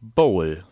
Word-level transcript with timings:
Bowl. 0.00 0.64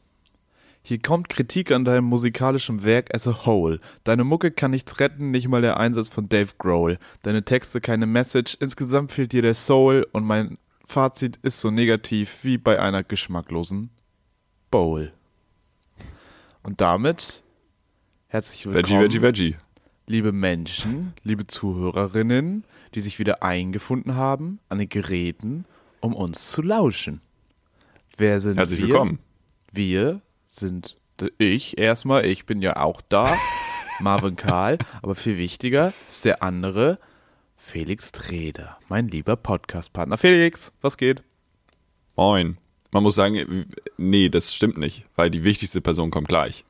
Hier 0.83 1.01
kommt 1.01 1.29
Kritik 1.29 1.73
an 1.73 1.85
deinem 1.85 2.05
musikalischen 2.05 2.85
Werk 2.85 3.13
as 3.13 3.27
a 3.27 3.45
whole. 3.45 3.81
Deine 4.05 4.23
Mucke 4.23 4.53
kann 4.53 4.71
nichts 4.71 5.01
retten, 5.01 5.33
nicht 5.33 5.49
mal 5.49 5.61
der 5.61 5.81
Einsatz 5.81 6.09
von 6.09 6.29
Dave 6.29 6.53
Grohl. 6.59 6.99
Deine 7.23 7.45
Texte 7.45 7.81
keine 7.81 8.07
Message, 8.07 8.57
insgesamt 8.61 9.11
fehlt 9.11 9.33
dir 9.33 9.43
der 9.43 9.55
Soul 9.55 10.07
und 10.13 10.25
mein 10.25 10.59
Fazit 10.85 11.41
ist 11.43 11.61
so 11.61 11.73
negativ 11.73 12.45
wie 12.45 12.57
bei 12.57 12.79
einer 12.79 13.03
geschmacklosen 13.03 13.91
Bowl. 14.71 15.13
Und 16.63 16.81
damit 16.81 17.43
herzlich 18.29 18.67
willkommen, 18.67 18.85
Veggie, 18.85 19.21
Veggie, 19.21 19.23
Veggie. 19.23 19.57
liebe 20.07 20.31
Menschen, 20.31 21.15
liebe 21.25 21.49
Zuhörerinnen, 21.49 22.63
die 22.95 23.01
sich 23.01 23.19
wieder 23.19 23.43
eingefunden 23.43 24.15
haben 24.15 24.61
an 24.69 24.79
den 24.79 24.89
Geräten, 24.89 25.65
um 25.99 26.15
uns 26.15 26.53
zu 26.53 26.63
lauschen. 26.63 27.21
Wer 28.19 28.41
sind 28.41 28.57
Herzlich 28.57 28.81
wir? 28.81 28.89
willkommen. 28.89 29.19
Wir 29.71 30.23
sind 30.49 30.97
ich 31.37 31.77
erstmal, 31.77 32.25
ich 32.25 32.47
bin 32.47 32.63
ja 32.63 32.77
auch 32.77 33.03
da, 33.03 33.37
Marvin 34.01 34.37
Karl, 34.37 34.79
aber 35.03 35.15
viel 35.15 35.37
wichtiger 35.37 35.93
ist 36.09 36.25
der 36.25 36.43
andere, 36.43 36.99
Felix 37.57 38.13
Treder, 38.13 38.79
mein 38.89 39.09
lieber 39.09 39.37
Podcast-Partner. 39.37 40.17
Felix, 40.17 40.73
was 40.81 40.97
geht? 40.97 41.23
Moin. 42.17 42.57
Man 42.91 43.03
muss 43.03 43.17
sagen, 43.17 43.67
nee, 43.99 44.31
das 44.31 44.55
stimmt 44.55 44.79
nicht, 44.79 45.05
weil 45.17 45.31
die 45.31 45.45
wichtigste 45.45 45.83
Person 45.83 46.11
kommt 46.11 46.29
gleich. 46.29 46.65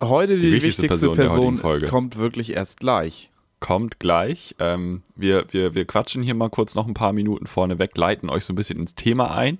Heute 0.00 0.36
die, 0.36 0.42
Die 0.42 0.52
wichtigste, 0.52 0.84
wichtigste 0.84 1.10
Person, 1.10 1.58
Person 1.58 1.88
kommt 1.88 2.16
wirklich 2.16 2.54
erst 2.54 2.78
gleich. 2.78 3.30
Kommt 3.58 3.98
gleich. 3.98 4.54
Ähm, 4.60 5.02
wir, 5.16 5.46
wir, 5.50 5.74
wir 5.74 5.84
quatschen 5.84 6.22
hier 6.22 6.34
mal 6.34 6.48
kurz 6.48 6.76
noch 6.76 6.86
ein 6.86 6.94
paar 6.94 7.12
Minuten 7.12 7.48
vorneweg, 7.48 7.96
leiten 7.96 8.30
euch 8.30 8.44
so 8.44 8.52
ein 8.52 8.56
bisschen 8.56 8.78
ins 8.78 8.94
Thema 8.94 9.34
ein, 9.34 9.58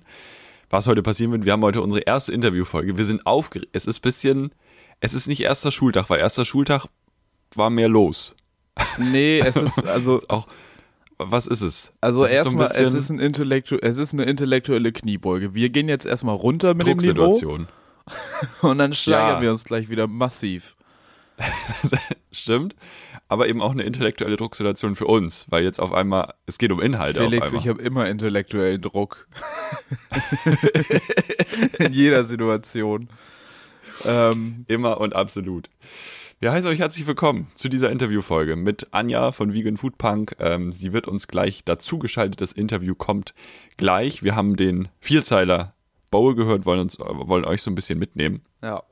was 0.71 0.87
heute 0.87 1.03
passieren 1.03 1.31
wird. 1.31 1.45
Wir 1.45 1.51
haben 1.53 1.61
heute 1.61 1.81
unsere 1.81 2.01
erste 2.03 2.33
Interviewfolge. 2.33 2.97
Wir 2.97 3.05
sind 3.05 3.25
aufgeregt. 3.25 3.69
Es 3.73 3.85
ist 3.85 3.99
ein 3.99 4.01
bisschen, 4.01 4.51
es 4.99 5.13
ist 5.13 5.27
nicht 5.27 5.41
erster 5.41 5.71
Schultag, 5.71 6.09
weil 6.09 6.19
erster 6.19 6.45
Schultag 6.45 6.87
war 7.55 7.69
mehr 7.69 7.89
los. 7.89 8.35
Nee, 8.97 9.39
es 9.39 9.57
ist 9.57 9.85
also 9.87 10.21
Auch, 10.29 10.47
was 11.17 11.45
ist 11.45 11.61
es? 11.61 11.91
Also 12.01 12.23
ist 12.23 12.31
so 12.31 12.35
erstmal, 12.35 12.67
es 12.67 12.93
ist 12.93 13.09
ein 13.09 13.19
Intellektu 13.19 13.75
es 13.81 13.97
ist 13.97 14.13
eine 14.13 14.23
intellektuelle 14.23 14.91
Kniebeuge. 14.91 15.53
Wir 15.53 15.69
gehen 15.69 15.89
jetzt 15.89 16.05
erstmal 16.05 16.35
runter 16.35 16.73
mit 16.73 16.87
dem 16.87 16.97
Niveau 16.97 17.29
und 18.61 18.77
dann 18.79 18.93
steigern 18.93 19.35
Ja. 19.35 19.41
wir 19.41 19.51
uns 19.51 19.63
gleich 19.63 19.89
wieder 19.89 20.07
massiv. 20.07 20.75
Stimmt. 22.31 22.75
Aber 23.27 23.47
eben 23.47 23.61
auch 23.61 23.71
eine 23.71 23.83
intellektuelle 23.83 24.37
Drucksituation 24.37 24.95
für 24.95 25.05
uns, 25.05 25.45
weil 25.49 25.63
jetzt 25.63 25.79
auf 25.79 25.93
einmal, 25.93 26.33
es 26.45 26.57
geht 26.57 26.71
um 26.71 26.81
Inhalte 26.81 27.21
Felix, 27.21 27.53
ich 27.53 27.67
habe 27.67 27.81
immer 27.81 28.09
intellektuellen 28.09 28.81
Druck. 28.81 29.27
In 31.79 31.93
jeder 31.93 32.23
Situation. 32.23 33.09
Ähm, 34.03 34.65
Immer 34.67 34.99
und 34.99 35.15
absolut. 35.15 35.69
Wir 36.39 36.51
heißen 36.51 36.69
euch 36.69 36.79
herzlich 36.79 37.05
willkommen 37.05 37.47
zu 37.53 37.69
dieser 37.69 37.91
Interviewfolge 37.91 38.55
mit 38.55 38.87
Anja 38.91 39.31
von 39.31 39.53
Vegan 39.53 39.77
Food 39.77 39.97
Punk. 39.97 40.35
Ähm, 40.39 40.73
sie 40.73 40.91
wird 40.91 41.07
uns 41.07 41.27
gleich 41.27 41.63
dazugeschaltet. 41.63 42.41
Das 42.41 42.51
Interview 42.51 42.95
kommt 42.95 43.35
gleich. 43.77 44.23
Wir 44.23 44.35
haben 44.35 44.55
den 44.55 44.87
Vierzeiler 44.99 45.75
Bowl 46.09 46.35
gehört, 46.35 46.65
wollen, 46.65 46.79
uns, 46.79 46.99
wollen 46.99 47.45
euch 47.45 47.61
so 47.61 47.71
ein 47.71 47.75
bisschen 47.75 47.99
mitnehmen 47.99 48.41
ja. 48.61 48.83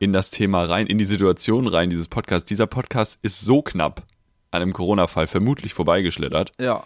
In 0.00 0.12
das 0.12 0.30
Thema 0.30 0.64
rein, 0.64 0.86
in 0.88 0.98
die 0.98 1.04
Situation 1.04 1.68
rein 1.68 1.90
dieses 1.90 2.08
Podcasts. 2.08 2.48
Dieser 2.48 2.66
Podcast 2.66 3.22
ist 3.22 3.40
so 3.42 3.62
knapp 3.62 4.02
an 4.50 4.62
einem 4.62 4.72
Corona-Fall 4.72 5.28
vermutlich 5.28 5.74
vorbeigeschlittert. 5.74 6.52
Ja. 6.58 6.84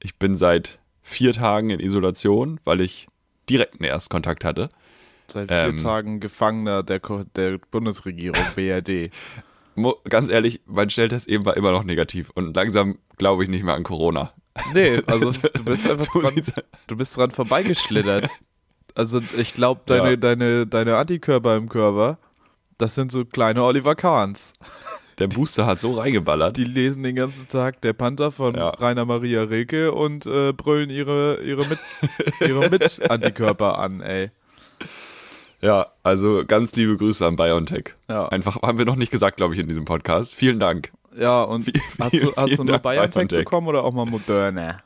Ich 0.00 0.16
bin 0.18 0.36
seit 0.36 0.78
vier 1.00 1.32
Tagen 1.32 1.70
in 1.70 1.80
Isolation, 1.80 2.60
weil 2.64 2.80
ich 2.80 3.06
direkten 3.48 3.84
Erstkontakt 3.84 4.44
hatte. 4.44 4.68
Seit 5.28 5.48
vier 5.48 5.56
Ähm. 5.58 5.78
Tagen 5.78 6.20
Gefangener 6.20 6.82
der, 6.82 7.00
der 7.36 7.58
Bundesregierung, 7.70 8.42
BRD. 8.56 9.10
Ganz 10.08 10.28
ehrlich, 10.30 10.60
mein 10.66 10.90
Schnelltest 10.90 11.28
eben 11.28 11.44
war 11.44 11.56
immer 11.56 11.70
noch 11.70 11.84
negativ 11.84 12.30
und 12.34 12.54
langsam 12.56 12.98
glaube 13.18 13.44
ich 13.44 13.48
nicht 13.48 13.62
mehr 13.62 13.74
an 13.74 13.82
Corona. 13.84 14.32
Nee, 14.74 15.02
also 15.06 15.30
du 15.54 15.64
bist 15.64 15.88
einfach 15.88 16.12
So 16.12 16.20
dran, 16.22 16.34
du 16.88 16.96
bist 16.96 17.16
dran 17.16 17.30
vorbeigeschlittert. 17.30 18.28
Also 18.94 19.20
ich 19.36 19.54
glaube, 19.54 19.82
deine, 19.86 20.10
Ja. 20.10 20.16
deine, 20.16 20.66
deine 20.66 20.96
Antikörper 20.96 21.56
im 21.56 21.68
Körper, 21.68 22.18
das 22.78 22.94
sind 22.94 23.10
so 23.12 23.24
kleine 23.24 23.62
Oliver 23.62 23.94
Kahns. 23.94 24.54
Der 25.18 25.28
Booster 25.28 25.64
hat 25.64 25.80
so 25.80 25.92
reingeballert. 25.92 26.56
Die 26.58 26.64
lesen 26.64 27.02
den 27.02 27.16
ganzen 27.16 27.48
Tag 27.48 27.80
der 27.80 27.94
Panther 27.94 28.30
von 28.30 28.54
Ja. 28.54 28.68
Rainer 28.68 29.06
Maria 29.06 29.44
Rilke 29.44 29.92
und 29.92 30.26
äh, 30.26 30.52
brüllen 30.52 30.90
ihre, 30.90 31.40
ihre 31.42 31.66
mit 31.66 31.78
ihre 32.40 32.68
Mit-Antikörper 32.68 33.78
an, 33.78 34.00
ey. 34.02 34.30
Ja, 35.62 35.86
also 36.02 36.44
ganz 36.46 36.76
liebe 36.76 36.98
Grüße 36.98 37.26
an 37.26 37.36
BioNTech. 37.36 37.94
Ja. 38.10 38.28
Einfach 38.28 38.60
haben 38.62 38.76
wir 38.76 38.84
noch 38.84 38.96
nicht 38.96 39.10
gesagt, 39.10 39.38
glaube 39.38 39.54
ich, 39.54 39.60
in 39.60 39.68
diesem 39.68 39.86
Podcast. 39.86 40.34
Vielen 40.34 40.60
Dank. 40.60 40.92
Ja, 41.16 41.42
und 41.44 41.62
Viel- 41.64 41.80
hast 41.98 42.12
du, 42.22 42.32
hast 42.36 42.58
du 42.58 42.64
nur 42.64 42.78
Dank, 42.78 42.82
BioNTech 42.82 43.12
BioNTech. 43.12 43.38
bekommen 43.38 43.68
oder 43.68 43.84
auch 43.84 43.94
mal 43.94 44.04
Moderna? 44.04 44.82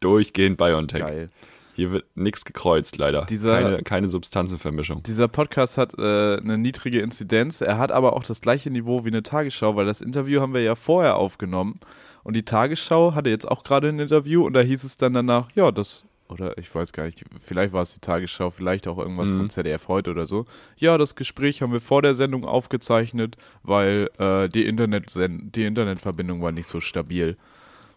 Durchgehend 0.00 0.58
BioNTech. 0.58 1.00
Geil. 1.00 1.30
Hier 1.74 1.90
wird 1.92 2.04
nichts 2.16 2.44
gekreuzt, 2.44 2.98
leider. 2.98 3.24
Dieser- 3.26 3.60
keine, 3.60 3.82
keine 3.82 4.08
Substanzenvermischung. 4.08 5.02
Dieser 5.02 5.28
Podcast 5.28 5.78
hat 5.78 5.94
äh, 5.98 6.36
eine 6.38 6.58
niedrige 6.58 7.00
Inzidenz, 7.00 7.60
er 7.60 7.78
hat 7.78 7.92
aber 7.92 8.14
auch 8.14 8.22
das 8.24 8.40
gleiche 8.40 8.70
Niveau 8.70 9.04
wie 9.04 9.08
eine 9.08 9.22
Tagesschau, 9.22 9.76
weil 9.76 9.86
das 9.86 10.00
Interview 10.00 10.40
haben 10.40 10.54
wir 10.54 10.62
ja 10.62 10.74
vorher 10.74 11.16
aufgenommen 11.16 11.80
und 12.22 12.34
die 12.34 12.44
Tagesschau 12.44 13.14
hatte 13.14 13.30
jetzt 13.30 13.48
auch 13.48 13.62
gerade 13.64 13.88
ein 13.88 13.98
Interview 13.98 14.44
und 14.44 14.52
da 14.52 14.60
hieß 14.60 14.84
es 14.84 14.96
dann 14.98 15.14
danach, 15.14 15.48
ja, 15.54 15.70
das, 15.70 16.04
oder 16.28 16.56
ich 16.58 16.72
weiß 16.74 16.92
gar 16.92 17.06
nicht, 17.06 17.24
vielleicht 17.38 17.72
war 17.72 17.82
es 17.82 17.94
die 17.94 18.00
Tagesschau, 18.00 18.50
vielleicht 18.50 18.86
auch 18.86 18.98
irgendwas 18.98 19.30
Mhm. 19.30 19.36
von 19.38 19.50
ZDF 19.50 19.88
heute 19.88 20.10
oder 20.10 20.26
so. 20.26 20.46
Ja, 20.76 20.98
das 20.98 21.14
Gespräch 21.16 21.62
haben 21.62 21.72
wir 21.72 21.80
vor 21.80 22.02
der 22.02 22.14
Sendung 22.14 22.44
aufgezeichnet, 22.44 23.36
weil 23.62 24.10
äh, 24.18 24.48
die, 24.48 24.66
Internet 24.66 25.12
die 25.16 25.64
Internetverbindung 25.64 26.40
war 26.42 26.52
nicht 26.52 26.68
so 26.68 26.80
stabil. 26.80 27.36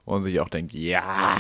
Man 0.06 0.24
sich 0.24 0.40
auch 0.40 0.50
denkt, 0.50 0.74
ja, 0.74 1.38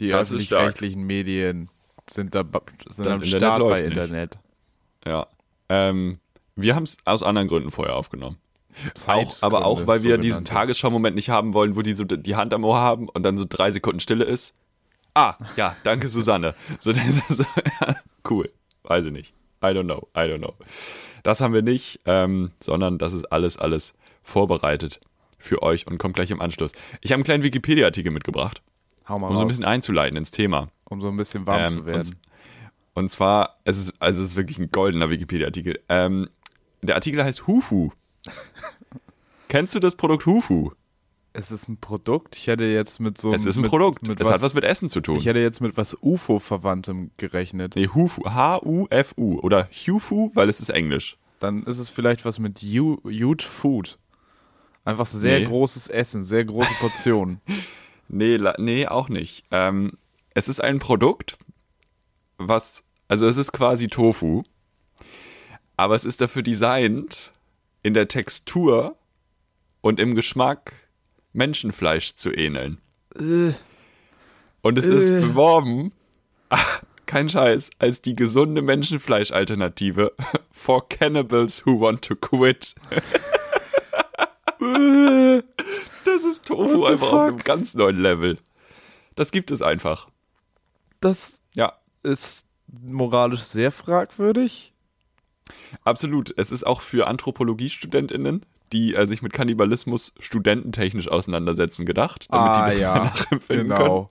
die 0.00 0.12
öffentlich-rechtlichen 0.14 1.02
Medien 1.02 1.70
sind 2.08 2.34
da 2.34 2.42
sind 2.42 2.86
Das 2.86 2.98
am 3.00 3.22
Internet 3.22 3.28
Start 3.28 3.60
bei 3.60 3.80
nicht. 3.80 3.90
Internet. 3.90 4.38
Ja. 5.06 5.26
Ähm, 5.68 6.18
wir 6.56 6.74
haben 6.74 6.84
es 6.84 6.96
aus 7.04 7.22
anderen 7.22 7.48
Gründen 7.48 7.70
vorher 7.70 7.96
aufgenommen. 7.96 8.38
Auch, 9.06 9.42
aber 9.42 9.64
auch, 9.64 9.86
weil 9.86 10.02
wir 10.02 10.18
diesen. 10.18 10.44
Tagesschau-Moment 10.44 11.16
nicht 11.16 11.30
haben 11.30 11.52
wollen, 11.52 11.76
wo 11.76 11.82
die 11.82 11.94
so 11.94 12.04
die 12.04 12.36
Hand 12.36 12.54
am 12.54 12.64
Ohr 12.64 12.78
haben 12.78 13.08
und 13.08 13.22
dann 13.24 13.36
so 13.36 13.44
drei 13.48 13.70
Sekunden 13.70 14.00
Stille 14.00 14.24
ist. 14.24 14.56
Ah, 15.14 15.34
ja, 15.56 15.76
danke 15.84 16.08
Susanne. 16.08 16.54
So, 16.78 16.92
so, 16.92 17.44
ja, 17.80 17.96
cool. 18.30 18.50
Weiß 18.84 19.04
ich 19.06 19.12
nicht. 19.12 19.34
I 19.62 19.68
don't 19.68 19.84
know. 19.84 20.06
I 20.16 20.20
don't 20.20 20.38
know. 20.38 20.54
Das 21.24 21.40
haben 21.40 21.52
wir 21.52 21.62
nicht, 21.62 22.00
ähm, 22.06 22.52
sondern 22.60 22.98
das 22.98 23.12
ist 23.12 23.24
alles, 23.32 23.58
alles 23.58 23.94
vorbereitet 24.22 25.00
für 25.38 25.62
euch 25.62 25.86
und 25.86 25.98
kommt 25.98 26.14
gleich 26.14 26.30
im 26.30 26.40
Anschluss. 26.40 26.72
Ich 27.00 27.10
habe 27.10 27.16
einen 27.18 27.24
kleinen 27.24 27.42
Wikipedia-Artikel 27.42 28.12
mitgebracht, 28.12 28.62
Hau 29.08 29.18
mal 29.18 29.28
um 29.28 29.36
so 29.36 29.42
ein 29.42 29.48
bisschen 29.48 29.64
einzuleiten 29.64 30.16
ins 30.18 30.30
Thema. 30.30 30.68
um 30.84 31.00
so 31.00 31.08
ein 31.08 31.16
bisschen 31.16 31.46
warm 31.46 31.62
Ähm, 31.62 31.68
zu 31.68 31.86
werden. 31.86 32.00
Und, 32.94 33.02
und 33.04 33.08
zwar, 33.10 33.56
es 33.64 33.78
ist, 33.78 33.94
also 34.00 34.22
es 34.22 34.30
ist 34.30 34.36
wirklich 34.36 34.58
ein 34.58 34.70
goldener 34.70 35.10
Wikipedia-Artikel. 35.10 35.80
Ähm, 35.88 36.28
der 36.82 36.94
Artikel 36.94 37.22
heißt 37.24 37.46
Hufu. 37.46 37.90
Kennst 39.48 39.74
du 39.74 39.80
das 39.80 39.94
Produkt 39.96 40.26
Hufu? 40.26 40.72
Es 41.32 41.50
ist 41.50 41.68
ein 41.68 41.76
Produkt. 41.78 42.36
Ich 42.36 42.46
hätte 42.48 42.64
jetzt 42.64 43.00
mit 43.00 43.16
so 43.18 43.32
Es 43.32 43.44
ist 43.44 43.56
ein 43.56 43.62
mit, 43.62 43.70
Produkt. 43.70 44.06
Mit 44.08 44.20
es 44.20 44.26
was, 44.26 44.34
hat 44.34 44.42
was 44.42 44.54
mit 44.54 44.64
Essen 44.64 44.88
zu 44.90 45.00
tun. 45.00 45.16
Ich 45.16 45.26
hätte 45.26 45.38
jetzt 45.38 45.60
mit 45.60 45.76
was 45.76 45.96
UFO-Verwandtem 46.02 47.10
gerechnet. 47.16 47.76
Nee, 47.76 47.88
Hufu. 47.88 48.24
H-U-F-U. 48.24 49.38
Oder 49.40 49.68
Hufu, 49.70 50.30
weil 50.34 50.48
es 50.48 50.58
ist 50.60 50.70
Englisch. 50.70 51.16
Dann 51.38 51.62
ist 51.64 51.78
es 51.78 51.90
vielleicht 51.90 52.24
was 52.24 52.38
mit 52.38 52.58
Hu- 52.60 52.98
Huge 53.04 53.44
Food. 53.44 53.98
Einfach 54.84 55.06
sehr 55.06 55.38
Nee. 55.40 55.44
großes 55.46 55.88
Essen, 55.88 56.24
sehr 56.24 56.44
große 56.44 56.72
Portionen. 56.80 57.40
Nee, 58.08 58.38
nee, 58.58 58.86
auch 58.86 59.08
nicht. 59.08 59.44
Ähm, 59.50 59.92
es 60.34 60.48
ist 60.48 60.60
ein 60.60 60.78
Produkt, 60.78 61.36
was, 62.38 62.84
also 63.08 63.26
es 63.26 63.36
ist 63.36 63.52
quasi 63.52 63.88
Tofu, 63.88 64.42
aber 65.76 65.94
es 65.94 66.04
ist 66.04 66.20
dafür 66.20 66.42
designt, 66.42 67.32
in 67.82 67.94
der 67.94 68.08
Textur 68.08 68.96
und 69.80 70.00
im 70.00 70.14
Geschmack 70.14 70.72
Menschenfleisch 71.32 72.16
zu 72.16 72.32
ähneln. 72.32 72.78
Äh, 73.14 73.52
Und 74.62 74.78
es 74.78 74.86
ist 74.86 75.08
Äh. 75.08 75.20
beworben, 75.20 75.92
kein 77.06 77.28
Scheiß, 77.28 77.70
als 77.78 78.02
die 78.02 78.16
gesunde 78.16 78.60
Menschenfleisch-Alternative 78.62 80.12
for 80.50 80.88
cannibals 80.88 81.64
who 81.64 81.78
want 81.80 82.02
to 82.02 82.16
quit. 82.16 82.74
das 86.28 86.36
ist 86.38 86.46
Tofu 86.46 86.84
einfach 86.84 87.06
auf 87.06 87.10
fuck? 87.10 87.28
einem 87.28 87.38
ganz 87.38 87.74
neuen 87.74 87.98
Level. 88.00 88.38
Das 89.16 89.32
gibt 89.32 89.50
es 89.50 89.62
einfach. 89.62 90.08
das 91.00 91.42
Ja, 91.54 91.72
ist 92.02 92.46
moralisch 92.82 93.40
sehr 93.42 93.72
fragwürdig. 93.72 94.72
absolut. 95.84 96.32
Es 96.36 96.50
ist 96.50 96.66
auch 96.66 96.82
für 96.82 97.06
Anthropologiestudentinnen, 97.06 98.44
die 98.72 98.94
äh, 98.94 99.06
sich 99.06 99.22
mit 99.22 99.32
Kannibalismus 99.32 100.14
studententechnisch 100.20 101.08
auseinandersetzen, 101.08 101.86
gedacht, 101.86 102.26
damit 102.30 102.56
die 102.56 102.60
das 102.70 102.80
mal 102.80 102.94
nachempfinden 103.04 103.68
können. 103.68 103.78
genau. 103.78 104.10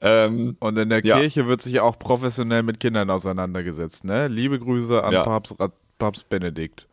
Ähm, 0.00 0.56
Und 0.60 0.78
in 0.78 0.88
der 0.88 1.04
Ja. 1.04 1.18
Kirche 1.18 1.46
wird 1.46 1.60
sich 1.60 1.80
auch 1.80 1.98
professionell 1.98 2.62
mit 2.62 2.80
Kindern 2.80 3.10
auseinandergesetzt, 3.10 4.04
ne? 4.04 4.28
Liebe 4.28 4.58
Grüße 4.58 5.04
an 5.04 5.12
Ja. 5.12 5.22
Papst, 5.22 5.54
Papst 5.98 6.28
Benedikt. 6.30 6.88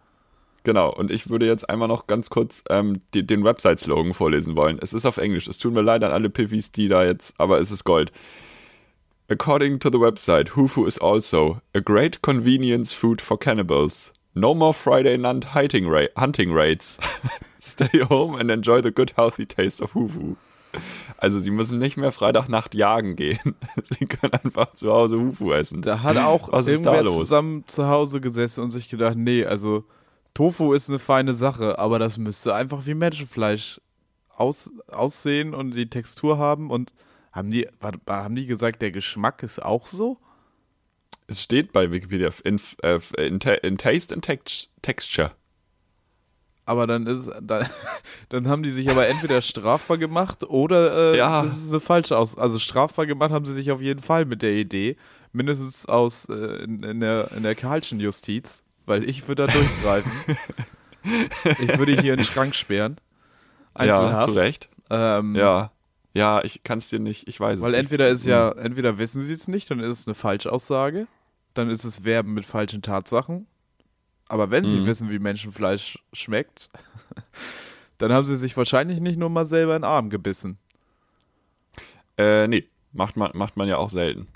Genau, 0.68 0.94
und 0.94 1.12
ich 1.12 1.30
würde 1.30 1.46
jetzt 1.46 1.69
einmal 1.69 1.88
noch 1.88 2.08
ganz 2.08 2.30
kurz 2.30 2.62
ähm, 2.69 3.00
die, 3.14 3.25
den 3.25 3.46
Website-Slogan 3.46 4.14
vorlesen 4.14 4.58
wollen. 4.58 4.80
Es 4.81 4.92
ist 4.92 5.06
auf 5.06 5.16
Englisch. 5.16 5.48
Es 5.48 5.60
tut 5.60 5.74
mir 5.74 5.81
leid 5.81 6.04
an 6.04 6.12
alle 6.12 6.30
Piffis, 6.30 6.74
die 6.74 6.90
da 6.90 7.06
jetzt, 7.06 7.40
aber 7.40 7.62
es 7.62 7.72
ist 7.72 7.86
Gold. 7.86 8.12
According 9.30 9.80
to 9.80 9.90
the 9.90 10.02
website, 10.02 10.58
Hufu 10.58 10.86
is 10.86 11.00
also 11.00 11.62
a 11.74 11.80
great 11.80 12.22
convenience 12.22 12.92
food 12.92 13.22
for 13.22 13.40
cannibals. 13.40 14.12
No 14.34 14.54
more 14.54 14.74
Friday 14.74 15.18
night 15.18 15.56
hunting, 15.56 15.88
ra 15.88 16.08
hunting 16.18 16.52
raids. 16.52 17.00
Stay 17.62 18.04
home 18.10 18.38
and 18.38 18.52
enjoy 18.52 18.81
the 18.81 18.92
good 18.92 19.14
healthy 19.16 19.46
taste 19.46 19.81
of 19.81 19.94
Hufu. 19.94 20.36
Also 21.16 21.40
sie 21.40 21.50
müssen 21.50 21.80
nicht 21.80 21.96
mehr 21.96 22.12
Freitagnacht 22.12 22.75
jagen 22.75 23.16
gehen. 23.16 23.56
Sie 23.98 24.06
können 24.06 24.34
einfach 24.34 24.74
zu 24.74 24.92
Hause 24.92 25.18
Hufu 25.18 25.54
essen. 25.54 25.81
Da 25.81 26.04
hat 26.04 26.18
auch 26.18 26.52
Was 26.52 26.68
irgendwer 26.68 27.06
zusammen 27.06 27.64
zu 27.68 27.88
Hause 27.88 28.19
gesessen 28.19 28.66
und 28.66 28.72
sich 28.72 28.90
gedacht, 28.90 29.16
nee, 29.16 29.46
also 29.46 29.86
Tofu 30.38 30.74
ist 30.74 30.88
eine 30.88 31.00
feine 31.00 31.34
Sache, 31.34 31.80
aber 31.80 31.98
das 31.98 32.19
müsste 32.19 32.54
einfach 32.54 32.86
wie 32.86 32.94
Menschenfleisch 32.94 33.81
aus, 34.30 34.69
aussehen 34.86 35.56
und 35.56 35.72
die 35.75 35.89
Textur 35.89 36.38
haben 36.38 36.69
und 36.69 36.94
haben 37.31 37.50
die, 37.50 37.68
haben 38.07 38.36
die 38.36 38.45
gesagt, 38.45 38.84
der 38.84 38.92
Geschmack 38.92 39.42
ist 39.42 39.60
auch 39.60 39.88
so? 39.88 40.19
Es 41.25 41.42
steht 41.42 41.74
bei 41.74 41.89
Wikipedia 41.89 42.30
in, 42.44 42.62
in, 43.18 43.39
in 43.39 43.78
Taste 43.80 44.13
and 44.13 44.24
tex 44.24 44.69
Texture. 44.84 45.31
Aber 46.66 46.86
dann 46.86 47.07
ist 47.07 47.31
dann, 47.42 47.68
dann 48.30 48.48
haben 48.48 48.62
die 48.62 48.69
sich 48.69 48.92
aber 48.92 49.07
entweder 49.07 49.42
strafbar 49.42 49.98
gemacht 49.98 50.44
oder 50.44 51.13
äh, 51.13 51.18
Ja. 51.18 51.42
das 51.42 51.57
ist 51.57 51.72
eine 51.72 51.80
falsche 51.80 52.16
aus. 52.16 52.38
Also 52.38 52.60
strafbar 52.60 53.07
gemacht 53.07 53.31
haben 53.31 53.45
sie 53.45 53.54
sich 53.54 53.72
auf 53.72 53.81
jeden 53.81 54.04
Fall 54.04 54.25
mit 54.25 54.44
der 54.44 54.51
Idee, 54.54 54.98
mindestens 55.31 55.88
aus 55.88 56.30
äh, 56.30 56.63
in, 56.63 56.83
in 56.83 57.00
der 57.00 57.31
in 57.36 57.42
der 57.42 57.56
Karlschen 57.56 58.00
Justiz, 58.00 58.63
weil 58.88 59.07
ich 59.07 59.28
würde 59.28 59.45
da 59.45 59.54
durchgreifen. 59.54 60.12
ich 61.60 61.78
würde 61.78 61.92
hier 62.01 62.13
in 62.13 62.19
den 62.19 62.25
Schrank 62.25 62.56
sperren. 62.56 62.98
Ja, 63.80 64.00
Einzelhaft. 64.00 64.25
zu 64.25 64.31
Recht. 64.31 64.69
Ähm, 64.89 65.36
Ja. 65.36 65.72
Ja, 66.13 66.44
ich 66.44 66.63
kann 66.63 66.80
es 66.80 66.89
dir 66.89 66.98
nicht, 67.00 67.28
ich 67.28 67.39
weiß 67.39 67.62
Weil 67.62 67.74
es 67.75 67.80
entweder 67.80 68.07
ist 68.10 68.25
ja, 68.25 68.51
Hm. 68.56 68.66
entweder 68.66 68.98
wissen 68.98 69.22
sie 69.24 69.34
es 69.34 69.48
nicht, 69.48 69.69
dann 69.69 69.80
ist 69.80 70.00
es 70.00 70.07
eine 70.07 70.16
Falschaussage, 70.16 71.06
dann 71.54 71.69
ist 71.69 71.84
es 71.84 72.04
Werben 72.06 72.34
mit 72.34 72.44
falschen 72.45 72.81
Tatsachen. 72.81 73.45
Aber 74.28 74.50
wenn 74.50 74.66
sie 74.66 74.80
Mhm. 74.80 74.86
wissen, 74.88 75.10
wie 75.12 75.19
Menschenfleisch 75.19 76.00
schmeckt, 76.13 76.69
dann 78.00 78.12
haben 78.12 78.25
sie 78.25 78.36
sich 78.36 78.57
wahrscheinlich 78.57 79.00
nicht 79.00 79.19
nur 79.19 79.30
mal 79.30 79.45
selber 79.45 79.75
in 79.75 79.83
den 79.83 79.90
Arm 79.90 80.10
gebissen. 80.10 80.57
Äh, 82.18 82.48
nee, 82.48 82.68
macht 82.94 83.16
man, 83.16 83.31
macht 83.36 83.56
man 83.57 83.68
ja 83.68 83.78
auch 83.78 83.92
selten. 83.92 84.28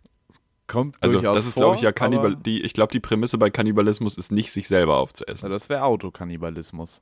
Kommt 0.71 0.95
Also 1.01 1.17
durchaus 1.17 1.35
das 1.35 1.47
ist, 1.47 1.55
glaube 1.55 1.75
ich, 1.75 1.81
ja 1.81 1.91
Kannibal. 1.91 2.37
Die, 2.37 2.61
ich 2.61 2.71
glaube, 2.71 2.93
die 2.93 3.01
Prämisse 3.01 3.37
bei 3.37 3.49
Kannibalismus 3.49 4.15
ist 4.17 4.31
nicht, 4.31 4.53
sich 4.53 4.69
selber 4.69 4.97
aufzuessen. 4.99 5.41
Na, 5.43 5.49
das 5.49 5.67
wäre 5.67 5.83
Autokannibalismus. 5.83 7.01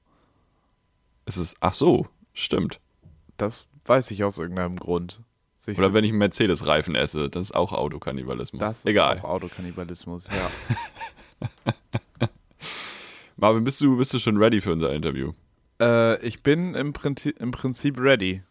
Es 1.26 1.38
ist, 1.38 1.56
ach 1.60 1.74
so, 1.74 2.08
stimmt. 2.34 2.80
Das 3.38 3.68
weiß 3.86 4.10
ich 4.10 4.24
aus 4.24 4.40
irgendeinem 4.40 4.76
Grund. 4.76 5.22
Sich 5.60 5.78
Oder 5.78 5.94
wenn 5.94 6.04
ich 6.04 6.10
einen 6.10 6.18
Mercedes-Reifen 6.18 6.96
esse, 6.96 7.30
das 7.30 7.48
ist 7.48 7.56
auch 7.56 7.72
Autokannibalismus. 7.72 8.60
das 8.60 8.80
ist 8.80 8.86
Egal. 8.88 9.20
auch 9.20 9.26
Autokannibalismus, 9.26 10.28
ja. 10.28 10.50
Marvin, 13.38 13.64
bist 13.64 13.82
du, 13.82 13.98
bist 13.98 14.12
du 14.16 14.20
schon 14.20 14.38
ready 14.38 14.62
für 14.62 14.72
unser 14.74 14.92
Interview? 14.94 15.34
äh, 15.80 16.20
ich 16.26 16.42
bin 16.42 16.74
im 16.74 16.92
Prinzip, 16.94 17.40
im 17.40 17.52
Prinzip 17.52 18.00
ready. 18.00 18.42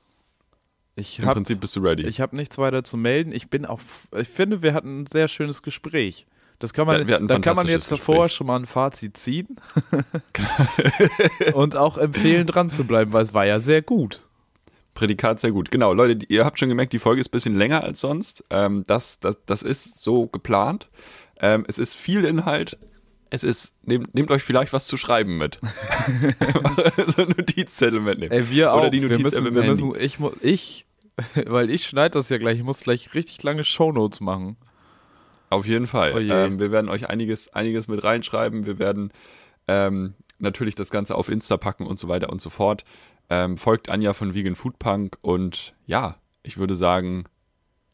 Ich 0.99 1.19
Im 1.21 1.27
habe 1.27 1.35
Prinzip 1.37 1.61
bist 1.61 1.77
du 1.77 1.81
ready. 1.81 2.07
Ich 2.07 2.21
habe 2.21 2.35
nichts 2.35 2.59
weiter 2.59 2.83
zu 2.83 2.97
melden. 2.97 3.33
Ich 3.33 3.49
bin 3.49 3.65
auch, 3.65 3.81
ich 4.19 4.29
finde, 4.29 4.63
wir 4.63 4.75
hatten 4.75 5.03
ein 5.03 5.07
sehr 5.07 5.29
schönes 5.29 5.63
Gespräch. 5.63 6.27
Das 6.59 6.73
kann 6.73 6.89
man, 6.89 7.07
da 7.07 7.39
kann 7.39 7.55
man 7.55 7.69
jetzt 7.69 7.93
davor 7.93 8.29
schon 8.29 8.49
mal 8.49 8.59
ein 8.59 8.67
Fazit 8.67 9.17
ziehen 9.17 9.47
und 11.53 11.77
auch 11.77 11.99
empfehlen, 11.99 12.49
dran 12.49 12.69
zu 12.69 12.83
bleiben, 12.83 13.13
weil 13.13 13.23
es 13.23 13.33
war 13.33 13.47
ja 13.47 13.61
sehr 13.61 13.81
gut. 13.81 14.27
Prädikat 14.95 15.39
sehr 15.39 15.53
gut. 15.53 15.71
Genau, 15.71 15.93
Leute, 15.93 16.27
ihr 16.27 16.45
habt 16.45 16.59
schon 16.59 16.69
gemerkt, 16.69 16.93
die 16.93 16.99
Folge 16.99 17.21
ist 17.21 17.29
ein 17.29 17.31
bisschen 17.31 17.57
länger 17.57 17.85
als 17.85 18.01
sonst. 18.01 18.43
Ähm, 18.51 18.83
das, 18.89 19.21
das, 19.21 19.37
das 19.47 19.63
ist 19.63 20.01
so 20.01 20.27
geplant. 20.27 20.89
Ähm, 21.39 21.65
es 21.69 21.79
ist 21.79 21.95
viel 21.95 22.25
Inhalt. 22.25 22.77
Es 23.31 23.45
ist, 23.45 23.77
nehmt, 23.87 24.13
nehmt 24.17 24.33
euch 24.33 24.43
vielleicht 24.43 24.73
was 24.73 24.87
zu 24.87 24.97
schreiben 24.97 25.39
mit. 25.39 25.61
so 27.07 27.23
ein 27.23 27.29
Notizzettel 27.29 28.01
mitnehmen. 28.01 28.33
Ey, 28.33 28.51
wir 28.51 28.73
auch. 28.73 28.81
Oder 28.81 28.91
die 28.91 29.03
wir 29.03 29.11
Notiz 29.11 29.23
müssen, 29.23 29.47
im 29.47 29.55
wir 29.55 29.63
Handy. 29.63 29.85
müssen, 29.85 30.01
ich, 30.01 30.19
ich, 30.41 30.87
weil 31.47 31.71
ich 31.71 31.87
schneide 31.87 32.13
das 32.13 32.29
ja 32.29 32.39
gleich, 32.39 32.59
ich 32.59 32.65
muss 32.65 32.81
gleich 32.81 33.15
richtig 33.15 33.43
lange 33.43 33.65
Shownotes 33.65 34.21
machen. 34.21 34.57
Auf 35.51 35.67
jeden 35.67 35.87
Fall. 35.87 36.13
Oh 36.15 36.19
ähm, 36.19 36.59
wir 36.59 36.71
werden 36.71 36.91
euch 36.91 37.09
einiges, 37.09 37.53
einiges 37.55 37.89
mit 37.89 38.05
reinschreiben. 38.05 38.67
Wir 38.67 38.79
werden 38.79 39.13
ähm, 39.67 40.15
natürlich 40.39 40.75
das 40.75 40.91
Ganze 40.91 41.15
auf 41.15 41.29
Insta 41.29 41.57
packen 41.57 41.87
und 41.87 41.99
so 41.99 42.09
weiter 42.09 42.31
und 42.31 42.41
so 42.41 42.51
fort. 42.51 42.85
Ähm, 43.31 43.57
folgt 43.57 43.89
Anja 43.89 44.13
von 44.13 44.35
Vegan 44.35 44.55
Food 44.55 44.79
Punk 44.79 45.19
und 45.23 45.75
ja, 45.87 46.17
ich 46.43 46.59
würde 46.59 46.77
sagen, 46.77 47.25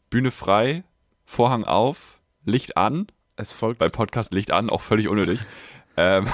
Bühne 0.09 0.31
frei, 0.31 0.83
Vorhang 1.25 1.63
auf, 1.63 2.19
Licht 2.43 2.77
an. 2.77 3.07
Es 3.35 3.51
folgt 3.51 3.79
Bei 3.79 3.89
Podcast 3.89 4.33
Licht 4.33 4.51
an, 4.51 4.69
auch 4.69 4.81
völlig 4.81 5.07
unnötig. 5.07 5.39
ähm, 5.97 6.27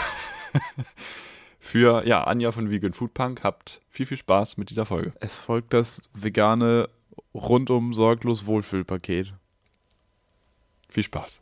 für 1.71 2.06
ja, 2.06 2.25
Anja 2.25 2.51
von 2.51 2.69
Vegan 2.69 2.91
Food 2.91 3.13
Punk. 3.13 3.45
Habt 3.45 3.79
viel, 3.89 4.06
viel 4.06 4.18
Spaß 4.18 4.57
mit 4.57 4.69
dieser 4.69 4.85
Folge. 4.85 5.13
Es 5.21 5.35
folgt 5.35 5.73
das 5.73 6.01
vegane 6.13 6.89
rundum 7.33 7.94
sorglos 7.94 8.45
Wohlfühlpaket. 8.45 9.33
Viel 10.89 11.03
Spaß. 11.03 11.39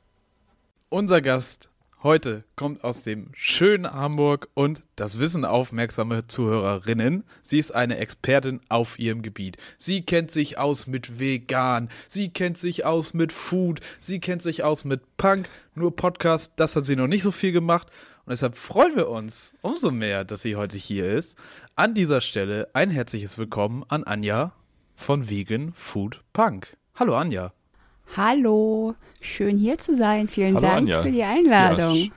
Unser 0.89 1.21
Gast 1.21 1.71
heute 2.03 2.43
kommt 2.55 2.83
aus 2.83 3.01
dem 3.01 3.31
schönen 3.33 3.91
Hamburg 3.91 4.49
und 4.53 4.83
das 4.95 5.17
wissen 5.17 5.45
aufmerksame 5.45 6.27
Zuhörerinnen. 6.27 7.23
Sie 7.41 7.57
ist 7.57 7.71
eine 7.71 7.97
Expertin 7.97 8.61
auf 8.69 8.99
ihrem 8.99 9.23
Gebiet. 9.23 9.57
Sie 9.79 10.03
kennt 10.03 10.29
sich 10.29 10.59
aus 10.59 10.85
mit 10.85 11.17
Vegan, 11.17 11.89
sie 12.07 12.29
kennt 12.29 12.59
sich 12.59 12.85
aus 12.85 13.15
mit 13.15 13.33
Food, 13.33 13.79
sie 13.99 14.19
kennt 14.19 14.43
sich 14.43 14.63
aus 14.63 14.85
mit 14.85 15.01
Punk. 15.17 15.49
Nur 15.73 15.95
Podcast, 15.95 16.53
das 16.57 16.75
hat 16.75 16.85
sie 16.85 16.95
noch 16.95 17.07
nicht 17.07 17.23
so 17.23 17.31
viel 17.31 17.51
gemacht 17.51 17.87
und 18.29 18.33
deshalb 18.33 18.55
freuen 18.55 18.95
wir 18.95 19.09
uns 19.09 19.55
umso 19.63 19.89
mehr, 19.89 20.23
dass 20.23 20.43
sie 20.43 20.55
heute 20.55 20.77
hier 20.77 21.11
ist. 21.13 21.35
An 21.75 21.95
dieser 21.95 22.21
Stelle 22.21 22.69
ein 22.73 22.91
herzliches 22.91 23.39
Willkommen 23.39 23.83
an 23.87 24.03
Anja 24.03 24.51
von 24.95 25.31
Vegan 25.31 25.73
Food 25.73 26.21
Punk. 26.31 26.77
Hallo 26.93 27.15
Anja. 27.17 27.53
Hallo, 28.15 28.93
schön 29.19 29.57
hier 29.57 29.79
zu 29.79 29.95
sein. 29.95 30.27
Vielen 30.27 30.57
Hallo, 30.57 30.67
Dank 30.67 30.77
Anja. 30.77 31.01
für 31.01 31.11
die 31.11 31.23
Einladung. 31.23 31.95
Ja, 31.95 32.11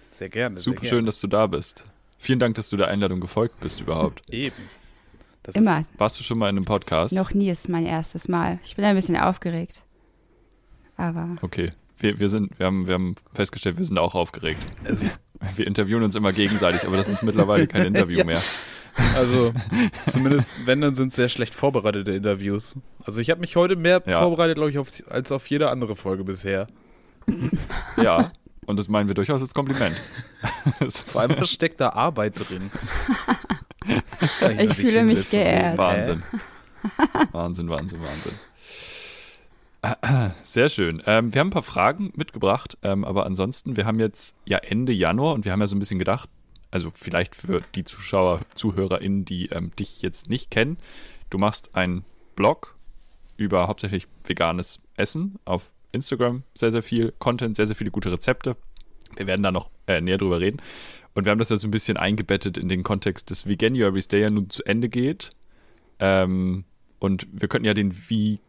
Sehr 0.00 0.30
gerne. 0.30 0.56
Super 0.56 0.80
sehr 0.80 0.88
schön, 0.88 1.04
dass 1.04 1.20
du 1.20 1.26
da 1.26 1.46
bist. 1.46 1.84
Vielen 2.18 2.38
Dank, 2.38 2.54
dass 2.54 2.70
du 2.70 2.78
der 2.78 2.88
Einladung 2.88 3.20
gefolgt 3.20 3.60
bist 3.60 3.82
überhaupt. 3.82 4.22
Eben. 4.30 4.56
Das 5.42 5.56
Immer. 5.56 5.84
Warst 5.98 6.18
du 6.18 6.24
schon 6.24 6.38
mal 6.38 6.48
in 6.48 6.56
einem 6.56 6.64
Podcast? 6.64 7.14
Noch 7.14 7.34
nie 7.34 7.50
ist 7.50 7.68
mein 7.68 7.84
erstes 7.84 8.28
Mal. 8.28 8.60
Ich 8.64 8.76
bin 8.76 8.84
ein 8.86 8.96
bisschen 8.96 9.18
aufgeregt. 9.18 9.82
Aber 10.96 11.36
Okay. 11.42 11.72
Wir, 11.98 12.18
wir, 12.18 12.28
sind, 12.28 12.58
wir, 12.58 12.66
haben, 12.66 12.86
wir 12.86 12.94
haben 12.94 13.14
festgestellt, 13.32 13.78
wir 13.78 13.84
sind 13.84 13.98
auch 13.98 14.14
aufgeregt. 14.14 14.60
Ist, 14.84 15.02
es 15.02 15.02
ist 15.02 15.23
Wir 15.56 15.66
interviewen 15.66 16.02
uns 16.02 16.14
immer 16.14 16.32
gegenseitig, 16.32 16.86
aber 16.86 16.96
das 16.96 17.08
ist 17.08 17.22
mittlerweile 17.22 17.66
kein 17.66 17.86
Interview 17.86 18.18
Ja. 18.18 18.24
mehr. 18.24 18.42
Also, 19.16 19.52
zumindest, 19.98 20.54
wenn, 20.66 20.80
dann 20.80 20.94
sind 20.94 21.08
es 21.08 21.16
sehr 21.16 21.28
schlecht 21.28 21.54
vorbereitete 21.54 22.12
Interviews. 22.12 22.78
Also, 23.04 23.20
ich 23.20 23.30
habe 23.30 23.40
mich 23.40 23.56
heute 23.56 23.74
mehr 23.76 24.02
Ja. 24.06 24.20
vorbereitet, 24.20 24.54
glaube 24.56 24.70
ich, 24.70 24.78
auf, 24.78 24.88
als 25.10 25.32
auf 25.32 25.48
jede 25.48 25.68
andere 25.70 25.96
Folge 25.96 26.22
bisher. 26.24 26.66
Ja, 27.96 28.30
und 28.66 28.78
das 28.78 28.88
meinen 28.88 29.08
wir 29.08 29.14
durchaus 29.14 29.40
als 29.40 29.52
Kompliment. 29.54 29.96
Vor 30.88 31.22
allem 31.22 31.44
steckt 31.44 31.80
da 31.80 31.90
Arbeit 31.90 32.48
drin. 32.48 32.70
Ich 34.58 34.74
fühle 34.74 35.02
mich 35.04 35.28
geehrt. 35.30 35.76
Wahnsinn. 35.76 36.22
Wahnsinn, 37.32 37.68
Wahnsinn, 37.68 38.00
Wahnsinn. 38.00 38.32
Sehr 40.44 40.68
schön. 40.68 41.02
Ähm, 41.06 41.34
wir 41.34 41.40
haben 41.40 41.48
ein 41.48 41.52
paar 41.52 41.62
Fragen 41.62 42.12
mitgebracht, 42.16 42.78
ähm, 42.82 43.04
aber 43.04 43.26
ansonsten, 43.26 43.76
wir 43.76 43.86
haben 43.86 44.00
jetzt 44.00 44.36
ja 44.44 44.58
Ende 44.58 44.92
Januar 44.92 45.34
und 45.34 45.44
wir 45.44 45.52
haben 45.52 45.60
ja 45.60 45.66
so 45.66 45.76
ein 45.76 45.78
bisschen 45.78 45.98
gedacht, 45.98 46.28
also 46.70 46.90
vielleicht 46.94 47.34
für 47.34 47.62
die 47.74 47.84
Zuschauer, 47.84 48.40
ZuhörerInnen, 48.54 49.24
die 49.24 49.46
ähm, 49.46 49.72
dich 49.78 50.02
jetzt 50.02 50.28
nicht 50.28 50.50
kennen, 50.50 50.78
du 51.30 51.38
machst 51.38 51.74
einen 51.74 52.04
Blog 52.36 52.76
über 53.36 53.68
hauptsächlich 53.68 54.06
veganes 54.24 54.80
Essen 54.96 55.38
auf 55.44 55.72
Instagram, 55.92 56.42
sehr, 56.54 56.72
sehr 56.72 56.82
viel 56.82 57.12
Content, 57.18 57.56
sehr, 57.56 57.66
sehr 57.66 57.76
viele 57.76 57.90
gute 57.90 58.10
Rezepte. 58.10 58.56
Wir 59.16 59.26
werden 59.26 59.42
da 59.42 59.52
noch 59.52 59.70
äh, 59.86 60.00
näher 60.00 60.18
drüber 60.18 60.40
reden. 60.40 60.60
Und 61.14 61.24
wir 61.24 61.30
haben 61.30 61.38
das 61.38 61.50
ja 61.50 61.56
so 61.56 61.68
ein 61.68 61.70
bisschen 61.70 61.96
eingebettet 61.96 62.58
in 62.58 62.68
den 62.68 62.82
Kontext 62.82 63.30
des 63.30 63.46
Veganuaries, 63.46 64.08
der 64.08 64.18
ja 64.18 64.30
nun 64.30 64.50
zu 64.50 64.64
Ende 64.64 64.88
geht. 64.88 65.30
Ähm, 66.00 66.64
und 66.98 67.28
wir 67.30 67.46
könnten 67.46 67.66
ja 67.66 67.74
den 67.74 67.94
Vegan 68.08 68.40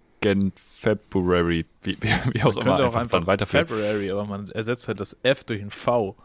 February, 0.80 1.66
wie, 1.84 1.98
wie, 2.02 2.10
wie 2.34 2.44
auch 2.44 2.54
Man 2.56 2.64
immer, 2.64 2.78
könnte 2.78 2.88
auch 2.88 2.96
einfach 2.96 3.20
dann 3.20 3.28
weiterführen. 3.28 3.68
February, 3.68 4.12
aber 4.12 4.26
man 4.26 4.48
ersetzt 4.50 4.88
halt 4.88 5.00
das 5.00 5.18
F 5.24 5.44
durch 5.44 5.62
ein 5.62 5.72
V. 5.72 6.16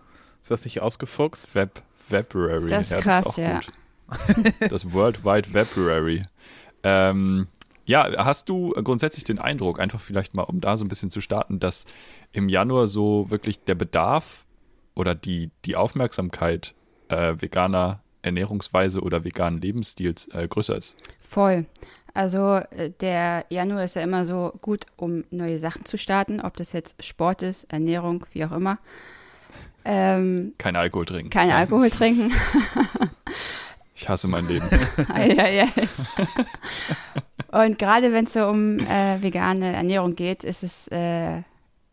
Ist 0.42 0.50
das 0.50 0.64
nicht 0.64 0.80
ausgefuchst? 0.80 1.54
Web, 1.54 1.82
February. 2.08 2.68
Das 2.68 2.86
ist 2.86 2.92
ja, 2.92 3.00
krass, 3.00 3.24
das 3.24 3.38
ist 3.38 3.38
auch 3.38 3.42
ja. 3.42 3.60
gut. 3.60 4.72
Das 4.72 4.92
World 4.92 5.24
Wide 5.24 5.48
February. 5.48 6.22
Ähm, 6.82 7.46
Ja, 7.86 8.24
hast 8.24 8.48
du 8.48 8.70
grundsätzlich 8.70 9.24
den 9.24 9.40
Eindruck, 9.40 9.80
einfach 9.80 10.00
vielleicht 10.00 10.32
mal, 10.34 10.44
um 10.44 10.60
da 10.60 10.76
so 10.76 10.84
ein 10.84 10.88
bisschen 10.88 11.10
zu 11.10 11.20
starten, 11.20 11.58
dass 11.58 11.86
im 12.32 12.48
Januar 12.48 12.86
so 12.86 13.30
wirklich 13.30 13.64
der 13.64 13.74
Bedarf 13.74 14.44
oder 14.94 15.16
die, 15.16 15.50
die 15.64 15.74
Aufmerksamkeit 15.74 16.74
äh, 17.08 17.34
veganer 17.38 18.00
Ernährungsweise 18.22 19.00
oder 19.00 19.24
veganen 19.24 19.60
Lebensstils 19.60 20.28
äh, 20.28 20.46
größer 20.46 20.76
ist? 20.76 20.96
Voll. 21.20 21.66
Also 22.14 22.56
äh, 22.70 22.90
der 23.00 23.44
Januar 23.48 23.84
ist 23.84 23.96
ja 23.96 24.02
immer 24.02 24.24
so 24.24 24.52
gut, 24.60 24.86
um 24.96 25.24
neue 25.30 25.58
Sachen 25.58 25.84
zu 25.84 25.98
starten, 25.98 26.40
ob 26.40 26.56
das 26.56 26.72
jetzt 26.72 27.02
Sport 27.04 27.42
ist, 27.42 27.64
Ernährung, 27.72 28.26
wie 28.32 28.44
auch 28.44 28.52
immer. 28.52 28.78
Ähm, 29.84 30.54
kein 30.58 30.76
Alkohol 30.76 31.06
trinken. 31.06 31.30
Kein 31.30 31.50
Alkohol 31.50 31.90
trinken. 31.90 32.32
ich 33.94 34.08
hasse 34.08 34.28
mein 34.28 34.46
Leben. 34.46 34.68
Und 37.52 37.78
gerade 37.78 38.12
wenn 38.12 38.26
es 38.26 38.32
so 38.32 38.46
um 38.46 38.78
äh, 38.78 39.20
vegane 39.22 39.72
Ernährung 39.72 40.14
geht, 40.14 40.44
ist 40.44 40.62
es 40.62 40.88
äh, 40.88 41.42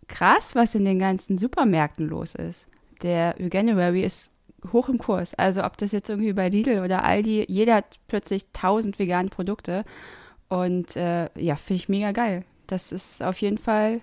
krass, 0.08 0.54
was 0.54 0.76
in 0.76 0.86
den 0.86 1.00
ganzen 1.00 1.38
Supermärkten 1.38 2.08
los 2.08 2.36
ist. 2.36 2.68
Der 3.02 3.36
Veganuary 3.38 4.04
ist 4.04 4.32
hoch 4.74 4.90
im 4.90 4.98
Kurs. 4.98 5.34
Also 5.34 5.64
ob 5.64 5.78
das 5.78 5.92
jetzt 5.92 6.10
irgendwie 6.10 6.34
bei 6.34 6.50
Lidl 6.50 6.82
oder 6.84 7.04
Aldi, 7.04 7.46
jeder 7.48 7.76
hat 7.76 8.00
plötzlich 8.08 8.46
tausend 8.54 9.00
vegane 9.00 9.30
Produkte. 9.30 9.86
Und 10.50 10.96
äh, 10.96 11.30
ja, 11.36 11.56
finde 11.56 11.82
ich 11.82 11.90
mega 11.90 12.12
geil. 12.12 12.46
Das 12.68 12.92
ist 12.92 13.24
auf 13.24 13.40
jeden 13.42 13.58
Fall 13.58 14.02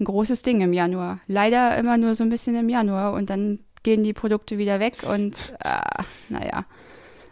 ein 0.00 0.04
großes 0.04 0.42
Ding 0.42 0.60
im 0.60 0.72
Januar. 0.72 1.20
Leider 1.26 1.76
immer 1.76 1.98
nur 1.98 2.14
so 2.14 2.24
ein 2.24 2.30
bisschen 2.30 2.56
im 2.56 2.68
Januar 2.68 3.12
und 3.12 3.30
dann 3.30 3.60
gehen 3.82 4.02
die 4.02 4.12
Produkte 4.12 4.58
wieder 4.58 4.80
weg 4.80 5.04
und 5.08 5.54
äh, 5.62 6.02
naja. 6.28 6.64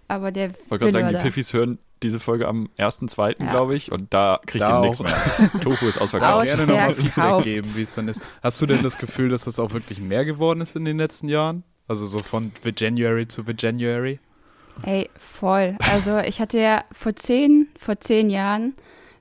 Aber 0.09 0.31
der. 0.31 0.51
Ich 0.51 0.71
wollte 0.71 0.85
gerade 0.85 0.93
sagen, 0.93 1.09
die 1.09 1.23
Piffis 1.23 1.53
hören 1.53 1.79
diese 2.03 2.21
Folge 2.21 2.49
am 2.49 2.69
1.2., 2.79 3.43
ja. 3.43 3.51
glaube 3.51 3.75
ich, 3.75 3.93
und 3.93 4.13
da 4.13 4.41
kriegt 4.45 4.69
ihr 4.69 4.81
nichts 4.81 5.01
mehr. 5.01 5.17
Tofu 5.61 5.87
ist 5.87 5.99
ausverkauft. 5.99 6.47
Gerne 6.47 6.67
nochmal 6.67 7.43
geben, 7.43 7.71
wie 7.75 7.83
es 7.83 7.95
dann 7.95 8.09
ist. 8.09 8.21
Hast 8.43 8.61
du 8.61 8.67
denn 8.67 8.83
das 8.83 8.99
Gefühl, 8.99 9.29
dass 9.29 9.45
das 9.45 9.59
auch 9.59 9.73
wirklich 9.73 10.01
mehr 10.01 10.25
geworden 10.25 10.61
ist 10.61 10.77
in 10.77 10.85
den 10.85 10.99
letzten 10.99 11.29
Jahren? 11.29 11.63
Also 11.89 12.07
so 12.07 12.19
von 12.19 12.53
January 12.77 13.29
zu 13.29 13.43
January? 13.57 14.19
Ey, 14.83 15.11
voll. 15.19 15.77
Also 15.93 16.19
ich 16.19 16.41
hatte 16.41 16.59
ja 16.59 16.85
vor 16.93 17.15
zehn, 17.15 17.69
vor 17.79 18.01
zehn 18.01 18.31
Jahren 18.31 18.75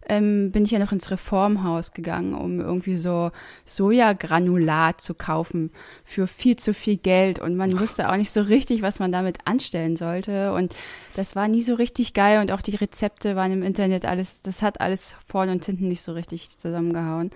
ähm, 0.07 0.51
bin 0.51 0.65
ich 0.65 0.71
ja 0.71 0.79
noch 0.79 0.91
ins 0.91 1.11
Reformhaus 1.11 1.93
gegangen, 1.93 2.33
um 2.33 2.59
irgendwie 2.59 2.97
so 2.97 3.31
Sojagranulat 3.65 4.99
zu 4.99 5.13
kaufen 5.13 5.71
für 6.03 6.27
viel 6.27 6.55
zu 6.55 6.73
viel 6.73 6.97
Geld. 6.97 7.39
Und 7.39 7.55
man 7.55 7.79
wusste 7.79 8.09
auch 8.09 8.17
nicht 8.17 8.31
so 8.31 8.41
richtig, 8.41 8.81
was 8.81 8.99
man 8.99 9.11
damit 9.11 9.39
anstellen 9.45 9.95
sollte. 9.95 10.53
Und 10.53 10.75
das 11.15 11.35
war 11.35 11.47
nie 11.47 11.61
so 11.61 11.75
richtig 11.75 12.13
geil. 12.13 12.41
Und 12.41 12.51
auch 12.51 12.61
die 12.61 12.75
Rezepte 12.75 13.35
waren 13.35 13.51
im 13.51 13.63
Internet 13.63 14.05
alles, 14.05 14.41
das 14.41 14.61
hat 14.61 14.81
alles 14.81 15.15
vorne 15.27 15.51
und 15.51 15.65
hinten 15.65 15.87
nicht 15.87 16.01
so 16.01 16.13
richtig 16.13 16.57
zusammengehauen. 16.57 17.29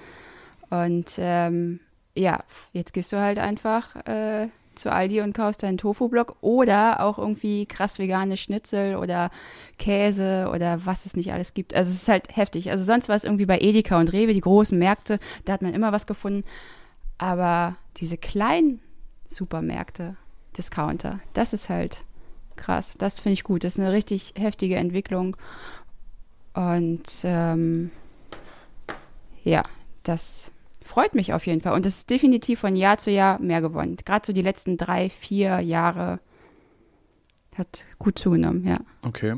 Und 0.70 1.13
ähm, 1.17 1.79
ja, 2.15 2.44
jetzt 2.74 2.94
gehst 2.94 3.13
du 3.13 3.20
halt 3.20 3.38
einfach 3.38 3.96
äh, 4.08 4.48
zu 4.75 4.91
Aldi 4.91 5.22
und 5.22 5.34
kaufst 5.34 5.63
deinen 5.63 5.77
Tofu-Block 5.77 6.38
oder 6.41 7.01
auch 7.01 7.17
irgendwie 7.17 7.65
krass 7.65 8.00
vegane 8.00 8.38
Schnitzel 8.38 8.96
oder 8.96 9.32
Käse 9.77 10.50
oder 10.53 10.86
was 10.86 11.05
es 11.05 11.15
nicht 11.15 11.32
alles 11.34 11.53
gibt. 11.53 11.74
Also 11.74 11.91
es 11.91 12.03
ist 12.03 12.08
halt 12.08 12.36
heftig. 12.36 12.72
Also 12.72 12.84
sonst 12.84 13.10
war 13.10 13.15
es 13.15 13.24
irgendwie 13.24 13.46
bei 13.46 13.60
Edeka 13.60 14.00
und 14.00 14.13
Rewe, 14.13 14.34
die 14.34 14.41
großen 14.41 14.77
Märkte, 14.77 15.20
da 15.46 15.53
hat 15.53 15.62
man 15.62 15.74
immer 15.74 15.91
was 15.91 16.08
gefunden. 16.08 16.44
Aber 17.17 17.75
diese 17.98 18.17
kleinen 18.17 18.82
Supermärkte, 19.27 20.15
Discounter, 20.58 21.20
das 21.34 21.53
ist 21.53 21.70
halt 21.70 22.03
krass. 22.55 22.96
Das 22.98 23.20
finde 23.20 23.34
ich 23.34 23.44
gut. 23.44 23.63
Das 23.63 23.74
ist 23.74 23.79
eine 23.79 23.91
richtig 23.91 24.34
heftige 24.38 24.75
Entwicklung. 24.75 25.38
Und 26.53 27.03
ähm, 27.24 27.91
ja, 29.44 29.63
das 30.03 30.51
freut 30.86 31.15
mich 31.15 31.34
auf 31.34 31.46
jeden 31.46 31.62
Fall. 31.62 31.74
Und 31.74 31.86
es 31.86 31.98
ist 31.98 32.10
definitiv 32.10 32.60
von 32.60 32.75
Jahr 32.75 32.98
zu 32.98 33.12
Jahr 33.12 33.39
mehr 33.39 33.62
gewonnen. 33.62 33.98
Gerade 34.06 34.25
so 34.25 34.34
die 34.34 34.42
letzten 34.42 34.77
drei, 34.77 35.10
vier 35.10 35.60
Jahre 35.60 36.20
hat 37.58 37.86
gut 37.98 38.20
zugenommen, 38.20 38.65
ja. 38.65 38.80
Okay. 39.01 39.36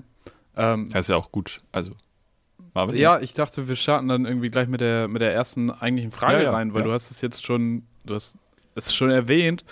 Ähm, 0.55 0.89
das 0.91 1.01
ist 1.01 1.09
ja 1.09 1.15
auch 1.15 1.31
gut. 1.31 1.61
Also. 1.71 1.91
Marvin? 2.73 2.95
Ja, 2.95 3.19
ich 3.19 3.33
dachte, 3.33 3.67
wir 3.67 3.75
starten 3.75 4.07
dann 4.07 4.25
irgendwie 4.25 4.49
gleich 4.49 4.67
mit 4.67 4.81
der, 4.81 5.07
mit 5.07 5.21
der 5.21 5.33
ersten 5.33 5.71
eigentlichen 5.71 6.11
Frage 6.11 6.37
ja, 6.37 6.43
ja, 6.43 6.51
rein, 6.51 6.73
weil 6.73 6.81
ja. 6.81 6.87
du 6.87 6.93
hast 6.93 7.11
es 7.11 7.21
jetzt 7.21 7.45
schon, 7.45 7.83
du 8.05 8.15
hast 8.15 8.37
es 8.75 8.93
schon 8.93 9.09
erwähnt. 9.09 9.63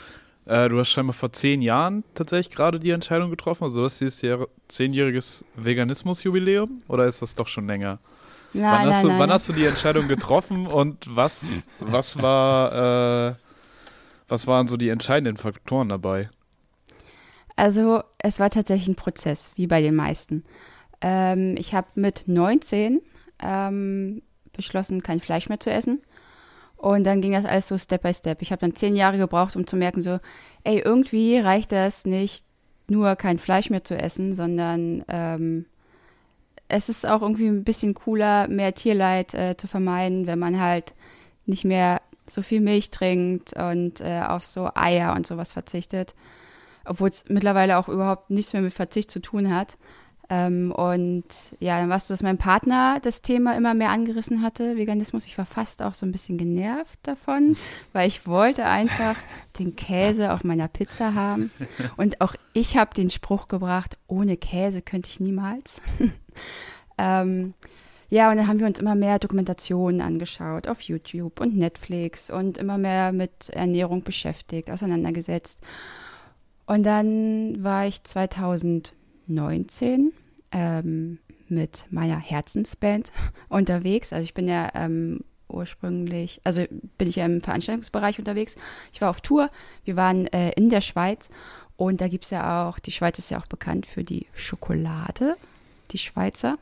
Äh, 0.45 0.69
du 0.69 0.79
hast 0.79 0.89
scheinbar 0.89 1.13
vor 1.13 1.33
zehn 1.33 1.61
Jahren 1.61 2.03
tatsächlich 2.13 2.55
gerade 2.55 2.79
die 2.79 2.91
Entscheidung 2.91 3.29
getroffen. 3.31 3.65
Also, 3.65 3.83
das 3.83 4.01
ist 4.01 4.21
dieses 4.21 4.47
zehnjähriges 4.67 5.43
Veganismus-Jubiläum 5.55 6.83
oder 6.87 7.05
ist 7.05 7.21
das 7.21 7.35
doch 7.35 7.47
schon 7.47 7.67
länger? 7.67 7.99
Nein, 8.53 8.63
wann, 8.63 8.87
hast 8.87 8.95
nein, 8.95 9.01
du, 9.03 9.07
nein. 9.09 9.19
wann 9.19 9.31
hast 9.31 9.49
du 9.49 9.53
die 9.53 9.65
Entscheidung 9.65 10.07
getroffen 10.07 10.67
und 10.67 11.15
was, 11.15 11.69
was 11.79 12.21
war, 12.21 13.31
äh, 13.31 13.35
was 14.27 14.47
waren 14.47 14.67
so 14.67 14.77
die 14.77 14.89
entscheidenden 14.89 15.37
Faktoren 15.37 15.89
dabei? 15.89 16.29
Also 17.55 18.03
es 18.17 18.39
war 18.39 18.49
tatsächlich 18.49 18.87
ein 18.87 18.95
Prozess, 18.95 19.51
wie 19.55 19.67
bei 19.67 19.81
den 19.81 19.95
meisten. 19.95 20.43
Ähm, 21.01 21.55
ich 21.57 21.73
habe 21.73 21.87
mit 21.95 22.23
19 22.27 23.01
ähm, 23.41 24.21
beschlossen, 24.53 25.03
kein 25.03 25.19
Fleisch 25.19 25.49
mehr 25.49 25.59
zu 25.59 25.71
essen. 25.71 26.01
Und 26.77 27.05
dann 27.05 27.21
ging 27.21 27.31
das 27.31 27.45
alles 27.45 27.67
so 27.67 27.77
Step 27.77 28.03
by 28.03 28.13
Step. 28.13 28.41
Ich 28.41 28.51
habe 28.51 28.59
dann 28.59 28.75
zehn 28.75 28.95
Jahre 28.95 29.17
gebraucht, 29.17 29.55
um 29.55 29.65
zu 29.65 29.75
merken, 29.75 30.01
so, 30.01 30.19
ey, 30.63 30.79
irgendwie 30.79 31.37
reicht 31.37 31.71
das 31.71 32.05
nicht, 32.05 32.45
nur 32.87 33.15
kein 33.15 33.39
Fleisch 33.39 33.69
mehr 33.69 33.83
zu 33.83 33.97
essen, 33.97 34.35
sondern 34.35 35.03
ähm, 35.07 35.65
es 36.67 36.89
ist 36.89 37.05
auch 37.05 37.21
irgendwie 37.21 37.47
ein 37.47 37.63
bisschen 37.63 37.93
cooler, 37.93 38.47
mehr 38.47 38.73
Tierleid 38.73 39.33
äh, 39.33 39.55
zu 39.57 39.67
vermeiden, 39.67 40.27
wenn 40.27 40.39
man 40.39 40.59
halt 40.59 40.93
nicht 41.45 41.65
mehr 41.65 42.01
so 42.27 42.41
viel 42.41 42.61
Milch 42.61 42.89
trinkt 42.89 43.53
und 43.53 44.01
äh, 44.01 44.21
auf 44.27 44.45
so 44.45 44.69
Eier 44.73 45.13
und 45.15 45.27
sowas 45.27 45.53
verzichtet. 45.53 46.15
Obwohl 46.83 47.09
es 47.09 47.25
mittlerweile 47.29 47.77
auch 47.77 47.87
überhaupt 47.87 48.29
nichts 48.29 48.53
mehr 48.53 48.61
mit 48.61 48.73
Verzicht 48.73 49.11
zu 49.11 49.19
tun 49.19 49.53
hat. 49.53 49.77
Ähm, 50.27 50.71
und 50.71 51.25
ja, 51.59 51.79
dann 51.79 51.89
war 51.89 51.97
es 51.97 52.07
so, 52.07 52.13
dass 52.13 52.23
mein 52.23 52.39
Partner 52.39 52.99
das 53.01 53.21
Thema 53.21 53.55
immer 53.55 53.75
mehr 53.75 53.91
angerissen 53.91 54.41
hatte, 54.41 54.75
Veganismus. 54.75 55.25
Ich 55.25 55.37
war 55.37 55.45
fast 55.45 55.83
auch 55.83 55.93
so 55.93 56.05
ein 56.05 56.11
bisschen 56.11 56.37
genervt 56.37 56.99
davon, 57.03 57.55
weil 57.93 58.07
ich 58.07 58.25
wollte 58.25 58.65
einfach 58.65 59.15
den 59.59 59.75
Käse 59.75 60.33
auf 60.33 60.43
meiner 60.43 60.67
Pizza 60.67 61.13
haben. 61.13 61.51
Und 61.97 62.21
auch 62.21 62.33
ich 62.53 62.75
habe 62.75 62.95
den 62.95 63.11
Spruch 63.11 63.47
gebracht, 63.47 63.97
ohne 64.07 64.35
Käse 64.37 64.81
könnte 64.81 65.09
ich 65.09 65.19
niemals. 65.19 65.79
Ähm, 66.97 67.53
ja, 68.09 68.29
und 68.29 68.37
dann 68.37 68.47
haben 68.47 68.59
wir 68.59 68.67
uns 68.67 68.79
immer 68.79 68.95
mehr 68.95 69.19
Dokumentationen 69.19 70.01
angeschaut 70.01 70.67
auf 70.67 70.81
YouTube 70.81 71.39
und 71.39 71.57
Netflix 71.57 72.29
und 72.29 72.57
immer 72.57 72.77
mehr 72.77 73.11
mit 73.11 73.49
Ernährung 73.49 74.03
beschäftigt, 74.03 74.69
auseinandergesetzt. 74.69 75.61
Und 76.67 76.83
dann 76.83 77.63
war 77.63 77.87
ich 77.87 78.03
2019 78.03 80.13
ähm, 80.51 81.19
mit 81.47 81.85
meiner 81.89 82.17
Herzensband 82.17 83.11
unterwegs. 83.49 84.13
Also 84.13 84.23
ich 84.23 84.33
bin 84.33 84.47
ja 84.47 84.69
ähm, 84.75 85.21
ursprünglich, 85.47 86.41
also 86.43 86.63
bin 86.97 87.07
ich 87.07 87.17
ja 87.17 87.25
im 87.25 87.41
Veranstaltungsbereich 87.41 88.19
unterwegs. 88.19 88.55
Ich 88.93 89.01
war 89.01 89.09
auf 89.09 89.21
Tour, 89.21 89.49
wir 89.83 89.95
waren 89.95 90.27
äh, 90.27 90.51
in 90.51 90.69
der 90.69 90.81
Schweiz 90.81 91.29
und 91.75 92.01
da 92.01 92.07
gibt 92.07 92.25
es 92.25 92.29
ja 92.29 92.67
auch, 92.67 92.79
die 92.79 92.91
Schweiz 92.91 93.19
ist 93.19 93.31
ja 93.31 93.39
auch 93.39 93.47
bekannt 93.47 93.85
für 93.85 94.03
die 94.03 94.27
Schokolade 94.33 95.35
die 95.91 95.97
Schweizer. 95.97 96.57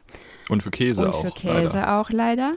Und 0.50 0.64
für 0.64 0.72
Käse 0.72 1.10
auch. 1.10 1.24
Und 1.24 1.34
für 1.34 1.40
Käse 1.40 1.78
leider. 1.78 2.00
auch 2.00 2.10
leider. 2.10 2.54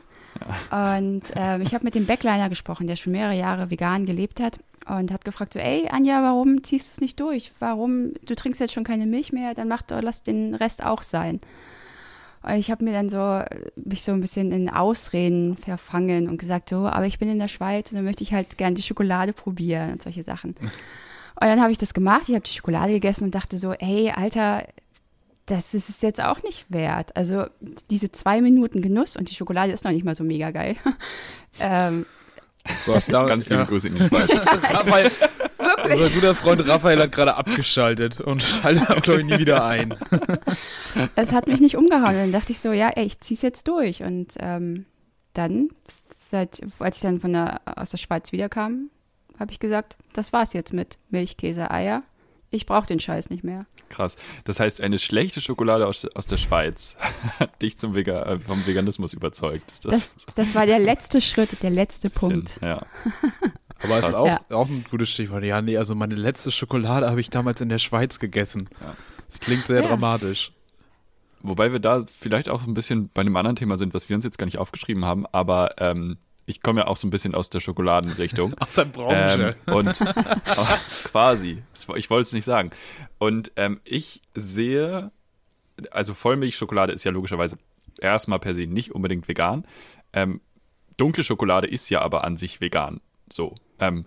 Ja. 0.71 0.97
Und 0.97 1.23
ähm, 1.35 1.63
ich 1.63 1.75
habe 1.75 1.85
mit 1.85 1.95
dem 1.95 2.07
Backliner 2.07 2.49
gesprochen, 2.49 2.87
der 2.87 2.97
schon 2.97 3.13
mehrere 3.13 3.37
Jahre 3.37 3.71
vegan 3.71 4.07
gelebt 4.07 4.41
hat 4.41 4.59
und 4.87 5.11
hat 5.13 5.25
gefragt 5.25 5.55
so, 5.55 5.59
ey 5.59 5.89
Anja, 5.91 6.23
warum 6.23 6.63
ziehst 6.63 6.89
du 6.89 6.93
es 6.93 7.01
nicht 7.01 7.21
durch? 7.21 7.53
Warum, 7.59 8.13
du 8.25 8.35
trinkst 8.35 8.61
jetzt 8.61 8.75
schon 8.75 8.85
keine 8.85 9.07
Milch 9.07 9.33
mehr, 9.33 9.55
dann 9.55 9.69
mach 9.69 9.83
doch, 9.83 10.01
lass 10.03 10.23
den 10.23 10.55
Rest 10.55 10.85
auch 10.85 11.03
sein. 11.03 11.41
Und 12.43 12.55
ich 12.55 12.71
habe 12.71 12.85
mir 12.85 12.93
dann 12.93 13.09
so, 13.11 13.43
mich 13.75 14.05
so 14.05 14.13
ein 14.13 14.21
bisschen 14.21 14.53
in 14.53 14.71
Ausreden 14.71 15.57
verfangen 15.57 16.29
und 16.29 16.39
gesagt 16.39 16.69
so, 16.69 16.87
aber 16.87 17.07
ich 17.07 17.19
bin 17.19 17.29
in 17.29 17.41
der 17.41 17.49
Schweiz 17.49 17.91
und 17.91 17.97
dann 17.97 18.05
möchte 18.05 18.23
ich 18.23 18.33
halt 18.33 18.57
gerne 18.57 18.75
die 18.75 18.83
Schokolade 18.83 19.33
probieren 19.33 19.93
und 19.93 20.03
solche 20.03 20.23
Sachen. 20.23 20.55
Und 21.39 21.49
dann 21.49 21.61
habe 21.61 21.71
ich 21.71 21.77
das 21.77 21.93
gemacht, 21.93 22.23
ich 22.29 22.35
habe 22.35 22.47
die 22.47 22.53
Schokolade 22.55 22.95
gegessen 22.95 23.25
und 23.25 23.35
dachte 23.35 23.59
so, 23.59 23.75
ey, 23.75 24.11
Alter, 24.11 24.67
das 25.47 25.75
ist 25.75 25.89
es 25.89 26.03
jetzt 26.03 26.21
auch 26.21 26.43
nicht 26.43 26.67
wert. 26.69 27.17
Also 27.17 27.47
diese 27.91 28.11
zwei 28.11 28.41
Minuten 28.41 28.83
Genuss 28.83 29.17
und 29.17 29.31
die 29.31 29.35
Schokolade 29.35 29.73
ist 29.73 29.85
noch 29.85 29.93
nicht 29.93 30.05
mal 30.05 30.15
so 30.15 30.25
mega 30.25 30.51
geil. 30.51 30.77
ähm, 31.61 32.05
so, 32.85 32.95
das 32.95 33.07
ganz 33.07 33.49
liebe 33.49 33.63
ja. 33.63 33.65
Grüße 33.65 33.89
in 33.89 33.95
die 33.95 34.09
Schweiz. 34.09 34.29
Raphael, 34.71 35.11
Wirklich? 35.59 36.01
Unser 36.01 36.11
guter 36.11 36.35
Freund 36.35 36.69
Raphael 36.69 37.01
hat 37.01 37.13
gerade 37.13 37.37
abgeschaltet 37.37 38.21
und 38.21 38.43
schaltet, 38.43 39.03
glaube 39.03 39.21
ich, 39.21 39.27
nie 39.27 39.39
wieder 39.39 39.65
ein. 39.65 39.95
es 41.15 41.33
hat 41.33 41.47
mich 41.47 41.61
nicht 41.61 41.77
umgehauen. 41.77 42.15
Dann 42.15 42.33
dachte 42.33 42.53
ich 42.53 42.61
so, 42.61 42.73
ja, 42.73 42.89
ey, 42.91 43.07
ich 43.07 43.21
zieh's 43.21 43.43
jetzt 43.43 43.69
durch. 43.69 44.03
Und 44.03 44.35
ähm, 44.41 44.85
dann, 45.33 45.69
seit, 45.87 46.61
als 46.81 46.97
ich 46.97 47.03
dann 47.03 47.21
von 47.21 47.33
der, 47.33 47.61
aus 47.65 47.91
der 47.91 47.99
Schweiz 47.99 48.33
wiederkam, 48.33 48.91
habe 49.39 49.53
ich 49.53 49.61
gesagt, 49.61 49.97
das 50.13 50.33
war's 50.33 50.53
jetzt 50.53 50.73
mit 50.73 50.99
Milch, 51.11 51.37
Käse, 51.37 51.71
Eier 51.71 52.03
Ich 52.57 52.65
brauche 52.67 52.87
den 52.87 52.99
Scheiß 53.01 53.29
nicht 53.31 53.45
mehr. 53.45 53.67
Krass. 53.91 54.17
Das 54.45 54.59
heißt, 54.61 54.81
eine 54.81 54.99
schlechte 54.99 55.41
Schokolade 55.41 55.87
aus, 55.87 56.07
aus 56.15 56.27
der 56.27 56.39
Schweiz 56.39 56.97
hat 57.39 57.61
dich 57.63 57.77
zum 57.79 57.95
Vega, 57.95 58.23
äh, 58.25 58.39
vom 58.41 58.67
Veganismus 58.67 59.13
überzeugt. 59.13 59.71
Ist 59.71 59.85
Das, 59.85 60.15
das 60.35 60.55
war 60.55 60.65
der 60.67 60.79
letzte 60.79 61.21
Schritt, 61.21 61.63
der 61.63 61.71
letzte 61.71 62.09
Punkt. 62.11 62.49
Sinn? 62.49 62.69
Ja. 62.69 62.87
Aber 63.83 63.99
es 63.99 64.07
ist 64.09 64.15
auch, 64.15 64.27
Ja. 64.27 64.41
auch 64.51 64.69
ein 64.69 64.85
gutes 64.91 65.11
Stichwort. 65.11 65.45
Ja, 65.45 65.61
nee, 65.61 65.77
also 65.77 65.95
meine 65.95 66.15
letzte 66.15 66.51
Schokolade 66.51 67.09
habe 67.11 67.21
ich 67.21 67.29
damals 67.29 67.61
in 67.61 67.69
der 67.69 67.79
Schweiz 67.79 68.19
gegessen. 68.19 68.69
Ja. 68.81 68.97
Das 69.29 69.41
klingt 69.41 69.67
sehr 69.67 69.83
Ja. 69.83 69.89
dramatisch. 69.89 70.53
Wobei 71.43 71.71
wir 71.73 71.79
da 71.79 72.05
vielleicht 72.21 72.49
auch 72.49 72.67
ein 72.67 72.73
bisschen 72.75 73.11
bei 73.13 73.21
einem 73.21 73.37
anderen 73.37 73.57
Thema 73.57 73.77
sind, 73.77 73.93
was 73.95 74.09
wir 74.09 74.17
uns 74.17 74.25
jetzt 74.25 74.39
gar 74.39 74.47
nicht 74.47 74.59
aufgeschrieben 74.59 75.05
haben, 75.05 75.27
aber 75.27 75.75
ähm, 75.79 76.17
ich 76.47 76.63
komme 76.63 76.81
ja 76.81 76.87
auch 76.87 76.97
so 76.97 77.07
ein 77.07 77.11
bisschen 77.11 77.35
aus 77.35 77.51
der 77.51 77.61
Schokoladenrichtung. 77.61 78.55
Aus 78.59 78.75
der 78.75 78.85
Branche. 78.85 79.57
Ähm, 79.67 79.75
und 79.75 80.01
oh, 80.01 80.67
quasi, 81.11 81.63
ich 81.97 82.09
wollte 82.09 82.23
es 82.23 82.33
nicht 82.33 82.45
sagen. 82.45 82.71
Und 83.19 83.53
ähm, 83.57 83.81
ich 83.85 84.23
sehe, 84.35 85.11
also 85.91 86.15
Vollmilchschokolade 86.15 86.93
ist 86.93 87.05
ja 87.05 87.11
logischerweise 87.11 87.59
erstmal 88.01 88.39
per 88.39 88.55
se 88.55 88.67
nicht 88.67 88.93
unbedingt 88.93 89.27
vegan. 89.27 89.67
Ähm, 90.13 90.41
dunkle 90.97 91.25
Schokolade 91.25 91.67
ist 91.67 91.91
ja 91.91 92.01
aber 92.01 92.25
an 92.25 92.37
sich 92.37 92.61
vegan. 92.61 93.01
So. 93.31 93.55
Ähm, 93.81 94.07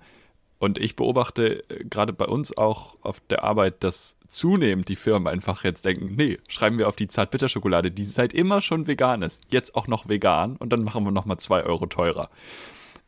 und 0.60 0.78
ich 0.78 0.96
beobachte 0.96 1.70
äh, 1.70 1.84
gerade 1.84 2.14
bei 2.14 2.26
uns 2.26 2.56
auch 2.58 2.96
auf 3.02 3.20
der 3.30 3.44
Arbeit, 3.44 3.84
dass 3.84 4.18
zunehmend 4.30 4.88
die 4.90 4.96
Firmen 4.96 5.28
einfach 5.28 5.64
jetzt 5.64 5.86
denken, 5.86 6.16
nee, 6.16 6.38
schreiben 6.48 6.78
wir 6.80 6.88
auf 6.88 6.96
die 6.96 7.08
Zartbitterschokolade, 7.08 7.92
die 7.92 8.04
seit 8.04 8.34
immer 8.34 8.62
schon 8.62 8.88
vegan 8.88 9.22
ist, 9.22 9.42
jetzt 9.50 9.76
auch 9.76 9.88
noch 9.88 10.08
vegan 10.10 10.56
und 10.58 10.72
dann 10.74 10.84
machen 10.84 11.04
wir 11.04 11.12
nochmal 11.12 11.38
zwei 11.38 11.64
Euro 11.64 11.86
teurer. 11.88 12.30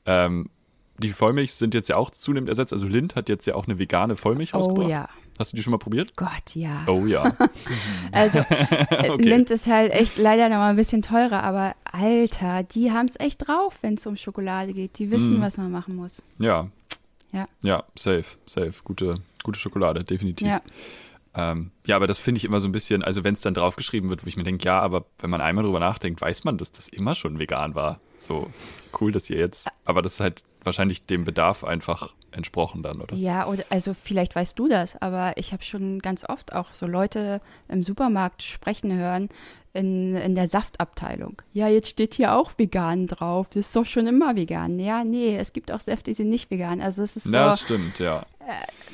Ähm, 0.05 0.49
die 0.97 1.09
Vollmilch 1.13 1.53
sind 1.53 1.73
jetzt 1.73 1.89
ja 1.89 1.95
auch 1.95 2.11
zunehmend 2.11 2.47
ersetzt. 2.49 2.73
Also 2.73 2.87
Lind 2.87 3.15
hat 3.15 3.27
jetzt 3.27 3.47
ja 3.47 3.55
auch 3.55 3.65
eine 3.67 3.79
vegane 3.79 4.15
Vollmilch 4.15 4.53
Oh 4.53 4.57
rausgebracht. 4.57 4.89
ja. 4.89 5.09
Hast 5.39 5.51
du 5.51 5.55
die 5.55 5.63
schon 5.63 5.71
mal 5.71 5.77
probiert? 5.79 6.15
Gott, 6.15 6.53
ja. 6.53 6.83
Oh 6.87 7.05
ja. 7.07 7.35
Also 8.11 8.39
äh, 8.39 9.09
Okay. 9.09 9.23
Lind 9.23 9.49
ist 9.49 9.65
halt 9.65 9.91
echt 9.91 10.17
leider 10.17 10.49
noch 10.49 10.57
mal 10.57 10.69
ein 10.69 10.75
bisschen 10.75 11.01
teurer, 11.01 11.41
aber 11.43 11.73
Alter, 11.85 12.61
die 12.63 12.91
haben 12.91 13.07
es 13.07 13.19
echt 13.19 13.47
drauf, 13.47 13.79
wenn 13.81 13.95
es 13.95 14.05
um 14.05 14.15
Schokolade 14.15 14.73
geht. 14.73 14.99
Die 14.99 15.09
wissen, 15.09 15.39
Mm. 15.39 15.41
was 15.41 15.57
man 15.57 15.71
machen 15.71 15.95
muss. 15.95 16.23
Ja. 16.37 16.67
Ja. 17.31 17.45
Ja, 17.63 17.83
safe, 17.95 18.25
safe. 18.45 18.73
Gute, 18.83 19.15
gute 19.41 19.57
Schokolade, 19.59 20.03
definitiv. 20.03 20.47
Ja. 20.47 20.61
Ähm, 21.33 21.71
ja, 21.85 21.95
aber 21.95 22.07
das 22.07 22.19
finde 22.19 22.39
ich 22.39 22.45
immer 22.45 22.59
so 22.59 22.67
ein 22.67 22.73
bisschen, 22.73 23.03
also 23.03 23.23
wenn 23.23 23.33
es 23.33 23.41
dann 23.41 23.53
draufgeschrieben 23.53 24.09
wird, 24.09 24.23
wo 24.23 24.27
ich 24.27 24.37
mir 24.37 24.43
denke, 24.43 24.65
ja, 24.65 24.79
aber 24.79 25.05
wenn 25.19 25.29
man 25.29 25.41
einmal 25.41 25.63
drüber 25.63 25.79
nachdenkt, 25.79 26.21
weiß 26.21 26.43
man, 26.43 26.57
dass 26.57 26.71
das 26.71 26.89
immer 26.89 27.15
schon 27.15 27.39
vegan 27.39 27.75
war. 27.75 27.99
So 28.21 28.49
cool, 28.99 29.11
dass 29.11 29.29
ihr 29.29 29.37
jetzt, 29.37 29.67
aber 29.85 30.01
das 30.01 30.13
ist 30.13 30.19
halt 30.19 30.43
wahrscheinlich 30.63 31.05
dem 31.05 31.25
Bedarf 31.25 31.63
einfach 31.63 32.13
entsprochen 32.33 32.81
dann, 32.83 33.01
oder? 33.01 33.13
Ja, 33.15 33.47
oder 33.47 33.63
also 33.69 33.93
vielleicht 33.93 34.35
weißt 34.35 34.57
du 34.57 34.69
das, 34.69 34.95
aber 35.01 35.33
ich 35.35 35.51
habe 35.51 35.63
schon 35.63 35.99
ganz 35.99 36.23
oft 36.29 36.53
auch 36.53 36.67
so 36.73 36.85
Leute 36.87 37.41
im 37.67 37.83
Supermarkt 37.83 38.43
sprechen 38.43 38.93
hören 38.97 39.27
in, 39.73 40.15
in 40.15 40.35
der 40.35 40.47
Saftabteilung. 40.47 41.41
Ja, 41.51 41.67
jetzt 41.67 41.89
steht 41.89 42.13
hier 42.13 42.35
auch 42.37 42.51
vegan 42.57 43.07
drauf. 43.07 43.47
Das 43.49 43.57
ist 43.67 43.75
doch 43.75 43.85
schon 43.85 44.07
immer 44.07 44.35
vegan. 44.35 44.79
Ja, 44.79 45.03
nee, 45.03 45.35
es 45.35 45.51
gibt 45.51 45.71
auch 45.71 45.79
Säfte, 45.81 46.11
die 46.11 46.13
sind 46.13 46.29
nicht 46.29 46.49
vegan. 46.51 46.79
Also 46.79 47.03
es 47.03 47.15
ist 47.17 47.23
so, 47.25 47.33
Ja, 47.33 47.47
das 47.47 47.61
stimmt, 47.61 47.99
ja. 47.99 48.25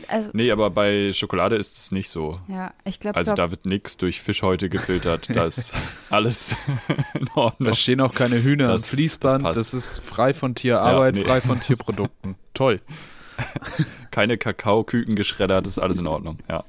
also 0.07 0.29
Nee, 0.33 0.49
aber 0.51 0.69
bei 0.71 1.13
Schokolade 1.13 1.55
ist 1.57 1.77
es 1.77 1.91
nicht 1.91 2.09
so. 2.09 2.39
ja, 2.47 2.73
ich 2.85 2.99
glaube, 2.99 3.17
Also 3.17 3.33
da 3.35 3.51
wird 3.51 3.65
nichts 3.67 3.97
durch 3.97 4.19
Fischhäute 4.21 4.69
gefiltert. 4.69 5.29
Da 5.35 5.45
ist 5.45 5.75
alles 6.09 6.55
in 7.13 7.27
Ordnung. 7.35 7.69
Da 7.69 7.75
stehen 7.75 8.01
auch 8.01 8.13
keine 8.15 8.41
Hühner 8.41 8.67
Das- 8.69 8.89
Fließband. 9.19 9.45
das 9.45 9.57
Das, 9.57 9.73
ist 9.73 9.99
frei 9.99 10.33
von 10.33 10.55
Tierarbeit, 10.55 11.15
Ja, 11.15 11.21
nee. 11.21 11.27
frei 11.27 11.41
von 11.41 11.59
Tierprodukten. 11.59 12.35
Toll. 12.53 12.81
Keine 14.11 14.37
Kakaoküken 14.37 15.15
geschreddert, 15.15 15.65
das 15.65 15.73
ist 15.73 15.79
alles 15.79 15.99
in 15.99 16.07
Ordnung, 16.07 16.39
ja. 16.49 16.63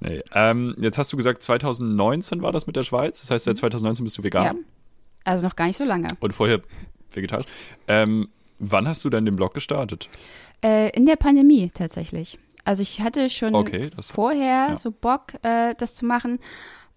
Nee. 0.00 0.22
Ähm, 0.32 0.74
jetzt 0.78 0.96
hast 0.98 1.12
du 1.12 1.16
gesagt, 1.16 1.42
2019 1.42 2.42
war 2.42 2.52
das 2.52 2.66
mit 2.66 2.76
der 2.76 2.82
Schweiz. 2.84 3.20
Das 3.20 3.30
heißt, 3.30 3.44
seit 3.46 3.56
2019 3.56 4.04
bist 4.04 4.16
du 4.18 4.22
vegan 4.22 4.44
ja, 4.44 4.54
also 5.24 5.46
noch 5.46 5.56
gar 5.56 5.66
nicht 5.66 5.76
so 5.76 5.84
lange. 5.84 6.08
und 6.20 6.32
vorher 6.32 6.60
vegetarisch. 7.12 7.46
Ähm, 7.88 8.28
wann 8.60 8.86
hast 8.86 9.04
du 9.04 9.10
denn 9.10 9.24
den 9.24 9.34
Blog 9.36 9.54
gestartet? 9.54 10.08
Äh, 10.62 10.90
in 10.90 11.04
der 11.06 11.16
Pandemie 11.16 11.70
tatsächlich. 11.74 12.38
Also 12.64 12.82
ich 12.82 13.00
hatte 13.00 13.28
schon 13.30 13.54
Okay, 13.54 13.90
vorher 14.00 14.68
ja. 14.70 14.76
so 14.76 14.90
Bock, 14.92 15.32
äh, 15.42 15.74
das 15.78 15.94
zu 15.94 16.04
machen, 16.06 16.38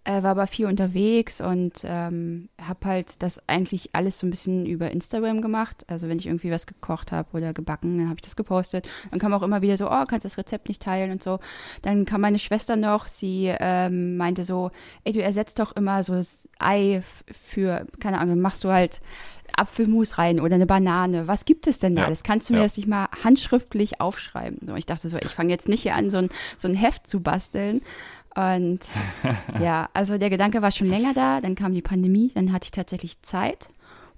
äh, 0.04 0.24
war 0.24 0.32
aber 0.32 0.48
viel 0.48 0.66
unterwegs 0.66 1.42
und 1.42 1.84
ähm, 1.84 2.50
habe 2.60 2.86
halt 2.86 3.22
das 3.22 3.40
eigentlich 3.48 3.92
alles 3.94 4.18
so 4.18 4.26
ein 4.26 4.32
bisschen 4.32 4.66
über 4.66 4.90
Instagram 4.90 5.42
gemacht. 5.42 5.86
Also 5.88 6.10
wenn 6.10 6.18
ich 6.18 6.26
irgendwie 6.26 6.50
was 6.50 6.66
gekocht 6.66 7.12
habe 7.12 7.38
oder 7.38 7.54
gebacken, 7.54 7.98
dann 7.98 8.08
habe 8.08 8.18
ich 8.18 8.24
das 8.24 8.36
gepostet. 8.36 8.90
Dann 9.12 9.20
kam 9.20 9.34
auch 9.34 9.44
immer 9.44 9.62
wieder 9.62 9.78
so, 9.78 9.92
oh, 9.92 10.06
kannst 10.08 10.26
das 10.26 10.38
Rezept 10.38 10.70
nicht 10.70 10.82
teilen 10.82 11.12
und 11.12 11.22
so. 11.22 11.40
Dann 11.84 12.06
kam 12.06 12.22
meine 12.22 12.40
Schwester 12.40 12.76
noch, 12.76 13.08
sie 13.08 13.54
ähm, 13.60 14.18
meinte 14.18 14.44
so, 14.44 14.72
ey, 15.04 15.14
du 15.14 15.22
ersetzt 15.22 15.60
doch 15.60 15.76
immer 15.76 16.04
so 16.04 16.14
das 16.14 16.50
Ei 16.58 17.04
für, 17.50 17.86
keine 18.00 18.20
Ahnung, 18.20 18.40
machst 18.40 18.64
du 18.64 18.70
halt 18.70 19.02
Apfelmus 19.56 20.18
rein 20.18 20.40
oder 20.40 20.56
eine 20.56 20.66
Banane. 20.66 21.28
Was 21.28 21.46
gibt 21.46 21.68
es 21.68 21.80
denn 21.80 21.96
da 21.96 22.02
Ja, 22.02 22.08
alles? 22.08 22.24
Kannst 22.24 22.50
du 22.50 22.54
mir 22.54 22.60
ja. 22.60 22.66
das 22.66 22.78
nicht 22.78 22.88
mal 22.88 23.08
handschriftlich 23.24 24.02
aufschreiben? 24.02 24.60
So, 24.66 24.76
ich 24.76 24.86
dachte 24.86 25.10
so, 25.10 25.18
ich 25.18 25.28
fange 25.28 25.52
jetzt 25.52 25.68
nicht 25.68 25.84
hier 25.84 25.96
an, 25.96 26.10
so 26.10 26.18
ein, 26.18 26.30
so 26.58 26.68
ein 26.68 26.74
Heft 26.74 27.08
zu 27.08 27.22
basteln. 27.22 27.82
Und 28.36 28.80
ja, 29.60 29.89
also 29.94 30.17
der 30.17 30.30
Gedanke 30.30 30.62
war 30.62 30.72
schon 30.72 30.88
länger 30.88 31.13
da. 31.13 31.41
Dann 31.41 31.56
kam 31.56 31.74
die 31.74 31.82
Pandemie, 31.82 32.32
dann 32.34 32.52
hatte 32.52 32.65
ich 32.65 32.72
tatsächlich 32.72 33.22
Zeit. 33.22 33.70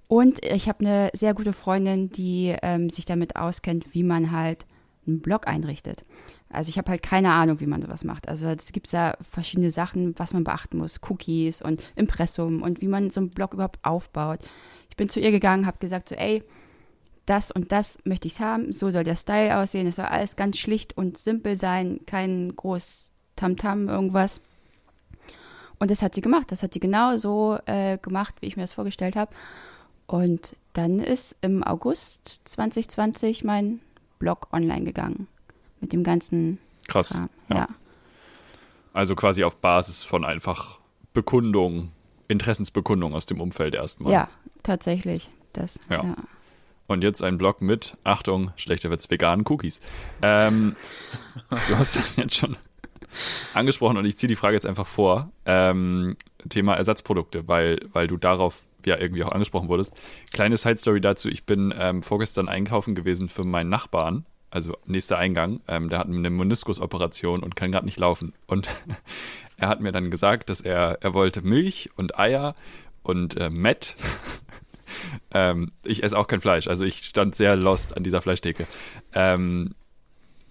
Und 0.08 0.43
ich 0.45 0.67
habe 0.67 0.82
eine 0.82 1.10
sehr 1.13 1.34
gute 1.34 1.54
Freundin, 1.54 2.10
die 2.10 2.56
ähm, 2.62 2.89
sich 2.89 3.06
damit 3.06 3.36
auskennt, 3.36 3.93
wie 3.93 4.04
man 4.04 4.32
halt 4.32 4.65
einen 5.08 5.21
Blog 5.21 5.47
einrichtet. 5.47 6.04
Also 6.49 6.69
ich 6.69 6.78
habe 6.78 6.91
halt 6.91 7.02
keine 7.02 7.32
Ahnung, 7.32 7.60
wie 7.60 7.65
man 7.65 7.82
sowas 7.82 8.04
macht. 8.04 8.30
Also 8.30 8.47
es 8.47 8.71
gibt 8.71 8.93
da 8.93 9.17
verschiedene 9.28 9.71
Sachen, 9.71 10.13
was 10.19 10.34
man 10.34 10.43
beachten 10.43 10.78
muss. 10.78 11.02
Cookies 11.10 11.62
und 11.62 11.82
Impressum 11.95 12.62
und 12.62 12.80
wie 12.80 12.88
man 12.88 13.10
so 13.10 13.21
einen 13.21 13.32
Blog 13.32 13.54
überhaupt 13.54 13.80
aufbaut. 13.84 14.39
Ich 14.89 14.95
bin 14.95 15.10
zu 15.10 15.19
ihr 15.19 15.32
gegangen, 15.32 15.65
habe 15.65 15.80
gesagt 15.80 16.10
so, 16.10 16.15
ey, 16.15 16.43
das 17.26 17.49
und 17.49 17.71
das 17.71 17.97
möchte 18.04 18.28
ich 18.28 18.39
haben, 18.39 18.71
so 18.71 18.91
soll 18.91 19.04
der 19.04 19.15
Style 19.15 19.58
aussehen. 19.58 19.88
Es 19.88 19.95
soll 19.95 20.06
alles 20.06 20.36
ganz 20.36 20.60
schlicht 20.60 20.95
und 20.95 21.17
simpel 21.17 21.56
sein, 21.56 22.02
kein 22.06 22.56
groß 22.56 23.12
Tamtam 23.43 23.89
irgendwas. 23.89 24.39
Und 25.79 25.91
das 25.91 26.01
hat 26.01 26.15
sie 26.15 26.21
gemacht. 26.21 26.49
Das 26.51 26.63
hat 26.63 26.73
sie 26.73 26.79
genau 26.79 27.17
so 27.17 27.58
äh, 27.65 27.97
gemacht, 27.97 28.36
wie 28.39 28.45
ich 28.45 28.56
mir 28.56 28.63
das 28.63 28.71
vorgestellt 28.71 29.17
habe. 29.17 29.34
Und 30.08 30.56
dann 30.71 30.99
ist 30.99 31.36
im 31.41 31.62
August 31.62 32.41
2020 32.45 33.43
mein 33.43 33.82
Blog 34.17 34.47
online 34.53 34.86
gegangen. 34.86 35.27
Mit 35.82 35.91
dem 35.91 36.03
ganzen 36.03 36.58
Krass. 36.88 37.10
Kram. 37.10 37.29
Ja. 37.49 37.56
Ja. 37.58 37.67
Also 38.93 39.15
quasi 39.15 39.43
auf 39.43 39.58
Basis 39.58 40.03
von 40.03 40.23
einfach 40.23 40.79
Bekundung, 41.13 41.91
Interessensbekundung 42.29 43.13
aus 43.13 43.25
dem 43.25 43.41
Umfeld 43.41 43.75
erstmal. 43.75 44.13
Ja, 44.13 44.29
tatsächlich. 44.63 45.29
Das, 45.51 45.79
Ja. 45.89 46.03
ja. 46.03 46.15
Und 46.88 47.01
jetzt 47.01 47.23
ein 47.23 47.38
Blog 47.38 47.62
mit, 47.62 47.97
Achtung, 48.03 48.51
schlechter 48.56 48.89
Witz, 48.89 49.10
veganen 49.10 49.45
Cookies. 49.47 49.82
Ähm, 50.21 50.75
du 51.49 51.77
hast 51.77 51.95
das 51.97 52.15
jetzt 52.15 52.36
schon 52.36 52.56
angesprochen 53.54 53.97
und 53.97 54.06
ich 54.06 54.17
ziehe 54.17 54.28
die 54.28 54.36
Frage 54.36 54.56
jetzt 54.56 54.65
einfach 54.65 54.88
vor. 54.88 55.32
Ähm, 55.45 56.15
Thema 56.49 56.76
Ersatzprodukte, 56.76 57.47
weil, 57.47 57.80
weil 57.93 58.08
du 58.08 58.17
darauf 58.17 58.62
ja 58.86 58.97
irgendwie 58.97 59.23
auch 59.23 59.32
angesprochen 59.32 59.69
wurdest. 59.69 59.95
Kleine 60.34 60.58
Side-Story 60.58 61.02
dazu, 61.02 61.30
ich 61.30 61.45
bin 61.45 61.73
ähm, 61.78 62.04
vorgestern 62.04 62.49
einkaufen 62.49 62.95
gewesen 62.95 63.30
für 63.30 63.43
meinen 63.43 63.69
Nachbarn, 63.69 64.26
also 64.52 64.78
nächster 64.86 65.17
Eingang, 65.17 65.62
ähm, 65.67 65.89
der 65.89 65.99
hat 65.99 66.08
eine 66.08 66.30
Meniskusoperation 66.30 67.41
und 67.41 67.56
kann 67.56 67.71
gerade 67.71 67.86
nicht 67.86 67.99
laufen. 67.99 68.34
Und 68.45 68.69
er 69.58 69.67
hat 69.67 69.82
mir 69.82 69.91
dann 69.91 70.12
gesagt, 70.12 70.49
dass 70.49 70.62
er, 70.62 70.99
er 71.02 71.13
wollte 71.13 71.41
Milch 71.41 71.89
und 71.95 72.19
Eier 72.19 72.56
und 73.04 73.38
äh, 73.38 73.49
Met. 73.49 73.95
ähm, 75.32 75.71
ich 75.84 76.04
esse 76.04 76.17
auch 76.17 76.28
kein 76.28 76.41
Fleisch, 76.41 76.67
also 76.67 76.86
ich 76.86 77.06
stand 77.06 77.36
sehr 77.36 77.56
lost 77.56 77.95
an 77.97 78.04
dieser 78.04 78.21
Fleischtheke. 78.21 78.67
Ähm, 79.13 79.76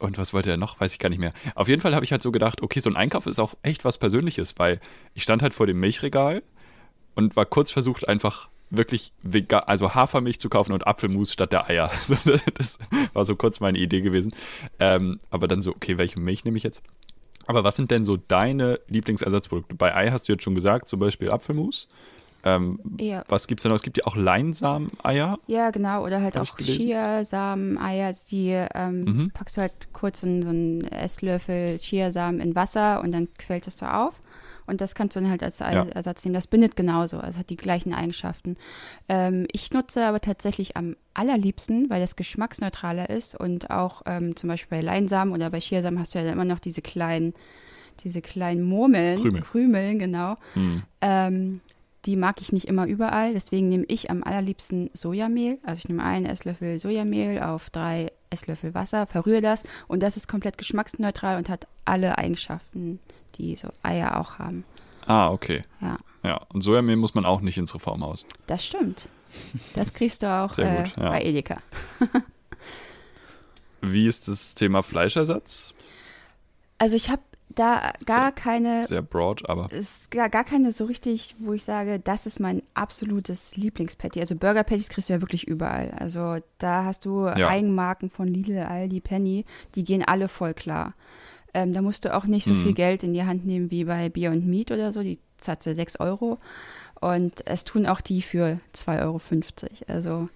und 0.03 0.19
was 0.19 0.33
wollte 0.33 0.51
er 0.51 0.57
noch? 0.57 0.81
Weiß 0.81 0.93
ich 0.93 0.99
gar 0.99 1.09
nicht 1.09 1.19
mehr. 1.19 1.33
Auf 1.55 1.69
jeden 1.69 1.81
Fall 1.81 1.95
habe 1.95 2.05
ich 2.05 2.13
halt 2.13 2.23
so 2.23 2.33
gedacht, 2.33 2.63
okay, 2.63 2.81
so 2.81 2.91
ein 2.91 2.97
Einkauf 2.97 3.27
ist 3.27 3.39
auch 3.39 3.55
echt 3.63 3.85
was 3.85 3.99
Persönliches, 3.99 4.59
weil 4.59 4.81
ich 5.15 5.23
stand 5.23 5.43
halt 5.43 5.55
vor 5.55 5.67
dem 5.67 5.81
Milchregal 5.81 6.43
und 7.15 7.37
war 7.37 7.47
kurz 7.47 7.71
versucht, 7.71 8.09
einfach 8.09 8.49
wirklich 8.71 9.13
vegan, 9.23 9.63
also 9.67 9.95
Hafermilch 9.95 10.41
zu 10.41 10.49
kaufen 10.49 10.73
und 10.73 10.87
Apfelmus 10.87 11.33
statt 11.33 11.53
der 11.53 11.69
Eier. 11.69 11.91
So, 12.03 12.17
das, 12.25 12.45
das 12.55 12.79
war 13.13 13.25
so 13.25 13.37
kurz 13.37 13.61
meine 13.61 13.79
Idee 13.79 14.01
gewesen. 14.01 14.35
Ähm, 14.81 15.21
aber 15.31 15.47
dann 15.47 15.63
so, 15.63 15.73
okay, 15.73 15.99
welche 15.99 16.19
Milch 16.19 16.45
nehme 16.45 16.57
ich 16.57 16.63
jetzt? 16.63 16.83
Aber 17.47 17.65
was 17.65 17.77
sind 17.77 17.91
denn 17.91 18.05
so 18.05 18.17
deine 18.17 18.81
Lieblingsersatzprodukte? 18.89 19.75
Bei 19.75 19.95
Ei 19.95 20.11
hast 20.11 20.29
du 20.29 20.33
jetzt 20.33 20.45
schon 20.45 20.55
gesagt, 20.55 20.89
zum 20.89 21.01
Beispiel 21.01 21.31
Apfelmus. 21.31 21.89
Ähm, 22.45 22.79
Ja. 22.99 23.23
Was 23.29 23.47
gibt's 23.47 23.63
denn 23.63 23.71
noch? 23.71 23.77
Es 23.77 23.83
gibt 23.83 23.99
ja 23.99 24.07
auch 24.07 24.17
Leinsamen-Eier. 24.17 25.39
Ja, 25.47 25.71
genau. 25.71 26.05
Oder 26.05 26.21
halt 26.23 26.37
auch 26.39 26.57
gelesen. 26.57 26.87
Chiasamen, 26.89 27.79
Eier, 27.79 28.15
die 28.31 28.51
ähm, 28.75 29.05
Mhm. 29.05 29.31
packst 29.33 29.57
du 29.57 29.61
halt 29.61 29.73
kurz 29.93 30.23
in 30.23 30.43
so 30.43 30.49
einen 30.49 30.83
Esslöffel 30.85 31.79
Chiasamen 31.79 32.41
in 32.41 32.55
Wasser 32.55 33.01
und 33.03 33.13
dann 33.13 33.29
quält 33.39 33.67
es 33.69 33.79
so 33.79 33.87
auf. 33.87 34.15
Und 34.65 34.81
das 34.81 34.95
kannst 34.95 35.17
du 35.17 35.21
dann 35.21 35.29
halt 35.31 35.43
als 35.43 35.59
Ja. 35.59 35.85
Ersatz 35.89 36.25
nehmen. 36.25 36.35
Das 36.35 36.47
bindet 36.47 36.77
genauso, 36.77 37.19
also 37.19 37.39
hat 37.39 37.51
die 37.51 37.57
gleichen 37.57 37.93
Eigenschaften. 37.95 38.57
Ähm, 39.09 39.47
ich 39.53 39.73
nutze 39.73 40.05
aber 40.07 40.21
tatsächlich 40.21 40.77
am 40.77 40.95
allerliebsten, 41.15 41.91
weil 41.91 42.01
das 42.01 42.15
geschmacksneutraler 42.17 43.11
ist 43.11 43.35
und 43.39 43.71
auch 43.71 44.03
ähm, 44.07 44.37
zum 44.37 44.49
Beispiel 44.49 44.79
bei 44.79 44.83
Leinsamen 44.83 45.35
oder 45.35 45.51
bei 45.51 45.59
Chiasamen 45.59 45.99
hast 45.99 46.15
du 46.15 46.19
ja 46.21 46.25
dann 46.25 46.35
immer 46.35 46.45
noch 46.45 46.61
diese 46.61 46.81
kleinen, 46.81 47.35
diese 48.05 48.23
kleinen 48.23 48.63
Murmeln, 48.63 49.21
Krümel. 49.21 49.43
Krümeln 49.43 49.99
genau. 49.99 50.37
Hm. 50.55 50.83
Ähm, 51.01 51.61
die 52.05 52.17
mag 52.17 52.41
ich 52.41 52.53
nicht 52.53 52.67
immer 52.67 52.87
überall, 52.87 53.33
deswegen 53.33 53.69
nehme 53.69 53.85
ich 53.89 54.11
am 54.11 54.25
allerliebsten 54.25 54.91
Sojamehl. 54.93 55.59
Also 55.63 55.81
ich 55.81 55.89
nehme 55.89 56.03
einen 56.03 56.27
Esslöffel 56.27 56.79
Sojamehl 56.79 57.41
auf 57.41 57.71
drei 57.71 58.11
Esslöffel 58.31 58.75
Wasser, 58.75 59.07
verrühre 59.07 59.41
das 59.41 59.63
und 59.89 60.03
das 60.03 60.17
ist 60.17 60.27
komplett 60.27 60.59
geschmacksneutral 60.59 61.37
und 61.37 61.49
hat 61.49 61.67
alle 61.85 62.19
Eigenschaften, 62.19 62.99
die 63.37 63.57
so 63.57 63.69
Eier 63.83 64.21
auch 64.21 64.39
haben. 64.39 64.65
Ah, 65.07 65.31
okay. 65.31 65.63
Ja, 65.81 65.99
Ja, 66.23 66.41
und 66.53 66.63
Sojamehl 66.63 66.97
muss 66.97 67.15
man 67.15 67.25
auch 67.25 67.41
nicht 67.41 67.59
ins 67.59 67.75
Reformhaus. 67.75 68.27
das 68.47 68.65
stimmt. 68.65 69.09
Das 69.75 69.93
kriegst 69.95 70.23
du 70.23 70.27
auch 70.31 70.53
Sehr 70.55 70.81
äh, 70.81 70.83
gut, 70.85 70.97
ja. 70.97 71.09
bei 71.09 71.23
Edeka. 71.23 71.59
Wie 73.81 74.07
ist 74.07 74.29
das 74.29 74.55
Thema 74.55 74.83
Fleischersatz? 74.83 75.75
Also 76.79 76.97
ich 76.97 77.11
habe 77.11 77.23
da 77.55 77.93
gar 78.07 78.33
keine 78.33 78.85
Sehr 78.85 79.03
broad, 79.03 79.49
aber 79.49 79.71
ist 79.73 80.11
gar, 80.11 80.29
gar 80.29 80.45
keine 80.45 80.73
so 80.73 80.85
richtig, 80.85 81.35
wo 81.39 81.53
ich 81.53 81.65
sage, 81.65 81.99
das 81.99 82.27
ist 82.27 82.41
mein 82.41 82.63
absolutes 82.75 83.57
Lieblingspatty. 83.57 84.21
Also 84.21 84.37
Burger 84.37 84.63
Patties 84.65 84.89
kriegst 84.89 85.09
du 85.09 85.15
ja 85.15 85.21
wirklich 85.21 85.47
überall. 85.47 85.91
Also 85.99 86.39
da 86.59 86.85
hast 86.85 87.05
du 87.05 87.27
Ja. 87.27 87.49
Eigenmarken 87.49 88.11
von 88.11 88.29
Lidl, 88.29 88.59
Aldi, 88.59 89.01
Penny, 89.01 89.45
die 89.75 89.85
gehen 89.85 90.05
alle 90.05 90.29
voll 90.29 90.55
klar. 90.55 90.95
Ähm, 91.55 91.73
da 91.75 91.83
musst 91.83 92.05
du 92.05 92.15
auch 92.15 92.25
nicht 92.25 92.47
so 92.47 92.55
Mhm. 92.55 92.63
viel 92.63 92.73
Geld 92.75 93.03
in 93.03 93.13
die 93.13 93.25
Hand 93.25 93.45
nehmen 93.45 93.71
wie 93.71 93.85
bei 93.85 94.09
Beyond 94.09 94.47
Meat 94.47 94.71
oder 94.71 94.91
so. 94.93 95.03
Die 95.03 95.19
zahlst 95.39 95.67
du 95.67 95.75
6 95.75 96.01
Euro. 96.01 96.39
Und 97.01 97.47
es 97.47 97.65
tun 97.65 97.87
auch 97.87 98.01
die 98.01 98.23
für 98.23 98.59
2,50 98.73 99.03
Euro. 99.03 99.21
Also 99.89 100.29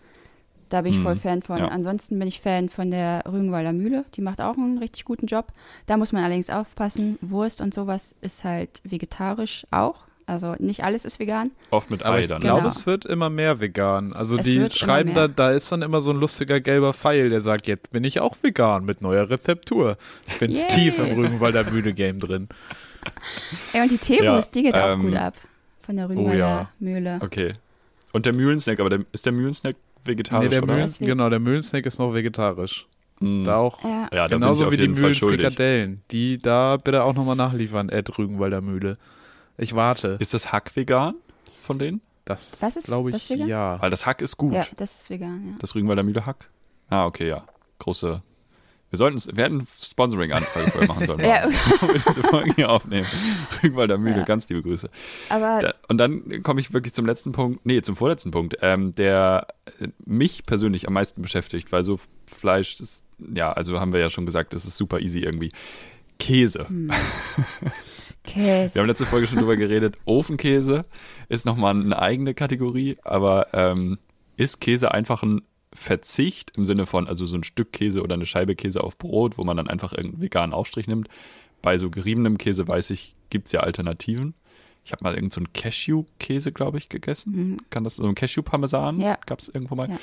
da 0.68 0.82
bin 0.82 0.92
ich 0.92 0.98
Mhm. 0.98 1.02
voll 1.04 1.16
Fan 1.16 1.42
von. 1.42 1.58
Ja. 1.58 1.68
Ansonsten 1.68 2.18
bin 2.18 2.28
ich 2.28 2.40
Fan 2.40 2.68
von 2.68 2.90
der 2.90 3.22
Rügenwalder 3.26 3.72
Mühle. 3.72 4.04
Die 4.14 4.20
macht 4.20 4.40
auch 4.40 4.56
einen 4.56 4.78
richtig 4.78 5.04
guten 5.04 5.26
Job. 5.26 5.46
Da 5.86 5.96
muss 5.96 6.12
man 6.12 6.24
allerdings 6.24 6.50
aufpassen. 6.50 7.18
Wurst 7.20 7.60
und 7.60 7.72
sowas 7.74 8.14
ist 8.20 8.44
halt 8.44 8.80
vegetarisch 8.84 9.66
auch. 9.70 10.04
Also 10.28 10.56
nicht 10.58 10.82
alles 10.82 11.04
ist 11.04 11.20
vegan. 11.20 11.52
oft 11.70 11.88
mit 11.88 12.04
Ei 12.04 12.22
ich 12.22 12.26
dann. 12.26 12.40
glaube, 12.40 12.62
Genau. 12.62 12.68
es 12.68 12.84
wird 12.84 13.06
immer 13.06 13.30
mehr 13.30 13.60
vegan. 13.60 14.12
Also 14.12 14.36
Es 14.36 14.42
die 14.44 14.68
schreiben 14.72 15.14
da, 15.14 15.28
mehr. 15.28 15.28
da 15.28 15.50
ist 15.52 15.70
dann 15.70 15.82
immer 15.82 16.00
so 16.00 16.10
ein 16.10 16.16
lustiger 16.16 16.58
gelber 16.60 16.92
Pfeil, 16.94 17.30
der 17.30 17.40
sagt, 17.40 17.68
jetzt 17.68 17.92
bin 17.92 18.02
ich 18.02 18.18
auch 18.18 18.36
vegan 18.42 18.84
mit 18.84 19.02
neuer 19.02 19.30
Rezeptur. 19.30 19.96
Ich 20.26 20.38
bin 20.38 20.50
Yay. 20.50 20.66
tief 20.66 20.98
im 20.98 21.14
Rügenwalder 21.16 21.62
Mühle-Game 21.70 22.18
drin. 22.18 22.48
Ey, 23.72 23.82
und 23.82 23.90
die 23.92 23.98
Teewurst, 23.98 24.52
die 24.56 24.64
geht 24.64 24.74
auch 24.76 24.94
ähm, 24.94 25.02
gut 25.02 25.14
ab. 25.14 25.34
Von 25.84 25.94
der 25.96 26.08
Rügenwalder 26.08 26.34
oh 26.34 26.36
ja. 26.38 26.70
Mühle. 26.80 27.18
Okay. 27.22 27.54
Und 28.12 28.26
der 28.26 28.32
Mühlensnack, 28.32 28.80
aber 28.80 28.90
der, 28.90 29.00
ist 29.12 29.26
der 29.26 29.32
Mühlensnack 29.32 29.76
vegetarisch, 30.06 30.44
Nee, 30.44 30.50
der 30.50 30.62
oder? 30.62 30.74
Mühlen, 30.74 30.92
genau, 31.00 31.30
der 31.30 31.38
Mühlensnack 31.40 31.86
ist 31.86 31.98
noch 31.98 32.12
vegetarisch. 32.14 32.86
Hm. 33.20 33.44
Da 33.44 33.56
auch 33.56 33.82
Ja. 33.82 34.08
Ja, 34.12 34.28
da 34.28 34.36
genauso 34.36 34.68
bin 34.68 34.72
wie 34.72 34.82
ich 34.84 34.90
auf 34.90 34.94
die. 34.96 35.00
Mühlenfrikadellen. 35.00 36.02
Die 36.10 36.38
da 36.38 36.76
bitte 36.76 37.02
auch 37.04 37.14
nochmal 37.14 37.36
nachliefern, 37.36 37.88
Ed 37.88 38.16
Rügenwalder 38.18 38.60
Mühle. 38.60 38.98
Ich 39.58 39.74
warte. 39.74 40.16
Ist 40.20 40.34
das 40.34 40.52
Hack 40.52 40.76
vegan 40.76 41.14
von 41.62 41.78
denen? 41.78 42.00
Das 42.26 42.60
Was 42.60 42.76
ist- 42.76 42.86
glaube 42.88 43.10
ich, 43.10 43.30
vegan? 43.30 43.48
ja. 43.48 43.80
Weil 43.80 43.90
das 43.90 44.04
Hack 44.04 44.20
ist 44.20 44.36
gut. 44.36 44.52
ja, 44.52 44.64
das 44.76 45.00
ist 45.00 45.10
vegan, 45.10 45.42
ja. 45.46 45.54
Das 45.60 45.74
Rügenwalder 45.74 46.02
Mühle 46.02 46.26
Hack. 46.26 46.50
Ah, 46.90 47.06
okay, 47.06 47.28
ja. 47.28 47.44
Große. 47.78 48.22
Wir 48.96 48.98
sollten 48.98 49.36
wir 49.36 49.44
hätten 49.44 49.66
Sponsoring-Anfrage 49.82 50.70
vorher 50.70 50.88
machen 50.88 51.04
sollen. 51.06 51.20
Ja. 51.24 51.46
Bevor 51.46 51.88
wir 51.88 51.94
diese 52.00 52.22
Folge 52.22 52.52
hier 52.56 52.70
aufnehmen. 52.70 53.06
Rügenwalder 53.62 53.98
Mühle, 53.98 54.18
Ja. 54.18 54.24
ganz 54.24 54.48
liebe 54.48 54.62
Grüße. 54.62 54.88
Aber 55.28 55.58
Da, 55.60 55.74
und 55.88 55.98
dann 55.98 56.42
komme 56.42 56.60
ich 56.60 56.72
wirklich 56.72 56.94
zum 56.94 57.04
letzten 57.04 57.32
Punkt, 57.32 57.66
nee, 57.66 57.82
zum 57.82 57.94
vorletzten 57.94 58.30
Punkt, 58.30 58.56
ähm, 58.62 58.94
der 58.94 59.48
äh, 59.80 59.88
mich 60.06 60.44
persönlich 60.44 60.86
am 60.88 60.94
meisten 60.94 61.20
beschäftigt, 61.20 61.72
weil 61.72 61.84
so 61.84 62.00
Fleisch, 62.26 62.76
das, 62.76 63.04
ja, 63.34 63.52
also 63.52 63.78
haben 63.80 63.92
wir 63.92 64.00
ja 64.00 64.08
schon 64.08 64.24
gesagt, 64.24 64.54
das 64.54 64.64
ist 64.64 64.76
super 64.78 65.00
easy 65.00 65.20
irgendwie. 65.20 65.52
Käse. 66.18 66.66
Hm. 66.68 66.90
Wir 68.24 68.32
Käse. 68.32 68.80
haben 68.80 68.86
letzte 68.88 69.06
Folge 69.06 69.26
schon 69.28 69.38
drüber 69.38 69.56
geredet. 69.56 69.96
Ofenkäse 70.04 70.82
ist 71.28 71.44
nochmal 71.46 71.74
eine 71.76 71.96
eigene 71.98 72.34
Kategorie, 72.34 72.96
aber 73.04 73.48
ähm, 73.52 73.98
ist 74.36 74.60
Käse 74.60 74.90
einfach 74.92 75.22
ein 75.22 75.42
Verzicht 75.76 76.52
im 76.56 76.64
Sinne 76.64 76.86
von, 76.86 77.06
also 77.06 77.26
so 77.26 77.36
ein 77.36 77.44
Stück 77.44 77.72
Käse 77.72 78.02
oder 78.02 78.14
eine 78.14 78.26
Scheibe 78.26 78.56
Käse 78.56 78.82
auf 78.82 78.98
Brot, 78.98 79.38
wo 79.38 79.44
man 79.44 79.56
dann 79.56 79.68
einfach 79.68 79.92
irgendeinen 79.92 80.22
veganen 80.22 80.52
Aufstrich 80.54 80.88
nimmt. 80.88 81.08
Bei 81.62 81.78
so 81.78 81.90
geriebenem 81.90 82.38
Käse 82.38 82.66
weiß 82.66 82.90
ich, 82.90 83.14
gibt 83.30 83.46
es 83.46 83.52
ja 83.52 83.60
Alternativen. 83.60 84.34
Ich 84.84 84.92
habe 84.92 85.02
mal 85.02 85.10
irgendeinen 85.14 85.30
so 85.32 85.40
einen 85.40 85.52
Cashew-Käse, 85.52 86.52
glaube 86.52 86.78
ich, 86.78 86.88
gegessen. 86.88 87.32
Mhm. 87.34 87.56
Kann 87.70 87.84
das 87.84 87.96
so 87.96 88.06
ein 88.06 88.14
Cashew-Parmesan? 88.14 89.00
Ja. 89.00 89.18
Gab 89.26 89.40
es 89.40 89.48
irgendwo 89.48 89.74
mal? 89.74 89.90
Ja. 89.90 89.98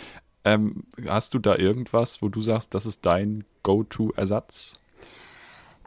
Ähm, 0.45 0.83
hast 1.07 1.33
du 1.33 1.39
da 1.39 1.55
irgendwas, 1.55 2.21
wo 2.21 2.27
du 2.27 2.41
sagst, 2.41 2.73
das 2.73 2.85
ist 2.85 3.05
dein 3.05 3.45
Go-To-Ersatz? 3.63 4.77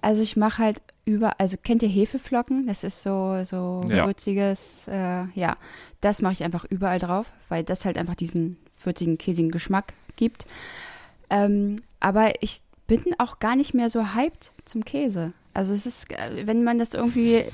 Also 0.00 0.22
ich 0.22 0.36
mache 0.36 0.62
halt 0.62 0.82
über, 1.04 1.38
also 1.40 1.56
kennt 1.62 1.82
ihr 1.82 1.88
Hefeflocken? 1.88 2.66
Das 2.66 2.84
ist 2.84 3.02
so, 3.02 3.42
so 3.44 3.84
Ja. 3.88 4.06
würziges, 4.06 4.86
äh, 4.88 5.24
ja. 5.34 5.56
Das 6.00 6.22
mache 6.22 6.32
ich 6.34 6.44
einfach 6.44 6.64
überall 6.64 6.98
drauf, 6.98 7.32
weil 7.48 7.64
das 7.64 7.84
halt 7.84 7.98
einfach 7.98 8.14
diesen 8.14 8.56
würzigen, 8.86 9.18
käsigen 9.18 9.50
Geschmack 9.50 9.92
gibt. 10.16 10.46
Ähm, 11.28 11.82
aber 12.00 12.42
ich 12.42 12.60
bin 12.86 13.02
auch 13.18 13.38
gar 13.38 13.56
nicht 13.56 13.74
mehr 13.74 13.90
so 13.90 14.14
hyped 14.14 14.52
zum 14.64 14.84
Käse. 14.84 15.32
Also 15.54 15.74
es 15.74 15.86
ist, 15.86 16.10
äh, 16.10 16.46
wenn 16.46 16.64
man 16.64 16.78
das 16.78 16.94
irgendwie 16.94 17.44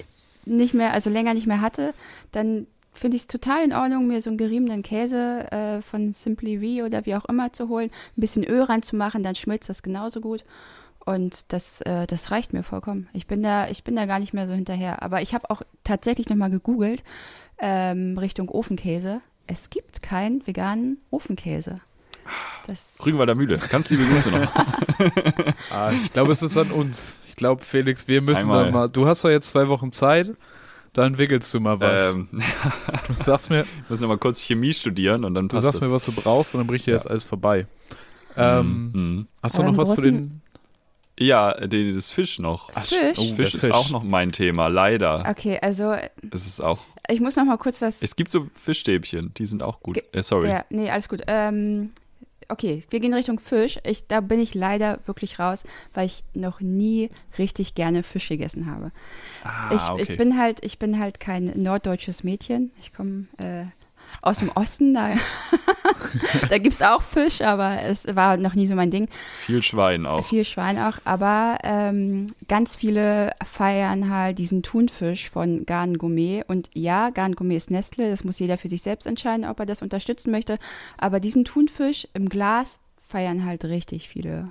nicht 0.45 0.75
mehr, 0.75 0.93
also 0.93 1.11
länger 1.11 1.35
nicht 1.35 1.47
mehr 1.47 1.61
hatte, 1.61 1.95
dann 2.33 2.67
finde 2.93 3.17
ich 3.17 3.23
es 3.23 3.27
total 3.29 3.65
in 3.65 3.73
Ordnung, 3.73 4.07
mir 4.07 4.21
so 4.21 4.31
einen 4.31 4.39
geriebenen 4.39 4.83
Käse 4.83 5.51
äh, 5.51 5.83
von 5.83 6.13
Simply 6.13 6.59
V 6.59 6.85
oder 6.85 7.07
wie 7.07 7.15
auch 7.15 7.25
immer 7.25 7.53
zu 7.53 7.69
holen, 7.69 7.91
ein 8.17 8.21
bisschen 8.21 8.45
Öl 8.45 8.63
reinzumachen, 8.63 9.23
dann 9.23 9.35
schmilzt 9.35 9.69
das 9.69 9.83
genauso 9.83 10.21
gut. 10.21 10.45
Und 11.05 11.53
das, 11.53 11.81
äh, 11.81 12.07
das 12.07 12.31
reicht 12.31 12.53
mir 12.53 12.63
vollkommen. 12.63 13.09
Ich 13.13 13.27
bin 13.27 13.43
da, 13.43 13.69
ich 13.69 13.83
bin 13.83 13.97
da 13.97 14.07
gar 14.07 14.21
nicht 14.21 14.35
mehr 14.35 14.47
so 14.47 14.53
hinterher. 14.53 15.03
Aber 15.03 15.21
ich 15.21 15.35
habe 15.35 15.51
auch 15.51 15.63
tatsächlich 15.83 16.29
nochmal 16.29 16.51
gegoogelt 16.51 17.03
ähm, 17.59 18.17
Richtung 18.19 18.49
Ofenkäse. 18.49 19.21
Es 19.47 19.71
gibt 19.71 20.03
keinen 20.03 20.47
veganen 20.47 20.99
Ofenkäse. 21.11 21.81
Das, 22.67 22.99
Rügenwalder 23.05 23.35
Mühle. 23.35 23.59
Ganz 23.71 23.91
liebe 23.91 24.05
Grüße 24.05 24.31
noch. 24.31 24.53
Ah, 25.71 25.91
ich 25.93 26.13
glaube, 26.13 26.31
es 26.33 26.43
ist 26.43 26.57
an 26.57 26.71
uns. 26.71 27.19
Ich 27.29 27.35
glaube, 27.37 27.65
Felix, 27.65 28.07
wir 28.09 28.21
müssen 28.23 28.43
Einmal. 28.43 28.65
da 28.67 28.71
mal. 28.71 28.89
Du 28.89 29.07
hast 29.07 29.25
doch 29.25 29.31
jetzt 29.31 29.49
zwei 29.49 29.67
Wochen 29.69 29.91
Zeit, 29.91 30.31
da 30.93 31.05
entwickelst 31.07 31.53
du 31.55 31.61
mal 31.61 31.81
was. 31.81 32.15
ähm, 32.15 32.29
du 33.09 33.15
sagst 33.15 33.51
mir, 33.51 33.65
müssen 33.89 34.03
wir 34.03 34.09
mal 34.09 34.19
kurz 34.19 34.41
Chemie 34.41 34.73
studieren 34.73 35.25
und 35.25 35.35
dann 35.35 35.49
du 35.49 35.57
passt 35.57 35.65
sagst 35.65 35.79
das. 35.83 35.89
mir, 35.89 35.93
was 35.93 36.05
du 36.05 36.13
brauchst, 36.13 36.55
und 36.55 36.61
dann 36.61 36.67
bricht 36.69 36.87
dir 36.87 36.93
Ja. 36.93 36.97
das 36.99 37.07
alles 37.07 37.25
vorbei. 37.25 37.67
Ähm, 38.37 38.91
Mhm. 38.95 39.27
Hast 39.43 39.59
du 39.59 39.63
Aber 39.63 39.73
noch 39.73 39.79
was 39.79 39.95
zu 39.97 40.03
den. 40.03 40.41
Ja, 41.19 41.53
den, 41.67 41.95
das 41.95 42.11
Fisch 42.11 42.39
noch. 42.39 42.71
Ach, 42.75 42.85
Fisch? 42.87 43.19
oh, 43.19 43.35
Fisch 43.35 43.55
ist 43.55 43.71
auch 43.73 43.91
noch 43.91 44.03
mein 44.05 44.31
Thema, 44.33 44.69
leider. 44.69 45.25
okay, 45.29 45.59
also 45.61 45.95
Es 46.31 46.47
ist 46.47 46.61
auch. 46.61 46.79
Ich 47.09 47.21
muss 47.21 47.37
noch 47.37 47.45
mal 47.45 47.59
kurz 47.59 47.81
was. 47.83 48.03
Es 48.03 48.17
gibt 48.17 48.31
so 48.31 48.47
Fischstäbchen, 48.55 49.33
die 49.37 49.47
sind 49.47 49.63
auch 49.63 49.81
gut. 49.81 49.95
Ge- 49.95 50.05
Äh, 50.13 50.23
sorry. 50.23 50.49
Ja, 50.49 50.65
nee, 50.71 50.91
alles 50.91 51.09
gut. 51.09 51.23
Ähm, 51.27 51.91
okay, 52.49 52.83
wir 52.91 53.01
gehen 53.01 53.15
Richtung 53.15 53.39
Fisch. 53.39 53.79
Ich, 53.85 54.07
da 54.07 54.21
bin 54.21 54.39
ich 54.41 54.55
leider 54.55 55.01
wirklich 55.07 55.39
raus, 55.39 55.65
weil 55.95 56.07
ich 56.07 56.23
noch 56.35 56.61
nie 56.61 57.11
richtig 57.39 57.75
gerne 57.75 58.03
Fisch 58.03 58.29
gegessen 58.29 58.67
habe. 58.71 58.93
Ah, 59.45 59.71
ich, 59.75 59.83
okay. 60.03 60.13
ich 60.13 60.19
bin 60.19 60.39
halt, 60.39 60.65
ich 60.65 60.79
bin 60.79 60.99
halt 60.99 61.19
kein 61.21 61.53
norddeutsches 61.61 62.23
Mädchen. 62.25 62.71
Ich 62.81 62.93
komme 62.95 63.27
äh, 63.43 63.65
aus 64.21 64.39
dem 64.39 64.51
Osten, 64.51 64.95
da, 64.95 65.11
da 66.49 66.59
gibt 66.59 66.75
es 66.75 66.83
auch 66.83 67.03
Fisch, 67.03 67.41
aber 67.41 67.83
es 67.83 68.07
war 68.15 68.37
noch 68.37 68.55
nie 68.55 68.67
so 68.67 68.75
mein 68.75 68.91
Ding. 68.91 69.09
Viel 69.39 69.63
Schwein 69.63 70.07
auch. 70.07 70.27
Viel 70.27 70.45
Schwein 70.45 70.79
auch, 70.79 70.99
aber 71.05 71.59
ähm, 71.63 72.29
ganz 72.49 72.77
viele 72.77 73.33
feiern 73.45 74.11
halt 74.11 74.39
diesen 74.39 74.63
Thunfisch 74.63 75.31
von 75.31 75.67
Garn 75.67 75.99
Gourmet. 75.99 76.45
Und 76.47 76.71
ja, 76.75 77.11
Garn 77.11 77.35
Gourmet 77.35 77.57
ist 77.57 77.71
Nestle, 77.71 78.11
das 78.11 78.25
muss 78.25 78.39
jeder 78.39 78.59
für 78.59 78.69
sich 78.69 78.83
selbst 78.83 79.07
entscheiden, 79.07 79.45
ob 79.45 79.61
er 79.61 79.67
das 79.67 79.83
unterstützen 79.83 80.31
möchte. 80.31 80.59
Aber 80.99 81.21
diesen 81.21 81.45
Thunfisch 81.45 82.07
im 82.15 82.29
Glas 82.29 82.81
feiern 83.01 83.45
halt 83.45 83.65
richtig 83.65 84.09
viele 84.09 84.51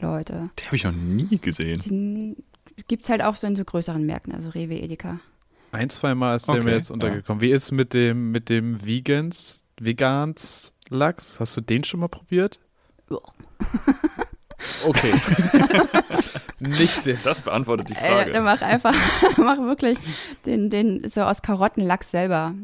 Leute. 0.00 0.50
Den 0.58 0.66
habe 0.66 0.76
ich 0.76 0.84
noch 0.84 0.92
nie 0.92 1.38
gesehen. 1.38 1.80
Den 1.80 2.36
gibt 2.88 3.04
es 3.04 3.10
halt 3.10 3.22
auch 3.22 3.36
so 3.36 3.46
in 3.46 3.56
so 3.56 3.64
größeren 3.64 4.04
Märkten, 4.04 4.34
also 4.34 4.50
Rewe, 4.50 4.80
Edeka. 4.80 5.20
Ein, 5.72 5.90
zwei 5.90 6.14
Mal 6.14 6.36
ist 6.36 6.48
der 6.48 6.56
Okay, 6.56 6.64
mir 6.64 6.72
jetzt 6.72 6.90
untergekommen. 6.90 7.40
Wie 7.40 7.50
ist 7.50 7.64
es 7.64 7.70
mit 7.70 7.94
dem, 7.94 8.32
mit 8.32 8.48
dem 8.48 8.84
Vegans, 8.84 9.59
Vegans 9.80 10.72
Lachs? 10.90 11.40
Hast 11.40 11.56
du 11.56 11.60
den 11.60 11.82
schon 11.84 12.00
mal 12.00 12.08
probiert? 12.08 12.60
Okay. 14.86 15.14
Nicht 16.58 17.06
den. 17.06 17.18
Das 17.24 17.40
beantwortet 17.40 17.88
die 17.88 17.94
Äh, 17.94 18.12
Frage. 18.12 18.32
dann 18.32 18.44
mach 18.44 18.60
einfach, 18.60 18.94
mach 19.38 19.56
wirklich 19.58 19.98
den, 20.44 20.68
den 20.68 21.08
so 21.08 21.22
aus 21.22 21.40
Karottenlachs 21.40 22.10
selber. 22.10 22.54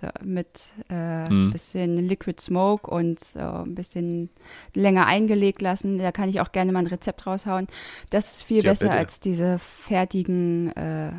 so 0.00 0.08
mit 0.24 0.48
äh, 0.88 1.28
Hm. 1.28 1.50
bisschen 1.52 1.96
Liquid 2.08 2.40
Smoke 2.42 2.90
und 2.90 3.22
so 3.22 3.38
ein 3.38 3.76
bisschen 3.76 4.30
länger 4.74 5.06
eingelegt 5.06 5.62
lassen. 5.62 5.98
Da 5.98 6.10
kann 6.10 6.28
ich 6.28 6.40
auch 6.40 6.50
gerne 6.50 6.72
mal 6.72 6.80
ein 6.80 6.86
Rezept 6.88 7.24
raushauen. 7.24 7.68
Das 8.10 8.32
ist 8.38 8.42
viel 8.42 8.64
Ja, 8.64 8.70
besser 8.72 8.86
bitte. 8.86 8.98
als 8.98 9.20
diese 9.20 9.60
fertigen 9.60 10.72
äh, 10.76 11.12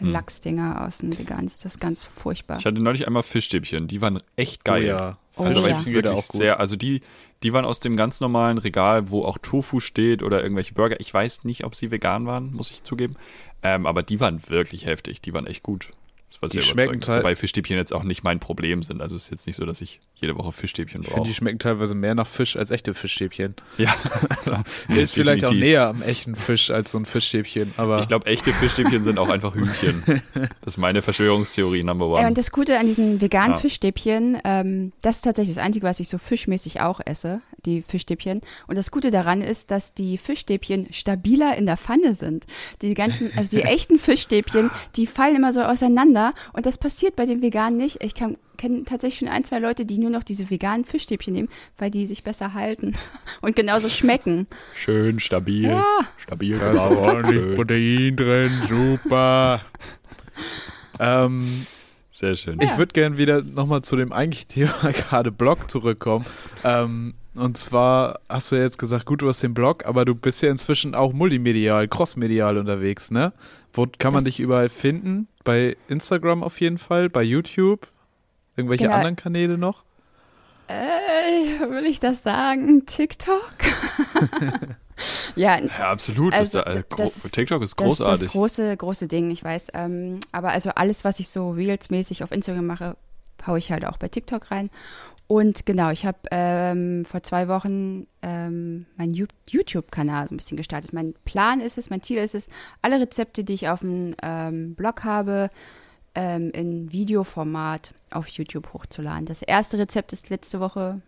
Hm. 0.00 0.10
Lachsdinger 0.12 0.86
aus 0.86 0.98
dem 0.98 1.16
Vegan. 1.18 1.46
Das 1.46 1.64
ist 1.64 1.80
ganz 1.80 2.04
furchtbar. 2.04 2.58
Ich 2.58 2.66
hatte 2.66 2.80
neulich 2.82 3.06
einmal 3.06 3.22
Fischstäbchen, 3.22 3.88
die 3.88 4.00
waren 4.00 4.18
echt 4.36 4.64
geil. 4.64 4.84
Oh 4.84 5.02
ja. 5.02 5.18
Oh 5.36 5.44
Also 5.44 5.66
ja. 5.66 5.82
geht 5.82 5.94
wirklich 5.94 6.20
sehr, 6.24 6.58
also 6.58 6.76
die, 6.76 7.00
die 7.42 7.52
waren 7.52 7.64
aus 7.64 7.80
dem 7.80 7.96
ganz 7.96 8.20
normalen 8.20 8.58
Regal, 8.58 9.10
wo 9.10 9.24
auch 9.24 9.38
Tofu 9.38 9.78
steht 9.80 10.22
oder 10.22 10.42
irgendwelche 10.42 10.74
Burger. 10.74 10.98
Ich 11.00 11.14
weiß 11.14 11.44
nicht, 11.44 11.64
ob 11.64 11.74
sie 11.74 11.90
vegan 11.90 12.26
waren, 12.26 12.52
muss 12.52 12.70
ich 12.70 12.82
zugeben. 12.82 13.14
Ähm, 13.62 13.86
aber 13.86 14.02
die 14.02 14.20
waren 14.20 14.48
wirklich 14.48 14.86
heftig, 14.86 15.20
die 15.20 15.32
waren 15.34 15.46
echt 15.46 15.62
gut. 15.62 15.90
Das 16.30 16.42
war 16.42 16.48
Die 16.50 16.54
sehr 16.58 16.62
schmecken 16.62 16.80
überzeugend. 16.96 17.04
teil- 17.04 17.18
Wobei 17.20 17.36
Fischstäbchen 17.36 17.76
jetzt 17.78 17.94
auch 17.94 18.04
nicht 18.04 18.22
mein 18.22 18.38
Problem 18.38 18.82
sind. 18.82 19.00
Also 19.00 19.16
es 19.16 19.24
ist 19.24 19.30
jetzt 19.30 19.46
nicht 19.46 19.56
so, 19.56 19.64
dass 19.64 19.80
ich 19.80 20.00
jede 20.14 20.36
Woche 20.36 20.52
Fischstäbchen 20.52 21.00
Ich 21.00 21.06
finde, 21.08 21.20
brauche. 21.20 21.28
die 21.28 21.34
schmecken 21.34 21.58
teilweise 21.58 21.94
mehr 21.94 22.14
nach 22.14 22.26
Fisch 22.26 22.56
als 22.56 22.70
echte 22.70 22.92
Fischstäbchen. 22.92 23.54
Ja, 23.78 23.94
also, 24.28 24.56
Ist 24.94 25.14
vielleicht 25.14 25.46
auch 25.46 25.52
näher 25.52 25.88
am 25.88 26.02
echten 26.02 26.36
Fisch 26.36 26.70
als 26.70 26.92
so 26.92 26.98
ein 26.98 27.06
Fischstäbchen, 27.06 27.72
aber 27.78 28.00
Ich 28.00 28.08
glaube, 28.08 28.26
echte 28.26 28.52
Fischstäbchen 28.52 29.04
sind 29.04 29.18
auch 29.18 29.28
einfach 29.30 29.54
Hühnchen. 29.54 30.02
Das 30.60 30.74
ist 30.74 30.78
meine 30.78 31.00
Verschwörungstheorie 31.02 31.82
Number 31.82 32.06
one. 32.08 32.26
und 32.26 32.36
das 32.36 32.50
Gute 32.52 32.78
an 32.78 32.86
diesen 32.86 33.20
veganen 33.22 33.52
Ja. 33.54 33.58
Fischstäbchen, 33.58 34.38
ähm, 34.44 34.92
das 35.00 35.16
ist 35.16 35.22
tatsächlich 35.22 35.54
das 35.56 35.64
Einzige, 35.64 35.86
was 35.86 35.98
ich 35.98 36.08
so 36.08 36.18
fischmäßig 36.18 36.80
auch 36.82 37.00
esse, 37.04 37.40
die 37.64 37.82
Fischstäbchen. 37.82 38.42
Und 38.66 38.76
das 38.76 38.90
Gute 38.90 39.10
daran 39.10 39.40
ist, 39.40 39.70
dass 39.70 39.94
die 39.94 40.18
Fischstäbchen 40.18 40.92
stabiler 40.92 41.56
in 41.56 41.64
der 41.66 41.76
Pfanne 41.78 42.14
sind. 42.14 42.46
Die 42.82 42.92
ganzen, 42.94 43.30
also 43.36 43.56
die 43.56 43.62
echten 43.62 43.98
Fischstäbchen, 43.98 44.70
die 44.96 45.06
fallen 45.06 45.36
immer 45.36 45.52
so 45.54 45.62
auseinander. 45.62 46.17
Und 46.52 46.66
das 46.66 46.78
passiert 46.78 47.16
bei 47.16 47.26
den 47.26 47.42
Veganen 47.42 47.76
nicht. 47.76 48.02
Ich 48.02 48.14
kenne 48.14 48.36
tatsächlich 48.84 49.18
schon 49.20 49.28
ein, 49.28 49.44
zwei 49.44 49.58
Leute, 49.58 49.84
die 49.86 49.98
nur 49.98 50.10
noch 50.10 50.24
diese 50.24 50.50
veganen 50.50 50.84
Fischstäbchen 50.84 51.32
nehmen, 51.34 51.48
weil 51.78 51.90
die 51.90 52.06
sich 52.06 52.22
besser 52.24 52.54
halten 52.54 52.94
und 53.40 53.56
genauso 53.56 53.88
schmecken. 53.88 54.46
Schön, 54.74 55.20
stabil. 55.20 55.64
Ja. 55.70 55.84
Stabil. 56.18 56.58
da 56.58 56.72
ist 56.72 56.80
ordentlich. 56.84 57.56
Protein 57.56 58.16
drin, 58.16 58.50
super. 58.68 59.60
ähm, 61.00 61.66
Sehr 62.10 62.34
schön. 62.34 62.60
Ich 62.60 62.76
würde 62.78 62.92
gerne 62.92 63.18
wieder 63.18 63.42
nochmal 63.42 63.82
zu 63.82 63.96
dem 63.96 64.12
eigentlichen 64.12 64.48
Thema 64.72 64.92
gerade 64.92 65.30
Blog 65.32 65.70
zurückkommen. 65.70 66.26
Ähm, 66.64 67.14
und 67.34 67.56
zwar 67.56 68.18
hast 68.28 68.50
du 68.50 68.56
ja 68.56 68.62
jetzt 68.62 68.78
gesagt, 68.78 69.06
gut, 69.06 69.22
du 69.22 69.28
hast 69.28 69.42
den 69.44 69.54
Blog, 69.54 69.86
aber 69.86 70.04
du 70.04 70.14
bist 70.16 70.42
ja 70.42 70.50
inzwischen 70.50 70.94
auch 70.96 71.12
multimedial, 71.12 71.86
crossmedial 71.86 72.58
unterwegs, 72.58 73.10
ne? 73.12 73.32
Wo 73.72 73.86
kann 73.98 74.12
man 74.12 74.24
Das- 74.24 74.34
dich 74.34 74.40
überall 74.40 74.70
finden? 74.70 75.28
Bei 75.48 75.78
Instagram 75.88 76.42
auf 76.42 76.60
jeden 76.60 76.76
Fall, 76.76 77.08
bei 77.08 77.22
YouTube? 77.22 77.88
Irgendwelche 78.54 78.84
Genau. 78.84 78.96
anderen 78.96 79.16
Kanäle 79.16 79.56
noch? 79.56 79.82
Äh, 80.66 81.70
will 81.70 81.86
ich 81.86 82.00
das 82.00 82.22
sagen? 82.22 82.84
TikTok? 82.84 83.48
ja, 85.36 85.58
Ja, 85.58 85.90
absolut. 85.90 86.34
Also, 86.34 86.60
das, 86.60 86.74
da, 86.74 86.82
gro- 86.82 87.02
das- 87.02 87.22
TikTok 87.30 87.62
ist 87.62 87.72
Das 87.80 87.86
ist 87.86 87.88
großartig. 87.98 88.22
das 88.24 88.32
große, 88.32 88.76
große 88.76 89.08
Ding, 89.08 89.30
ich 89.30 89.42
weiß. 89.42 89.68
Ähm, 89.72 90.20
aber 90.32 90.50
also 90.50 90.68
alles, 90.74 91.04
was 91.04 91.18
ich 91.18 91.30
so 91.30 91.48
Reels-mäßig 91.52 92.22
auf 92.22 92.30
Instagram 92.30 92.66
mache, 92.66 92.98
haue 93.46 93.58
ich 93.58 93.70
halt 93.72 93.86
auch 93.86 93.96
bei 93.96 94.08
TikTok 94.08 94.50
rein. 94.50 94.68
Und 95.28 95.66
genau, 95.66 95.90
ich 95.90 96.06
habe 96.06 96.18
ähm, 96.30 97.04
vor 97.04 97.22
zwei 97.22 97.48
Wochen 97.48 98.06
ähm, 98.22 98.86
meinen 98.96 99.12
YouTube-Kanal 99.46 100.26
so 100.26 100.34
ein 100.34 100.38
bisschen 100.38 100.56
gestartet. 100.56 100.94
Mein 100.94 101.14
Plan 101.26 101.60
ist 101.60 101.76
es, 101.76 101.90
mein 101.90 102.02
Ziel 102.02 102.16
ist 102.16 102.34
es, 102.34 102.48
alle 102.80 102.98
Rezepte, 102.98 103.44
die 103.44 103.52
ich 103.52 103.68
auf 103.68 103.80
dem 103.80 104.16
ähm, 104.22 104.74
Blog 104.74 105.04
habe, 105.04 105.50
ähm, 106.14 106.50
in 106.52 106.90
Videoformat 106.92 107.92
auf 108.10 108.26
YouTube 108.28 108.72
hochzuladen. 108.72 109.26
Das 109.26 109.42
erste 109.42 109.78
Rezept 109.78 110.14
ist 110.14 110.30
letzte 110.30 110.60
Woche 110.60 111.02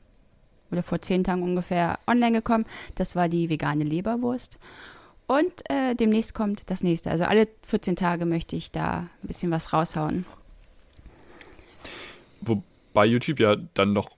oder 0.71 0.83
vor 0.83 1.01
zehn 1.01 1.25
Tagen 1.25 1.43
ungefähr 1.43 1.99
online 2.07 2.33
gekommen. 2.33 2.67
Das 2.97 3.17
war 3.17 3.29
die 3.31 3.49
vegane 3.49 3.85
Leberwurst. 3.85 4.59
Und 5.29 5.53
äh, 5.71 5.95
demnächst 5.95 6.35
kommt 6.35 6.69
das 6.69 6.83
nächste. 6.83 7.11
Also 7.11 7.25
alle 7.25 7.49
14 7.63 7.97
Tage 7.97 8.27
möchte 8.27 8.55
ich 8.55 8.71
da 8.71 9.09
ein 9.23 9.27
bisschen 9.27 9.51
was 9.51 9.73
raushauen. 9.73 10.27
Wobei 12.93 13.07
YouTube 13.07 13.41
ja 13.41 13.57
dann 13.75 13.93
noch 13.93 14.11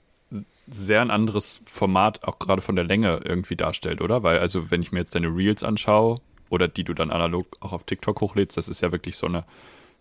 sehr 0.69 1.03
ein 1.03 1.11
anderes 1.11 1.63
Format, 1.67 2.25
auch 2.25 2.39
gerade 2.39 2.63
von 2.63 2.77
der 2.77 2.85
Länge 2.85 3.21
irgendwie 3.25 3.57
darstellt, 3.57 4.01
oder? 4.01 4.23
Weil, 4.23 4.39
also, 4.39 4.71
wenn 4.71 4.83
ich 4.83 4.93
mir 4.93 5.01
jetzt 5.01 5.15
deine 5.15 5.29
Reels 5.29 5.63
anschaue 5.63 6.21
oder 6.51 6.69
die 6.69 6.85
du 6.85 6.95
dann 6.95 7.11
analog 7.11 7.47
auch 7.61 7.73
auf 7.73 7.85
TikTok 7.85 8.21
hochlädst, 8.21 8.57
das 8.57 8.69
ist 8.69 8.81
ja 8.81 8.93
wirklich 8.93 9.17
so 9.17 9.27
eine 9.27 9.45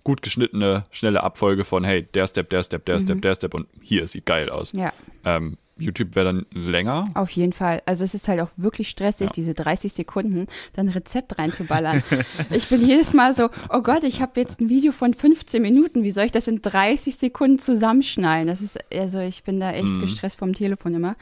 gut 0.04 0.22
geschnittene, 0.22 0.86
schnelle 0.92 1.24
Abfolge 1.24 1.66
von, 1.66 1.84
hey, 1.84 2.04
der 2.04 2.28
Step, 2.28 2.50
der 2.50 2.64
Step, 2.64 2.86
der 2.86 3.00
Step, 3.00 3.22
der 3.22 3.36
Step 3.36 3.54
und 3.54 3.68
hier 3.82 4.08
sieht 4.08 4.26
geil 4.26 4.50
aus. 4.50 4.72
Ja, 4.72 4.94
Ähm, 5.26 5.58
YouTube 5.82 6.16
wäre 6.16 6.26
dann 6.26 6.46
länger. 6.52 7.06
auf 7.16 7.30
jeden 7.32 7.54
Fall. 7.54 7.82
Also 7.86 8.04
es 8.04 8.14
ist 8.14 8.28
halt 8.28 8.40
auch 8.42 8.50
wirklich 8.58 8.90
stressig, 8.90 9.28
Ja. 9.28 9.34
diese 9.36 9.54
30 9.54 9.92
Sekunden 9.94 10.46
dann 10.74 10.88
Rezept 10.90 11.38
reinzuballern. 11.38 12.04
ich 12.50 12.68
bin 12.70 12.86
jedes 12.86 13.14
Mal 13.14 13.34
so, 13.34 13.50
oh 13.70 13.82
Gott, 13.82 14.04
ich 14.04 14.22
habe 14.22 14.40
jetzt 14.40 14.62
ein 14.62 14.70
Video 14.70 14.92
von 14.92 15.14
15 15.14 15.62
Minuten. 15.62 16.04
Wie 16.04 16.12
soll 16.12 16.26
ich 16.26 16.32
das 16.32 16.48
in 16.48 16.62
30 16.62 17.16
Sekunden 17.16 17.60
zusammenschneiden? 17.60 18.48
Das 18.48 18.62
ist, 18.62 18.80
also 18.94 19.20
ich 19.20 19.44
bin 19.44 19.60
da 19.60 19.72
echt 19.72 19.96
Mhm. 19.96 20.02
gestresst 20.02 20.38
vom 20.38 20.54
Telefon 20.54 20.94
immer. 20.94 21.16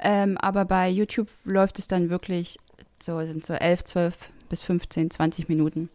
Ähm, 0.00 0.36
aber 0.38 0.64
bei 0.64 0.88
YouTube 0.88 1.28
läuft 1.44 1.78
es 1.78 1.88
dann 1.88 2.10
wirklich 2.10 2.58
so, 3.02 3.22
sind 3.24 3.44
so 3.44 3.54
11, 3.54 3.84
12 3.84 4.16
bis 4.48 4.62
15, 4.62 5.10
20 5.10 5.48
Minuten. 5.48 5.88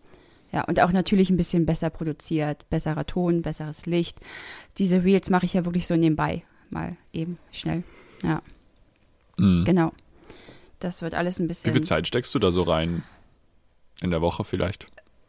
Ja, 0.52 0.66
und 0.66 0.82
auch 0.82 0.92
natürlich 0.92 1.30
ein 1.30 1.38
bisschen 1.38 1.66
besser 1.66 1.90
produziert, 1.90 2.70
besserer 2.70 3.06
Ton, 3.06 3.42
besseres 3.42 3.86
Licht. 3.86 4.18
Diese 4.80 5.02
Reels 5.04 5.30
mache 5.30 5.46
ich 5.46 5.54
ja 5.54 5.64
wirklich 5.64 5.88
so 5.88 5.96
nebenbei, 5.96 6.44
mal 6.70 6.98
eben 7.14 7.38
schnell. 7.54 7.84
Ja, 8.24 8.42
Mhm. 9.38 9.64
genau. 9.66 9.92
Das 10.80 11.02
wird 11.02 11.14
alles 11.14 11.40
ein 11.40 11.44
Wie 11.44 11.48
bisschen. 11.50 11.74
viel 11.74 11.82
Zeit 11.84 12.08
steckst 12.08 12.34
du 12.36 12.40
da 12.40 12.52
so 12.52 12.64
rein? 12.64 13.04
In 14.02 14.10
der 14.12 14.22
Woche 14.22 14.44
vielleicht? 14.44 14.88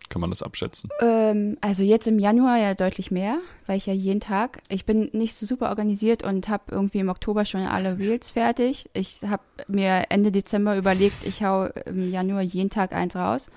Kann 0.08 0.20
man 0.20 0.30
das 0.30 0.42
abschätzen? 0.42 0.90
Ähm, 1.00 1.56
also 1.62 1.82
jetzt 1.82 2.06
im 2.06 2.18
Januar 2.18 2.58
ja 2.58 2.74
deutlich 2.74 3.10
mehr, 3.10 3.38
weil 3.66 3.78
ich 3.78 3.86
ja 3.86 3.92
jeden 3.94 4.20
Tag, 4.20 4.60
ich 4.68 4.84
bin 4.84 5.08
nicht 5.12 5.34
so 5.34 5.46
super 5.46 5.70
organisiert 5.70 6.22
und 6.22 6.48
habe 6.48 6.64
irgendwie 6.70 6.98
im 6.98 7.08
Oktober 7.08 7.44
schon 7.46 7.62
alle 7.62 7.98
Reels 7.98 8.30
fertig. 8.30 8.90
Ich 8.92 9.22
habe 9.26 9.42
mir 9.68 10.04
Ende 10.10 10.30
Dezember 10.32 10.76
überlegt, 10.76 11.24
ich 11.24 11.42
hau 11.42 11.66
im 11.86 12.10
Januar 12.10 12.42
jeden 12.42 12.68
Tag 12.70 12.92
eins 12.92 13.16
raus. 13.16 13.48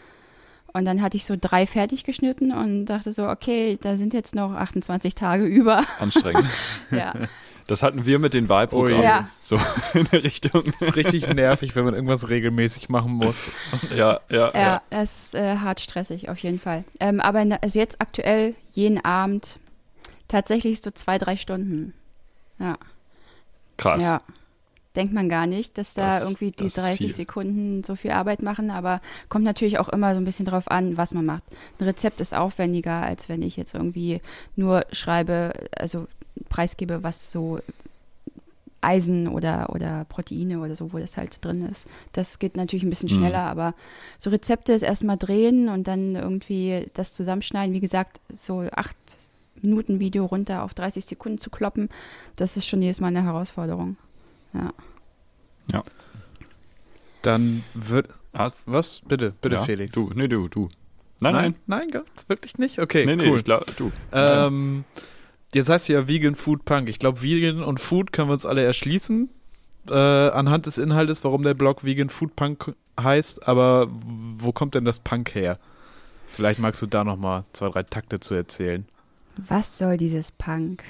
Und 0.74 0.84
dann 0.86 1.02
hatte 1.02 1.16
ich 1.18 1.26
so 1.26 1.36
drei 1.40 1.66
fertig 1.68 2.04
geschnitten 2.04 2.52
und 2.54 2.86
dachte 2.86 3.14
so, 3.14 3.28
okay, 3.30 3.78
da 3.82 3.96
sind 3.96 4.14
jetzt 4.14 4.36
noch 4.36 4.52
28 4.54 5.16
Tage 5.16 5.46
über. 5.46 5.84
Anstrengend. 6.00 6.46
ja. 6.92 7.14
Das 7.68 7.82
hatten 7.82 8.06
wir 8.06 8.20
mit 8.20 8.34
den 8.36 8.48
Wahlprogrammen. 8.48 9.00
Oh 9.00 9.04
ja. 9.04 9.30
So 9.42 9.60
in 9.96 10.06
der 10.06 10.24
Richtung. 10.24 10.64
Das 10.66 10.82
ist 10.84 10.96
richtig 10.96 11.28
nervig, 11.34 11.76
wenn 11.76 11.84
man 11.86 11.94
irgendwas 11.96 12.30
regelmäßig 12.30 12.90
machen 12.90 13.12
muss. 13.14 13.48
Ja, 13.96 14.20
ja, 14.30 14.52
ja. 14.54 14.60
Ja, 14.60 14.82
das 14.90 15.26
ist 15.26 15.36
äh, 15.36 15.58
hart 15.58 15.80
stressig, 15.80 16.30
auf 16.30 16.38
jeden 16.40 16.60
Fall. 16.60 16.84
Ähm, 17.00 17.20
aber 17.20 17.42
in, 17.42 17.54
also 17.54 17.80
jetzt 17.80 18.02
aktuell 18.02 18.54
jeden 18.72 19.04
Abend 19.04 19.60
tatsächlich 20.28 20.82
so 20.82 20.92
zwei, 20.92 21.18
drei 21.18 21.38
Stunden. 21.38 21.94
Ja. 22.60 22.78
Krass. 23.78 24.04
Ja. 24.04 24.22
Denkt 24.96 25.14
man 25.14 25.28
gar 25.28 25.46
nicht, 25.46 25.78
dass 25.78 25.94
da 25.94 26.20
Das- 26.20 26.24
irgendwie 26.24 26.52
die 26.52 26.64
das 26.64 26.78
ist 26.78 26.86
30 26.86 26.98
viel. 27.00 27.10
Sekunden 27.14 27.84
so 27.84 27.96
viel 27.96 28.12
Arbeit 28.12 28.42
machen, 28.42 28.72
aber 28.72 29.02
kommt 29.28 29.44
natürlich 29.44 29.78
auch 29.78 29.90
immer 29.90 30.14
so 30.14 30.22
ein 30.22 30.26
bisschen 30.26 30.46
drauf 30.46 30.72
an, 30.72 30.96
was 30.98 31.14
man 31.14 31.26
macht. 31.26 31.44
Ein 31.80 31.84
Rezept 31.86 32.22
ist 32.22 32.34
aufwendiger, 32.34 33.02
als 33.02 33.28
wenn 33.28 33.42
ich 33.42 33.58
jetzt 33.58 33.74
irgendwie 33.74 34.22
nur 34.56 34.86
schreibe, 34.94 35.52
also 35.76 36.08
preisgebe, 36.56 37.04
was 37.04 37.32
so 37.32 37.60
Eisen 38.82 39.28
oder, 39.28 39.70
oder 39.72 40.06
Proteine 40.06 40.60
oder 40.60 40.76
so, 40.76 40.94
wo 40.94 41.00
das 41.00 41.18
halt 41.18 41.44
drin 41.44 41.68
ist. 41.72 41.88
Das 42.14 42.38
geht 42.38 42.56
natürlich 42.56 42.84
ein 42.84 42.90
bisschen 42.90 43.10
Mhm. 43.10 43.16
schneller, 43.16 43.40
aber 43.42 43.74
so 44.20 44.30
Rezepte 44.30 44.74
ist 44.74 44.84
erstmal 44.84 45.18
drehen 45.18 45.70
und 45.70 45.88
dann 45.88 46.16
irgendwie 46.16 46.88
das 46.94 47.12
zusammenschneiden. 47.12 47.74
Wie 47.74 47.80
gesagt, 47.80 48.20
so 48.38 48.62
acht 48.74 48.96
Minuten 49.62 50.00
Video 50.00 50.26
runter 50.26 50.62
auf 50.64 50.74
30 50.76 51.06
Sekunden 51.06 51.40
zu 51.40 51.50
kloppen, 51.50 51.90
das 52.36 52.58
ist 52.58 52.68
schon 52.68 52.82
jedes 52.84 53.00
Mal 53.02 53.08
eine 53.08 53.24
Herausforderung. 53.24 53.98
Ja. 54.54 55.84
Dann 57.22 57.64
wird. 57.74 58.08
Hast, 58.34 58.70
Was? 58.72 59.02
Bitte, 59.08 59.34
bitte, 59.42 59.56
ja, 59.56 59.64
Felix. 59.64 59.96
Du, 59.96 60.12
nee, 60.14 60.28
du, 60.28 60.48
du. 60.48 60.70
Nein, 61.22 61.34
nein. 61.34 61.56
Nein, 61.68 61.90
ganz 61.90 62.06
wirklich 62.28 62.58
nicht? 62.58 62.78
Okay, 62.80 63.06
Nee, 63.06 63.16
nee, 63.16 63.30
cool. 63.30 63.38
ich 63.38 63.46
glaube, 63.46 63.66
du. 63.78 63.92
Ähm, 64.12 64.84
jetzt 65.56 65.70
heißt 65.70 65.88
ja 65.90 66.08
Vegan 66.08 66.36
Food 66.36 66.66
Punk. 66.66 66.90
Ich 66.90 67.00
glaube, 67.00 67.22
Vegan 67.22 67.64
und 67.64 67.80
Food 67.80 68.12
können 68.12 68.30
wir 68.30 68.34
uns 68.34 68.46
alle 68.46 68.64
erschließen. 68.64 69.30
Äh, 69.90 69.94
anhand 69.94 70.66
des 70.66 70.78
Inhaltes, 70.78 71.24
warum 71.24 71.44
der 71.44 71.54
Blog 71.54 71.84
Vegan 71.84 72.10
Food 72.10 72.36
Punk 72.36 72.76
heißt. 73.00 73.48
Aber 73.48 73.88
wo 73.90 74.52
kommt 74.52 74.76
denn 74.76 74.86
das 74.86 75.00
Punk 75.00 75.34
her? 75.34 75.58
Vielleicht 76.28 76.60
magst 76.60 76.82
du 76.82 76.88
da 76.88 77.04
noch 77.04 77.18
mal 77.18 77.46
zwei, 77.54 77.70
drei 77.70 77.84
Takte 77.84 78.20
zu 78.20 78.34
erzählen. 78.34 78.86
Was 79.38 79.78
soll 79.78 79.98
dieses 79.98 80.32
Punk? 80.32 80.84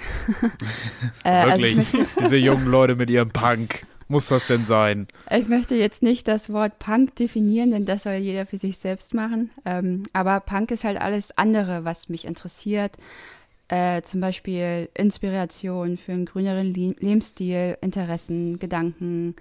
äh, 1.24 1.30
also 1.30 1.66
ich 1.66 1.78
Wirklich, 1.78 1.94
möchte, 1.94 2.22
diese 2.22 2.38
jungen 2.38 2.68
Leute 2.68 2.96
mit 2.96 3.10
ihrem 3.10 3.32
Punk. 3.32 3.86
Muss 4.08 4.28
das 4.28 4.46
denn 4.46 4.66
sein? 4.66 5.08
ich 5.32 5.48
möchte 5.48 5.74
jetzt 5.76 6.04
nicht 6.04 6.28
das 6.28 6.52
Wort 6.52 6.78
Punk 6.78 7.16
definieren, 7.16 7.72
denn 7.72 7.86
das 7.86 8.04
soll 8.04 8.14
jeder 8.14 8.46
für 8.46 8.60
sich 8.60 8.78
selbst 8.78 9.16
machen. 9.16 9.50
Ähm, 9.66 10.04
aber 10.14 10.42
Punk 10.42 10.70
ist 10.70 10.84
halt 10.84 11.02
alles 11.02 11.36
andere, 11.40 11.86
was 11.86 12.08
mich 12.08 12.26
interessiert. 12.26 12.98
Äh, 13.68 14.04
zum 14.04 14.22
Beispiel 14.22 14.90
Inspiration 14.94 15.98
für 15.98 16.12
einen 16.12 16.26
grüneren 16.26 16.74
Le 16.74 16.96
Lebensstil, 17.00 17.78
Interessen, 17.82 18.60
Gedanken, 18.60 19.36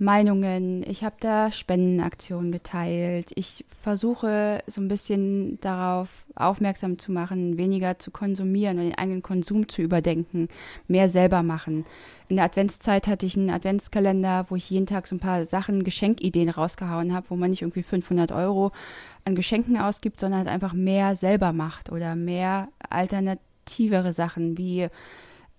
Meinungen. 0.00 0.82
Ich 0.88 1.04
habe 1.04 1.16
da 1.20 1.52
Spendenaktionen 1.52 2.52
geteilt. 2.52 3.32
Ich 3.34 3.66
versuche 3.82 4.62
so 4.66 4.80
ein 4.80 4.88
bisschen 4.88 5.60
darauf 5.60 6.08
aufmerksam 6.34 6.98
zu 6.98 7.12
machen, 7.12 7.58
weniger 7.58 7.98
zu 7.98 8.10
konsumieren 8.10 8.78
und 8.78 8.84
den 8.84 8.98
eigenen 8.98 9.22
Konsum 9.22 9.68
zu 9.68 9.82
überdenken, 9.82 10.48
mehr 10.88 11.10
selber 11.10 11.42
machen. 11.42 11.84
In 12.28 12.36
der 12.36 12.46
Adventszeit 12.46 13.08
hatte 13.08 13.26
ich 13.26 13.36
einen 13.36 13.50
Adventskalender, 13.50 14.46
wo 14.48 14.56
ich 14.56 14.70
jeden 14.70 14.86
Tag 14.86 15.06
so 15.06 15.16
ein 15.16 15.20
paar 15.20 15.44
Sachen, 15.44 15.84
Geschenkideen 15.84 16.48
rausgehauen 16.48 17.12
habe, 17.12 17.26
wo 17.28 17.36
man 17.36 17.50
nicht 17.50 17.60
irgendwie 17.60 17.82
500 17.82 18.32
Euro 18.32 18.72
an 19.26 19.34
Geschenken 19.34 19.76
ausgibt, 19.76 20.18
sondern 20.18 20.38
halt 20.38 20.48
einfach 20.48 20.72
mehr 20.72 21.14
selber 21.14 21.52
macht 21.52 21.92
oder 21.92 22.16
mehr 22.16 22.68
alternativere 22.88 24.14
Sachen 24.14 24.56
wie 24.56 24.88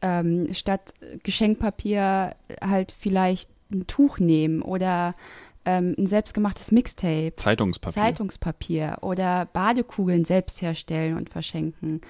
ähm, 0.01 0.51
statt 0.55 0.95
Geschenkpapier 1.21 2.35
halt 2.59 2.91
vielleicht 2.91 3.49
ein 3.73 3.87
Tuch 3.87 4.19
nehmen 4.19 4.61
oder 4.61 5.13
ähm, 5.65 5.95
ein 5.97 6.07
selbstgemachtes 6.07 6.71
Mixtape. 6.71 7.33
Zeitungspapier. 7.35 8.01
Zeitungspapier 8.01 8.97
oder 9.01 9.45
Badekugeln 9.53 10.25
selbst 10.25 10.61
herstellen 10.61 11.17
und 11.17 11.29
verschenken. 11.29 12.01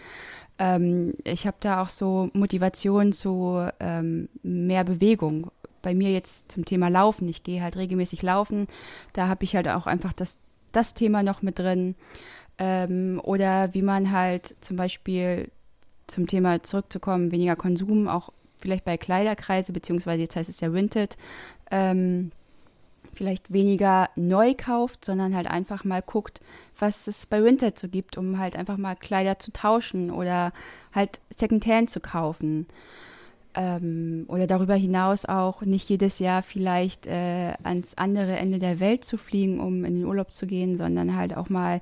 Ähm, 0.57 1.13
ich 1.23 1.47
habe 1.47 1.57
da 1.59 1.81
auch 1.81 1.89
so 1.89 2.29
Motivation 2.33 3.13
zu 3.13 3.67
ähm, 3.79 4.29
mehr 4.43 4.83
Bewegung. 4.83 5.51
Bei 5.81 5.93
mir 5.93 6.11
jetzt 6.11 6.51
zum 6.51 6.65
Thema 6.65 6.89
Laufen. 6.89 7.27
Ich 7.27 7.43
gehe 7.43 7.61
halt 7.61 7.75
regelmäßig 7.75 8.21
laufen. 8.21 8.67
Da 9.13 9.27
habe 9.27 9.43
ich 9.43 9.55
halt 9.55 9.67
auch 9.67 9.87
einfach 9.87 10.13
das, 10.13 10.37
das 10.71 10.93
Thema 10.93 11.23
noch 11.23 11.41
mit 11.41 11.59
drin. 11.59 11.95
Ähm, 12.57 13.19
oder 13.23 13.73
wie 13.73 13.81
man 13.81 14.11
halt 14.11 14.55
zum 14.61 14.77
Beispiel 14.77 15.49
zum 16.07 16.27
Thema 16.27 16.61
zurückzukommen, 16.61 17.31
weniger 17.31 17.55
Konsum, 17.55 18.07
auch 18.07 18.31
vielleicht 18.61 18.85
bei 18.85 18.97
Kleiderkreise, 18.97 19.73
beziehungsweise 19.73 20.21
jetzt 20.21 20.35
heißt 20.35 20.49
es 20.49 20.59
ja 20.59 20.73
Vinted, 20.73 21.17
ähm, 21.69 22.31
vielleicht 23.13 23.51
weniger 23.51 24.09
neu 24.15 24.53
kauft, 24.55 25.05
sondern 25.05 25.35
halt 25.35 25.47
einfach 25.47 25.83
mal 25.83 26.01
guckt, 26.01 26.41
was 26.79 27.07
es 27.07 27.25
bei 27.25 27.43
Vinted 27.43 27.77
so 27.77 27.87
gibt, 27.87 28.17
um 28.17 28.39
halt 28.39 28.55
einfach 28.55 28.77
mal 28.77 28.95
Kleider 28.95 29.39
zu 29.39 29.51
tauschen 29.51 30.11
oder 30.11 30.53
halt 30.93 31.19
Secondhand 31.35 31.89
zu 31.89 31.99
kaufen. 31.99 32.67
Ähm, 33.53 34.25
oder 34.29 34.47
darüber 34.47 34.75
hinaus 34.75 35.25
auch 35.25 35.61
nicht 35.61 35.89
jedes 35.89 36.19
Jahr 36.19 36.41
vielleicht 36.41 37.05
äh, 37.07 37.53
ans 37.63 37.95
andere 37.95 38.37
Ende 38.37 38.59
der 38.59 38.79
Welt 38.79 39.03
zu 39.03 39.17
fliegen, 39.17 39.59
um 39.59 39.83
in 39.83 39.95
den 39.95 40.05
Urlaub 40.05 40.31
zu 40.31 40.47
gehen, 40.47 40.77
sondern 40.77 41.17
halt 41.17 41.35
auch 41.35 41.49
mal 41.49 41.81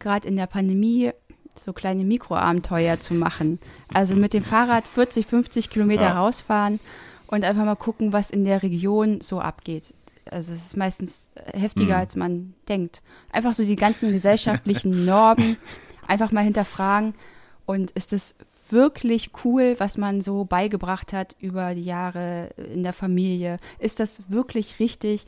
gerade 0.00 0.26
in 0.26 0.36
der 0.36 0.48
Pandemie 0.48 1.12
so 1.58 1.72
kleine 1.72 2.04
Mikroabenteuer 2.04 3.00
zu 3.00 3.14
machen. 3.14 3.58
Also 3.92 4.14
mit 4.14 4.32
dem 4.32 4.42
Fahrrad 4.42 4.86
40, 4.86 5.26
50 5.26 5.70
Kilometer 5.70 6.02
ja. 6.02 6.18
rausfahren 6.18 6.80
und 7.26 7.44
einfach 7.44 7.64
mal 7.64 7.76
gucken, 7.76 8.12
was 8.12 8.30
in 8.30 8.44
der 8.44 8.62
Region 8.62 9.20
so 9.20 9.40
abgeht. 9.40 9.94
Also 10.30 10.52
es 10.52 10.66
ist 10.66 10.76
meistens 10.76 11.28
heftiger, 11.54 11.94
mhm. 11.94 12.00
als 12.00 12.16
man 12.16 12.54
denkt. 12.68 13.02
Einfach 13.32 13.52
so 13.52 13.64
die 13.64 13.76
ganzen 13.76 14.10
gesellschaftlichen 14.10 15.04
Normen 15.06 15.56
einfach 16.06 16.32
mal 16.32 16.44
hinterfragen. 16.44 17.14
Und 17.64 17.90
ist 17.92 18.12
es 18.12 18.34
wirklich 18.68 19.30
cool, 19.44 19.76
was 19.78 19.98
man 19.98 20.22
so 20.22 20.44
beigebracht 20.44 21.12
hat 21.12 21.36
über 21.38 21.74
die 21.74 21.84
Jahre 21.84 22.50
in 22.56 22.82
der 22.82 22.92
Familie? 22.92 23.58
Ist 23.78 24.00
das 24.00 24.22
wirklich 24.28 24.80
richtig? 24.80 25.26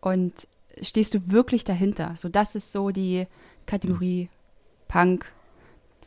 Und 0.00 0.46
stehst 0.82 1.14
du 1.14 1.30
wirklich 1.30 1.64
dahinter? 1.64 2.12
So, 2.16 2.28
das 2.28 2.54
ist 2.54 2.72
so 2.72 2.90
die 2.90 3.26
Kategorie 3.64 4.28
Punk, 4.88 5.26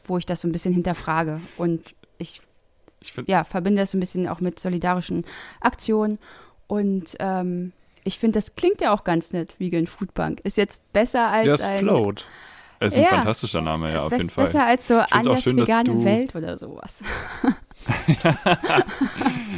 wo 0.09 0.17
ich 0.17 0.25
das 0.25 0.41
so 0.41 0.47
ein 0.47 0.51
bisschen 0.51 0.73
hinterfrage. 0.73 1.39
Und 1.57 1.95
ich, 2.17 2.41
ich 2.99 3.13
ja, 3.27 3.43
verbinde 3.43 3.81
das 3.81 3.91
so 3.91 3.97
ein 3.97 4.01
bisschen 4.01 4.27
auch 4.27 4.41
mit 4.41 4.59
solidarischen 4.59 5.25
Aktionen. 5.61 6.19
Und 6.67 7.15
ähm, 7.19 7.71
ich 8.03 8.19
finde, 8.19 8.39
das 8.39 8.55
klingt 8.55 8.81
ja 8.81 8.93
auch 8.93 9.03
ganz 9.03 9.31
nett, 9.31 9.53
Vegan 9.59 9.87
Food 9.87 10.13
Bank. 10.13 10.41
Ist 10.43 10.57
jetzt 10.57 10.91
besser 10.93 11.27
als 11.27 11.47
ja, 11.47 11.55
es 11.55 11.61
ein... 11.61 11.79
float. 11.79 12.25
Es 12.81 12.93
ist 12.93 12.99
ein 12.99 13.03
ja, 13.03 13.09
fantastischer 13.09 13.61
Name, 13.61 13.91
ja, 13.91 14.03
auf 14.03 14.11
jeden 14.13 14.29
Fall. 14.29 14.45
Besser 14.45 14.65
als 14.65 14.87
so 14.87 14.99
Anders 14.99 15.43
schön, 15.43 15.57
vegane 15.57 16.03
Welt 16.05 16.33
oder 16.33 16.57
sowas. 16.57 17.01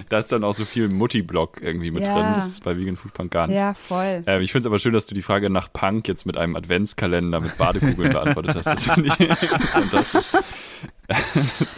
da 0.10 0.18
ist 0.18 0.32
dann 0.32 0.44
auch 0.44 0.56
so 0.56 0.66
viel 0.66 0.88
Mutti-Blog 0.88 1.62
irgendwie 1.62 1.92
mit 1.92 2.08
ja. 2.08 2.16
drin. 2.16 2.34
Das 2.34 2.48
ist 2.48 2.64
bei 2.64 2.76
Vegan 2.76 2.98
Food 2.98 3.14
Punk 3.14 3.32
gar 3.32 3.46
nicht. 3.46 3.56
Ja, 3.56 3.76
voll. 3.76 4.24
Ähm, 4.26 4.42
ich 4.42 4.52
finde 4.52 4.68
es 4.68 4.72
aber 4.72 4.80
schön, 4.80 4.94
dass 4.94 5.06
du 5.06 5.14
die 5.14 5.22
Frage 5.22 5.52
nach 5.52 5.72
Punk 5.72 6.08
jetzt 6.08 6.26
mit 6.26 6.36
einem 6.36 6.56
Adventskalender 6.56 7.40
mit 7.42 7.58
Badekugeln 7.60 8.12
beantwortet 8.14 8.56
hast. 8.56 8.66
Das 8.66 8.88
finde 8.88 9.10
ich 9.10 9.18
ganz 9.50 9.72
fantastisch. 9.72 10.42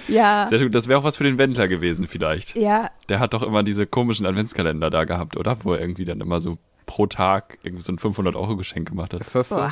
ja. 0.07 0.47
Sehr 0.47 0.59
gut. 0.59 0.73
Das 0.73 0.87
wäre 0.87 0.97
auch 0.97 1.03
was 1.03 1.17
für 1.17 1.25
den 1.25 1.37
Wendler 1.37 1.67
gewesen, 1.67 2.07
vielleicht. 2.07 2.55
Ja. 2.55 2.89
Der 3.09 3.19
hat 3.19 3.33
doch 3.33 3.43
immer 3.43 3.63
diese 3.63 3.85
komischen 3.85 4.25
Adventskalender 4.25 4.89
da 4.89 5.03
gehabt, 5.03 5.35
oder? 5.35 5.57
Wo 5.63 5.73
er 5.73 5.81
irgendwie 5.81 6.05
dann 6.05 6.21
immer 6.21 6.39
so 6.39 6.57
pro 6.85 7.05
Tag 7.05 7.57
irgendwie 7.63 7.83
so 7.83 7.91
ein 7.91 7.97
500-Euro-Geschenk 7.97 8.87
gemacht 8.87 9.13
hat. 9.13 9.19
Ist 9.19 9.35
das 9.35 9.49
so? 9.49 9.67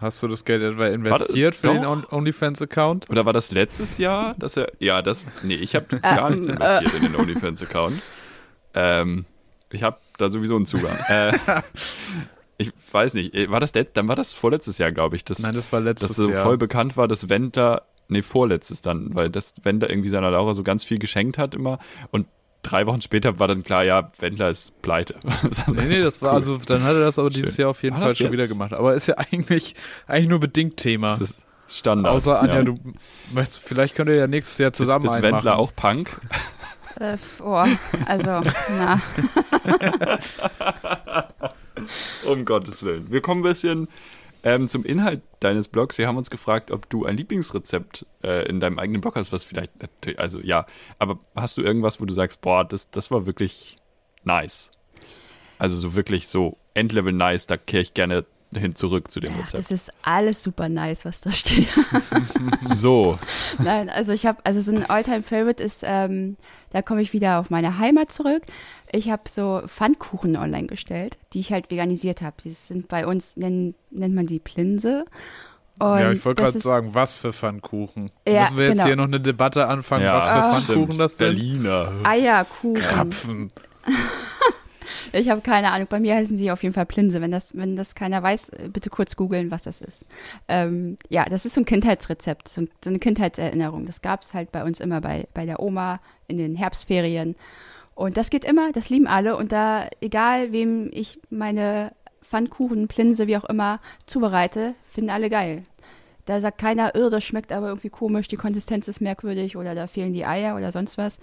Hast 0.00 0.22
du 0.22 0.28
das 0.28 0.44
Geld 0.44 0.62
etwa 0.62 0.86
investiert 0.86 1.54
das, 1.54 1.60
für 1.60 1.74
doch? 1.74 2.02
den 2.02 2.04
OnlyFans-Account? 2.10 3.10
Oder 3.10 3.26
war 3.26 3.32
das 3.32 3.50
letztes 3.50 3.98
Jahr, 3.98 4.34
dass 4.38 4.56
er. 4.56 4.70
Ja, 4.78 5.02
das. 5.02 5.26
Nee, 5.42 5.56
ich 5.56 5.74
habe 5.74 5.96
äh, 5.96 6.00
gar 6.00 6.30
nichts 6.30 6.46
investiert 6.46 6.94
in 6.94 7.02
den 7.02 7.16
OnlyFans-Account. 7.16 8.00
Ähm, 8.74 9.24
ich 9.70 9.82
habe 9.82 9.98
da 10.18 10.28
sowieso 10.28 10.56
einen 10.56 10.66
Zugang. 10.66 10.96
äh, 11.08 11.32
ich 12.58 12.72
weiß 12.92 13.14
nicht, 13.14 13.34
äh, 13.34 13.50
war 13.50 13.60
das 13.60 13.72
dann 13.72 14.08
war 14.08 14.16
das 14.16 14.34
vorletztes 14.34 14.78
Jahr, 14.78 14.92
glaube 14.92 15.16
ich. 15.16 15.24
Dass, 15.24 15.40
Nein, 15.40 15.54
das 15.54 15.72
war 15.72 15.80
letztes 15.80 16.16
Jahr. 16.16 16.28
Dass 16.28 16.36
so 16.36 16.42
voll 16.42 16.58
bekannt 16.58 16.96
war, 16.96 17.08
dass 17.08 17.28
Wendler, 17.28 17.82
nee, 18.06 18.22
vorletztes 18.22 18.82
dann, 18.82 19.14
weil 19.14 19.30
das 19.30 19.54
Wendler 19.62 19.90
irgendwie 19.90 20.10
seiner 20.10 20.30
Laura 20.30 20.54
so 20.54 20.62
ganz 20.62 20.84
viel 20.84 20.98
geschenkt 20.98 21.38
hat 21.38 21.54
immer 21.54 21.78
und 22.12 22.26
drei 22.62 22.86
Wochen 22.86 23.00
später 23.00 23.38
war 23.38 23.48
dann 23.48 23.62
klar, 23.62 23.84
ja, 23.84 24.08
Wendler 24.18 24.48
ist 24.48 24.80
pleite. 24.82 25.16
nee, 25.68 25.86
nee, 25.86 26.02
das 26.02 26.20
war 26.22 26.32
cool. 26.32 26.36
also, 26.36 26.58
dann 26.58 26.82
hat 26.82 26.94
er 26.94 27.00
das 27.00 27.18
aber 27.18 27.30
dieses 27.30 27.54
Schön. 27.54 27.62
Jahr 27.62 27.70
auf 27.70 27.82
jeden 27.82 27.96
war 27.96 28.06
Fall 28.06 28.16
schon 28.16 28.26
jetzt? 28.26 28.32
wieder 28.32 28.46
gemacht. 28.46 28.72
Aber 28.72 28.94
ist 28.94 29.06
ja 29.06 29.16
eigentlich, 29.18 29.74
eigentlich 30.06 30.28
nur 30.28 30.40
bedingt 30.40 30.76
Thema. 30.76 31.10
Das 31.10 31.20
ist 31.20 31.42
Standard. 31.68 32.14
Außer 32.14 32.40
Anja, 32.40 32.56
ja. 32.56 32.62
du 32.62 32.76
vielleicht 33.62 33.94
könnt 33.94 34.08
ihr 34.08 34.16
ja 34.16 34.26
nächstes 34.26 34.56
Jahr 34.58 34.72
zusammen 34.72 35.04
Ist, 35.04 35.16
ist 35.16 35.22
Wendler 35.22 35.58
auch 35.58 35.74
Punk? 35.74 36.20
Äh, 36.98 37.16
oh, 37.44 37.64
also, 38.06 38.42
na. 38.78 39.00
um 42.24 42.44
Gottes 42.44 42.82
Willen. 42.82 43.10
Wir 43.10 43.20
kommen 43.20 43.40
ein 43.40 43.44
bisschen 43.44 43.88
ähm, 44.42 44.68
zum 44.68 44.84
Inhalt 44.84 45.22
deines 45.40 45.68
Blogs. 45.68 45.98
Wir 45.98 46.08
haben 46.08 46.16
uns 46.16 46.30
gefragt, 46.30 46.70
ob 46.70 46.88
du 46.88 47.04
ein 47.04 47.16
Lieblingsrezept 47.16 48.06
äh, 48.22 48.48
in 48.48 48.60
deinem 48.60 48.78
eigenen 48.78 49.00
Blog 49.00 49.16
hast, 49.16 49.32
was 49.32 49.44
vielleicht, 49.44 49.72
also 50.16 50.40
ja, 50.40 50.66
aber 50.98 51.18
hast 51.34 51.58
du 51.58 51.62
irgendwas, 51.62 52.00
wo 52.00 52.04
du 52.04 52.14
sagst, 52.14 52.40
boah, 52.40 52.64
das, 52.64 52.90
das 52.90 53.10
war 53.10 53.26
wirklich 53.26 53.76
nice? 54.24 54.70
Also 55.58 55.76
so 55.76 55.94
wirklich 55.94 56.28
so 56.28 56.56
Endlevel 56.74 57.12
nice, 57.12 57.46
da 57.46 57.56
kehre 57.56 57.82
ich 57.82 57.94
gerne 57.94 58.24
hin 58.54 58.74
zurück 58.74 59.10
zu 59.10 59.20
dem 59.20 59.34
Rezept. 59.34 59.54
Das 59.54 59.70
ist 59.70 59.92
alles 60.02 60.42
super 60.42 60.68
nice, 60.68 61.04
was 61.04 61.20
da 61.20 61.30
steht. 61.30 61.68
so. 62.60 63.18
Nein, 63.58 63.90
also 63.90 64.12
ich 64.12 64.26
habe, 64.26 64.38
also 64.44 64.60
so 64.60 64.74
ein 64.74 64.88
Alltime 64.88 65.22
favorite 65.22 65.62
ist, 65.62 65.84
ähm, 65.86 66.36
da 66.70 66.80
komme 66.80 67.02
ich 67.02 67.12
wieder 67.12 67.40
auf 67.40 67.50
meine 67.50 67.78
Heimat 67.78 68.12
zurück. 68.12 68.42
Ich 68.92 69.10
habe 69.10 69.22
so 69.28 69.62
Pfannkuchen 69.66 70.36
online 70.36 70.66
gestellt, 70.66 71.18
die 71.32 71.40
ich 71.40 71.52
halt 71.52 71.70
veganisiert 71.70 72.22
habe. 72.22 72.36
Die 72.42 72.50
sind 72.50 72.88
bei 72.88 73.06
uns, 73.06 73.36
nennt, 73.36 73.74
nennt 73.90 74.14
man 74.14 74.26
die 74.26 74.38
Plinse. 74.38 75.04
Und 75.78 75.98
ja, 76.00 76.10
ich 76.10 76.24
wollte 76.24 76.42
gerade 76.42 76.58
sagen, 76.60 76.94
was 76.94 77.14
für 77.14 77.32
Pfannkuchen. 77.32 78.10
Ja, 78.26 78.42
Müssen 78.42 78.56
wir 78.56 78.64
jetzt 78.66 78.74
genau. 78.74 78.86
hier 78.86 78.96
noch 78.96 79.04
eine 79.04 79.20
Debatte 79.20 79.68
anfangen, 79.68 80.04
ja, 80.04 80.16
was 80.16 80.24
für 80.24 80.30
oh, 80.30 80.42
Pfannkuchen 80.42 80.92
stimmt. 80.92 81.00
das 81.00 81.18
sind? 81.18 81.26
Berliner. 81.26 81.92
Eierkuchen. 82.04 82.74
Krapfen. 82.74 83.52
Ich 85.12 85.28
habe 85.30 85.40
keine 85.40 85.72
Ahnung. 85.72 85.86
Bei 85.88 86.00
mir 86.00 86.14
heißen 86.14 86.36
sie 86.36 86.50
auf 86.50 86.62
jeden 86.62 86.74
Fall 86.74 86.86
Plinse. 86.86 87.20
Wenn 87.20 87.30
das, 87.30 87.56
wenn 87.56 87.76
das 87.76 87.94
keiner 87.94 88.22
weiß, 88.22 88.50
bitte 88.72 88.90
kurz 88.90 89.16
googeln, 89.16 89.50
was 89.50 89.62
das 89.62 89.80
ist. 89.80 90.04
Ähm, 90.48 90.96
ja, 91.08 91.24
das 91.24 91.46
ist 91.46 91.54
so 91.54 91.60
ein 91.60 91.64
Kindheitsrezept, 91.64 92.48
so, 92.48 92.64
so 92.84 92.90
eine 92.90 92.98
Kindheitserinnerung. 92.98 93.86
Das 93.86 94.02
gab 94.02 94.22
es 94.22 94.34
halt 94.34 94.52
bei 94.52 94.64
uns 94.64 94.80
immer 94.80 95.00
bei, 95.00 95.26
bei 95.34 95.46
der 95.46 95.60
Oma 95.60 96.00
in 96.26 96.38
den 96.38 96.56
Herbstferien. 96.56 97.36
Und 97.98 98.16
das 98.16 98.30
geht 98.30 98.44
immer, 98.44 98.70
das 98.70 98.90
lieben 98.90 99.08
alle. 99.08 99.36
Und 99.36 99.50
da, 99.50 99.88
egal 100.00 100.52
wem 100.52 100.88
ich 100.92 101.18
meine 101.30 101.90
Pfannkuchen, 102.22 102.86
Plinse, 102.86 103.26
wie 103.26 103.36
auch 103.36 103.46
immer, 103.46 103.80
zubereite, 104.06 104.76
finden 104.84 105.10
alle 105.10 105.28
geil. 105.28 105.64
Da 106.24 106.40
sagt 106.40 106.58
keiner, 106.58 106.92
oh, 106.94 107.08
das 107.08 107.24
schmeckt 107.24 107.50
aber 107.50 107.66
irgendwie 107.66 107.88
komisch, 107.88 108.28
die 108.28 108.36
Konsistenz 108.36 108.86
ist 108.86 109.00
merkwürdig 109.00 109.56
oder 109.56 109.74
da 109.74 109.88
fehlen 109.88 110.12
die 110.12 110.24
Eier 110.24 110.54
oder 110.54 110.70
sonst 110.70 110.96
was. 110.96 111.18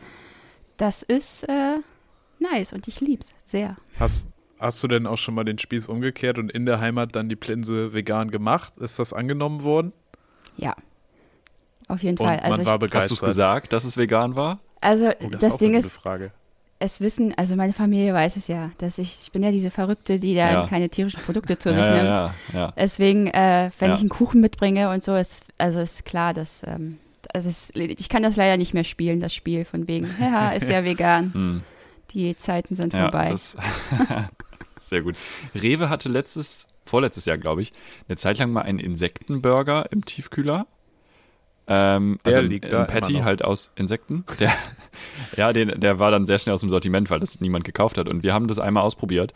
Das 0.76 1.02
ist 1.02 1.48
äh, 1.48 1.78
nice 2.40 2.74
und 2.74 2.90
ich 2.90 3.00
lieb's 3.00 3.32
sehr. 3.46 3.78
Hast, 3.98 4.28
hast 4.60 4.84
du 4.84 4.90
denn 4.90 5.08
auch 5.08 5.18
schon 5.18 5.34
mal 5.34 5.46
den 5.46 5.58
Spieß 5.58 5.88
umgekehrt 5.88 6.38
und 6.38 6.52
in 6.52 6.66
der 6.66 6.82
Heimat 6.82 7.16
dann 7.16 7.30
die 7.30 7.38
Plinse 7.38 7.94
vegan 7.94 8.32
gemacht? 8.32 8.78
Ist 8.80 9.00
das 9.00 9.14
angenommen 9.14 9.64
worden? 9.64 9.94
Ja. 10.58 10.76
Auf 11.88 12.04
jeden 12.04 12.18
und 12.18 12.26
Fall. 12.26 12.42
Also 12.42 12.58
man 12.58 12.66
war 12.66 12.80
begeistert. 12.80 13.12
Hast 13.12 13.22
du 13.22 13.26
gesagt, 13.26 13.72
dass 13.72 13.86
es 13.86 13.96
vegan 13.96 14.36
war? 14.36 14.60
Also 14.82 15.12
oh, 15.22 15.30
das, 15.30 15.40
das 15.40 15.58
Ding 15.58 15.74
ist, 15.74 15.90
Frage. 15.90 16.34
Es 16.80 17.00
wissen, 17.02 17.34
also 17.38 17.56
meine 17.56 17.74
Familie 17.74 18.14
weiß 18.14 18.36
es 18.36 18.48
ja, 18.48 18.72
dass 18.78 18.98
ich, 18.98 19.18
ich 19.22 19.32
bin 19.32 19.44
ja 19.44 19.52
diese 19.52 19.72
Verrückte, 19.72 20.20
die 20.20 20.36
da 20.36 20.52
ja. 20.52 20.68
keine 20.68 20.90
tierischen 20.90 21.22
Produkte 21.22 21.58
zu 21.58 21.74
sich 21.74 21.86
ja, 21.86 22.34
nimmt. 22.52 22.74
Deswegen, 22.78 23.28
äh, 23.28 23.72
wenn 23.80 23.94
ich 23.94 24.02
einen 24.02 24.10
Kuchen 24.10 24.42
mitbringe 24.42 24.90
und 24.90 25.04
so, 25.04 25.16
ist, 25.16 25.46
also 25.58 25.80
ist 25.80 26.04
klar, 26.06 26.34
dass 26.34 26.64
ähm, 26.68 26.98
also 27.34 27.50
es, 27.50 27.72
ich 27.76 28.10
kann 28.10 28.24
das 28.24 28.36
leider 28.36 28.58
nicht 28.58 28.74
mehr 28.74 28.84
spielen, 28.84 29.20
das 29.20 29.34
Spiel 29.34 29.66
von 29.66 29.88
wegen, 29.88 30.10
ja, 30.20 30.52
ist 30.52 30.70
ja 30.70 30.84
vegan. 30.84 31.34
Hm. 31.34 31.62
Die 32.12 32.36
Zeiten 32.36 32.76
sind 32.76 32.94
Ja, 32.94 33.04
vorbei. 33.04 33.30
das, 33.32 33.58
sehr 34.80 35.02
gut. 35.02 35.16
Rewe 35.54 35.90
hatte 35.90 36.08
letztes, 36.08 36.68
vorletztes 36.86 37.26
Jahr, 37.26 37.38
glaube 37.38 37.62
ich, 37.62 37.74
eine 38.08 38.16
Zeit 38.16 38.38
lang 38.38 38.52
mal 38.52 38.62
einen 38.62 38.80
Insektenburger 38.80 39.92
im 39.92 40.06
Tiefkühler. 40.06 40.68
Ähm, 41.68 42.20
Der 42.26 42.38
also 42.38 42.48
liegt 42.48 42.72
da 42.72 42.86
Patty 42.86 43.16
halt 43.16 43.44
aus 43.44 43.72
Insekten. 43.76 44.24
Der, 44.40 44.54
ja, 45.36 45.52
den, 45.52 45.80
der 45.80 46.00
war 46.00 46.12
dann 46.12 46.26
sehr 46.26 46.40
schnell 46.40 46.54
aus 46.54 46.62
dem 46.62 46.70
Sortiment, 46.70 47.10
weil 47.10 47.20
das 47.20 47.42
niemand 47.42 47.66
gekauft 47.66 47.98
hat. 47.98 48.08
Und 48.08 48.24
wir 48.24 48.34
haben 48.34 48.48
das 48.48 48.60
einmal 48.60 48.84
ausprobiert. 48.84 49.34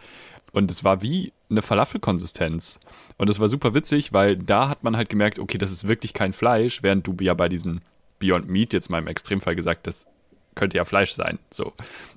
Und 0.51 0.71
es 0.71 0.83
war 0.83 1.01
wie 1.01 1.33
eine 1.49 1.61
Falafelkonsistenz. 1.61 2.79
Und 3.17 3.29
es 3.29 3.39
war 3.39 3.47
super 3.47 3.73
witzig, 3.73 4.13
weil 4.13 4.37
da 4.37 4.69
hat 4.69 4.83
man 4.83 4.95
halt 4.95 5.09
gemerkt, 5.09 5.39
okay, 5.39 5.57
das 5.57 5.71
ist 5.71 5.87
wirklich 5.87 6.13
kein 6.13 6.33
Fleisch, 6.33 6.81
während 6.81 7.05
du 7.05 7.15
ja 7.19 7.33
bei 7.33 7.49
diesen 7.49 7.81
Beyond 8.19 8.47
Meat 8.47 8.73
jetzt 8.73 8.89
mal 8.89 8.99
im 8.99 9.07
Extremfall 9.07 9.55
gesagt, 9.55 9.87
das 9.87 10.07
könnte 10.55 10.77
ja 10.77 10.85
Fleisch 10.85 11.11
sein. 11.11 11.39
So. 11.51 11.73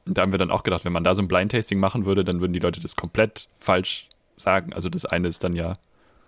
Und 0.07 0.19
da 0.19 0.23
haben 0.23 0.33
wir 0.33 0.39
dann 0.39 0.51
auch 0.51 0.63
gedacht, 0.63 0.85
wenn 0.85 0.93
man 0.93 1.05
da 1.05 1.15
so 1.15 1.23
ein 1.23 1.29
Blind 1.29 1.53
Tasting 1.53 1.79
machen 1.79 2.07
würde, 2.07 2.25
dann 2.25 2.41
würden 2.41 2.53
die 2.53 2.59
Leute 2.59 2.81
das 2.81 2.97
komplett 2.97 3.49
falsch 3.59 4.09
sagen. 4.37 4.73
Also 4.73 4.89
das 4.89 5.07
eine 5.07 5.29
ist 5.29 5.45
dann 5.45 5.55
ja 5.55 5.75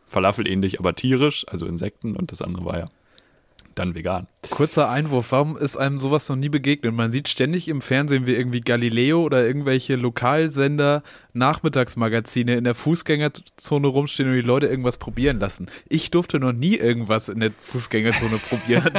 Falafel 0.07 0.47
ähnlich, 0.47 0.79
aber 0.79 0.95
tierisch, 0.95 1.47
also 1.49 1.67
Insekten, 1.67 2.15
und 2.17 2.31
das 2.31 2.43
andere 2.43 2.65
war 2.65 2.79
ja 2.79 2.87
dann 3.75 3.95
vegan. 3.95 4.27
Kurzer 4.51 4.91
Einwurf, 4.91 5.33
warum 5.33 5.57
ist 5.57 5.77
einem 5.77 5.99
sowas 5.99 6.29
noch 6.29 6.37
nie 6.37 6.49
begegnet? 6.51 6.93
Man 6.95 7.11
sieht 7.11 7.29
ständig 7.29 7.69
im 7.69 7.81
Fernsehen, 7.81 8.27
wie 8.27 8.35
irgendwie 8.35 8.61
Galileo 8.61 9.23
oder 9.23 9.47
irgendwelche 9.47 9.97
Lokalsender 9.97 11.03
Nachmittagsmagazine 11.33 12.55
in 12.57 12.65
der 12.65 12.75
Fußgängerzone 12.75 13.87
rumstehen 13.87 14.29
und 14.29 14.35
die 14.35 14.41
Leute 14.43 14.67
irgendwas 14.67 14.99
probieren 14.99 15.41
lassen. 15.41 15.67
Ich 15.89 16.11
durfte 16.11 16.39
noch 16.39 16.53
nie 16.53 16.77
irgendwas 16.77 17.29
in 17.29 17.41
der 17.41 17.53
Fußgängerzone 17.63 18.39
probieren. 18.49 18.91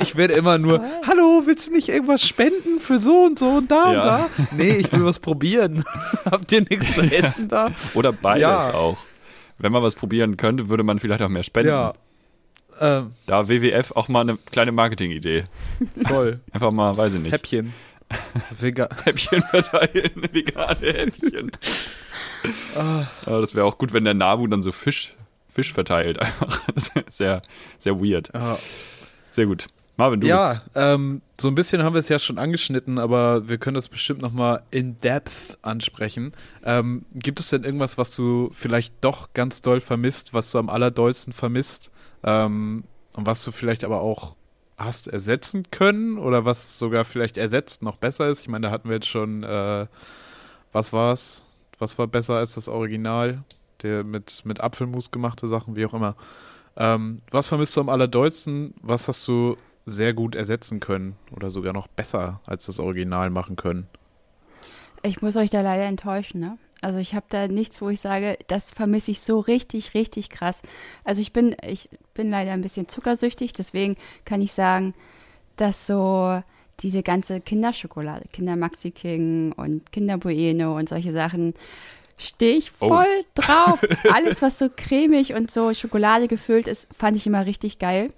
Ich 0.00 0.16
werde 0.16 0.34
immer 0.34 0.56
nur, 0.58 0.82
hallo, 1.06 1.42
willst 1.44 1.68
du 1.68 1.72
nicht 1.72 1.88
irgendwas 1.88 2.26
spenden 2.26 2.80
für 2.80 2.98
so 2.98 3.24
und 3.26 3.38
so 3.38 3.48
und 3.58 3.70
da 3.70 3.92
Ja. 3.92 3.98
und 4.00 4.04
da? 4.06 4.28
Nee, 4.56 4.76
ich 4.76 4.92
will 4.92 5.04
was 5.04 5.18
probieren. 5.18 5.84
Habt 6.24 6.50
ihr 6.52 6.62
nichts 6.68 6.94
zu 6.94 7.02
essen 7.02 7.48
da? 7.48 7.70
Oder 7.94 8.12
beides 8.12 8.40
Ja. 8.42 8.74
auch. 8.74 8.98
Wenn 9.58 9.72
man 9.72 9.82
was 9.82 9.94
probieren 9.94 10.36
könnte, 10.36 10.68
würde 10.68 10.82
man 10.84 10.98
vielleicht 10.98 11.22
auch 11.22 11.28
mehr 11.28 11.42
spenden. 11.42 11.68
Ja. 11.70 11.94
Ähm, 12.80 13.12
Da 13.26 13.48
WWF 13.48 13.92
auch 13.92 14.08
mal 14.08 14.20
eine 14.20 14.36
kleine 14.36 14.72
Marketingidee. 14.72 15.44
voll. 16.06 16.40
Einfach 16.52 16.70
mal, 16.72 16.96
weiß 16.96 17.14
ich 17.14 17.20
nicht. 17.20 17.32
Häppchen. 17.32 17.72
Vega 18.58 18.88
Häppchen 19.04 19.42
verteilen, 19.42 20.10
vegane 20.32 20.76
Häppchen. 20.92 21.50
Ah. 22.76 23.06
Das 23.24 23.54
wäre 23.54 23.66
auch 23.66 23.78
gut, 23.78 23.92
wenn 23.92 24.04
der 24.04 24.14
Nabu 24.14 24.46
dann 24.46 24.62
so 24.62 24.70
Fisch, 24.72 25.14
Fisch 25.48 25.72
verteilt. 25.72 26.18
Einfach. 26.20 26.60
Sehr, 27.10 27.42
sehr 27.78 28.00
weird. 28.00 28.30
Ja. 28.34 28.58
Sehr 29.30 29.46
gut. 29.46 29.66
Marvin, 29.96 30.20
du 30.20 30.26
Ja, 30.26 30.52
bist. 30.52 30.64
ähm, 30.74 31.22
so 31.40 31.48
ein 31.48 31.54
bisschen 31.54 31.82
haben 31.82 31.94
wir 31.94 32.00
es 32.00 32.08
ja 32.10 32.18
schon 32.18 32.36
angeschnitten, 32.38 32.98
aber 32.98 33.48
wir 33.48 33.56
können 33.56 33.74
das 33.76 33.88
bestimmt 33.88 34.20
nochmal 34.20 34.62
in 34.70 35.00
depth 35.00 35.56
ansprechen. 35.62 36.32
Ähm, 36.64 37.06
gibt 37.14 37.40
es 37.40 37.48
denn 37.48 37.64
irgendwas, 37.64 37.96
was 37.96 38.14
du 38.14 38.50
vielleicht 38.52 38.92
doch 39.00 39.32
ganz 39.32 39.62
doll 39.62 39.80
vermisst, 39.80 40.34
was 40.34 40.50
du 40.52 40.58
am 40.58 40.68
allerdollsten 40.68 41.32
vermisst 41.32 41.90
ähm, 42.26 42.84
und 43.14 43.26
was 43.26 43.42
du 43.44 43.52
vielleicht 43.52 43.84
aber 43.84 44.00
auch 44.00 44.36
hast 44.76 45.08
ersetzen 45.08 45.70
können 45.70 46.18
oder 46.18 46.44
was 46.44 46.78
sogar 46.78 47.04
vielleicht 47.04 47.38
ersetzt 47.38 47.82
noch 47.82 47.96
besser 47.96 48.28
ist? 48.28 48.42
Ich 48.42 48.48
meine, 48.48 48.66
da 48.66 48.72
hatten 48.72 48.88
wir 48.88 48.96
jetzt 48.96 49.08
schon, 49.08 49.42
äh, 49.42 49.86
was 50.72 50.92
war's? 50.92 51.46
Was 51.78 51.98
war 51.98 52.06
besser 52.06 52.34
als 52.34 52.54
das 52.54 52.68
Original? 52.68 53.42
Der 53.82 54.04
mit, 54.04 54.44
mit 54.44 54.60
Apfelmus 54.60 55.10
gemachte 55.10 55.48
Sachen, 55.48 55.76
wie 55.76 55.86
auch 55.86 55.94
immer. 55.94 56.16
Ähm, 56.76 57.22
was 57.30 57.46
vermisst 57.46 57.76
du 57.76 57.80
am 57.80 57.88
allerdollsten? 57.88 58.74
Was 58.82 59.08
hast 59.08 59.26
du 59.28 59.56
sehr 59.86 60.12
gut 60.14 60.34
ersetzen 60.34 60.80
können 60.80 61.16
oder 61.30 61.50
sogar 61.50 61.72
noch 61.72 61.86
besser 61.86 62.40
als 62.44 62.66
das 62.66 62.80
Original 62.80 63.30
machen 63.30 63.56
können? 63.56 63.86
Ich 65.02 65.22
muss 65.22 65.36
euch 65.36 65.50
da 65.50 65.60
leider 65.60 65.84
enttäuschen, 65.84 66.40
ne? 66.40 66.58
Also 66.82 66.98
ich 66.98 67.14
habe 67.14 67.26
da 67.28 67.48
nichts, 67.48 67.80
wo 67.80 67.88
ich 67.88 68.00
sage, 68.00 68.38
das 68.48 68.70
vermisse 68.70 69.10
ich 69.10 69.20
so 69.20 69.38
richtig, 69.40 69.94
richtig 69.94 70.28
krass. 70.28 70.62
Also 71.04 71.22
ich 71.22 71.32
bin, 71.32 71.56
ich 71.62 71.88
bin 72.16 72.30
leider 72.30 72.52
ein 72.52 72.62
bisschen 72.62 72.88
zuckersüchtig, 72.88 73.52
deswegen 73.52 73.96
kann 74.24 74.40
ich 74.42 74.52
sagen, 74.52 74.94
dass 75.56 75.86
so 75.86 76.42
diese 76.80 77.02
ganze 77.02 77.40
Kinderschokolade, 77.40 78.26
Kinder 78.32 78.56
Maxi 78.56 78.90
King 78.90 79.52
und 79.56 79.92
Kinder 79.92 80.18
Bueno 80.18 80.76
und 80.76 80.88
solche 80.88 81.12
Sachen, 81.12 81.54
stehe 82.18 82.56
ich 82.56 82.70
Oh. 82.80 82.88
voll 82.88 83.24
drauf. 83.34 83.80
Alles, 84.12 84.42
was 84.42 84.58
so 84.58 84.68
cremig 84.74 85.34
und 85.34 85.50
so 85.50 85.72
Schokolade 85.72 86.28
gefüllt 86.28 86.66
ist, 86.66 86.88
fand 86.94 87.16
ich 87.16 87.26
immer 87.26 87.46
richtig 87.46 87.78
geil. 87.78 88.10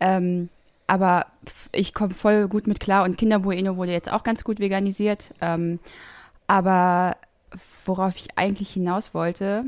Ähm, 0.00 0.48
aber 0.86 1.26
ich 1.72 1.94
komme 1.94 2.12
voll 2.14 2.48
gut 2.48 2.66
mit 2.66 2.80
klar 2.80 3.04
und 3.04 3.16
Kinder 3.18 3.38
Bueno 3.40 3.76
wurde 3.76 3.92
jetzt 3.92 4.10
auch 4.10 4.24
ganz 4.24 4.44
gut 4.44 4.58
veganisiert. 4.60 5.32
Ähm, 5.40 5.78
aber 6.46 7.16
worauf 7.86 8.16
ich 8.16 8.28
eigentlich 8.36 8.70
hinaus 8.70 9.14
wollte, 9.14 9.64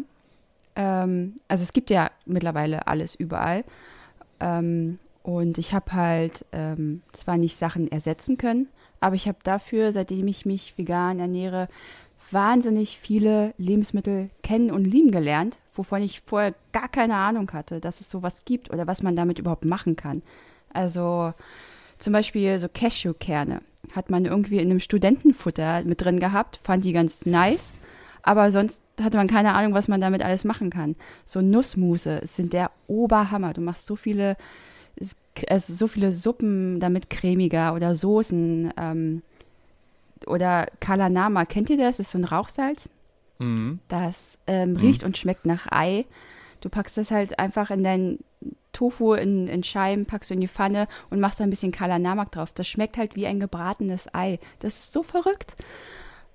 ähm, 0.76 1.36
also 1.48 1.62
es 1.62 1.72
gibt 1.72 1.90
ja 1.90 2.10
mittlerweile 2.26 2.86
alles 2.86 3.14
überall. 3.14 3.64
Ähm, 4.40 4.98
und 5.22 5.56
ich 5.58 5.72
habe 5.72 5.92
halt 5.92 6.44
ähm, 6.52 7.02
zwar 7.12 7.38
nicht 7.38 7.56
Sachen 7.56 7.90
ersetzen 7.90 8.36
können, 8.36 8.68
aber 9.00 9.16
ich 9.16 9.26
habe 9.26 9.38
dafür, 9.42 9.92
seitdem 9.92 10.28
ich 10.28 10.44
mich 10.44 10.76
vegan 10.76 11.18
ernähre, 11.18 11.68
wahnsinnig 12.30 12.98
viele 12.98 13.54
Lebensmittel 13.58 14.30
kennen 14.42 14.70
und 14.70 14.84
lieben 14.84 15.10
gelernt, 15.10 15.58
wovon 15.74 16.02
ich 16.02 16.22
vorher 16.26 16.54
gar 16.72 16.88
keine 16.88 17.16
Ahnung 17.16 17.50
hatte, 17.52 17.80
dass 17.80 18.00
es 18.00 18.10
sowas 18.10 18.44
gibt 18.44 18.70
oder 18.70 18.86
was 18.86 19.02
man 19.02 19.16
damit 19.16 19.38
überhaupt 19.38 19.64
machen 19.64 19.96
kann. 19.96 20.22
Also 20.72 21.32
zum 21.98 22.12
Beispiel 22.12 22.58
so 22.58 22.68
Cashewkerne 22.68 23.62
hat 23.92 24.10
man 24.10 24.24
irgendwie 24.24 24.58
in 24.58 24.70
einem 24.70 24.80
Studentenfutter 24.80 25.82
mit 25.84 26.02
drin 26.02 26.20
gehabt, 26.20 26.60
fand 26.62 26.84
die 26.84 26.92
ganz 26.92 27.26
nice, 27.26 27.72
aber 28.24 28.50
sonst 28.50 28.82
hatte 29.00 29.18
man 29.18 29.28
keine 29.28 29.54
Ahnung, 29.54 29.74
was 29.74 29.86
man 29.86 30.00
damit 30.00 30.22
alles 30.22 30.44
machen 30.44 30.70
kann. 30.70 30.96
So 31.26 31.40
Nussmusse 31.42 32.20
sind 32.24 32.52
der 32.52 32.70
Oberhammer. 32.86 33.52
Du 33.52 33.60
machst 33.60 33.86
so 33.86 33.96
viele, 33.96 34.36
also 35.48 35.74
so 35.74 35.86
viele 35.86 36.12
Suppen 36.12 36.80
damit 36.80 37.10
cremiger 37.10 37.74
oder 37.74 37.94
Soßen 37.94 38.72
ähm, 38.76 39.22
oder 40.26 40.66
Kalanama. 40.80 41.44
Kennt 41.44 41.68
ihr 41.68 41.76
das? 41.76 41.98
Das 41.98 42.06
ist 42.06 42.12
so 42.12 42.18
ein 42.18 42.24
Rauchsalz. 42.24 42.88
Mhm. 43.38 43.80
Das 43.88 44.38
ähm, 44.46 44.76
riecht 44.76 45.04
und 45.04 45.18
schmeckt 45.18 45.44
nach 45.44 45.70
Ei. 45.70 46.06
Du 46.60 46.70
packst 46.70 46.96
das 46.96 47.10
halt 47.10 47.38
einfach 47.38 47.70
in 47.70 47.84
dein 47.84 48.18
Tofu 48.72 49.12
in, 49.12 49.48
in 49.48 49.62
Scheiben, 49.62 50.06
packst 50.06 50.30
du 50.30 50.34
in 50.34 50.40
die 50.40 50.48
Pfanne 50.48 50.88
und 51.10 51.20
machst 51.20 51.40
da 51.40 51.44
ein 51.44 51.50
bisschen 51.50 51.72
Kalanamak 51.72 52.32
drauf. 52.32 52.52
Das 52.52 52.66
schmeckt 52.66 52.96
halt 52.96 53.16
wie 53.16 53.26
ein 53.26 53.38
gebratenes 53.38 54.12
Ei. 54.14 54.38
Das 54.60 54.78
ist 54.78 54.92
so 54.92 55.02
verrückt. 55.02 55.56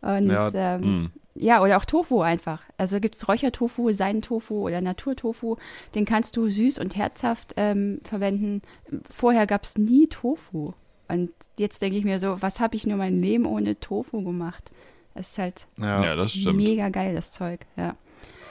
Und 0.01 0.29
Ja, 0.29 0.51
ähm, 0.53 0.81
Mm. 0.81 1.11
Ja, 1.41 1.61
oder 1.63 1.77
auch 1.77 1.85
Tofu 1.85 2.19
einfach. 2.19 2.61
Also 2.77 2.99
gibt 2.99 3.15
es 3.15 3.29
Räuchertofu, 3.29 3.93
Seidentofu 3.93 4.65
oder 4.65 4.81
Naturtofu. 4.81 5.55
Den 5.95 6.03
kannst 6.03 6.35
du 6.35 6.49
süß 6.49 6.79
und 6.79 6.97
herzhaft 6.97 7.53
ähm, 7.55 8.01
verwenden. 8.03 8.61
Vorher 9.09 9.47
gab 9.47 9.63
es 9.63 9.77
nie 9.77 10.07
Tofu. 10.07 10.73
Und 11.07 11.31
jetzt 11.57 11.81
denke 11.81 11.97
ich 11.97 12.03
mir 12.03 12.19
so, 12.19 12.41
was 12.41 12.59
habe 12.59 12.75
ich 12.75 12.85
nur 12.85 12.97
mein 12.97 13.21
Leben 13.21 13.45
ohne 13.45 13.79
Tofu 13.79 14.21
gemacht? 14.21 14.69
Es 15.15 15.29
ist 15.29 15.37
halt 15.37 15.67
Ja. 15.77 16.03
Ja, 16.03 16.15
das 16.17 16.35
mega 16.35 16.89
geil, 16.89 17.15
das 17.15 17.31
Zeug. 17.31 17.61
Ja. 17.77 17.95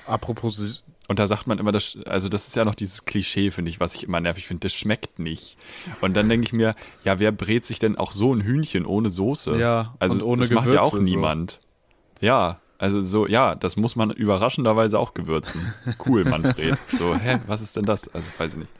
Apropos 0.07 0.57
süß. 0.57 0.83
Und 1.09 1.19
da 1.19 1.27
sagt 1.27 1.47
man 1.47 1.59
immer, 1.59 1.73
das, 1.73 1.99
also 2.07 2.31
das 2.31 2.49
ist 2.49 2.57
ja 2.57 2.65
noch 2.65 2.75
dieses 2.75 3.05
Klischee, 3.05 3.51
finde 3.51 3.71
ich, 3.71 3.81
was 3.81 3.95
ich 3.95 4.05
immer 4.05 4.21
nervig 4.21 4.47
finde, 4.47 4.61
das 4.61 4.73
schmeckt 4.73 5.19
nicht. 5.19 5.59
Und 6.01 6.15
dann 6.17 6.29
denke 6.29 6.47
ich 6.47 6.53
mir, 6.55 6.75
ja, 7.05 7.19
wer 7.19 7.33
brät 7.33 7.67
sich 7.67 7.79
denn 7.79 7.99
auch 7.99 8.13
so 8.13 8.35
ein 8.35 8.41
Hühnchen 8.41 8.87
ohne 8.87 9.11
Soße? 9.11 9.59
Ja, 9.59 9.95
also 9.99 10.15
und 10.15 10.23
ohne 10.23 10.41
das 10.41 10.51
macht 10.51 10.71
ja 10.71 10.81
auch 10.81 10.93
Gewürze, 10.93 11.09
so. 11.09 11.17
niemand. 11.17 11.61
Ja, 12.21 12.61
also 12.79 13.01
so, 13.01 13.27
ja, 13.27 13.55
das 13.57 13.77
muss 13.77 13.97
man 13.97 14.11
überraschenderweise 14.11 14.99
auch 14.99 15.13
gewürzen. 15.15 15.73
Cool, 16.07 16.25
Manfred. 16.25 16.79
so, 16.89 17.15
hä, 17.15 17.41
was 17.47 17.61
ist 17.61 17.77
denn 17.77 17.85
das? 17.85 18.09
Also, 18.15 18.31
weiß 18.39 18.53
ich 18.53 18.61
nicht. 18.61 18.71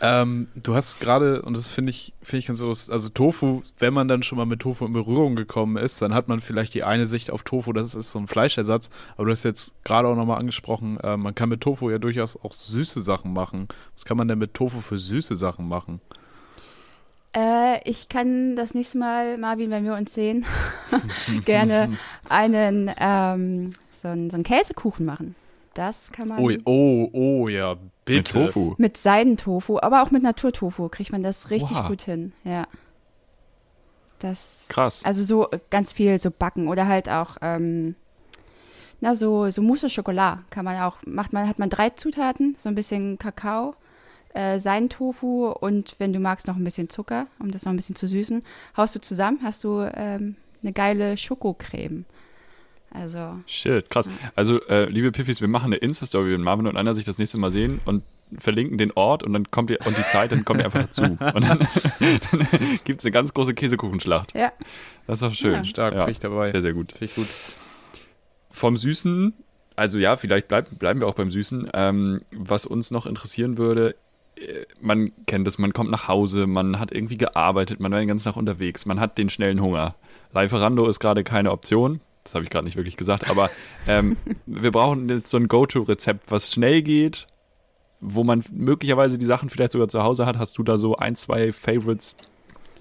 Ähm, 0.00 0.46
du 0.54 0.76
hast 0.76 1.00
gerade, 1.00 1.42
und 1.42 1.56
das 1.56 1.68
finde 1.68 1.90
ich, 1.90 2.14
finde 2.22 2.38
ich 2.38 2.46
ganz 2.46 2.60
so, 2.60 2.68
also 2.68 3.08
Tofu, 3.08 3.62
wenn 3.78 3.92
man 3.92 4.06
dann 4.06 4.22
schon 4.22 4.38
mal 4.38 4.46
mit 4.46 4.60
Tofu 4.60 4.86
in 4.86 4.92
Berührung 4.92 5.34
gekommen 5.34 5.76
ist, 5.76 6.00
dann 6.00 6.14
hat 6.14 6.28
man 6.28 6.40
vielleicht 6.40 6.74
die 6.74 6.84
eine 6.84 7.08
Sicht 7.08 7.32
auf 7.32 7.42
Tofu, 7.42 7.72
das 7.72 7.96
ist 7.96 8.12
so 8.12 8.18
ein 8.20 8.28
Fleischersatz, 8.28 8.90
aber 9.16 9.26
du 9.26 9.32
hast 9.32 9.42
jetzt 9.42 9.74
gerade 9.84 10.06
auch 10.06 10.14
nochmal 10.14 10.38
angesprochen, 10.38 10.98
äh, 11.00 11.16
man 11.16 11.34
kann 11.34 11.48
mit 11.48 11.62
Tofu 11.62 11.90
ja 11.90 11.98
durchaus 11.98 12.36
auch 12.36 12.52
süße 12.52 13.02
Sachen 13.02 13.32
machen. 13.32 13.66
Was 13.94 14.04
kann 14.04 14.16
man 14.16 14.28
denn 14.28 14.38
mit 14.38 14.54
Tofu 14.54 14.80
für 14.80 14.98
süße 14.98 15.34
Sachen 15.34 15.68
machen? 15.68 16.00
Äh, 17.36 17.88
ich 17.88 18.08
kann 18.08 18.56
das 18.56 18.74
nächste 18.74 18.98
Mal, 18.98 19.38
Marvin, 19.38 19.70
wenn 19.70 19.84
wir 19.84 19.94
uns 19.94 20.14
sehen, 20.14 20.46
gerne 21.44 21.96
einen, 22.28 22.90
ähm, 22.98 23.72
so, 24.02 24.08
einen, 24.08 24.30
so 24.30 24.36
einen 24.36 24.44
Käsekuchen 24.44 25.04
machen. 25.04 25.34
Das 25.74 26.10
kann 26.10 26.28
man 26.28 26.40
Oh, 26.40 26.50
oh, 26.64 27.08
oh, 27.12 27.48
ja, 27.48 27.76
bitte. 28.04 28.38
Mit 28.38 28.46
Tofu. 28.46 28.74
mit 28.78 28.96
Seidentofu, 28.96 29.78
aber 29.80 30.02
auch 30.02 30.10
mit 30.10 30.22
Naturtofu 30.22 30.88
kriegt 30.88 31.12
man 31.12 31.22
das 31.22 31.50
richtig 31.50 31.76
Oha. 31.76 31.88
gut 31.88 32.02
hin. 32.02 32.32
Ja. 32.44 32.66
Das, 34.18 34.66
Krass. 34.68 35.04
also 35.04 35.22
so 35.22 35.50
äh, 35.50 35.60
ganz 35.70 35.92
viel 35.92 36.18
so 36.18 36.32
backen 36.32 36.66
oder 36.66 36.88
halt 36.88 37.08
auch, 37.08 37.36
ähm, 37.42 37.94
na, 39.00 39.14
so, 39.14 39.48
so 39.50 39.62
Mousse 39.62 39.86
au 39.86 39.88
Chocolat 39.88 40.40
kann 40.50 40.64
man 40.64 40.80
auch, 40.80 40.96
macht 41.06 41.32
man, 41.32 41.48
hat 41.48 41.60
man 41.60 41.70
drei 41.70 41.90
Zutaten, 41.90 42.56
so 42.58 42.68
ein 42.68 42.74
bisschen 42.74 43.18
Kakao, 43.18 43.76
äh, 44.38 44.60
Seidentofu 44.60 45.48
und 45.48 45.96
wenn 45.98 46.12
du 46.12 46.20
magst 46.20 46.46
noch 46.46 46.56
ein 46.56 46.62
bisschen 46.62 46.88
Zucker, 46.88 47.26
um 47.40 47.50
das 47.50 47.64
noch 47.64 47.72
ein 47.72 47.76
bisschen 47.76 47.96
zu 47.96 48.06
süßen, 48.06 48.44
haust 48.76 48.94
du 48.94 49.00
zusammen, 49.00 49.40
hast 49.42 49.64
du 49.64 49.80
ähm, 49.92 50.36
eine 50.62 50.72
geile 50.72 51.16
Schokocreme. 51.16 52.04
Also. 52.90 53.40
Shit, 53.46 53.90
krass. 53.90 54.08
Also, 54.36 54.62
äh, 54.68 54.84
liebe 54.86 55.12
Piffis, 55.12 55.40
wir 55.40 55.48
machen 55.48 55.66
eine 55.66 55.76
Insta-Story, 55.76 56.32
wenn 56.32 56.40
Marvin 56.40 56.68
und 56.68 56.76
Anna 56.76 56.94
sich 56.94 57.04
das 57.04 57.18
nächste 57.18 57.36
Mal 57.36 57.50
sehen 57.50 57.80
und 57.84 58.02
verlinken 58.38 58.78
den 58.78 58.92
Ort 58.92 59.24
und 59.24 59.32
dann 59.32 59.50
kommt 59.50 59.70
ihr 59.70 59.78
und 59.84 59.98
die 59.98 60.04
Zeit, 60.04 60.30
dann 60.30 60.44
kommt 60.44 60.60
ihr 60.60 60.66
einfach 60.66 60.82
dazu. 60.82 61.02
Und 61.34 61.48
dann, 61.48 61.58
dann 62.00 62.48
gibt 62.84 63.00
es 63.00 63.06
eine 63.06 63.12
ganz 63.12 63.32
große 63.32 63.54
Käsekuchenschlacht. 63.54 64.34
Ja. 64.34 64.52
Das 65.06 65.18
ist 65.18 65.22
auch 65.22 65.32
schön. 65.32 65.54
Ja. 65.54 65.64
Stark, 65.64 65.94
Ja, 65.94 66.04
bin 66.04 66.12
ich 66.12 66.20
dabei. 66.20 66.50
Sehr, 66.50 66.60
sehr 66.60 66.74
gut. 66.74 66.92
Finde 66.92 67.06
ich 67.06 67.14
gut. 67.14 67.26
Vom 68.50 68.76
Süßen, 68.76 69.32
also 69.76 69.96
ja, 69.96 70.16
vielleicht 70.16 70.48
bleib, 70.48 70.78
bleiben 70.78 71.00
wir 71.00 71.06
auch 71.06 71.14
beim 71.14 71.30
Süßen. 71.30 71.70
Ähm, 71.72 72.20
was 72.32 72.66
uns 72.66 72.90
noch 72.90 73.06
interessieren 73.06 73.56
würde, 73.56 73.94
man 74.80 75.12
kennt 75.26 75.46
es, 75.48 75.58
man 75.58 75.72
kommt 75.72 75.90
nach 75.90 76.08
Hause, 76.08 76.46
man 76.46 76.78
hat 76.78 76.92
irgendwie 76.92 77.18
gearbeitet, 77.18 77.80
man 77.80 77.92
war 77.92 77.98
den 77.98 78.08
ganzen 78.08 78.26
Tag 78.26 78.36
unterwegs, 78.36 78.86
man 78.86 79.00
hat 79.00 79.18
den 79.18 79.28
schnellen 79.28 79.60
Hunger. 79.60 79.94
Lieferando 80.34 80.86
ist 80.86 81.00
gerade 81.00 81.24
keine 81.24 81.50
Option. 81.52 82.00
Das 82.24 82.34
habe 82.34 82.44
ich 82.44 82.50
gerade 82.50 82.64
nicht 82.66 82.76
wirklich 82.76 82.96
gesagt, 82.96 83.30
aber 83.30 83.50
ähm, 83.88 84.16
wir 84.46 84.70
brauchen 84.70 85.08
jetzt 85.08 85.30
so 85.30 85.38
ein 85.38 85.48
Go-To-Rezept, 85.48 86.30
was 86.30 86.52
schnell 86.52 86.82
geht, 86.82 87.26
wo 88.00 88.24
man 88.24 88.44
möglicherweise 88.52 89.18
die 89.18 89.26
Sachen 89.26 89.48
vielleicht 89.48 89.72
sogar 89.72 89.88
zu 89.88 90.02
Hause 90.02 90.26
hat. 90.26 90.38
Hast 90.38 90.58
du 90.58 90.62
da 90.62 90.76
so 90.76 90.96
ein, 90.96 91.16
zwei 91.16 91.52
Favorites, 91.52 92.16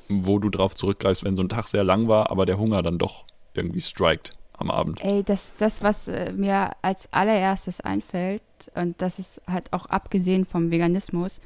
wo 0.10 0.40
du 0.40 0.50
drauf 0.50 0.76
zurückgreifst, 0.76 1.24
wenn 1.24 1.38
so 1.38 1.44
ein 1.44 1.50
Tag 1.50 1.68
sehr 1.68 1.84
lang 1.84 2.08
war, 2.08 2.30
aber 2.30 2.46
der 2.46 2.58
Hunger 2.58 2.84
dann 2.84 2.98
doch 2.98 3.26
irgendwie 3.54 3.82
strikt 3.82 4.38
am 4.58 4.72
Abend? 4.72 5.04
Ey, 5.04 5.24
das, 5.24 5.56
das 5.58 5.82
was 5.84 6.08
äh, 6.08 6.32
mir 6.34 6.72
als 6.82 7.12
allererstes 7.14 7.82
einfällt, 7.82 8.42
und 8.76 9.02
das 9.02 9.20
ist 9.20 9.42
halt 9.48 9.72
auch 9.72 9.86
abgesehen 9.88 10.46
vom 10.46 10.72
Veganismus, 10.72 11.42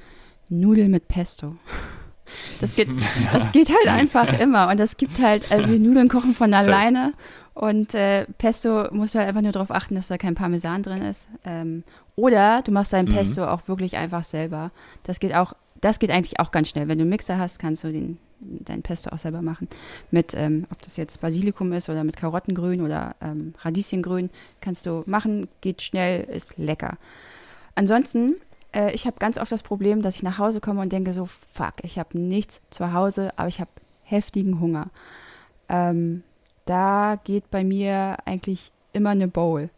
Nudeln 0.49 0.91
mit 0.91 1.07
Pesto. 1.07 1.55
Das 2.61 2.75
geht, 2.77 2.87
das 3.33 3.51
geht 3.51 3.67
halt 3.69 3.89
einfach 3.89 4.39
immer. 4.39 4.69
Und 4.69 4.79
das 4.79 4.95
gibt 4.95 5.19
halt, 5.19 5.51
also 5.51 5.73
die 5.73 5.79
Nudeln 5.79 6.07
kochen 6.07 6.33
von 6.33 6.53
alleine. 6.53 7.11
Und 7.53 7.93
äh, 7.93 8.25
Pesto 8.37 8.87
musst 8.93 9.13
du 9.13 9.19
halt 9.19 9.27
einfach 9.27 9.41
nur 9.41 9.51
darauf 9.51 9.69
achten, 9.69 9.95
dass 9.95 10.07
da 10.07 10.17
kein 10.17 10.33
Parmesan 10.33 10.81
drin 10.81 11.01
ist. 11.01 11.27
Ähm, 11.43 11.83
oder 12.15 12.61
du 12.61 12.71
machst 12.71 12.93
dein 12.93 13.03
Mhm. 13.03 13.15
Pesto 13.15 13.45
auch 13.45 13.67
wirklich 13.67 13.97
einfach 13.97 14.23
selber. 14.23 14.71
Das 15.03 15.19
geht 15.19 15.35
auch, 15.35 15.51
das 15.81 15.99
geht 15.99 16.09
eigentlich 16.09 16.39
auch 16.39 16.51
ganz 16.51 16.69
schnell. 16.69 16.87
Wenn 16.87 16.99
du 16.99 17.01
einen 17.01 17.09
Mixer 17.09 17.37
hast, 17.37 17.59
kannst 17.59 17.83
du 17.83 17.91
den, 17.91 18.17
dein 18.41 18.81
Pesto 18.81 19.11
auch 19.11 19.17
selber 19.17 19.41
machen. 19.41 19.67
Mit, 20.09 20.33
ähm, 20.35 20.65
ob 20.71 20.81
das 20.81 20.97
jetzt 20.97 21.21
Basilikum 21.21 21.71
ist 21.73 21.89
oder 21.89 22.03
mit 22.03 22.17
Karottengrün 22.17 22.81
oder 22.81 23.15
ähm, 23.21 23.53
Radieschengrün, 23.59 24.29
kannst 24.59 24.85
du 24.85 25.03
machen, 25.05 25.47
geht 25.61 25.81
schnell, 25.81 26.23
ist 26.23 26.57
lecker. 26.57 26.97
Ansonsten, 27.75 28.35
äh, 28.73 28.93
ich 28.93 29.05
habe 29.05 29.17
ganz 29.19 29.37
oft 29.37 29.51
das 29.51 29.63
Problem, 29.63 30.01
dass 30.01 30.15
ich 30.15 30.23
nach 30.23 30.39
Hause 30.39 30.61
komme 30.61 30.81
und 30.81 30.91
denke 30.91 31.13
so, 31.13 31.25
fuck, 31.25 31.75
ich 31.83 31.99
habe 31.99 32.17
nichts 32.17 32.61
zu 32.69 32.93
Hause, 32.93 33.31
aber 33.37 33.47
ich 33.47 33.59
habe 33.59 33.71
heftigen 34.03 34.59
Hunger. 34.59 34.89
Ähm, 35.69 36.23
da 36.65 37.19
geht 37.23 37.49
bei 37.49 37.63
mir 37.63 38.17
eigentlich 38.25 38.71
immer 38.93 39.11
eine 39.11 39.27
Bowl. 39.27 39.69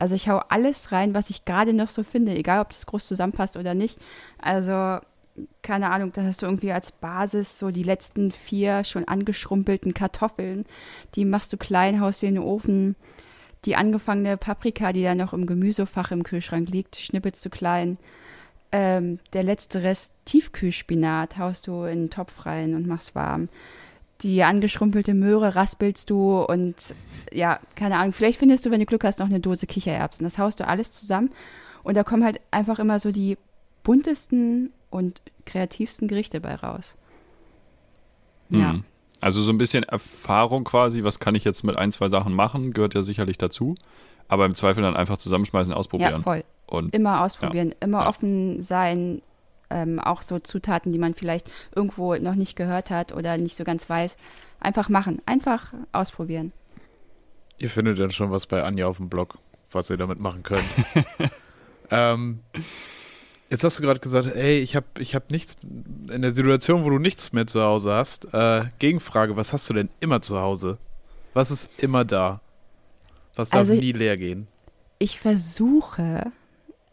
Also 0.00 0.14
ich 0.14 0.28
hau 0.28 0.38
alles 0.48 0.92
rein, 0.92 1.12
was 1.12 1.28
ich 1.28 1.44
gerade 1.44 1.74
noch 1.74 1.90
so 1.90 2.02
finde, 2.02 2.34
egal 2.34 2.60
ob 2.62 2.70
das 2.70 2.86
groß 2.86 3.06
zusammenpasst 3.06 3.58
oder 3.58 3.74
nicht. 3.74 3.98
Also 4.38 5.00
keine 5.62 5.90
Ahnung, 5.90 6.12
da 6.12 6.22
hast 6.22 6.42
du 6.42 6.46
irgendwie 6.46 6.72
als 6.72 6.92
Basis 6.92 7.58
so 7.58 7.70
die 7.70 7.82
letzten 7.82 8.30
vier 8.30 8.84
schon 8.84 9.06
angeschrumpelten 9.06 9.94
Kartoffeln. 9.94 10.64
Die 11.14 11.24
machst 11.24 11.52
du 11.52 11.56
klein, 11.56 12.00
haust 12.00 12.22
dir 12.22 12.28
in 12.28 12.36
den 12.36 12.44
Ofen. 12.44 12.96
Die 13.64 13.76
angefangene 13.76 14.36
Paprika, 14.36 14.92
die 14.92 15.02
da 15.02 15.14
noch 15.14 15.32
im 15.32 15.46
Gemüsefach 15.46 16.12
im 16.12 16.22
Kühlschrank 16.22 16.68
liegt, 16.70 16.96
schnippelst 16.96 17.44
du 17.44 17.50
klein. 17.50 17.98
Ähm, 18.72 19.18
der 19.32 19.42
letzte 19.42 19.82
Rest 19.82 20.12
Tiefkühlspinat 20.24 21.38
haust 21.38 21.66
du 21.66 21.84
in 21.84 22.04
den 22.04 22.10
Topf 22.10 22.46
rein 22.46 22.74
und 22.74 22.86
machst 22.86 23.14
warm. 23.14 23.48
Die 24.22 24.42
angeschrumpelte 24.42 25.14
Möhre 25.14 25.56
raspelst 25.56 26.08
du 26.10 26.42
und 26.42 26.76
ja, 27.32 27.58
keine 27.74 27.96
Ahnung, 27.96 28.12
vielleicht 28.12 28.38
findest 28.38 28.64
du, 28.64 28.70
wenn 28.70 28.80
du 28.80 28.86
Glück 28.86 29.04
hast, 29.04 29.18
noch 29.18 29.28
eine 29.28 29.40
Dose 29.40 29.66
Kichererbsen. 29.66 30.24
Das 30.24 30.38
haust 30.38 30.60
du 30.60 30.66
alles 30.66 30.92
zusammen 30.92 31.30
und 31.82 31.96
da 31.96 32.04
kommen 32.04 32.24
halt 32.24 32.40
einfach 32.50 32.78
immer 32.78 32.98
so 32.98 33.12
die 33.12 33.38
buntesten 33.82 34.72
und 34.90 35.20
kreativsten 35.46 36.08
Gerichte 36.08 36.40
bei 36.40 36.54
raus. 36.54 36.96
Ja. 38.50 38.74
Mhm. 38.74 38.84
Also 39.20 39.42
so 39.42 39.52
ein 39.52 39.58
bisschen 39.58 39.82
Erfahrung 39.84 40.64
quasi, 40.64 41.04
was 41.04 41.20
kann 41.20 41.34
ich 41.34 41.44
jetzt 41.44 41.62
mit 41.62 41.76
ein, 41.76 41.92
zwei 41.92 42.08
Sachen 42.08 42.32
machen, 42.34 42.72
gehört 42.72 42.94
ja 42.94 43.02
sicherlich 43.02 43.36
dazu. 43.38 43.74
Aber 44.28 44.46
im 44.46 44.54
Zweifel 44.54 44.82
dann 44.82 44.96
einfach 44.96 45.18
zusammenschmeißen, 45.18 45.72
Ja, 45.72 45.76
ausprobieren. 45.76 46.22
voll. 46.22 46.44
Und 46.66 46.94
Immer 46.94 47.22
ausprobieren, 47.22 47.74
immer 47.80 48.02
Ja. 48.02 48.08
offen 48.08 48.62
sein, 48.62 49.20
ähm, 49.68 49.98
auch 49.98 50.22
so 50.22 50.38
Zutaten, 50.38 50.92
die 50.92 50.98
man 50.98 51.14
vielleicht 51.14 51.50
irgendwo 51.74 52.14
noch 52.16 52.34
nicht 52.34 52.56
gehört 52.56 52.90
hat 52.90 53.12
oder 53.12 53.36
nicht 53.36 53.56
so 53.56 53.64
ganz 53.64 53.90
weiß. 53.90 54.16
Einfach 54.60 54.88
machen, 54.88 55.20
einfach 55.26 55.74
ausprobieren. 55.92 56.52
Ihr 57.58 57.68
findet 57.70 57.98
dann 57.98 58.10
schon 58.10 58.30
was 58.30 58.46
bei 58.46 58.62
Anja 58.62 58.86
auf 58.86 58.96
dem 58.96 59.08
Blog, 59.10 59.36
was 59.70 59.90
ihr 59.90 59.96
damit 59.98 60.18
machen 60.18 60.42
könnt. 60.42 60.64
ähm, 61.90 62.40
jetzt 63.50 63.64
hast 63.64 63.78
du 63.78 63.82
gerade 63.82 64.00
gesagt, 64.00 64.26
ey, 64.34 64.58
ich 64.60 64.76
habe 64.76 64.86
ich 64.98 65.14
hab 65.14 65.30
nichts, 65.30 65.56
in 65.62 66.22
der 66.22 66.30
Situation, 66.32 66.84
wo 66.84 66.90
du 66.90 66.98
nichts 66.98 67.32
mehr 67.32 67.46
zu 67.46 67.62
Hause 67.62 67.92
hast, 67.92 68.32
äh, 68.32 68.64
Gegenfrage, 68.78 69.36
was 69.36 69.52
hast 69.52 69.68
du 69.68 69.74
denn 69.74 69.90
immer 70.00 70.22
zu 70.22 70.38
Hause? 70.40 70.78
Was 71.34 71.50
ist 71.50 71.70
immer 71.82 72.04
da? 72.04 72.40
Was 73.36 73.50
darf 73.50 73.60
Also- 73.60 73.74
nie 73.74 73.92
leer 73.92 74.16
gehen? 74.16 74.46
Ich 74.98 75.18
versuche, 75.18 76.30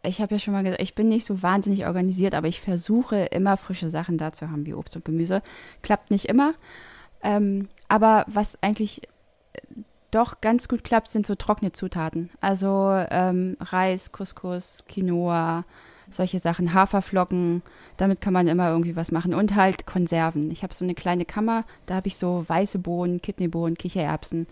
ich 0.04 0.22
habe 0.22 0.36
ja 0.36 0.40
schon 0.40 0.54
mal 0.54 0.64
gesagt, 0.64 0.82
ich 0.82 0.96
bin 0.96 1.10
nicht 1.10 1.26
so 1.26 1.44
wahnsinnig 1.44 1.86
organisiert, 1.86 2.34
aber 2.36 2.48
ich 2.48 2.62
versuche 2.62 3.18
immer 3.26 3.58
frische 3.58 3.90
Sachen 3.90 4.18
da 4.18 4.32
zu 4.32 4.50
haben, 4.50 4.66
wie 4.66 4.74
Obst 4.74 4.96
und 4.96 5.04
Gemüse. 5.06 5.42
Klappt 5.82 6.10
nicht 6.12 6.26
immer. 6.26 6.54
Ähm, 7.22 7.68
aber 7.90 8.24
was 8.28 8.58
eigentlich 8.62 9.02
äh, 9.54 9.60
doch 10.12 10.40
ganz 10.40 10.70
gut 10.70 10.84
klappt, 10.86 11.10
sind 11.10 11.28
so 11.28 11.36
trockene 11.36 11.74
Zutaten. 11.74 12.30
Also 12.40 12.90
ähm, 13.12 13.58
Reis, 13.60 14.14
Couscous, 14.14 14.86
Quinoa, 14.88 15.66
solche 16.10 16.40
Sachen, 16.40 16.74
Haferflocken, 16.74 17.62
damit 17.98 18.22
kann 18.22 18.34
man 18.34 18.48
immer 18.48 18.70
irgendwie 18.70 18.96
was 18.96 19.12
machen. 19.12 19.34
Und 19.34 19.56
halt 19.56 19.86
Konserven. 19.86 20.52
Ich 20.52 20.64
habe 20.64 20.74
so 20.74 20.86
eine 20.86 20.96
kleine 20.96 21.26
Kammer, 21.26 21.66
da 21.86 21.96
habe 21.96 22.08
ich 22.08 22.18
so 22.18 22.46
weiße 22.48 22.80
Bohnen, 22.80 23.22
Kidneybohnen, 23.22 23.78
Kichererbsen. 23.78 24.48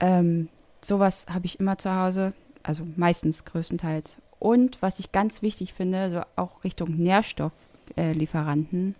Ähm, 0.00 0.48
sowas 0.80 1.26
habe 1.32 1.46
ich 1.46 1.60
immer 1.60 1.78
zu 1.78 1.94
Hause, 1.94 2.32
also 2.62 2.86
meistens 2.96 3.44
größtenteils. 3.44 4.18
Und 4.38 4.80
was 4.82 4.98
ich 4.98 5.12
ganz 5.12 5.42
wichtig 5.42 5.72
finde, 5.72 6.10
so 6.10 6.20
auch 6.36 6.62
Richtung 6.62 6.96
Nährstofflieferanten, 6.96 8.94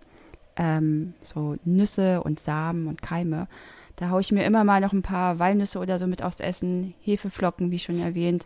ähm, 0.55 1.13
so 1.21 1.57
Nüsse 1.63 2.21
und 2.21 2.39
Samen 2.39 2.87
und 2.87 3.01
Keime. 3.01 3.47
Da 3.95 4.09
haue 4.09 4.21
ich 4.21 4.31
mir 4.31 4.45
immer 4.45 4.63
mal 4.63 4.81
noch 4.81 4.93
ein 4.93 5.01
paar 5.03 5.39
Walnüsse 5.39 5.79
oder 5.79 5.99
so 5.99 6.07
mit 6.07 6.23
aufs 6.23 6.39
Essen, 6.39 6.93
Hefeflocken, 7.01 7.71
wie 7.71 7.79
schon 7.79 7.99
erwähnt, 7.99 8.45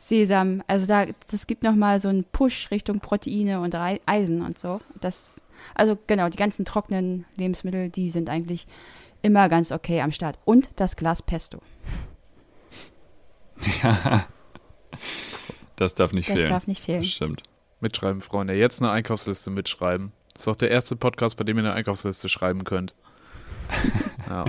Sesam. 0.00 0.62
Also 0.66 0.86
da, 0.86 1.04
das 1.30 1.46
gibt 1.46 1.62
noch 1.62 1.74
mal 1.74 2.00
so 2.00 2.08
einen 2.08 2.24
Push 2.24 2.70
Richtung 2.70 3.00
Proteine 3.00 3.60
und 3.60 3.74
Eisen 3.74 4.42
und 4.42 4.58
so. 4.58 4.80
Das, 5.00 5.40
also 5.74 5.98
genau, 6.06 6.30
die 6.30 6.38
ganzen 6.38 6.64
trockenen 6.64 7.26
Lebensmittel, 7.36 7.90
die 7.90 8.08
sind 8.10 8.30
eigentlich 8.30 8.66
immer 9.20 9.48
ganz 9.50 9.70
okay 9.70 10.00
am 10.00 10.10
Start. 10.10 10.38
Und 10.46 10.70
das 10.76 10.96
Glas 10.96 11.22
Pesto. 11.22 11.60
das 15.76 15.94
darf 15.94 16.12
nicht 16.12 16.30
Das 16.30 16.36
fehlen. 16.36 16.48
darf 16.48 16.66
nicht 16.66 16.82
fehlen. 16.82 17.02
Das 17.02 17.10
stimmt. 17.10 17.42
Mitschreiben, 17.80 18.22
Freunde. 18.22 18.54
Jetzt 18.54 18.80
eine 18.80 18.90
Einkaufsliste 18.90 19.50
mitschreiben. 19.50 20.12
Das 20.32 20.44
ist 20.44 20.48
auch 20.48 20.56
der 20.56 20.70
erste 20.70 20.96
Podcast, 20.96 21.36
bei 21.36 21.44
dem 21.44 21.58
ihr 21.58 21.64
eine 21.64 21.74
Einkaufsliste 21.74 22.30
schreiben 22.30 22.64
könnt. 22.64 22.94
ja. 24.28 24.46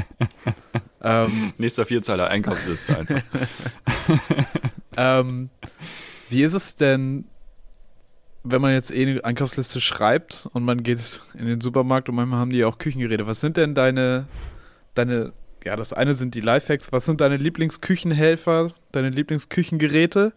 ähm, 1.02 1.52
Nächster 1.58 1.86
Vierzeiler 1.86 2.30
Einkaufsliste 2.30 2.98
einfach. 2.98 3.22
Ähm, 4.98 5.50
wie 6.30 6.44
ist 6.44 6.54
es 6.54 6.76
denn, 6.76 7.26
wenn 8.44 8.62
man 8.62 8.74
jetzt 8.74 8.92
eh 8.92 9.06
eine 9.06 9.24
Einkaufsliste 9.24 9.80
schreibt 9.82 10.48
und 10.54 10.64
man 10.64 10.84
geht 10.84 11.22
in 11.38 11.46
den 11.46 11.62
Supermarkt 11.62 12.10
und 12.10 12.16
manchmal 12.16 12.40
haben 12.40 12.50
die 12.50 12.64
auch 12.64 12.78
Küchengeräte. 12.78 13.28
Was 13.28 13.42
sind 13.42 13.58
denn 13.58 13.76
deine, 13.76 14.26
deine, 14.96 15.34
ja, 15.64 15.76
das 15.76 15.94
eine 15.94 16.16
sind 16.16 16.34
die 16.34 16.42
Lifehacks. 16.42 16.92
Was 16.92 17.06
sind 17.06 17.22
deine 17.22 17.38
Lieblingsküchenhelfer, 17.38 18.74
deine 18.92 19.10
Lieblingsküchengeräte? 19.10 20.34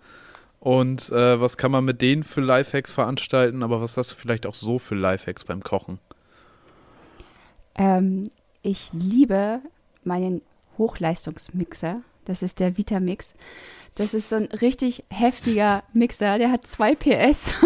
Und 0.60 1.10
äh, 1.10 1.40
was 1.40 1.56
kann 1.56 1.70
man 1.70 1.84
mit 1.84 2.00
denen 2.00 2.22
für 2.22 2.40
Lifehacks 2.40 2.92
veranstalten? 2.92 3.62
Aber 3.62 3.80
was 3.80 3.96
hast 3.96 4.12
du 4.12 4.16
vielleicht 4.16 4.46
auch 4.46 4.54
so 4.54 4.78
für 4.78 4.94
Lifehacks 4.94 5.44
beim 5.44 5.62
Kochen? 5.62 5.98
Ähm, 7.74 8.30
ich 8.62 8.90
liebe 8.92 9.60
meinen 10.04 10.42
Hochleistungsmixer. 10.78 12.02
Das 12.24 12.42
ist 12.42 12.60
der 12.60 12.76
Vitamix. 12.76 13.34
Das 13.96 14.12
ist 14.14 14.28
so 14.30 14.36
ein 14.36 14.46
richtig 14.60 15.04
heftiger 15.10 15.82
Mixer. 15.92 16.38
Der 16.38 16.50
hat 16.50 16.66
zwei 16.66 16.94
PS. 16.94 17.52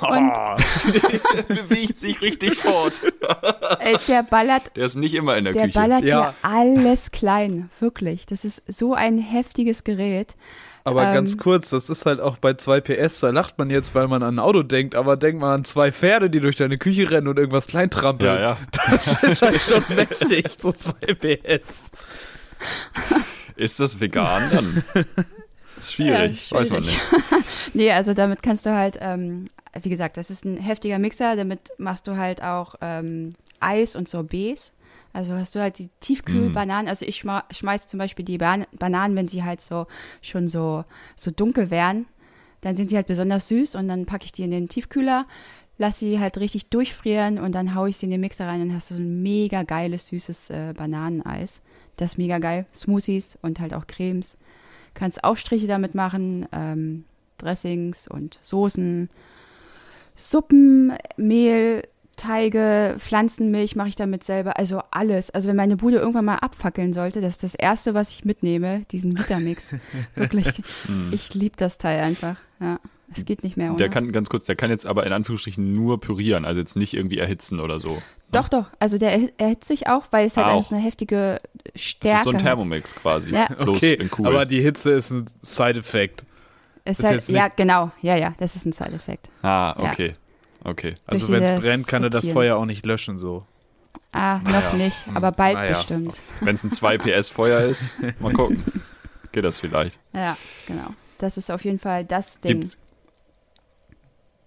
Und 0.00 0.32
Bewegt 1.48 1.98
sich 1.98 2.20
richtig 2.20 2.56
fort. 2.58 2.92
äh, 3.80 3.96
der 4.06 4.22
ballert, 4.22 4.76
Der 4.76 4.84
ist 4.84 4.94
nicht 4.96 5.14
immer 5.14 5.36
in 5.38 5.44
der, 5.44 5.54
der 5.54 5.64
Küche. 5.66 5.78
ballert 5.80 6.04
Ja. 6.04 6.20
hier 6.20 6.34
alles 6.42 7.10
klein. 7.10 7.70
Wirklich. 7.80 8.26
Das 8.26 8.44
ist 8.44 8.62
so 8.68 8.94
ein 8.94 9.18
heftiges 9.18 9.84
Gerät. 9.84 10.36
Aber 10.84 11.04
Ähm. 11.06 11.14
ganz 11.14 11.36
kurz, 11.38 11.70
das 11.70 11.90
ist 11.90 12.06
halt 12.06 12.20
auch 12.20 12.36
bei 12.36 12.54
2 12.54 12.80
PS, 12.80 13.20
da 13.20 13.30
lacht 13.30 13.58
man 13.58 13.70
jetzt, 13.70 13.94
weil 13.94 14.06
man 14.06 14.22
an 14.22 14.36
ein 14.36 14.38
Auto 14.38 14.62
denkt, 14.62 14.94
aber 14.94 15.16
denkt 15.16 15.40
man 15.40 15.50
an 15.60 15.64
zwei 15.64 15.92
Pferde, 15.92 16.30
die 16.30 16.40
durch 16.40 16.56
deine 16.56 16.78
Küche 16.78 17.10
rennen 17.10 17.26
und 17.28 17.38
irgendwas 17.38 17.66
kleintrampeln. 17.66 18.34
Ja, 18.34 18.40
ja. 18.40 18.56
Das 18.86 19.22
ist 19.22 19.42
halt 19.42 19.60
schon 19.60 19.82
mächtig, 19.96 20.46
so 20.58 20.72
2 20.72 20.92
PS. 21.14 21.90
Ist 23.58 23.80
das 23.80 24.00
vegan 24.00 24.50
dann? 24.50 24.84
ist 25.80 25.92
schwierig, 25.92 26.50
Ja, 26.50 26.56
weiß 26.58 26.70
man 26.70 26.82
nicht. 26.82 27.00
Nee, 27.74 27.90
also 27.92 28.14
damit 28.14 28.42
kannst 28.42 28.64
du 28.64 28.74
halt, 28.74 28.98
ähm, 29.00 29.46
wie 29.82 29.90
gesagt, 29.90 30.16
das 30.16 30.30
ist 30.30 30.44
ein 30.44 30.56
heftiger 30.56 30.98
Mixer, 30.98 31.36
damit 31.36 31.60
machst 31.76 32.06
du 32.06 32.16
halt 32.16 32.42
auch 32.42 32.76
ähm, 32.80 33.34
Eis 33.60 33.96
und 33.96 34.08
Sorbets. 34.08 34.72
Also 35.12 35.32
hast 35.32 35.54
du 35.54 35.60
halt 35.60 35.78
die 35.78 35.90
Tiefkühlbananen. 36.00 36.88
Also 36.88 37.04
ich 37.04 37.16
schma 37.16 37.44
schmeiß 37.50 37.88
zum 37.88 37.98
Beispiel 37.98 38.24
die 38.24 38.38
Ban 38.38 38.66
Bananen, 38.78 39.16
wenn 39.16 39.28
sie 39.28 39.42
halt 39.42 39.60
so 39.60 39.86
schon 40.22 40.48
so, 40.48 40.84
so 41.16 41.30
dunkel 41.30 41.70
wären, 41.70 42.06
dann 42.60 42.76
sind 42.76 42.90
sie 42.90 42.96
halt 42.96 43.08
besonders 43.08 43.48
süß 43.48 43.74
und 43.74 43.88
dann 43.88 44.06
packe 44.06 44.24
ich 44.24 44.32
die 44.32 44.44
in 44.44 44.50
den 44.50 44.68
Tiefkühler, 44.68 45.26
lass 45.78 45.98
sie 45.98 46.20
halt 46.20 46.38
richtig 46.38 46.70
durchfrieren 46.70 47.38
und 47.38 47.52
dann 47.52 47.74
haue 47.74 47.88
ich 47.88 47.96
sie 47.96 48.06
in 48.06 48.10
den 48.10 48.20
Mixer 48.20 48.46
rein 48.46 48.62
und 48.62 48.74
hast 48.74 48.90
du 48.90 48.94
so 48.94 49.00
ein 49.00 49.22
mega 49.22 49.64
geiles, 49.64 50.08
süßes 50.08 50.50
äh, 50.50 50.72
Bananeneis. 50.76 51.60
Das 51.98 52.12
ist 52.12 52.18
mega 52.18 52.38
geil. 52.38 52.64
Smoothies 52.74 53.38
und 53.42 53.60
halt 53.60 53.74
auch 53.74 53.86
Cremes. 53.86 54.36
Kannst 54.94 55.22
Aufstriche 55.22 55.66
damit 55.66 55.94
machen, 55.94 56.48
ähm, 56.52 57.04
Dressings 57.36 58.08
und 58.08 58.38
Soßen, 58.40 59.08
Suppen, 60.16 60.94
Mehl, 61.16 61.82
Teige, 62.16 62.96
Pflanzenmilch 62.98 63.76
mache 63.76 63.90
ich 63.90 63.96
damit 63.96 64.24
selber, 64.24 64.58
also 64.58 64.82
alles. 64.90 65.30
Also 65.30 65.48
wenn 65.48 65.56
meine 65.56 65.76
Bude 65.76 65.98
irgendwann 65.98 66.24
mal 66.24 66.36
abfackeln 66.36 66.92
sollte, 66.92 67.20
das 67.20 67.34
ist 67.34 67.42
das 67.44 67.54
Erste, 67.54 67.94
was 67.94 68.10
ich 68.10 68.24
mitnehme, 68.24 68.84
diesen 68.90 69.16
Vitamix. 69.16 69.76
Wirklich, 70.16 70.62
ich 71.12 71.34
liebe 71.34 71.56
das 71.56 71.78
Teil 71.78 72.00
einfach. 72.00 72.36
Ja, 72.60 72.80
es 73.16 73.24
geht 73.24 73.42
nicht 73.42 73.56
mehr 73.56 73.68
ohne. 73.70 73.76
Der 73.78 73.88
kann, 73.88 74.10
ganz 74.12 74.28
kurz, 74.28 74.44
der 74.46 74.56
kann 74.56 74.70
jetzt 74.70 74.86
aber 74.86 75.06
in 75.06 75.12
Anführungsstrichen 75.12 75.72
nur 75.72 76.00
pürieren, 76.00 76.44
also 76.44 76.60
jetzt 76.60 76.76
nicht 76.76 76.94
irgendwie 76.94 77.18
erhitzen 77.18 77.60
oder 77.60 77.80
so. 77.80 78.02
doch, 78.32 78.48
doch, 78.48 78.66
also 78.78 78.98
der 78.98 79.18
erhi- 79.18 79.32
erhitzt 79.38 79.68
sich 79.68 79.86
auch, 79.88 80.04
weil 80.10 80.26
es 80.26 80.36
halt 80.36 80.46
Auch. 80.48 80.52
alles 80.54 80.72
eine 80.72 80.80
heftige 80.82 81.38
Das 81.72 81.82
Stärke 81.82 82.18
ist 82.18 82.24
so 82.24 82.30
ein 82.30 82.36
hat. 82.36 82.42
Thermomix 82.42 82.94
quasi. 82.94 83.32
Ja. 83.32 83.46
Bloß 83.46 83.76
Okay, 83.78 83.94
in 83.94 84.10
cool. 84.18 84.26
aber 84.26 84.44
die 84.46 84.60
Hitze 84.60 84.92
ist 84.92 85.10
ein 85.10 85.24
Side-Effekt. 85.42 86.24
Halt, 87.02 87.28
ja, 87.28 87.48
genau, 87.48 87.90
ja, 88.00 88.16
ja, 88.16 88.34
das 88.38 88.56
ist 88.56 88.64
ein 88.64 88.72
Side-Effekt. 88.72 89.28
ah, 89.42 89.74
Ja. 89.82 89.90
okay. 89.92 90.14
Okay. 90.64 90.96
Also 91.06 91.28
wenn 91.28 91.42
es 91.42 91.60
brennt, 91.60 91.86
kann 91.86 92.02
er 92.02 92.10
das. 92.10 92.26
Feuer 92.26 92.56
auch 92.56 92.64
nicht 92.64 92.84
löschen 92.84 93.18
so. 93.18 93.44
Ah, 94.12 94.38
noch 94.38 94.50
Naja. 94.52 94.72
nicht, 94.74 95.06
aber 95.14 95.32
bald 95.32 95.54
Naja. 95.54 95.74
bestimmt. 95.74 96.22
Wenn 96.40 96.54
es 96.54 96.64
ein 96.64 96.72
2 96.72 96.96
PS 96.98 97.28
Feuer 97.28 97.60
ist, 97.60 97.90
mal 98.20 98.32
gucken. 98.32 98.64
Geht 99.32 99.44
das 99.44 99.60
vielleicht. 99.60 99.98
Ja, 100.14 100.36
genau. 100.66 100.94
Das 101.18 101.36
ist 101.36 101.50
auf 101.50 101.62
jeden 101.64 101.78
Fall 101.78 102.04
das 102.04 102.40
Ding. 102.40 102.60
Gibt's, 102.60 102.78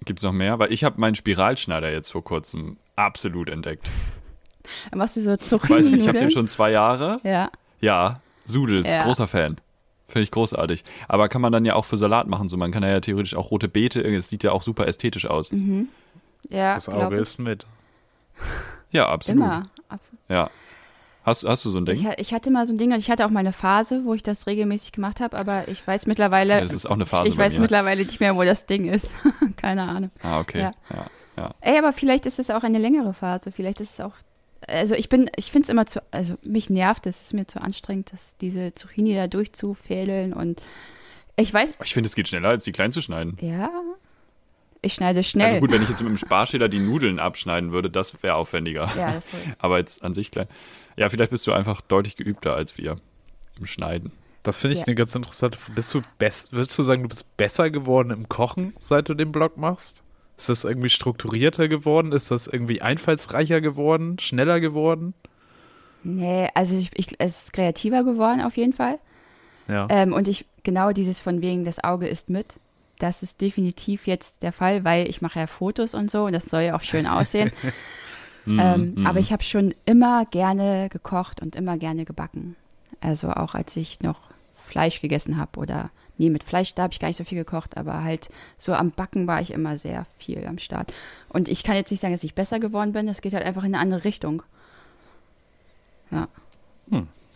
gibt's 0.06 0.24
noch 0.24 0.32
mehr? 0.34 0.60
Weil 0.60 0.72
ich 0.72 0.84
habe 0.84 1.00
meinen 1.00 1.16
Spiralschneider 1.16 1.92
jetzt 1.92 2.12
vor 2.12 2.24
kurzem 2.24 2.78
absolut 2.96 3.50
entdeckt. 3.50 3.90
Dann 4.90 5.00
machst 5.00 5.16
du 5.18 5.22
so 5.22 5.34
Ich 5.34 5.70
weiß 5.70 5.86
nicht, 5.86 6.02
ich 6.02 6.08
habe 6.08 6.20
den 6.20 6.32
schon 6.32 6.48
zwei 6.48 6.72
Jahre. 6.72 7.20
Ja, 7.24 7.50
Ja, 7.80 8.22
Sudels, 8.46 8.92
Ja. 8.92 9.04
großer 9.04 9.28
Fan. 9.28 9.58
Finde 10.08 10.24
ich 10.24 10.32
großartig. 10.32 10.84
Aber 11.08 11.30
kann 11.30 11.42
man 11.42 11.52
dann 11.54 11.64
ja 11.66 11.76
auch 11.76 11.86
für 11.86 11.98
Salat 11.98 12.28
machen. 12.28 12.50
So, 12.50 12.58
man 12.58 12.72
kann 12.72 12.84
ja 12.84 13.00
theoretisch 13.00 13.34
auch 13.36 13.50
rote 13.50 13.70
Beete, 13.70 14.02
es 14.02 14.30
sieht 14.30 14.44
ja 14.44 14.52
auch 14.52 14.62
super 14.62 14.86
ästhetisch 14.88 15.26
aus. 15.26 15.52
Mhm. 15.52 15.88
ja, 16.50 16.76
Das 16.76 16.90
Auge 16.90 17.16
ich. 17.16 17.22
ist 17.22 17.40
mit. 17.40 17.66
Ja, 18.92 19.08
absolut. 19.08 19.42
Immer. 19.44 19.64
Abs- 19.88 20.12
Ja. 20.30 20.50
Hast, 21.24 21.44
hast 21.48 21.64
du 21.66 21.70
so 21.70 21.80
ein 21.80 21.86
Ich, 21.88 22.00
Ding? 22.00 22.08
ha- 22.08 22.16
ich 22.18 22.34
hatte 22.34 22.50
mal 22.50 22.66
so 22.66 22.74
ein 22.74 22.78
Ding 22.78 22.92
und 22.94 22.98
ich 23.00 23.12
hatte 23.12 23.26
auch 23.26 23.30
mal 23.30 23.42
eine 23.42 23.54
Phase, 23.54 24.06
wo 24.06 24.14
ich 24.14 24.24
das 24.24 24.48
regelmäßig 24.48 24.92
gemacht 24.92 25.20
habe, 25.20 25.38
aber 25.38 25.68
ich 25.68 25.86
weiß 25.86 26.08
mittlerweile, 26.08 26.54
Ja, 26.56 26.62
das 26.62 26.74
ist 26.74 26.86
auch 26.88 26.96
eine 26.96 27.06
Phase 27.06 27.30
ich 27.30 27.38
weiß 27.38 27.54
mir. 27.56 27.60
mittlerweile 27.62 28.04
nicht 28.04 28.20
mehr, 28.20 28.36
wo 28.36 28.44
das 28.44 28.66
Ding 28.66 28.86
ist. 28.86 29.14
Keine 29.58 29.84
Ahnung. 29.84 30.10
Ah, 30.24 30.40
okay. 30.40 30.60
Ja. 30.62 30.72
Ja. 30.90 31.06
Ja. 31.38 31.52
Ey, 31.62 31.78
aber 31.78 31.94
vielleicht 31.94 32.26
ist 32.26 32.40
es 32.40 32.50
auch 32.50 32.64
eine 32.64 32.78
längere 32.80 33.14
Phase. 33.14 33.52
Vielleicht 33.52 33.82
ist 33.82 33.92
es 33.94 34.00
auch. 34.00 34.14
Also 34.68 34.96
ich 34.96 35.10
bin, 35.10 35.30
ich 35.38 35.52
finde 35.52 35.66
es 35.66 35.70
immer 35.70 35.86
zu, 35.88 36.02
also 36.12 36.36
mich 36.44 36.70
nervt 36.70 37.06
es, 37.08 37.18
es 37.18 37.22
ist 37.28 37.34
mir 37.34 37.48
zu 37.48 37.62
anstrengend, 37.62 38.12
dass 38.14 38.36
diese 38.38 38.76
Zucchini 38.76 39.16
da 39.16 39.28
durchzufädeln 39.28 40.34
und 40.34 40.62
ich 41.36 41.52
weiß, 41.54 41.76
Ich 41.84 41.94
finde, 41.94 42.08
es 42.08 42.16
geht 42.16 42.28
schneller, 42.28 42.50
als 42.50 42.64
die 42.66 42.72
klein 42.72 42.92
zu 42.92 43.02
schneiden. 43.02 43.38
ja, 43.42 43.70
ich 44.84 44.94
schneide 44.94 45.24
schnell. 45.24 45.48
Also 45.48 45.60
gut, 45.62 45.72
wenn 45.72 45.82
ich 45.84 45.90
jetzt 45.90 46.02
mit 46.02 46.10
dem 46.10 46.18
Sparschäler 46.18 46.68
die 46.70 46.80
Nudeln 46.80 47.20
abschneiden 47.20 47.72
würde, 47.72 47.90
das 47.90 48.22
wäre 48.24 48.36
aufwendiger. 48.36 48.90
ja, 48.98 49.14
das 49.14 49.26
Aber 49.60 49.78
jetzt 49.80 50.04
an 50.04 50.14
sich 50.14 50.30
klein. 50.32 50.48
Ja, 50.98 51.10
vielleicht 51.10 51.32
bist 51.32 51.46
du 51.48 51.54
einfach 51.54 51.82
deutlich 51.82 52.16
geübter 52.16 52.54
als 52.56 52.78
wir 52.78 52.96
im 53.60 53.66
Schneiden. 53.66 54.12
Das 54.44 54.58
finde 54.58 54.74
ich 54.74 54.80
Ja. 54.82 54.88
eine 54.88 54.96
ganz 54.96 55.14
interessante. 55.16 55.58
Bist 55.76 55.94
du 55.94 56.02
best, 56.18 56.52
würdest 56.52 56.78
du 56.78 56.84
sagen, 56.84 57.04
du 57.04 57.10
bist 57.10 57.38
besser 57.38 57.70
geworden 57.70 58.10
im 58.10 58.28
Kochen, 58.28 58.74
seit 58.80 59.08
du 59.10 59.14
den 59.14 59.32
Blog 59.32 59.58
machst? 59.58 60.04
Ist 60.38 60.50
das 60.50 60.64
irgendwie 60.64 60.90
strukturierter 60.90 61.68
geworden? 61.68 62.12
Ist 62.12 62.32
das 62.32 62.48
irgendwie 62.48 62.82
einfallsreicher 62.82 63.62
geworden? 63.62 64.18
Schneller 64.20 64.60
geworden? 64.60 65.14
nee, 66.04 66.50
also 66.56 66.76
ich, 66.76 66.90
ich, 66.96 67.16
es 67.20 67.44
ist 67.44 67.54
kreativer 67.54 68.04
geworden 68.04 68.42
auf 68.42 68.58
jeden 68.58 68.74
Fall. 68.74 68.98
Ja. 69.68 69.86
Ähm, 69.90 70.14
und 70.14 70.28
ich, 70.28 70.46
genau 70.64 70.92
dieses 70.94 71.22
von 71.22 71.44
wegen, 71.44 71.64
das 71.64 71.84
Auge 71.84 72.08
ist 72.08 72.28
mit, 72.28 72.56
das 72.98 73.22
ist 73.22 73.40
definitiv 73.40 74.08
jetzt 74.08 74.42
der 74.42 74.52
Fall, 74.52 74.84
weil 74.84 75.08
ich 75.08 75.22
mache 75.22 75.40
ja 75.40 75.46
Fotos 75.46 75.94
und 75.94 76.10
so 76.10 76.26
und 76.26 76.34
das 76.34 76.46
soll 76.46 76.62
ja 76.64 76.76
auch 76.76 76.82
schön 76.82 77.06
aussehen. 77.06 77.52
ähm, 78.48 78.94
Mhm. 78.96 79.08
Aber 79.08 79.20
ich 79.20 79.32
habe 79.32 79.44
schon 79.44 79.74
immer 79.86 80.26
gerne 80.26 80.90
gekocht 80.90 81.42
und 81.42 81.56
immer 81.56 81.78
gerne 81.78 82.06
gebacken. 82.06 82.56
Also 83.00 83.30
auch 83.30 83.56
als 83.56 83.76
ich 83.78 84.02
noch 84.02 84.20
Fleisch 84.56 85.02
gegessen 85.02 85.38
habe 85.38 85.60
oder, 85.60 85.90
nee, 86.18 86.30
mit 86.30 86.44
Fleisch, 86.44 86.74
da 86.76 86.84
habe 86.84 86.94
ich 86.94 87.00
gar 87.00 87.08
nicht 87.08 87.18
so 87.18 87.24
viel 87.24 87.38
gekocht, 87.38 87.78
aber 87.78 88.04
halt 88.04 88.30
so 88.58 88.74
am 88.74 88.92
Backen 88.92 89.28
war 89.28 89.42
ich 89.42 89.52
immer 89.52 89.78
sehr 89.78 90.06
viel 90.18 90.46
am 90.48 90.60
Start. 90.60 90.94
Und 91.30 91.50
ich 91.50 91.64
kann 91.64 91.76
jetzt 91.76 91.92
nicht 91.92 92.00
sagen, 92.00 92.14
dass 92.14 92.24
ich 92.24 92.36
besser 92.36 92.60
geworden 92.60 92.94
bin, 92.94 93.08
das 93.08 93.22
geht 93.22 93.34
halt 93.34 93.46
einfach 93.46 93.64
in 93.64 93.74
eine 93.74 93.80
andere 93.80 94.04
Richtung. 94.04 94.44
Ja. 96.12 96.28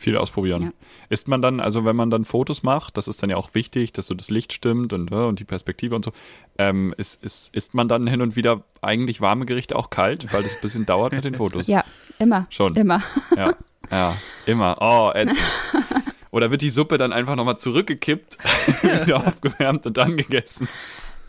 Viel 0.05 0.17
ausprobieren. 0.17 0.61
Ja. 0.61 0.69
Ist 1.09 1.27
man 1.27 1.41
dann, 1.41 1.59
also 1.59 1.83
wenn 1.83 1.95
man 1.95 2.11
dann 2.11 2.25
Fotos 2.25 2.61
macht, 2.61 2.95
das 2.95 3.07
ist 3.07 3.23
dann 3.23 3.31
ja 3.31 3.37
auch 3.37 3.49
wichtig, 3.55 3.91
dass 3.91 4.05
so 4.05 4.13
das 4.13 4.29
Licht 4.29 4.53
stimmt 4.53 4.93
und, 4.93 5.11
äh, 5.11 5.15
und 5.15 5.39
die 5.39 5.45
Perspektive 5.45 5.95
und 5.95 6.05
so, 6.05 6.11
ähm, 6.59 6.93
ist, 6.97 7.23
ist, 7.23 7.55
isst 7.55 7.73
man 7.73 7.87
dann 7.87 8.05
hin 8.05 8.21
und 8.21 8.35
wieder 8.35 8.61
eigentlich 8.83 9.19
warme 9.19 9.47
Gerichte 9.47 9.75
auch 9.75 9.89
kalt, 9.89 10.31
weil 10.31 10.43
das 10.43 10.53
ein 10.53 10.61
bisschen 10.61 10.85
dauert 10.91 11.13
mit 11.13 11.25
den 11.25 11.33
Fotos? 11.33 11.65
Ja, 11.65 11.83
immer. 12.19 12.45
Schon. 12.51 12.75
Immer. 12.75 13.01
Ja, 13.35 13.55
ja, 13.89 14.15
immer. 14.45 14.77
Oh, 14.79 15.09
ätzend. 15.15 15.39
Oder 16.31 16.51
wird 16.51 16.61
die 16.61 16.69
Suppe 16.69 16.99
dann 16.99 17.11
einfach 17.11 17.35
nochmal 17.35 17.57
zurückgekippt, 17.57 18.37
wieder 18.83 19.25
aufgewärmt 19.25 19.87
und 19.87 19.97
dann 19.97 20.17
gegessen? 20.17 20.67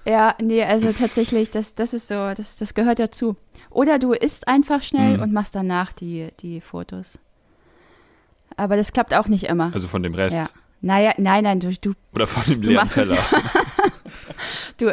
Ja, 0.05 0.35
nee, 0.39 0.63
also 0.63 0.93
tatsächlich, 0.93 1.51
das, 1.51 1.75
das 1.75 1.95
ist 1.95 2.09
so, 2.09 2.15
das, 2.37 2.57
das 2.57 2.75
gehört 2.75 2.99
dazu. 2.99 3.37
Oder 3.71 3.99
du 3.99 4.13
isst 4.13 4.47
einfach 4.49 4.83
schnell 4.83 5.17
Mhm. 5.17 5.23
und 5.23 5.33
machst 5.33 5.55
danach 5.55 5.95
die, 5.95 6.29
die 6.41 6.61
Fotos. 6.61 7.19
Aber 8.57 8.77
das 8.77 8.93
klappt 8.93 9.13
auch 9.15 9.29
nicht 9.29 9.45
immer. 9.45 9.71
Also 9.75 9.89
von 9.89 10.03
dem 10.03 10.15
Rest. 10.15 10.37
ja. 10.39 10.45
Naja, 10.83 11.15
nein, 11.17 11.43
nein, 11.45 11.59
du, 11.61 11.73
du, 11.81 11.95
Oder 12.15 12.27
von 12.27 12.45
dem 12.45 12.61
leeren 12.63 12.89
Teller. 12.89 13.17
du 14.79 14.93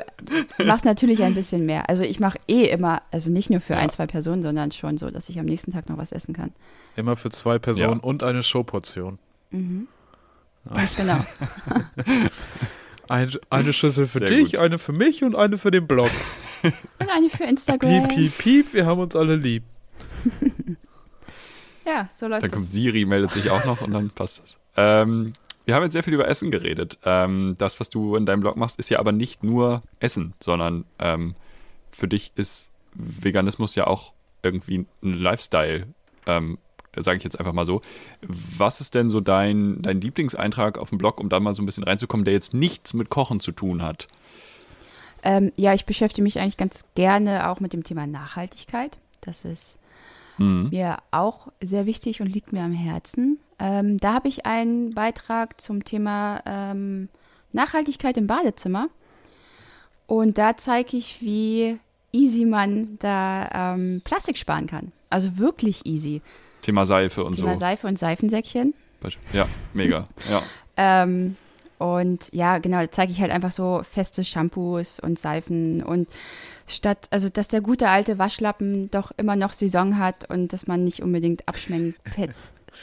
machst 0.66 0.86
natürlich 0.86 1.22
ein 1.24 1.36
bisschen 1.36 1.66
mehr. 1.66 1.90
Also 1.90 2.04
ich 2.04 2.20
mache 2.22 2.40
eh 2.48 2.64
immer, 2.70 3.02
also 3.12 3.30
nicht 3.30 3.50
nur 3.50 3.60
für 3.60 3.74
Ja. 3.74 3.80
ein, 3.80 3.90
zwei 3.90 4.08
Personen, 4.08 4.42
sondern 4.44 4.72
schon 4.72 4.98
so, 4.98 5.10
dass 5.12 5.28
ich 5.30 5.40
am 5.40 5.46
nächsten 5.46 5.74
Tag 5.74 5.90
noch 5.90 5.98
was 5.98 6.12
essen 6.14 6.34
kann. 6.34 6.52
Immer 6.96 7.16
für 7.18 7.30
zwei 7.30 7.60
Personen 7.60 8.00
Ja. 8.00 8.04
und 8.04 8.24
eine 8.24 8.44
Showportion. 8.44 9.20
Mhm. 9.52 9.88
Ganz 10.74 10.96
genau. 10.96 11.18
Ein, 13.10 13.32
eine 13.50 13.74
Schüssel 13.74 14.08
für 14.08 14.20
Sehr 14.20 14.30
dich, 14.30 14.52
gut. 14.54 14.62
eine 14.62 14.80
für 14.80 14.94
mich 14.94 15.24
und 15.26 15.36
eine 15.36 15.58
für 15.58 15.72
den 15.72 15.86
Blog. 15.86 16.10
Und 16.64 17.10
eine 17.14 17.30
für 17.30 17.44
Instagram. 17.44 18.08
Piep, 18.08 18.16
piep, 18.16 18.38
piep, 18.38 18.74
wir 18.74 18.86
haben 18.86 19.02
uns 19.02 19.14
alle 19.16 19.36
lieb. 19.36 19.64
Ja, 21.86 22.10
so 22.14 22.28
läuft 22.28 22.44
Dann 22.44 22.52
kommt 22.52 22.66
das. 22.66 22.72
Siri, 22.72 23.06
meldet 23.06 23.32
sich 23.32 23.50
auch 23.50 23.66
noch 23.66 23.82
und 23.82 23.92
dann 23.92 24.10
passt 24.10 24.42
das. 24.44 24.58
Ähm, 24.76 25.34
wir 25.66 25.76
haben 25.76 25.84
jetzt 25.84 25.94
sehr 25.94 26.04
viel 26.04 26.14
über 26.14 26.28
Essen 26.28 26.52
geredet. 26.52 26.98
Ähm, 27.06 27.56
das, 27.58 27.80
was 27.80 27.90
du 27.90 28.16
in 28.16 28.26
deinem 28.26 28.42
Blog 28.42 28.58
machst, 28.58 28.80
ist 28.80 28.90
ja 28.90 29.00
aber 29.00 29.12
nicht 29.12 29.44
nur 29.44 29.82
Essen, 30.00 30.34
sondern 30.40 30.86
ähm, 31.00 31.36
für 31.92 32.08
dich 32.08 32.32
ist 32.36 32.70
Veganismus 32.94 33.76
ja 33.76 33.88
auch 33.88 34.14
irgendwie 34.42 34.86
ein 35.02 35.14
Lifestyle. 35.14 35.88
Ähm, 36.26 36.58
Sage 36.96 37.18
ich 37.18 37.24
jetzt 37.24 37.40
einfach 37.40 37.54
mal 37.54 37.66
so. 37.66 37.82
Was 38.22 38.80
ist 38.80 38.94
denn 38.94 39.10
so 39.10 39.20
dein, 39.20 39.82
dein 39.82 40.00
Lieblingseintrag 40.00 40.78
auf 40.78 40.90
dem 40.90 41.00
Blog, 41.00 41.20
um 41.20 41.28
da 41.28 41.40
mal 41.40 41.56
so 41.56 41.64
ein 41.64 41.66
bisschen 41.66 41.84
reinzukommen, 41.84 42.24
der 42.24 42.36
jetzt 42.36 42.54
nichts 42.54 42.94
mit 42.94 43.10
Kochen 43.10 43.40
zu 43.40 43.52
tun 43.52 43.82
hat? 43.82 44.08
Ähm, 45.24 45.52
ja, 45.56 45.74
ich 45.74 45.86
beschäftige 45.86 46.22
mich 46.22 46.40
eigentlich 46.40 46.58
ganz 46.58 46.86
gerne 46.94 47.50
auch 47.50 47.60
mit 47.60 47.74
dem 47.74 47.84
Thema 47.84 48.06
Nachhaltigkeit. 48.06 49.00
Das 49.22 49.44
ist 49.44 49.80
Mhm. 50.38 50.70
mir 50.72 50.98
auch 51.12 51.48
sehr 51.62 51.86
wichtig 51.86 52.22
und 52.22 52.28
liegt 52.28 52.54
mir 52.54 52.64
am 52.64 52.72
Herzen. 52.72 53.40
Ähm, 53.60 53.98
da 54.00 54.14
habe 54.14 54.28
ich 54.28 54.46
einen 54.46 54.94
Beitrag 54.94 55.60
zum 55.62 55.84
Thema 55.86 56.42
ähm, 56.46 57.10
Nachhaltigkeit 57.52 58.18
im 58.18 58.28
Badezimmer. 58.28 58.88
Und 60.08 60.38
da 60.38 60.58
zeige 60.58 60.98
ich, 60.98 61.22
wie 61.22 61.80
easy 62.12 62.46
man 62.46 62.98
da 63.00 63.74
ähm, 63.74 64.02
Plastik 64.04 64.38
sparen 64.38 64.68
kann. 64.68 64.92
Also 65.10 65.38
wirklich 65.38 65.86
easy. 65.86 66.22
Thema 66.62 66.86
Seife 66.86 67.24
und 67.24 67.36
Thema 67.36 67.54
so. 67.54 67.60
Seife 67.60 67.88
und 67.88 68.00
Seifensäckchen. 68.00 68.74
Ja, 69.34 69.48
mega. 69.74 70.08
Ja. 70.30 70.42
Ähm, 70.76 71.36
Und 71.78 72.30
ja, 72.34 72.58
genau, 72.58 72.80
da 72.80 72.90
zeige 72.90 73.12
ich 73.12 73.22
halt 73.22 73.30
einfach 73.32 73.52
so 73.52 73.82
feste 73.84 74.24
Shampoos 74.24 75.00
und 75.00 75.20
Seifen 75.20 75.84
und 75.84 76.08
statt, 76.68 77.08
also 77.12 77.30
dass 77.30 77.48
der 77.48 77.62
gute 77.62 77.90
alte 77.90 78.18
Waschlappen 78.18 78.90
doch 78.92 79.12
immer 79.18 79.36
noch 79.36 79.54
Saison 79.54 79.98
hat 79.98 80.30
und 80.30 80.54
dass 80.54 80.68
man 80.68 80.84
nicht 80.84 81.02
unbedingt 81.02 81.48
Abschmenkpad 81.48 82.32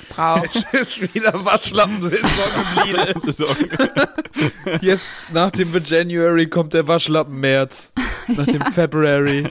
braucht. 0.09 0.67
Es 0.73 0.99
ist 0.99 1.15
wieder 1.15 1.45
Waschlappen-Saison. 1.45 3.21
Saison. 3.21 3.57
Jetzt 4.81 5.17
nach 5.33 5.51
dem 5.51 5.73
January 5.85 6.49
kommt 6.49 6.75
der 6.75 6.87
Waschlappen-März. 6.87 7.95
Nach 8.29 8.47
dem 8.47 8.63
February. 8.63 9.49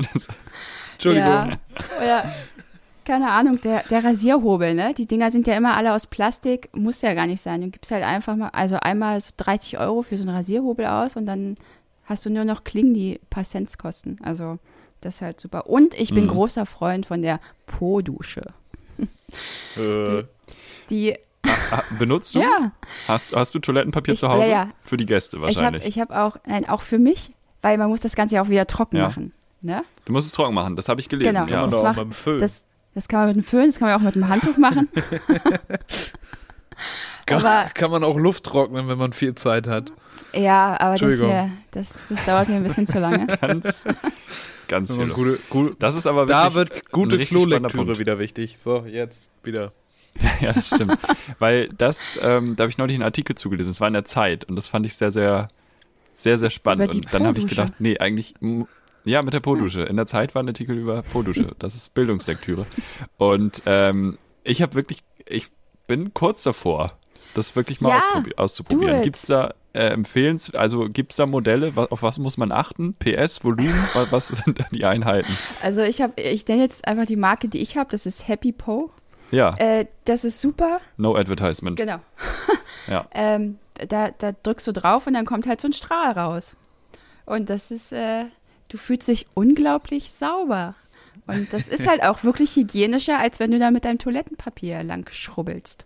Entschuldigung. 0.94 1.28
Ja, 1.28 1.58
ja. 2.06 2.34
Keine 3.06 3.32
Ahnung, 3.32 3.60
der, 3.62 3.84
der 3.90 4.04
Rasierhobel, 4.04 4.76
ne? 4.76 4.94
Die 4.96 5.08
Dinger 5.08 5.32
sind 5.32 5.48
ja 5.48 5.58
immer 5.58 5.76
alle 5.76 5.94
aus 5.94 6.06
Plastik, 6.06 6.70
muss 6.76 7.02
ja 7.02 7.16
gar 7.16 7.26
nicht 7.26 7.42
sein. 7.42 7.62
Du 7.62 7.70
gibst 7.70 7.90
halt 7.90 8.04
einfach 8.04 8.36
mal, 8.36 8.50
also 8.50 8.76
einmal 8.76 9.20
so 9.20 9.32
30 9.36 9.80
Euro 9.80 10.04
für 10.04 10.16
so 10.16 10.24
einen 10.24 10.36
Rasierhobel 10.36 10.86
aus 10.86 11.16
und 11.16 11.26
dann 11.26 11.58
hast 12.10 12.26
du 12.26 12.30
nur 12.30 12.44
noch 12.44 12.66
Klingen, 12.66 12.94
die 12.94 13.20
paar 13.30 13.46
Cents 13.46 13.78
kosten. 13.78 14.18
Also 14.24 14.60
das 15.02 15.16
ist 15.16 15.22
halt 15.22 15.40
super. 15.40 15.68
Und 15.68 15.94
ich 15.94 16.14
bin 16.14 16.26
Mhm. 16.26 16.30
großer 16.32 16.66
Freund 16.66 17.06
von 17.06 17.22
der 17.22 17.40
Po-Dusche. 17.68 18.48
Äh, 19.78 20.24
Die, 20.90 21.16
Ah, 21.72 21.84
benutzt 21.98 22.36
du? 22.36 22.40
ja, 22.42 22.72
Hast, 23.08 23.34
hast 23.36 23.54
du 23.56 23.60
Toilettenpapier 23.60 24.16
Ich- 24.16 24.20
zu 24.20 24.28
Hause? 24.28 24.50
ja, 24.50 24.66
ja. 24.66 24.70
Für 24.84 24.98
die 24.98 25.06
Gäste 25.06 25.38
ich 25.38 25.42
habe 25.44 25.56
wahrscheinlich. 25.56 25.86
ich 25.86 26.00
hab 26.00 26.12
auch, 26.12 26.36
nein, 26.46 26.68
auch 26.68 26.82
für 26.82 26.98
mich, 27.00 27.32
weil 27.62 27.78
man 27.78 27.88
muss 27.90 28.02
das 28.02 28.16
Ganze 28.16 28.36
ja 28.36 28.42
auch 28.42 28.50
wieder 28.50 28.66
trocken 28.68 28.98
Ja. 28.98 29.04
machen. 29.08 29.32
Ne? 29.62 29.84
du 30.06 30.14
musst 30.14 30.28
es 30.28 30.34
trocken 30.34 30.54
machen, 30.56 30.76
das 30.76 30.90
habe 30.90 31.00
ich 31.02 31.08
gelesen. 31.10 31.34
Genau. 31.46 31.52
Ja. 31.52 31.64
und 31.64 31.72
das 31.72 31.80
auch 31.80 31.84
macht- 31.84 31.96
beim 31.98 32.12
Föhn. 32.12 32.40
Das, 32.40 32.66
das 32.96 33.08
kann 33.08 33.20
man 33.20 33.28
mit 33.28 33.36
dem 33.38 33.44
Föhn, 33.44 33.68
das 33.68 33.78
kann 33.80 33.88
man 33.90 33.98
auch 34.00 34.04
mit 34.04 34.16
dem 34.16 34.28
Handtuch 34.28 34.58
machen. 34.58 34.90
kann, 37.26 37.46
aber- 37.46 37.70
kann 37.74 37.92
man 37.92 38.04
auch 38.04 38.18
Luft 38.18 38.44
trocknen, 38.46 38.88
wenn 38.88 38.98
man 38.98 39.14
viel 39.14 39.36
Zeit 39.36 39.68
hat. 39.68 39.92
Ja, 40.34 40.80
aber 40.80 40.96
das, 40.96 41.20
mir, 41.20 41.52
das, 41.72 41.94
das 42.10 42.26
dauert 42.26 42.50
mir 42.50 42.56
ein 42.56 42.64
bisschen 42.64 42.88
zu 42.88 43.00
lange. 43.00 43.28
Ganz, 43.42 43.86
ganz 44.68 44.94
viel. 44.96 45.08
gute, 45.08 45.40
gute, 45.50 45.76
Das 45.80 45.96
ist 45.96 46.06
aber 46.06 46.28
da 46.28 46.54
wird 46.54 46.92
gute 46.92 47.18
Klolektüre 47.18 47.98
wieder 47.98 48.20
wichtig. 48.20 48.60
So, 48.60 48.86
jetzt 48.86 49.30
wieder. 49.44 49.72
Ja, 50.42 50.54
das 50.54 50.68
stimmt. 50.68 50.98
Weil 51.38 51.70
das, 51.70 52.20
ähm, 52.22 52.56
da 52.56 52.64
habe 52.64 52.70
ich 52.72 52.78
neulich 52.78 52.96
einen 52.96 53.04
Artikel 53.04 53.36
zugelesen, 53.36 53.72
es 53.72 53.80
war 53.80 53.88
in 53.88 53.94
der 53.94 54.06
Zeit 54.06 54.46
und 54.46 54.56
das 54.56 54.68
fand 54.68 54.86
ich 54.86 54.96
sehr, 54.96 55.12
sehr, 55.12 55.48
sehr, 56.16 56.38
sehr 56.38 56.50
spannend. 56.50 56.86
Über 56.86 56.94
die 56.94 56.98
und 57.06 57.14
dann 57.14 57.26
habe 57.26 57.40
ich 57.40 57.48
gedacht, 57.48 57.74
nee, 57.80 57.98
eigentlich, 58.00 58.34
ja, 59.06 59.22
mit 59.22 59.34
der 59.34 59.40
Po-Dusche. 59.40 59.84
In 59.84 59.96
der 59.96 60.08
Zeit 60.08 60.36
war 60.36 60.44
ein 60.44 60.48
Artikel 60.48 60.78
über 60.78 61.02
Po-Dusche. 61.04 61.56
Das 61.60 61.76
ist 61.76 61.94
Bildungslektüre. 61.94 62.66
Und 63.18 63.62
ähm, 63.66 64.18
ich 64.44 64.62
habe 64.62 64.76
wirklich, 64.76 65.04
ich 65.26 65.48
bin 65.88 66.14
kurz 66.14 66.44
davor, 66.44 66.98
das 67.34 67.56
wirklich 67.56 67.82
mal 67.82 67.90
Ja, 67.90 68.24
auszuprobieren. 68.38 69.02
Gibt 69.02 69.16
es 69.16 69.24
da 69.24 69.54
äh, 69.74 69.88
Empfehlens, 69.90 70.54
also 70.54 70.90
gibt 70.90 71.12
es 71.12 71.18
da 71.18 71.26
Modelle, 71.26 71.76
wa- 71.76 71.88
auf 71.90 72.02
was 72.04 72.18
muss 72.20 72.38
man 72.38 72.52
achten? 72.52 72.96
PS, 72.96 73.44
Volumen, 73.44 73.74
wa- 73.94 74.08
was 74.10 74.30
sind 74.30 74.60
da 74.60 74.66
die 74.72 74.86
Einheiten? 74.86 75.32
Also 75.62 75.82
ich 75.82 76.02
habe, 76.02 76.20
ich 76.22 76.48
nenne 76.48 76.62
jetzt 76.64 76.88
einfach 76.88 77.06
die 77.06 77.16
Marke, 77.16 77.48
die 77.50 77.60
ich 77.60 77.78
habe, 77.78 77.90
das 77.92 78.06
ist 78.06 78.28
Happy 78.28 78.52
Po. 78.52 78.92
Ja, 79.32 79.54
Äh, 79.58 79.86
das 80.06 80.26
ist 80.26 80.42
super. 80.42 80.80
no 80.98 81.16
advertisement. 81.16 81.78
Genau. 81.78 81.98
Ja. 82.88 83.06
Ähm, 83.14 83.60
da, 83.88 84.10
da 84.18 84.32
drückst 84.32 84.66
du 84.66 84.72
drauf 84.72 85.06
und 85.06 85.14
dann 85.14 85.26
kommt 85.26 85.46
halt 85.46 85.62
so 85.62 85.68
ein 85.68 85.74
Strahl 85.74 86.14
raus. 86.14 86.56
Und 87.28 87.52
das 87.52 87.70
ist, 87.70 87.92
äh, 87.92 88.26
du 88.70 88.78
fühlst 88.78 89.08
dich 89.08 89.28
unglaublich 89.36 90.12
sauber. 90.12 90.74
Und 91.28 91.54
das 91.54 91.68
ist 91.68 91.88
halt 91.88 92.02
auch 92.02 92.24
wirklich 92.24 92.56
hygienischer, 92.56 93.20
als 93.20 93.40
wenn 93.40 93.52
du 93.52 93.60
da 93.60 93.70
mit 93.70 93.86
deinem 93.86 94.00
Toilettenpapier 94.00 94.82
lang 94.84 95.08
schrubbelst. 95.12 95.86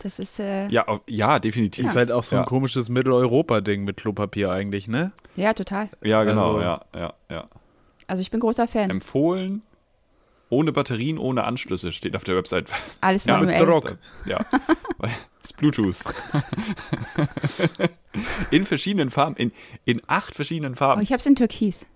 Das 0.00 0.18
ist, 0.18 0.38
äh, 0.38 0.64
ja. 0.64 0.68
Ja, 0.70 0.88
auf, 0.88 1.00
ja, 1.06 1.38
definitiv. 1.38 1.86
Ist 1.86 1.96
halt 1.96 2.12
auch 2.12 2.22
so 2.22 2.36
ein 2.36 2.42
Ja. 2.42 2.46
komisches 2.46 2.88
Mitteleuropa-Ding 2.88 3.84
mit 3.84 3.96
Klopapier 3.96 4.50
eigentlich, 4.50 4.88
ne? 4.88 5.12
total. 5.54 5.88
Ja, 6.02 6.24
genau, 6.24 6.56
Also- 6.56 6.60
ja, 6.62 6.80
ja, 6.96 7.14
ja. 7.30 7.44
Also 8.06 8.22
ich 8.22 8.30
bin 8.30 8.40
großer 8.40 8.66
Fan. 8.68 8.90
Empfohlen, 8.90 9.62
ohne 10.50 10.72
Batterien, 10.72 11.18
ohne 11.18 11.44
Anschlüsse, 11.44 11.92
steht 11.92 12.16
auf 12.16 12.24
der 12.24 12.36
Website. 12.36 12.66
Alles 13.00 13.24
Ja, 13.26 13.38
Mit 13.38 13.50
manuell. 13.50 13.66
Druck. 13.66 13.98
Ja, 14.24 14.38
ist 15.42 15.56
Bluetooth. 15.56 15.96
in 18.50 18.64
verschiedenen 18.64 19.10
Farben, 19.10 19.36
in, 19.36 19.52
in 19.84 20.02
acht 20.06 20.34
verschiedenen 20.34 20.74
Oh, 20.74 20.76
Farben. 20.76 21.02
ich 21.02 21.12
habe 21.12 21.18
es 21.20 21.26
in 21.26 21.36
Türkis. 21.36 21.86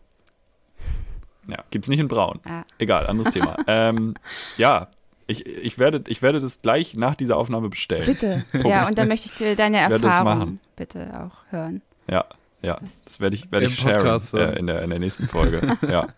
Ja, 1.49 1.59
gibt's 1.71 1.89
nicht 1.89 1.99
in 1.99 2.09
braun. 2.09 2.41
Ah. 2.45 2.63
Egal, 2.79 3.07
anderes 3.07 3.33
Thema. 3.33 3.57
ähm, 3.67 4.15
ja, 4.57 4.89
ich, 5.27 5.47
ich, 5.47 5.79
werde, 5.79 6.03
ich 6.09 6.23
werde 6.23 6.41
das 6.41 6.62
gleich 6.62 6.95
nach 6.95 7.14
dieser 7.14 7.37
Aufnahme 7.37 7.68
bestellen. 7.68 8.07
Bitte. 8.07 8.45
ja, 8.68 8.87
und 8.87 8.99
dann 8.99 9.09
möchte 9.09 9.31
ich 9.33 9.41
äh, 9.41 9.55
deine 9.57 9.79
Erfahrung 9.79 10.25
machen. 10.25 10.61
bitte 10.77 11.09
auch 11.20 11.53
hören. 11.53 11.83
Ja, 12.09 12.25
ja, 12.62 12.79
das 13.05 13.18
werde 13.18 13.35
ich, 13.35 13.51
werde 13.51 13.66
Im 13.66 13.73
ich 13.73 13.79
sharen 13.79 14.20
äh, 14.35 14.59
in, 14.59 14.68
der, 14.68 14.83
in 14.83 14.91
der 14.91 15.01
nächsten 15.01 15.27
Folge. 15.29 15.77
ja. 15.89 16.09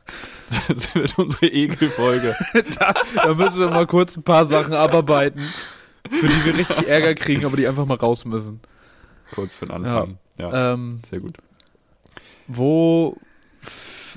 Das 0.69 0.95
wird 0.95 1.19
unsere 1.19 1.47
Ekelfolge. 1.47 2.37
Da 2.77 3.35
müssen 3.35 3.61
wir 3.61 3.71
mal 3.71 3.87
kurz 3.87 4.17
ein 4.17 4.23
paar 4.23 4.45
Sachen 4.45 4.75
abarbeiten, 4.75 5.41
für 6.09 6.29
die 6.29 6.45
wir 6.45 6.57
richtig 6.59 6.87
Ärger 6.87 7.15
kriegen, 7.15 7.47
aber 7.47 7.57
die 7.57 7.67
einfach 7.67 7.87
mal 7.87 7.97
raus 7.97 8.25
müssen. 8.27 8.61
Kurz 9.35 9.57
für 9.57 9.67
den 9.67 9.75
Anfang. 9.75 10.19
Ja, 10.39 10.75
Ähm, 10.75 10.99
sehr 11.05 11.21
gut. 11.21 11.39
wo, 12.47 13.17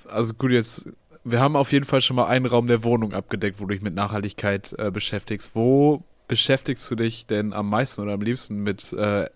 also 0.10 0.34
gut, 0.34 0.52
jetzt, 0.52 0.90
wir 1.30 1.42
haben 1.42 1.56
auf 1.56 1.72
jeden 1.72 1.86
Fall 1.86 2.02
schon 2.02 2.16
mal 2.16 2.28
einen 2.28 2.46
Raum 2.46 2.68
der 2.68 2.84
Wohnung 2.84 3.14
abgedeckt, 3.14 3.60
wo 3.60 3.66
du 3.66 3.74
dich 3.74 3.82
mit 3.82 3.94
Nachhaltigkeit 3.94 4.74
äh, 4.78 4.92
beschäftigst. 4.92 5.56
Wo 5.56 6.04
beschäftigst 6.28 6.90
du 6.90 6.96
dich 6.96 7.26
denn 7.26 7.54
am 7.54 7.70
meisten 7.70 8.02
oder 8.02 8.14
am 8.14 8.22
liebsten 8.22 8.64
mit 8.64 8.94
äh, 8.94 9.30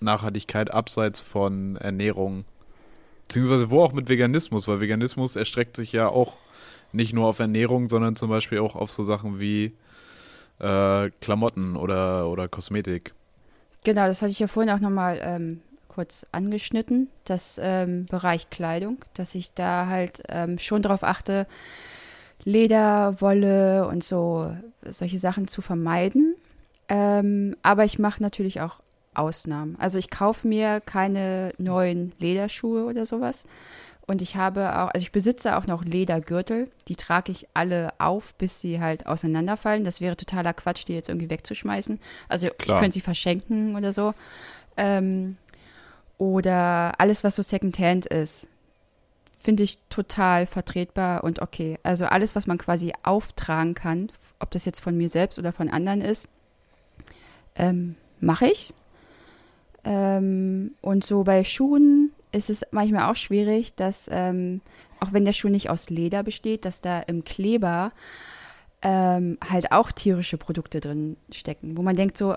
Nachhaltigkeit 0.00 0.70
abseits 0.70 1.20
von 1.20 1.76
Ernährung? 1.76 2.44
Beziehungsweise 3.22 3.70
wo 3.70 3.82
auch 3.82 3.92
mit 3.92 4.08
Veganismus, 4.08 4.66
weil 4.68 4.80
Veganismus 4.80 5.36
erstreckt 5.36 5.76
sich 5.76 5.92
ja 5.92 6.08
auch 6.08 6.34
nicht 6.92 7.12
nur 7.12 7.26
auf 7.26 7.38
Ernährung, 7.38 7.88
sondern 7.88 8.16
zum 8.16 8.30
Beispiel 8.30 8.60
auch 8.60 8.74
auf 8.76 8.90
so 8.90 9.02
Sachen 9.02 9.40
wie 9.40 9.74
äh, 10.58 11.10
Klamotten 11.20 11.76
oder, 11.76 12.28
oder 12.28 12.48
Kosmetik. 12.48 13.12
Genau, 13.84 14.06
das 14.06 14.22
hatte 14.22 14.32
ich 14.32 14.38
ja 14.38 14.46
vorhin 14.46 14.72
auch 14.72 14.80
nochmal 14.80 15.20
ähm, 15.22 15.60
kurz 15.96 16.26
angeschnitten, 16.30 17.08
das 17.24 17.58
ähm, 17.60 18.04
Bereich 18.04 18.50
Kleidung, 18.50 18.98
dass 19.14 19.34
ich 19.34 19.54
da 19.54 19.86
halt 19.86 20.22
ähm, 20.28 20.58
schon 20.58 20.82
darauf 20.82 21.02
achte, 21.02 21.46
Leder, 22.44 23.18
Wolle 23.22 23.88
und 23.88 24.04
so 24.04 24.54
solche 24.84 25.18
Sachen 25.18 25.48
zu 25.48 25.62
vermeiden. 25.62 26.36
Ähm, 26.90 27.56
aber 27.62 27.86
ich 27.86 27.98
mache 27.98 28.22
natürlich 28.22 28.60
auch 28.60 28.80
Ausnahmen. 29.14 29.76
Also 29.80 29.98
ich 29.98 30.10
kaufe 30.10 30.46
mir 30.46 30.82
keine 30.82 31.54
neuen 31.56 32.12
Lederschuhe 32.18 32.84
oder 32.84 33.06
sowas. 33.06 33.46
Und 34.06 34.20
ich 34.20 34.36
habe 34.36 34.78
auch, 34.78 34.88
also 34.88 35.02
ich 35.02 35.12
besitze 35.12 35.56
auch 35.56 35.66
noch 35.66 35.82
Ledergürtel. 35.82 36.68
Die 36.88 36.94
trage 36.94 37.32
ich 37.32 37.48
alle 37.54 37.88
auf, 37.98 38.34
bis 38.34 38.60
sie 38.60 38.80
halt 38.80 39.06
auseinanderfallen. 39.06 39.82
Das 39.82 40.02
wäre 40.02 40.14
totaler 40.14 40.52
Quatsch, 40.52 40.84
die 40.86 40.92
jetzt 40.92 41.08
irgendwie 41.08 41.30
wegzuschmeißen. 41.30 41.98
Also 42.28 42.48
Klar. 42.48 42.76
ich 42.76 42.80
könnte 42.80 42.94
sie 42.94 43.00
verschenken 43.00 43.74
oder 43.74 43.94
so. 43.94 44.12
Ähm, 44.76 45.38
oder 46.18 46.94
alles, 46.98 47.24
was 47.24 47.36
so 47.36 47.42
Secondhand 47.42 48.06
ist, 48.06 48.48
finde 49.38 49.62
ich 49.62 49.78
total 49.90 50.46
vertretbar 50.46 51.22
und 51.22 51.40
okay. 51.40 51.78
Also 51.82 52.06
alles, 52.06 52.34
was 52.34 52.46
man 52.46 52.58
quasi 52.58 52.92
auftragen 53.02 53.74
kann, 53.74 54.10
ob 54.40 54.50
das 54.50 54.64
jetzt 54.64 54.80
von 54.80 54.96
mir 54.96 55.08
selbst 55.08 55.38
oder 55.38 55.52
von 55.52 55.68
anderen 55.68 56.00
ist, 56.00 56.28
ähm, 57.54 57.96
mache 58.20 58.46
ich. 58.46 58.72
Ähm, 59.84 60.74
und 60.80 61.04
so 61.04 61.22
bei 61.22 61.44
Schuhen 61.44 62.12
ist 62.32 62.50
es 62.50 62.62
manchmal 62.70 63.10
auch 63.10 63.16
schwierig, 63.16 63.74
dass, 63.74 64.08
ähm, 64.12 64.60
auch 65.00 65.12
wenn 65.12 65.24
der 65.24 65.32
Schuh 65.32 65.48
nicht 65.48 65.70
aus 65.70 65.90
Leder 65.90 66.22
besteht, 66.22 66.64
dass 66.64 66.80
da 66.80 67.00
im 67.00 67.24
Kleber 67.24 67.92
ähm, 68.82 69.38
halt 69.48 69.72
auch 69.72 69.90
tierische 69.90 70.36
Produkte 70.36 70.80
drin 70.80 71.16
stecken, 71.32 71.76
wo 71.76 71.82
man 71.82 71.96
denkt 71.96 72.16
so, 72.16 72.36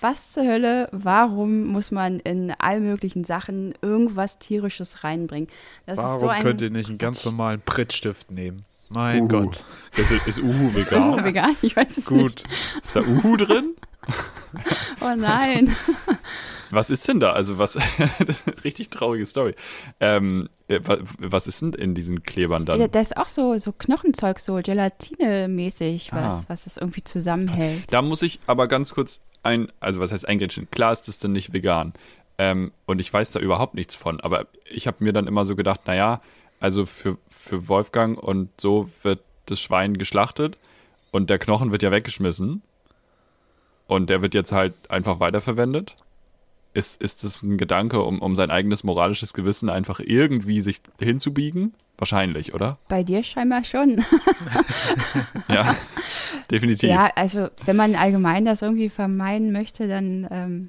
was 0.00 0.32
zur 0.32 0.44
Hölle, 0.44 0.88
warum 0.92 1.66
muss 1.66 1.90
man 1.90 2.20
in 2.20 2.52
all 2.58 2.80
möglichen 2.80 3.24
Sachen 3.24 3.74
irgendwas 3.80 4.38
tierisches 4.38 5.04
reinbringen? 5.04 5.48
Das 5.86 5.98
ist 5.98 6.04
Warum 6.04 6.20
so 6.20 6.28
ein 6.28 6.42
könnt 6.42 6.60
ihr 6.60 6.70
nicht 6.70 6.88
einen 6.88 6.98
ganz 6.98 7.24
normalen 7.24 7.60
Prittstift 7.60 8.30
nehmen? 8.30 8.64
Mein 8.90 9.22
Uhu. 9.22 9.28
Gott. 9.28 9.64
Ist, 9.96 10.10
ist 10.26 10.38
Uhu 10.40 10.74
vegan? 10.74 11.24
vegan, 11.24 11.56
ich 11.62 11.76
weiß 11.76 11.96
es 11.98 12.10
nicht. 12.10 12.22
Gut. 12.22 12.44
Ist 12.82 12.96
da 12.96 13.00
Uhu 13.00 13.36
drin? 13.36 13.74
Oh 15.00 15.14
nein. 15.14 15.76
Was 16.70 16.90
ist 16.90 17.06
denn 17.08 17.20
da? 17.20 17.32
Also 17.32 17.58
was, 17.58 17.72
das 18.18 18.28
ist 18.40 18.46
eine 18.48 18.64
richtig 18.64 18.90
traurige 18.90 19.24
Story. 19.26 19.54
Ähm, 20.00 20.48
äh, 20.68 20.80
wa- 20.84 20.98
was 21.18 21.46
ist 21.46 21.62
denn 21.62 21.72
in 21.72 21.94
diesen 21.94 22.22
Klebern 22.22 22.66
dann? 22.66 22.80
Ja, 22.80 22.88
da 22.88 23.00
ist 23.00 23.16
auch 23.16 23.28
so, 23.28 23.56
so 23.58 23.72
Knochenzeug, 23.72 24.38
so 24.38 24.56
Gelatine-mäßig, 24.62 26.12
was, 26.12 26.42
Ah. 26.42 26.44
was 26.48 26.64
das 26.64 26.76
irgendwie 26.76 27.04
zusammenhält. 27.04 27.84
Da 27.92 28.02
muss 28.02 28.22
ich 28.22 28.40
aber 28.46 28.68
ganz 28.68 28.92
kurz 28.94 29.22
ein, 29.42 29.68
also 29.80 30.00
was 30.00 30.12
heißt 30.12 30.28
eingrätschen? 30.28 30.68
Klar 30.70 30.92
ist 30.92 31.08
das 31.08 31.18
dann 31.18 31.32
nicht 31.32 31.52
vegan. 31.52 31.92
Ähm, 32.38 32.72
und 32.86 33.00
ich 33.00 33.12
weiß 33.12 33.32
da 33.32 33.40
überhaupt 33.40 33.74
nichts 33.74 33.94
von. 33.94 34.20
Aber 34.20 34.46
ich 34.70 34.86
habe 34.86 35.02
mir 35.02 35.12
dann 35.12 35.26
immer 35.26 35.44
so 35.44 35.56
gedacht, 35.56 35.80
naja, 35.86 36.20
also 36.60 36.86
für, 36.86 37.18
für 37.30 37.68
Wolfgang 37.68 38.18
und 38.22 38.48
so 38.60 38.90
wird 39.02 39.20
das 39.46 39.60
Schwein 39.60 39.96
geschlachtet 39.96 40.58
und 41.10 41.30
der 41.30 41.38
Knochen 41.38 41.72
wird 41.72 41.82
ja 41.82 41.90
weggeschmissen. 41.90 42.62
Und 43.86 44.10
der 44.10 44.20
wird 44.20 44.34
jetzt 44.34 44.52
halt 44.52 44.74
einfach 44.90 45.18
weiterverwendet. 45.18 45.94
Ist, 46.78 47.00
ist 47.02 47.24
das 47.24 47.42
ein 47.42 47.58
Gedanke, 47.58 48.02
um, 48.02 48.20
um 48.20 48.36
sein 48.36 48.50
eigenes 48.50 48.84
moralisches 48.84 49.34
Gewissen 49.34 49.68
einfach 49.68 50.00
irgendwie 50.00 50.60
sich 50.62 50.80
hinzubiegen? 51.00 51.74
Wahrscheinlich, 51.98 52.54
oder? 52.54 52.78
Bei 52.88 53.02
dir 53.02 53.24
scheinbar 53.24 53.64
schon. 53.64 54.04
ja, 55.48 55.74
definitiv. 56.50 56.88
Ja, 56.90 57.10
also 57.16 57.48
wenn 57.64 57.76
man 57.76 57.94
allgemein 57.96 58.44
das 58.44 58.62
irgendwie 58.62 58.88
vermeiden 58.88 59.50
möchte, 59.52 59.88
dann, 59.88 60.28
ähm, 60.30 60.68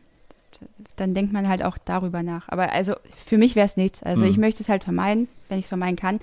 dann 0.95 1.13
denkt 1.13 1.31
man 1.31 1.47
halt 1.47 1.63
auch 1.63 1.77
darüber 1.77 2.23
nach. 2.23 2.49
Aber 2.49 2.71
also 2.71 2.95
für 3.25 3.37
mich 3.37 3.55
wäre 3.55 3.65
es 3.67 3.77
nichts. 3.77 4.01
Also 4.03 4.25
Mhm. 4.25 4.31
ich 4.31 4.37
möchte 4.37 4.63
es 4.63 4.69
halt 4.69 4.83
vermeiden, 4.83 5.27
wenn 5.49 5.59
ich 5.59 5.65
es 5.65 5.69
vermeiden 5.69 5.95
kann. 5.97 6.19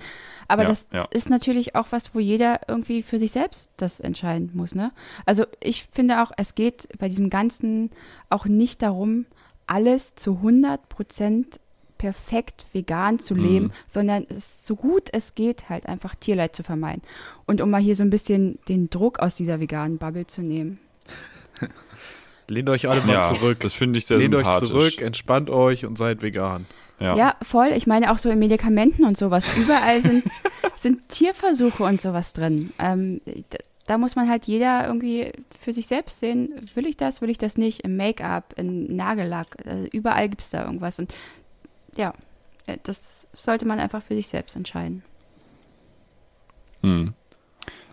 Aber 0.49 0.63
Ja, 0.63 0.69
das 0.69 0.87
ja. 0.93 1.05
ist 1.11 1.31
natürlich 1.31 1.75
auch 1.77 1.87
was, 1.91 2.15
wo 2.15 2.19
jeder 2.21 2.61
irgendwie 2.69 3.03
für 3.03 3.19
sich 3.19 3.33
selbst 3.33 3.69
das 3.77 4.01
entscheiden 4.01 4.51
muss. 4.55 4.75
Ne? 4.75 4.91
Also 5.25 5.45
ich 5.61 5.89
finde 5.93 6.23
auch, 6.23 6.33
es 6.37 6.55
geht 6.55 6.89
bei 6.99 7.09
diesem 7.09 7.31
Ganzen 7.31 7.91
auch 8.29 8.47
nicht 8.47 8.83
darum, 8.83 9.27
alles 9.67 10.15
zu 10.15 10.35
100 10.37 10.89
Prozent 10.89 11.61
perfekt 11.99 12.67
vegan 12.73 13.19
zu 13.19 13.35
leben, 13.35 13.67
Mhm. 13.67 13.73
sondern 13.87 14.27
es, 14.29 14.67
so 14.67 14.77
gut 14.77 15.09
es 15.13 15.35
geht, 15.35 15.71
halt 15.71 15.87
einfach 15.87 16.15
Tierleid 16.15 16.55
zu 16.55 16.63
vermeiden. 16.63 17.01
Und 17.47 17.61
um 17.63 17.71
mal 17.71 17.81
hier 17.81 17.97
so 17.97 18.03
ein 18.03 18.11
bisschen 18.11 18.59
den 18.69 18.91
Druck 18.91 19.19
aus 19.19 19.35
dieser 19.35 19.61
veganen 19.61 19.97
Bubble 19.99 20.27
zu 20.27 20.43
nehmen. 20.43 20.79
Lehnt 22.49 22.69
euch 22.69 22.89
alle 22.89 23.01
mal 23.03 23.15
ja, 23.15 23.23
zurück. 23.23 23.59
das 23.61 23.73
finde 23.73 23.99
ich 23.99 24.07
sehr 24.07 24.19
Lehnt 24.19 24.35
euch 24.35 24.43
sympathisch. 24.45 24.69
zurück, 24.69 25.01
entspannt 25.03 25.51
euch 25.51 25.85
und 25.85 25.99
seid 25.99 26.23
vegan. 26.23 26.67
Ja. 27.01 27.17
Ja. 27.17 27.37
voll. 27.43 27.69
Ich 27.75 27.87
meine 27.87 28.13
auch 28.13 28.19
so 28.19 28.31
in 28.31 28.39
Medikamenten 28.39 29.05
und 29.05 29.17
sowas. 29.17 29.51
Überall 29.57 30.01
sind, 30.01 30.25
sind 30.77 31.09
Tierversuche 31.09 31.83
und 31.83 32.01
sowas 32.01 32.33
drin. 32.35 32.73
Ähm, 32.79 33.21
da, 33.87 33.99
muss 33.99 34.17
man 34.17 34.29
halt 34.29 34.47
jeder 34.47 34.87
irgendwie 34.87 35.33
für 35.61 35.73
sich 35.73 35.87
selbst 35.87 36.21
sehen, 36.21 36.69
will 36.75 36.87
ich 36.87 36.97
das, 36.97 37.21
will 37.21 37.31
ich 37.31 37.39
das 37.39 37.57
nicht, 37.57 37.81
im 37.81 37.97
Make-up, 37.97 38.55
im 38.57 38.95
Nagellack, 38.95 39.65
äh, 39.65 39.85
überall 39.93 40.29
gibt 40.29 40.43
es 40.43 40.51
da 40.51 40.65
irgendwas. 40.65 40.99
Und 40.99 41.15
ja, 41.97 42.15
äh, 42.67 42.79
das 42.83 43.27
sollte 43.33 43.67
man 43.67 43.79
einfach 43.79 44.03
für 44.03 44.15
sich 44.15 44.29
selbst 44.29 44.57
entscheiden. 44.57 45.03
Hm. 46.83 47.15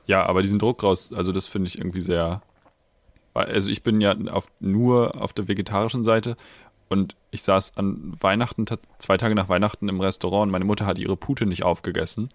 Ja, 0.06 0.26
aber 0.26 0.41
diesen 0.41 0.60
Druck 0.60 0.84
raus, 0.84 1.14
also 1.14 1.32
das 1.32 1.46
finde 1.46 1.68
ich 1.68 1.78
irgendwie 1.78 2.02
sehr. 2.02 2.41
Also 3.34 3.72
ich 3.72 3.82
bin 3.82 4.02
ja 4.02 4.16
auf, 4.32 4.48
nur 4.60 5.20
auf 5.20 5.34
der 5.34 5.48
vegetarischen 5.48 6.04
Seite 6.04 6.36
und 6.89 7.16
ich 7.32 7.41
saß 7.41 7.78
an 7.78 8.14
Weihnachten, 8.20 8.66
zwei 9.00 9.18
Tage 9.18 9.34
nach 9.34 9.50
Weihnachten 9.50 9.89
im 9.89 10.00
Restaurant 10.00 10.44
und 10.44 10.52
meine 10.52 10.66
Mutter 10.66 10.86
hat 10.86 11.00
ihre 11.00 11.18
Pute 11.18 11.46
nicht 11.46 11.64
aufgegessen. 11.64 12.30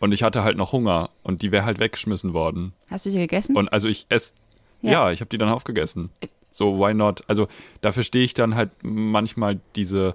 Und 0.00 0.12
ich 0.12 0.22
hatte 0.22 0.44
halt 0.44 0.56
noch 0.56 0.72
Hunger 0.72 1.10
und 1.22 1.42
die 1.42 1.52
wäre 1.52 1.64
halt 1.64 1.78
weggeschmissen 1.80 2.34
worden. 2.34 2.72
Hast 2.90 3.06
du 3.06 3.10
sie 3.10 3.18
gegessen? 3.18 3.56
Und 3.56 3.72
also 3.72 3.88
ich 3.88 4.06
esse, 4.08 4.34
Ja. 4.82 4.92
ja, 4.92 5.12
ich 5.12 5.20
habe 5.20 5.28
die 5.30 5.38
dann 5.38 5.48
aufgegessen. 5.48 6.10
So, 6.52 6.78
why 6.78 6.94
not? 6.94 7.22
Also 7.26 7.48
da 7.80 7.92
verstehe 7.92 8.24
ich 8.24 8.34
dann 8.34 8.54
halt 8.54 8.70
manchmal 8.82 9.60
diese 9.76 10.14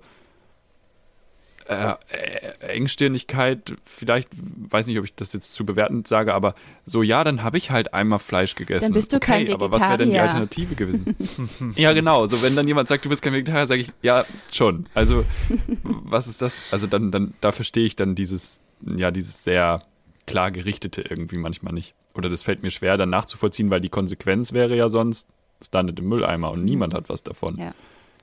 äh, 1.68 1.94
äh, 2.10 2.68
Engstirnigkeit, 2.76 3.76
vielleicht, 3.86 4.30
weiß 4.34 4.88
nicht, 4.88 4.98
ob 4.98 5.06
ich 5.06 5.14
das 5.14 5.34
jetzt 5.34 5.54
zu 5.54 5.66
bewertend 5.66 6.08
sage, 6.08 6.34
aber 6.34 6.56
so, 6.84 7.04
ja, 7.04 7.24
dann 7.24 7.44
habe 7.44 7.58
ich 7.60 7.70
halt 7.70 7.94
einmal 7.94 8.18
Fleisch 8.18 8.56
gegessen. 8.56 8.86
Dann 8.86 8.94
bist 8.94 9.12
du 9.14 9.18
okay, 9.18 9.46
kein 9.46 9.54
aber 9.54 9.72
was 9.72 9.84
wäre 9.84 9.98
denn 10.00 10.10
die 10.10 10.18
Vegetarier. 10.18 10.42
Alternative 10.42 10.76
gewesen? 10.76 11.74
ja, 11.76 11.94
genau. 11.94 12.26
So, 12.26 12.42
wenn 12.42 12.56
dann 12.56 12.68
jemand 12.68 12.88
sagt, 12.88 13.06
du 13.06 13.10
bist 13.10 13.22
kein 13.22 13.34
Vegetarier, 13.34 13.68
sage 13.68 13.82
ich, 13.82 13.92
ja, 14.02 14.26
schon. 14.52 14.88
Also, 14.96 15.26
was 15.84 16.28
ist 16.28 16.42
das? 16.42 16.64
Also 16.72 16.88
dann, 16.88 17.12
dann, 17.12 17.34
da 17.40 17.52
verstehe 17.52 17.86
ich 17.86 17.96
dann 17.96 18.16
dieses, 18.16 18.60
ja, 18.86 19.12
dieses 19.12 19.44
sehr 19.44 19.84
klar 20.26 20.52
gerichtete 20.52 21.02
irgendwie 21.02 21.38
manchmal 21.38 21.74
nicht. 21.74 21.94
Oder 22.16 22.30
das 22.30 22.44
fällt 22.44 22.64
mir 22.64 22.72
schwer, 22.72 22.98
dann 22.98 23.10
nachzuvollziehen, 23.10 23.70
weil 23.70 23.82
die 23.82 23.90
Konsequenz 23.90 24.52
wäre 24.54 24.76
ja 24.76 24.90
sonst, 24.90 25.30
es 25.60 25.72
landet 25.72 26.00
im 26.00 26.08
Mülleimer 26.08 26.52
und 26.52 26.64
niemand 26.64 26.94
hat 26.94 27.10
was 27.10 27.24
davon. 27.24 27.58
ja. 27.58 27.74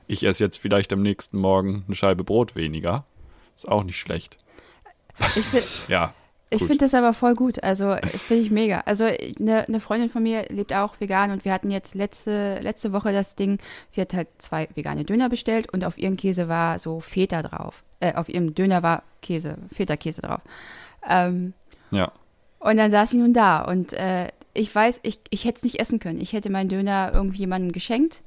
Ich 0.08 0.22
esse 0.24 0.44
jetzt 0.44 0.58
vielleicht 0.58 0.92
am 0.92 1.02
nächsten 1.02 1.36
Morgen 1.36 1.82
eine 1.88 1.96
Scheibe 1.96 2.22
Brot 2.22 2.54
weniger. 2.54 3.04
Ist 3.56 3.66
auch 3.66 3.82
nicht 3.82 3.98
schlecht. 3.98 4.36
Ich, 5.34 5.44
find- 5.46 5.88
Ja. 5.88 6.14
Ich 6.50 6.60
finde 6.60 6.78
das 6.78 6.94
aber 6.94 7.12
voll 7.12 7.34
gut. 7.34 7.62
Also 7.64 7.96
finde 8.26 8.42
ich 8.44 8.50
mega. 8.50 8.80
Also 8.86 9.04
eine, 9.04 9.66
eine 9.66 9.80
Freundin 9.80 10.10
von 10.10 10.22
mir 10.22 10.46
lebt 10.48 10.72
auch 10.72 11.00
vegan 11.00 11.30
und 11.32 11.44
wir 11.44 11.52
hatten 11.52 11.70
jetzt 11.70 11.94
letzte, 11.94 12.60
letzte 12.60 12.92
Woche 12.92 13.12
das 13.12 13.34
Ding, 13.34 13.58
sie 13.90 14.00
hat 14.00 14.14
halt 14.14 14.28
zwei 14.38 14.68
vegane 14.74 15.04
Döner 15.04 15.28
bestellt 15.28 15.72
und 15.72 15.84
auf 15.84 15.98
ihren 15.98 16.16
Käse 16.16 16.48
war 16.48 16.78
so 16.78 17.00
Feta 17.00 17.42
drauf. 17.42 17.82
Äh, 18.00 18.14
auf 18.14 18.28
ihrem 18.28 18.54
Döner 18.54 18.82
war 18.82 19.02
Käse, 19.22 19.56
Feta-Käse 19.74 20.22
drauf. 20.22 20.40
Ähm, 21.08 21.52
Ja. 21.90 22.12
und 22.60 22.76
dann 22.76 22.90
saß 22.90 23.10
sie 23.10 23.18
nun 23.18 23.32
da 23.32 23.62
und 23.62 23.92
äh, 23.94 24.28
ich 24.54 24.74
weiß, 24.74 25.00
ich, 25.02 25.20
ich 25.30 25.44
hätte 25.44 25.58
es 25.58 25.62
nicht 25.64 25.80
essen 25.80 25.98
können. 25.98 26.20
Ich 26.20 26.32
hätte 26.32 26.48
meinen 26.50 26.68
Döner 26.68 27.10
irgendwie 27.12 27.38
jemandem 27.38 27.72
geschenkt, 27.72 28.22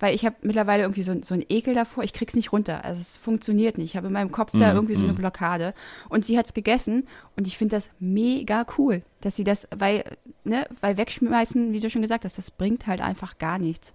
weil 0.00 0.14
ich 0.14 0.24
habe 0.24 0.36
mittlerweile 0.42 0.82
irgendwie 0.82 1.02
so, 1.02 1.14
so 1.22 1.34
einen 1.34 1.44
Ekel 1.48 1.74
davor. 1.74 2.02
Ich 2.02 2.12
krieg's 2.12 2.34
nicht 2.34 2.52
runter. 2.52 2.84
Also 2.84 3.00
es 3.00 3.18
funktioniert 3.18 3.78
nicht. 3.78 3.90
Ich 3.90 3.96
habe 3.96 4.08
in 4.08 4.12
meinem 4.12 4.32
Kopf 4.32 4.52
da 4.52 4.70
Mhm, 4.70 4.76
irgendwie 4.76 4.94
so 4.96 5.04
eine 5.04 5.12
mhm. 5.12 5.18
Blockade. 5.18 5.74
Und 6.08 6.24
sie 6.24 6.38
hat's 6.38 6.54
gegessen 6.54 7.06
und 7.36 7.46
ich 7.46 7.58
finde 7.58 7.76
das 7.76 7.90
mega 8.00 8.66
cool, 8.78 9.02
dass 9.20 9.36
sie 9.36 9.44
das, 9.44 9.68
weil, 9.76 10.04
ne, 10.44 10.66
weil 10.80 10.96
wegschmeißen, 10.96 11.72
wie 11.72 11.80
du 11.80 11.90
schon 11.90 12.02
gesagt 12.02 12.24
hast, 12.24 12.38
das 12.38 12.50
bringt 12.50 12.86
halt 12.86 13.00
einfach 13.00 13.38
gar 13.38 13.58
nichts. 13.58 13.92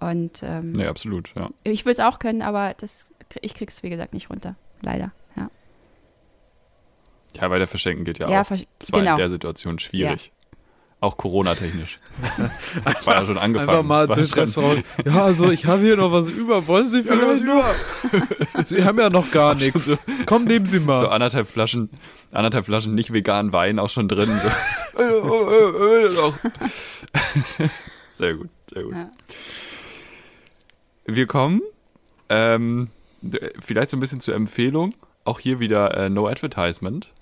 Und 0.00 0.42
ähm, 0.42 0.72
Nee, 0.72 0.86
absolut, 0.86 1.32
ja. 1.36 1.48
ich 1.62 1.84
würde 1.84 1.94
es 1.94 2.00
auch 2.00 2.18
können, 2.18 2.42
aber 2.42 2.74
das, 2.78 3.04
ich 3.40 3.54
krieg's, 3.54 3.82
wie 3.82 3.90
gesagt, 3.90 4.12
nicht 4.14 4.30
runter. 4.30 4.56
Leider. 4.82 5.12
Ja, 5.36 5.50
Ja, 7.40 7.50
weil 7.50 7.58
der 7.58 7.68
Verschenken 7.68 8.04
geht 8.04 8.18
ja, 8.18 8.30
ja 8.30 8.42
auch. 8.42 8.48
Das 8.78 8.92
war 8.92 9.00
genau. 9.00 9.12
in 9.12 9.16
der 9.18 9.28
Situation 9.28 9.78
schwierig. 9.78 10.32
Auch 11.04 11.16
Corona-technisch. 11.18 11.98
Das 12.84 13.06
war 13.06 13.16
ja 13.16 13.26
schon 13.26 13.36
angefangen. 13.36 13.68
Einfach 13.68 13.82
mal 13.82 14.06
durchs 14.06 14.34
Restaurant. 14.34 14.82
Ja, 15.04 15.24
also 15.24 15.50
ich 15.50 15.66
habe 15.66 15.82
hier 15.82 15.98
noch 15.98 16.12
was 16.12 16.28
über. 16.28 16.66
Wollen 16.66 16.88
Sie 16.88 17.02
vielleicht 17.02 17.42
über? 17.42 17.74
Sie 18.64 18.82
haben 18.84 18.98
ja 18.98 19.10
noch 19.10 19.30
gar 19.30 19.54
nichts. 19.54 19.98
Komm, 20.24 20.44
nehmen 20.44 20.64
Sie 20.64 20.80
mal. 20.80 20.96
So 20.96 21.08
anderthalb 21.08 21.46
Flaschen, 21.46 21.90
anderthalb 22.32 22.64
Flaschen 22.64 22.94
nicht 22.94 23.12
veganen 23.12 23.52
Wein 23.52 23.78
auch 23.78 23.90
schon 23.90 24.08
drin. 24.08 24.30
So. 24.42 24.48
sehr 28.14 28.34
gut, 28.34 28.48
sehr 28.72 28.84
gut. 28.84 28.94
Ja. 28.94 29.10
Wir 31.04 31.26
kommen 31.26 31.60
ähm, 32.30 32.88
vielleicht 33.60 33.90
so 33.90 33.98
ein 33.98 34.00
bisschen 34.00 34.20
zur 34.20 34.34
Empfehlung. 34.34 34.94
Auch 35.24 35.38
hier 35.38 35.58
wieder 35.58 35.94
äh, 35.98 36.08
No 36.08 36.28
Advertisement. 36.28 37.12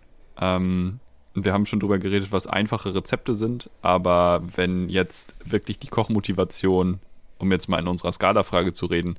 Ähm, 0.41 1.01
wir 1.35 1.53
haben 1.53 1.67
schon 1.67 1.81
drüber 1.81 1.99
geredet, 1.99 2.33
was 2.33 2.47
einfache 2.47 2.95
Rezepte 2.95 3.35
sind, 3.35 3.71
aber 3.81 4.43
wenn 4.55 4.89
jetzt 4.89 5.37
wirklich 5.45 5.79
die 5.79 5.89
Kochmotivation, 5.89 7.01
um 7.39 7.53
jetzt 7.53 7.69
mal 7.69 7.79
in 7.79 7.89
unserer 7.89 8.13
Skala-Frage 8.13 8.73
zu 8.73 8.87
reden, 8.87 9.17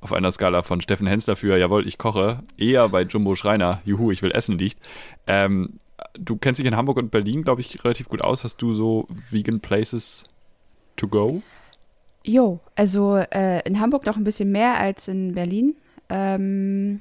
auf 0.00 0.12
einer 0.12 0.30
Skala 0.30 0.62
von 0.62 0.80
Steffen 0.80 1.06
Hensler 1.06 1.36
für, 1.36 1.58
jawohl, 1.58 1.86
ich 1.86 1.98
koche, 1.98 2.40
eher 2.56 2.88
bei 2.88 3.02
Jumbo 3.02 3.34
Schreiner, 3.34 3.82
juhu, 3.84 4.10
ich 4.10 4.22
will 4.22 4.32
essen 4.32 4.58
liegt. 4.58 4.78
Ähm, 5.26 5.74
du 6.18 6.36
kennst 6.36 6.58
dich 6.58 6.66
in 6.66 6.76
Hamburg 6.76 6.96
und 6.96 7.10
Berlin, 7.10 7.42
glaube 7.42 7.60
ich, 7.60 7.84
relativ 7.84 8.08
gut 8.08 8.22
aus. 8.22 8.44
Hast 8.44 8.62
du 8.62 8.72
so 8.72 9.06
Vegan 9.30 9.60
Places 9.60 10.24
to 10.96 11.06
go? 11.06 11.42
Jo, 12.24 12.60
also 12.74 13.16
äh, 13.16 13.66
in 13.66 13.80
Hamburg 13.80 14.06
noch 14.06 14.16
ein 14.16 14.24
bisschen 14.24 14.50
mehr 14.50 14.78
als 14.78 15.08
in 15.08 15.34
Berlin. 15.34 15.76
Ähm, 16.08 17.00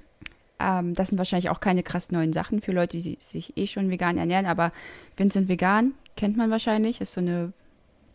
ähm, 0.60 0.94
das 0.94 1.10
sind 1.10 1.18
wahrscheinlich 1.18 1.50
auch 1.50 1.60
keine 1.60 1.84
krass 1.84 2.12
neuen 2.12 2.34
Sachen 2.34 2.62
für 2.62 2.72
Leute, 2.72 2.98
die 2.98 3.18
sich 3.20 3.58
eh 3.58 3.68
schon 3.68 3.90
vegan 3.90 4.18
ernähren, 4.18 4.46
aber 4.46 4.72
Vincent 5.18 5.48
Vegan 5.48 5.94
kennt 6.16 6.38
man 6.38 6.52
wahrscheinlich, 6.52 7.02
ist 7.02 7.14
so 7.14 7.22
eine 7.22 7.54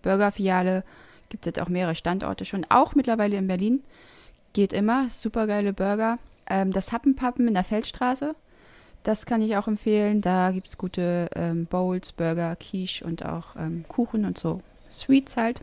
Burgerfiliale, 0.02 0.84
gibt 1.28 1.46
es 1.46 1.50
jetzt 1.50 1.60
auch 1.60 1.68
mehrere 1.68 1.94
Standorte 1.94 2.44
schon, 2.44 2.66
auch 2.68 2.94
mittlerweile 2.94 3.36
in 3.36 3.46
Berlin. 3.46 3.82
Geht 4.52 4.72
immer, 4.72 5.08
super 5.10 5.46
geile 5.46 5.72
Burger. 5.72 6.18
Ähm, 6.46 6.72
das 6.72 6.92
Happenpappen 6.92 7.48
in 7.48 7.54
der 7.54 7.64
Feldstraße, 7.64 8.34
das 9.02 9.26
kann 9.26 9.42
ich 9.42 9.56
auch 9.56 9.66
empfehlen. 9.66 10.20
Da 10.20 10.50
gibt 10.52 10.68
es 10.68 10.78
gute 10.78 11.28
ähm, 11.34 11.66
Bowls, 11.66 12.12
Burger, 12.12 12.54
Quiche 12.56 13.04
und 13.04 13.24
auch 13.24 13.56
ähm, 13.56 13.84
Kuchen 13.88 14.24
und 14.24 14.38
so. 14.38 14.60
Sweets 14.90 15.36
halt. 15.36 15.62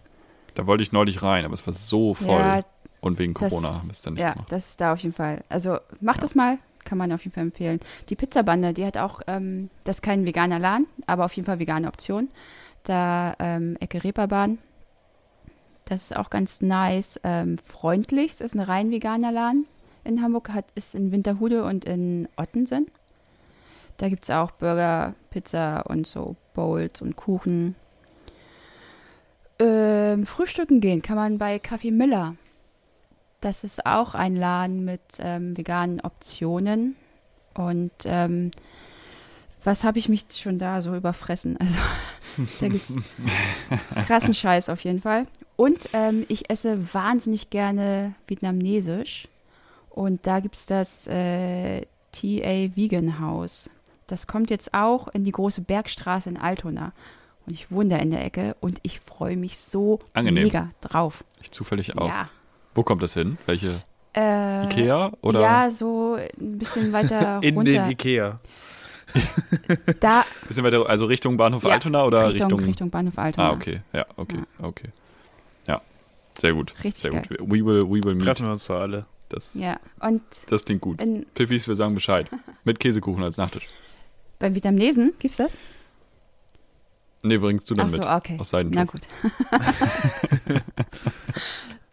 Da 0.56 0.68
wollte 0.68 0.84
ich 0.84 0.92
neulich 0.92 1.24
rein, 1.24 1.46
aber 1.46 1.54
es 1.54 1.66
war 1.66 1.74
so 1.74 2.14
voll. 2.14 2.40
Ja, 2.40 2.64
und 3.00 3.18
wegen 3.18 3.34
das- 3.34 3.50
Corona 3.50 3.70
haben 3.70 3.88
wir 3.88 3.92
es 3.94 4.02
dann 4.02 4.14
nicht 4.14 4.22
ja, 4.24 4.34
gemacht. 4.34 4.52
das 4.52 4.70
ist 4.70 4.82
da 4.82 4.94
auf 4.94 5.00
jeden 5.00 5.16
Fall. 5.16 5.44
Also 5.50 5.78
macht 6.02 6.22
das 6.22 6.36
mal, 6.36 6.58
kann 6.86 6.98
man 6.98 7.12
auf 7.12 7.24
jeden 7.24 7.34
Fall 7.34 7.44
empfehlen. 7.44 7.80
Die 8.10 8.16
Pizzabande, 8.16 8.74
die 8.74 8.86
hat 8.86 8.98
auch, 8.98 9.22
ähm, 9.28 9.70
das 9.84 9.98
ist 9.98 10.02
kein 10.02 10.26
veganer 10.26 10.60
Laden, 10.60 10.88
aber 11.08 11.26
auf 11.26 11.34
jeden 11.34 11.46
Fall 11.46 11.60
vegane 11.60 11.88
Option. 11.88 12.30
Da 12.84 13.36
ähm, 13.40 13.78
Ecke 13.80 14.04
Reeperbahn. 14.04 14.58
Das 15.86 16.04
ist 16.04 16.16
auch 16.16 16.30
ganz 16.30 16.62
nice. 16.62 17.20
Ähm, 17.24 17.58
freundlichst 17.58 18.42
ist 18.42 18.56
ein 18.56 18.62
rein 18.62 18.92
veganer 18.92 19.32
Laden 19.32 19.68
in 20.04 20.22
Hamburg, 20.22 20.50
hat, 20.50 20.66
ist 20.76 20.96
in 20.96 21.12
Winterhude 21.12 21.64
und 21.64 21.86
in 21.86 22.28
Ottensen. 22.38 22.88
Da 23.98 24.10
gibt 24.10 24.24
es 24.24 24.30
auch 24.30 24.52
Burger, 24.52 25.14
Pizza 25.30 25.84
und 25.88 26.08
so 26.08 26.36
Bowls 26.54 27.02
und 27.02 27.16
Kuchen. 27.16 27.76
Ähm, 29.60 30.26
frühstücken 30.26 30.82
gehen 30.82 31.04
kann 31.04 31.18
man 31.18 31.38
bei 31.38 31.60
Kaffee 31.60 31.92
Miller. 31.92 32.36
Das 33.42 33.64
ist 33.64 33.86
auch 33.86 34.14
ein 34.14 34.36
Laden 34.36 34.86
mit 34.86 35.02
ähm, 35.20 35.58
veganen 35.58 36.00
Optionen. 36.02 36.96
Und 37.56 37.92
ähm, 38.06 38.52
was 39.64 39.84
habe 39.84 40.00
ich 40.00 40.10
mich 40.10 40.26
schon 40.30 40.60
da 40.60 40.82
so 40.82 40.96
überfressen? 40.96 41.58
Also 41.58 41.78
da 42.62 42.68
gibt 42.68 42.90
es 42.90 43.16
krassen 44.08 44.34
Scheiß 44.34 44.70
auf 44.70 44.84
jeden 44.84 45.00
Fall. 45.00 45.26
Und 45.56 45.90
ähm, 45.94 46.26
ich 46.28 46.50
esse 46.50 46.94
wahnsinnig 46.94 47.50
gerne 47.50 48.14
vietnamesisch. 48.28 49.28
Und 49.90 50.26
da 50.26 50.40
gibt 50.40 50.56
es 50.56 50.66
das 50.68 51.08
äh, 51.08 51.82
TA 52.12 52.76
Vegan 52.76 53.20
House. 53.20 53.70
Das 54.08 54.28
kommt 54.28 54.50
jetzt 54.50 54.74
auch 54.74 55.08
in 55.10 55.24
die 55.24 55.32
große 55.32 55.62
Bergstraße 55.62 56.30
in 56.30 56.38
Altona. 56.38 56.94
Und 57.46 57.54
ich 57.54 57.72
wohne 57.72 57.90
da 57.90 57.98
in 57.98 58.12
der 58.12 58.24
Ecke 58.24 58.56
und 58.62 58.80
ich 58.84 59.00
freue 59.00 59.36
mich 59.36 59.58
so 59.58 60.00
Angenehm. 60.14 60.44
mega 60.44 60.70
drauf. 60.80 61.24
Ich 61.42 61.52
zufällig 61.52 61.98
auch. 61.98 62.08
Ja. 62.08 62.30
Wo 62.76 62.84
kommt 62.84 63.02
das 63.04 63.14
hin? 63.14 63.38
Welche? 63.46 63.82
Äh, 64.16 64.66
Ikea? 64.66 65.12
Oder? 65.22 65.42
Ja, 65.42 65.72
so 65.72 66.16
ein 66.16 66.58
bisschen 66.58 66.92
weiter 66.94 67.40
In 67.44 67.56
runter. 67.56 67.72
den 67.72 67.92
Ikea. 67.92 68.40
da 70.00 70.24
Bisschen 70.48 70.64
weiter, 70.64 70.88
also 70.88 71.06
Richtung 71.06 71.36
Bahnhof 71.38 71.64
Ja, 71.64 71.72
Altona 71.72 72.06
oder 72.06 72.28
Richtung, 72.28 72.50
Richtung? 72.52 72.66
Richtung 72.68 72.90
Bahnhof 72.90 73.18
Altona. 73.18 73.50
Ah, 73.50 73.54
okay. 73.54 73.82
Ja, 73.94 74.06
okay, 74.16 74.40
okay. 74.62 74.90
Ja, 75.68 75.82
sehr 76.40 76.54
gut. 76.54 76.74
Richtig 76.84 77.02
sehr 77.04 77.12
geil. 77.12 77.24
gut. 77.28 77.40
We 77.42 77.66
will, 77.66 77.84
we 77.86 78.04
will 78.04 78.16
meet. 78.16 78.24
Treffen 78.24 78.46
wir 78.46 78.52
uns 78.54 78.66
da 78.68 78.80
alle. 78.80 79.06
Das, 79.30 79.54
Ja, 79.54 79.80
und 80.02 80.22
das 80.50 80.66
klingt 80.66 80.82
gut. 80.82 81.02
in, 81.02 81.26
Piffis, 81.34 81.68
wir 81.68 81.76
sagen 81.76 81.94
Bescheid. 81.94 82.28
Mit 82.66 82.80
Käsekuchen 82.82 83.24
als 83.24 83.38
Nachtisch. 83.38 83.68
beim 84.40 84.56
Vietnamesen 84.56 85.14
gibt's 85.20 85.38
das? 85.38 85.58
Nee, 87.24 87.38
bringst 87.38 87.70
du 87.70 87.76
dann 87.76 87.86
Ach 87.88 87.92
so, 87.92 87.98
mit. 87.98 88.08
okay. 88.08 88.38
Aus 88.40 88.50
Seidentuch. 88.50 88.80
Na 88.80 88.84
gut. 88.86 90.62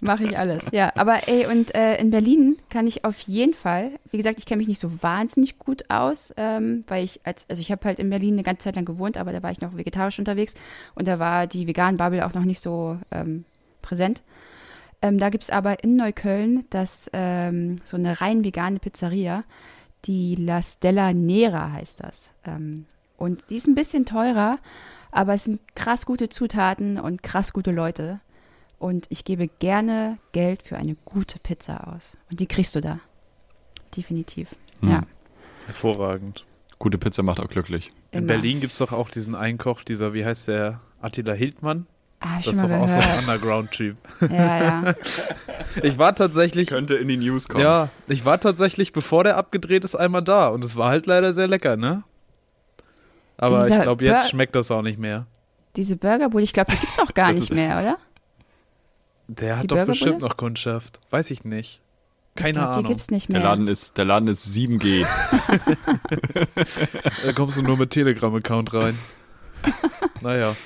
Mache 0.01 0.24
ich 0.24 0.38
alles. 0.38 0.66
Ja, 0.70 0.92
aber 0.94 1.26
ey, 1.26 1.46
und 1.46 1.74
äh, 1.74 1.96
in 1.96 2.11
Berlin 2.11 2.57
kann 2.68 2.86
ich 2.86 3.05
auf 3.05 3.18
jeden 3.20 3.53
Fall, 3.53 3.90
wie 4.12 4.16
gesagt, 4.16 4.38
ich 4.38 4.46
kenne 4.46 4.59
mich 4.59 4.68
nicht 4.68 4.78
so 4.78 5.03
wahnsinnig 5.03 5.59
gut 5.59 5.90
aus, 5.90 6.32
ähm, 6.36 6.84
weil 6.86 7.05
ich 7.05 7.20
als, 7.24 7.46
also 7.51 7.61
ich 7.61 7.72
habe 7.72 7.84
halt 7.84 7.99
in 7.99 8.09
Berlin 8.09 8.34
eine 8.34 8.44
ganze 8.44 8.64
Zeit 8.64 8.76
lang 8.76 8.84
gewohnt, 8.84 9.16
aber 9.16 9.32
da 9.32 9.42
war 9.42 9.51
ich 9.51 9.61
noch 9.61 9.76
vegetarisch 9.76 10.20
unterwegs 10.20 10.55
und 10.94 11.09
da 11.09 11.18
war 11.18 11.49
die 11.49 11.66
vegan 11.66 11.96
Bubble 11.96 12.24
auch 12.24 12.34
noch 12.34 12.44
nicht 12.44 12.61
so 12.61 12.96
ähm, 13.11 13.44
präsent. 13.82 14.22
Ähm, 15.03 15.18
da 15.18 15.30
gibt 15.30 15.44
es 15.44 15.51
aber 15.51 15.82
in 15.82 15.96
Neukölln 15.96 16.64
das, 16.70 17.11
ähm, 17.12 17.80
so 17.84 17.96
eine 17.96 18.20
rein 18.20 18.44
vegane 18.44 18.78
Pizzeria, 18.78 19.42
die 20.05 20.36
La 20.36 20.62
Stella 20.62 21.12
Nera 21.12 21.72
heißt 21.72 22.05
das. 22.05 22.30
Ähm, 22.46 22.86
und 23.16 23.42
die 23.51 23.57
ist 23.57 23.66
ein 23.66 23.74
bisschen 23.74 24.07
teurer, 24.07 24.59
aber 25.11 25.34
es 25.34 25.44
sind 25.44 25.61
krass 25.74 26.07
gute 26.07 26.28
Zutaten 26.28 27.01
und 27.01 27.24
krass 27.24 27.53
gute 27.53 27.72
Leute. 27.72 28.20
Und 28.79 29.07
ich 29.09 29.24
gebe 29.24 29.49
gerne 29.59 30.18
Geld 30.33 30.62
für 30.62 30.76
eine 30.76 30.97
gute 31.05 31.39
Pizza 31.41 31.89
aus. 31.93 32.16
Und 32.31 32.39
die 32.41 32.47
kriegst 32.47 32.74
du 32.76 32.81
da. 32.81 33.01
Definitiv. 33.97 34.49
Hm. 34.81 34.91
Ja. 34.91 35.03
Hervorragend. 35.66 36.45
Gute 36.79 36.97
Pizza 36.99 37.22
macht 37.24 37.41
auch 37.41 37.49
glücklich. 37.49 37.91
In 38.12 38.20
Immer. 38.20 38.29
Berlin 38.29 38.61
gibt 38.61 38.72
es 38.72 38.79
doch 38.79 38.93
auch 38.93 39.11
diesen 39.11 39.35
Einkoch, 39.35 39.83
dieser, 39.83 40.14
wie 40.14 40.24
heißt 40.24 40.49
der? 40.49 40.81
Attila 41.03 41.33
Hildmann? 41.33 41.87
Ah, 42.20 42.39
Das 42.39 42.55
ist 42.55 42.62
doch 42.62 42.70
auch 42.70 42.89
so 42.89 42.99
ein. 42.99 43.18
Underground-Typ. 43.20 43.97
Ja, 44.22 44.62
ja. 44.85 44.95
Ich 45.83 45.99
war 45.99 46.14
tatsächlich, 46.14 46.68
Könnte 46.68 46.95
in 46.95 47.07
die 47.09 47.16
News 47.16 47.49
kommen. 47.49 47.62
ja, 47.62 47.89
ich 48.09 48.24
war 48.24 48.41
tatsächlich, 48.41 48.93
bevor 48.93 49.22
der 49.24 49.37
abgedreht 49.37 49.85
ist, 49.85 49.95
einmal 49.95 50.22
da. 50.22 50.49
Und 50.49 50.64
es 50.64 50.76
war 50.76 50.89
halt 50.91 51.07
leider 51.07 51.33
sehr 51.35 51.47
lecker, 51.47 51.76
ne? 51.76 52.03
Aber 53.37 53.62
Dieser 53.64 53.76
ich 53.76 53.83
glaube, 53.83 54.05
jetzt 54.05 54.22
Bur- 54.22 54.29
schmeckt 54.31 54.55
das 54.57 54.70
auch 54.70 54.83
nicht 54.83 54.99
mehr. 54.99 55.26
Diese 55.76 55.97
Burgerbude, 55.97 56.43
ich 56.43 56.53
glaube, 56.53 56.72
die 56.72 56.79
gibt's 56.79 56.99
auch 56.99 57.14
gar 57.14 57.33
nicht 57.33 57.53
mehr, 57.53 57.79
oder? 57.79 57.99
Der 59.29 59.59
hat 59.59 59.70
doch 59.70 59.87
bestimmt 59.87 60.20
noch 60.20 60.37
Kundschaft. 60.37 61.01
Weiß 61.11 61.31
ich 61.31 61.45
nicht. 61.45 61.81
Keine 62.35 62.51
ich 62.51 62.55
glaub, 62.57 62.68
Ahnung. 62.68 62.83
Die 62.85 62.89
gibt's 62.89 63.11
nicht 63.11 63.29
Der 63.29 63.41
mehr. 63.41 63.49
Laden 63.49 63.68
ist, 63.68 63.99
der 63.99 64.05
Laden 64.05 64.29
ist 64.29 64.47
7G. 64.55 65.07
Da 67.24 67.33
kommst 67.33 67.59
du 67.59 67.62
nur 67.62 67.76
mit 67.76 67.91
Telegram-Account 67.91 68.74
rein. 68.74 68.99
naja. 70.22 70.57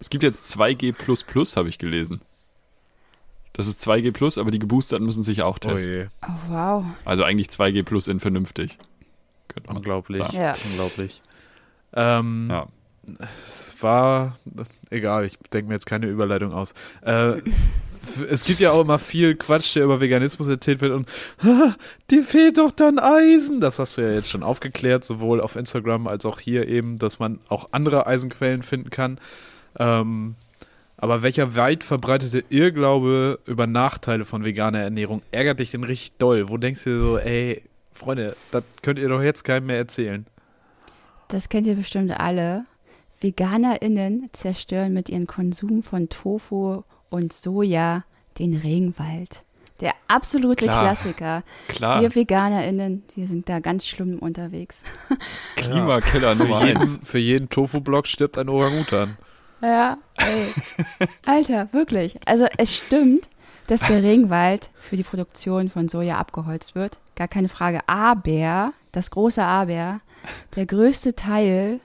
es 0.00 0.10
gibt 0.10 0.22
jetzt 0.22 0.54
2G, 0.56 1.56
habe 1.56 1.68
ich 1.68 1.78
gelesen. 1.78 2.20
Das 3.52 3.66
ist 3.66 3.86
2G, 3.86 4.40
aber 4.40 4.50
die 4.50 4.58
Geboosterten 4.58 5.06
müssen 5.06 5.22
sich 5.22 5.42
auch 5.42 5.56
Oh 5.56 5.68
testen. 5.68 5.92
je. 5.92 6.06
oh, 6.26 6.30
wow. 6.48 6.84
Also 7.04 7.24
eigentlich 7.24 7.48
2G 7.48 8.10
in 8.10 8.20
vernünftig. 8.20 8.78
Unglaublich. 9.66 10.26
Ja. 10.32 10.54
Unglaublich. 10.70 11.22
Ähm, 11.94 12.48
Ja. 12.50 12.66
Es 13.46 13.74
war, 13.82 14.34
egal, 14.90 15.26
ich 15.26 15.38
denke 15.52 15.68
mir 15.68 15.74
jetzt 15.74 15.86
keine 15.86 16.06
Überleitung 16.06 16.52
aus. 16.52 16.72
Äh, 17.02 17.42
es 18.28 18.44
gibt 18.44 18.60
ja 18.60 18.72
auch 18.72 18.82
immer 18.82 18.98
viel 18.98 19.34
Quatsch, 19.34 19.74
der 19.76 19.84
über 19.84 20.00
Veganismus 20.00 20.48
erzählt 20.48 20.80
wird 20.80 20.92
und 20.92 21.08
"Ah, 21.42 21.74
dir 22.10 22.22
fehlt 22.22 22.58
doch 22.58 22.70
dann 22.70 22.98
Eisen. 22.98 23.60
Das 23.60 23.78
hast 23.78 23.96
du 23.96 24.02
ja 24.02 24.12
jetzt 24.12 24.28
schon 24.28 24.42
aufgeklärt, 24.42 25.04
sowohl 25.04 25.40
auf 25.40 25.56
Instagram 25.56 26.06
als 26.06 26.24
auch 26.24 26.40
hier 26.40 26.68
eben, 26.68 26.98
dass 26.98 27.18
man 27.18 27.40
auch 27.48 27.68
andere 27.72 28.06
Eisenquellen 28.06 28.62
finden 28.62 28.90
kann. 28.90 29.18
Ähm, 29.78 30.36
aber 30.96 31.22
welcher 31.22 31.54
weit 31.56 31.84
verbreitete 31.84 32.44
Irrglaube 32.48 33.38
über 33.46 33.66
Nachteile 33.66 34.24
von 34.24 34.44
veganer 34.44 34.78
Ernährung 34.80 35.22
ärgert 35.32 35.58
dich 35.58 35.70
denn 35.72 35.84
richtig 35.84 36.12
doll? 36.18 36.48
Wo 36.48 36.56
denkst 36.56 36.84
du 36.84 36.90
dir 36.90 37.00
so, 37.00 37.18
ey, 37.18 37.62
Freunde, 37.92 38.36
das 38.50 38.64
könnt 38.82 38.98
ihr 38.98 39.08
doch 39.08 39.22
jetzt 39.22 39.44
keinem 39.44 39.66
mehr 39.66 39.76
erzählen? 39.76 40.26
Das 41.28 41.48
kennt 41.48 41.66
ihr 41.66 41.74
bestimmt 41.74 42.12
alle. 42.18 42.64
VeganerInnen 43.20 44.28
zerstören 44.32 44.92
mit 44.92 45.08
ihrem 45.08 45.26
Konsum 45.26 45.82
von 45.82 46.08
Tofu 46.08 46.82
und 47.14 47.32
Soja 47.32 48.02
den 48.40 48.54
Regenwald. 48.54 49.44
Der 49.80 49.92
absolute 50.08 50.64
Klar. 50.64 50.80
Klassiker. 50.80 51.42
Klar, 51.68 52.00
Wir 52.02 52.12
VeganerInnen, 52.12 53.04
wir 53.14 53.28
sind 53.28 53.48
da 53.48 53.60
ganz 53.60 53.86
schlimm 53.86 54.18
unterwegs. 54.18 54.82
Klimakiller 55.56 56.34
Nummer 56.34 56.60
Für 56.60 56.66
jeden, 56.66 56.80
1. 56.80 56.98
für 57.04 57.18
jeden 57.18 57.48
Tofu-Block 57.48 58.08
stirbt 58.08 58.36
ein 58.36 58.48
Orang-Utan. 58.48 59.16
Ja, 59.62 59.98
ey. 60.16 61.08
Alter, 61.24 61.72
wirklich. 61.72 62.18
Also 62.26 62.46
es 62.58 62.74
stimmt, 62.74 63.28
dass 63.68 63.80
der 63.80 64.02
Regenwald 64.02 64.70
für 64.80 64.96
die 64.96 65.04
Produktion 65.04 65.70
von 65.70 65.88
Soja 65.88 66.18
abgeholzt 66.18 66.74
wird. 66.74 66.98
Gar 67.14 67.28
keine 67.28 67.48
Frage. 67.48 67.80
Aber, 67.86 68.72
das 68.90 69.12
große 69.12 69.42
Aber, 69.42 70.00
der 70.56 70.66
größte 70.66 71.14
Teil 71.14 71.78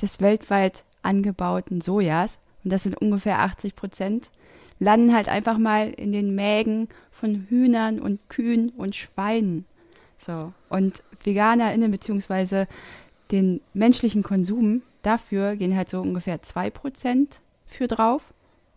des 0.00 0.20
weltweit 0.20 0.84
angebauten 1.02 1.82
Sojas, 1.82 2.40
und 2.64 2.72
das 2.72 2.82
sind 2.82 3.00
ungefähr 3.00 3.40
80 3.40 3.76
Prozent, 3.76 4.30
landen 4.78 5.14
halt 5.14 5.28
einfach 5.28 5.58
mal 5.58 5.90
in 5.90 6.12
den 6.12 6.34
Mägen 6.34 6.88
von 7.10 7.46
Hühnern 7.48 8.00
und 8.00 8.28
Kühen 8.28 8.70
und 8.70 8.96
Schweinen. 8.96 9.64
So. 10.18 10.52
Und 10.68 11.02
VeganerInnen 11.22 11.90
beziehungsweise 11.90 12.66
den 13.30 13.60
menschlichen 13.74 14.22
Konsum, 14.22 14.82
dafür 15.02 15.56
gehen 15.56 15.76
halt 15.76 15.90
so 15.90 16.00
ungefähr 16.00 16.40
2% 16.42 17.38
für 17.66 17.86
drauf. 17.86 18.22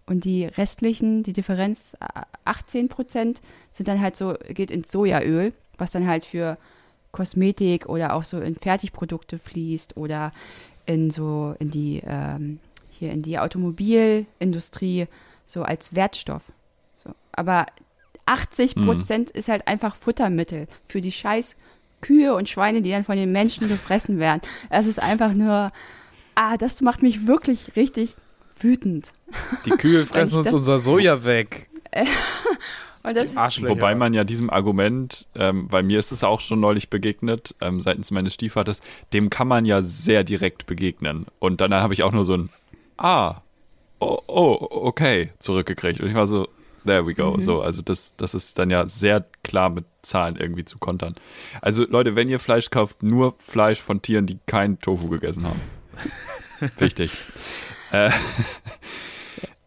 Und 0.05 0.25
die 0.25 0.45
restlichen, 0.45 1.23
die 1.23 1.33
Differenz 1.33 1.95
äh, 1.99 2.49
18% 2.49 3.37
sind 3.71 3.87
dann 3.87 4.01
halt 4.01 4.17
so, 4.17 4.35
geht 4.49 4.69
ins 4.69 4.91
Sojaöl, 4.91 5.53
was 5.77 5.91
dann 5.91 6.07
halt 6.07 6.25
für 6.25 6.57
Kosmetik 7.13 7.87
oder 7.87 8.13
auch 8.13 8.25
so 8.25 8.41
in 8.41 8.55
Fertigprodukte 8.55 9.39
fließt 9.39 9.95
oder 9.95 10.33
in 10.85 11.09
so, 11.09 11.55
in 11.59 11.71
die, 11.71 12.03
ähm, 12.05 12.59
hier 12.99 13.11
in 13.11 13.21
die 13.21 13.39
Automobilindustrie, 13.39 15.07
so 15.45 15.63
als 15.63 15.95
Wertstoff. 15.95 16.43
So. 16.97 17.11
Aber 17.31 17.65
80 18.25 18.75
Prozent 18.75 19.31
ist 19.31 19.49
halt 19.49 19.67
einfach 19.67 19.95
Futtermittel 19.95 20.67
für 20.87 21.01
die 21.01 21.11
scheiß 21.11 21.55
Kühe 22.01 22.33
und 22.35 22.49
Schweine, 22.49 22.81
die 22.81 22.91
dann 22.91 23.03
von 23.03 23.15
den 23.17 23.31
Menschen 23.31 23.67
gefressen 23.67 24.19
werden. 24.19 24.41
Es 24.69 24.87
ist 24.87 25.01
einfach 25.01 25.33
nur, 25.33 25.71
ah, 26.35 26.57
das 26.57 26.81
macht 26.81 27.01
mich 27.01 27.27
wirklich 27.27 27.75
richtig 27.75 28.15
wütend. 28.59 29.13
Die 29.65 29.71
Kühe 29.71 30.05
fressen 30.05 30.35
uns 30.37 30.45
das- 30.45 30.53
unser 30.53 30.79
Soja 30.79 31.23
weg. 31.23 31.69
Und 33.05 33.17
das. 33.17 33.35
Wobei 33.35 33.95
man 33.95 34.13
ja 34.13 34.23
diesem 34.23 34.49
Argument, 34.49 35.27
ähm, 35.35 35.67
weil 35.69 35.83
mir 35.83 35.99
ist 35.99 36.13
es 36.13 36.23
auch 36.23 36.39
schon 36.39 36.61
neulich 36.61 36.89
begegnet, 36.89 37.53
ähm, 37.59 37.81
seitens 37.81 38.11
meines 38.11 38.35
Stiefvaters, 38.35 38.79
dem 39.11 39.29
kann 39.29 39.49
man 39.49 39.65
ja 39.65 39.81
sehr 39.81 40.23
direkt 40.23 40.67
begegnen. 40.67 41.25
Und 41.39 41.59
dann 41.59 41.73
habe 41.73 41.93
ich 41.93 42.03
auch 42.03 42.13
nur 42.13 42.23
so 42.23 42.35
ein 42.35 42.49
Ah, 42.97 43.41
oh, 43.99 44.19
oh 44.27 44.67
okay, 44.69 45.31
zurückgekriegt. 45.39 45.99
Und 46.01 46.09
ich 46.09 46.15
war 46.15 46.27
so, 46.27 46.47
there 46.85 47.05
we 47.05 47.13
go. 47.13 47.39
So, 47.39 47.61
also 47.61 47.81
das, 47.81 48.15
das 48.17 48.33
ist 48.33 48.59
dann 48.59 48.69
ja 48.69 48.87
sehr 48.87 49.25
klar 49.43 49.69
mit 49.69 49.85
Zahlen 50.01 50.35
irgendwie 50.35 50.65
zu 50.65 50.77
kontern. 50.77 51.15
Also 51.61 51.85
Leute, 51.85 52.15
wenn 52.15 52.29
ihr 52.29 52.39
Fleisch 52.39 52.69
kauft, 52.69 53.03
nur 53.03 53.35
Fleisch 53.37 53.81
von 53.81 54.01
Tieren, 54.01 54.25
die 54.25 54.39
kein 54.45 54.79
Tofu 54.79 55.09
gegessen 55.09 55.45
haben. 55.45 55.61
Wichtig. 56.77 57.11
äh, 57.91 58.11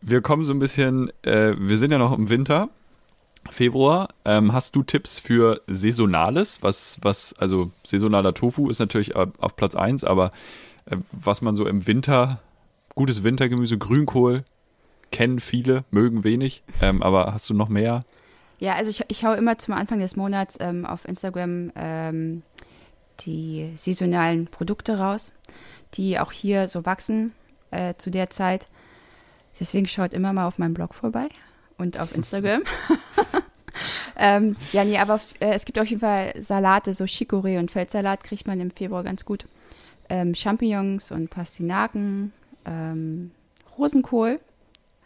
wir 0.00 0.20
kommen 0.20 0.44
so 0.44 0.52
ein 0.52 0.58
bisschen, 0.58 1.10
äh, 1.22 1.54
wir 1.58 1.78
sind 1.78 1.90
ja 1.90 1.98
noch 1.98 2.16
im 2.16 2.28
Winter. 2.28 2.68
Februar. 3.50 4.08
Ähm, 4.24 4.52
hast 4.52 4.74
du 4.74 4.82
Tipps 4.82 5.18
für 5.18 5.60
Saisonales? 5.68 6.62
Was, 6.62 6.98
was, 7.02 7.32
also 7.34 7.70
saisonaler 7.84 8.34
Tofu 8.34 8.68
ist 8.70 8.80
natürlich 8.80 9.14
auf 9.14 9.56
Platz 9.56 9.76
1, 9.76 10.04
aber 10.04 10.32
äh, 10.86 10.96
was 11.12 11.42
man 11.42 11.54
so 11.54 11.66
im 11.66 11.86
Winter, 11.86 12.40
gutes 12.96 13.22
Wintergemüse, 13.22 13.78
Grünkohl, 13.78 14.44
kennen 15.12 15.38
viele, 15.38 15.84
mögen 15.92 16.24
wenig, 16.24 16.64
ähm, 16.82 17.02
aber 17.02 17.32
hast 17.32 17.48
du 17.48 17.54
noch 17.54 17.68
mehr? 17.68 18.04
Ja, 18.58 18.74
also 18.74 18.90
ich, 18.90 19.04
ich 19.08 19.24
hau 19.24 19.34
immer 19.34 19.58
zum 19.58 19.74
Anfang 19.74 20.00
des 20.00 20.16
Monats 20.16 20.56
ähm, 20.58 20.84
auf 20.84 21.06
Instagram 21.06 21.70
ähm, 21.76 22.42
die 23.20 23.72
saisonalen 23.76 24.46
Produkte 24.46 24.98
raus, 24.98 25.30
die 25.94 26.18
auch 26.18 26.32
hier 26.32 26.68
so 26.68 26.84
wachsen 26.84 27.32
äh, 27.70 27.94
zu 27.98 28.10
der 28.10 28.30
Zeit. 28.30 28.66
Deswegen 29.60 29.86
schaut 29.86 30.12
immer 30.12 30.32
mal 30.32 30.46
auf 30.46 30.58
meinem 30.58 30.74
Blog 30.74 30.94
vorbei 30.94 31.28
und 31.78 32.00
auf 32.00 32.14
Instagram. 32.14 32.62
ähm, 34.16 34.56
ja, 34.72 34.84
nee, 34.84 34.98
aber 34.98 35.14
auf, 35.14 35.34
äh, 35.40 35.52
es 35.52 35.64
gibt 35.64 35.78
auf 35.78 35.86
jeden 35.86 36.00
Fall 36.00 36.32
Salate, 36.40 36.94
so 36.94 37.04
Chicorée 37.04 37.58
und 37.58 37.70
Feldsalat 37.70 38.24
kriegt 38.24 38.46
man 38.46 38.60
im 38.60 38.70
Februar 38.70 39.04
ganz 39.04 39.24
gut. 39.24 39.46
Ähm, 40.08 40.34
Champignons 40.34 41.10
und 41.10 41.30
Pastinaken, 41.30 42.32
ähm, 42.66 43.30
Rosenkohl. 43.78 44.40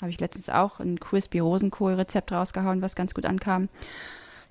Habe 0.00 0.10
ich 0.10 0.20
letztens 0.20 0.48
auch 0.48 0.80
ein 0.80 0.98
Crispy 0.98 1.40
Rosenkohl-Rezept 1.40 2.32
rausgehauen, 2.32 2.80
was 2.80 2.94
ganz 2.94 3.14
gut 3.14 3.26
ankam. 3.26 3.68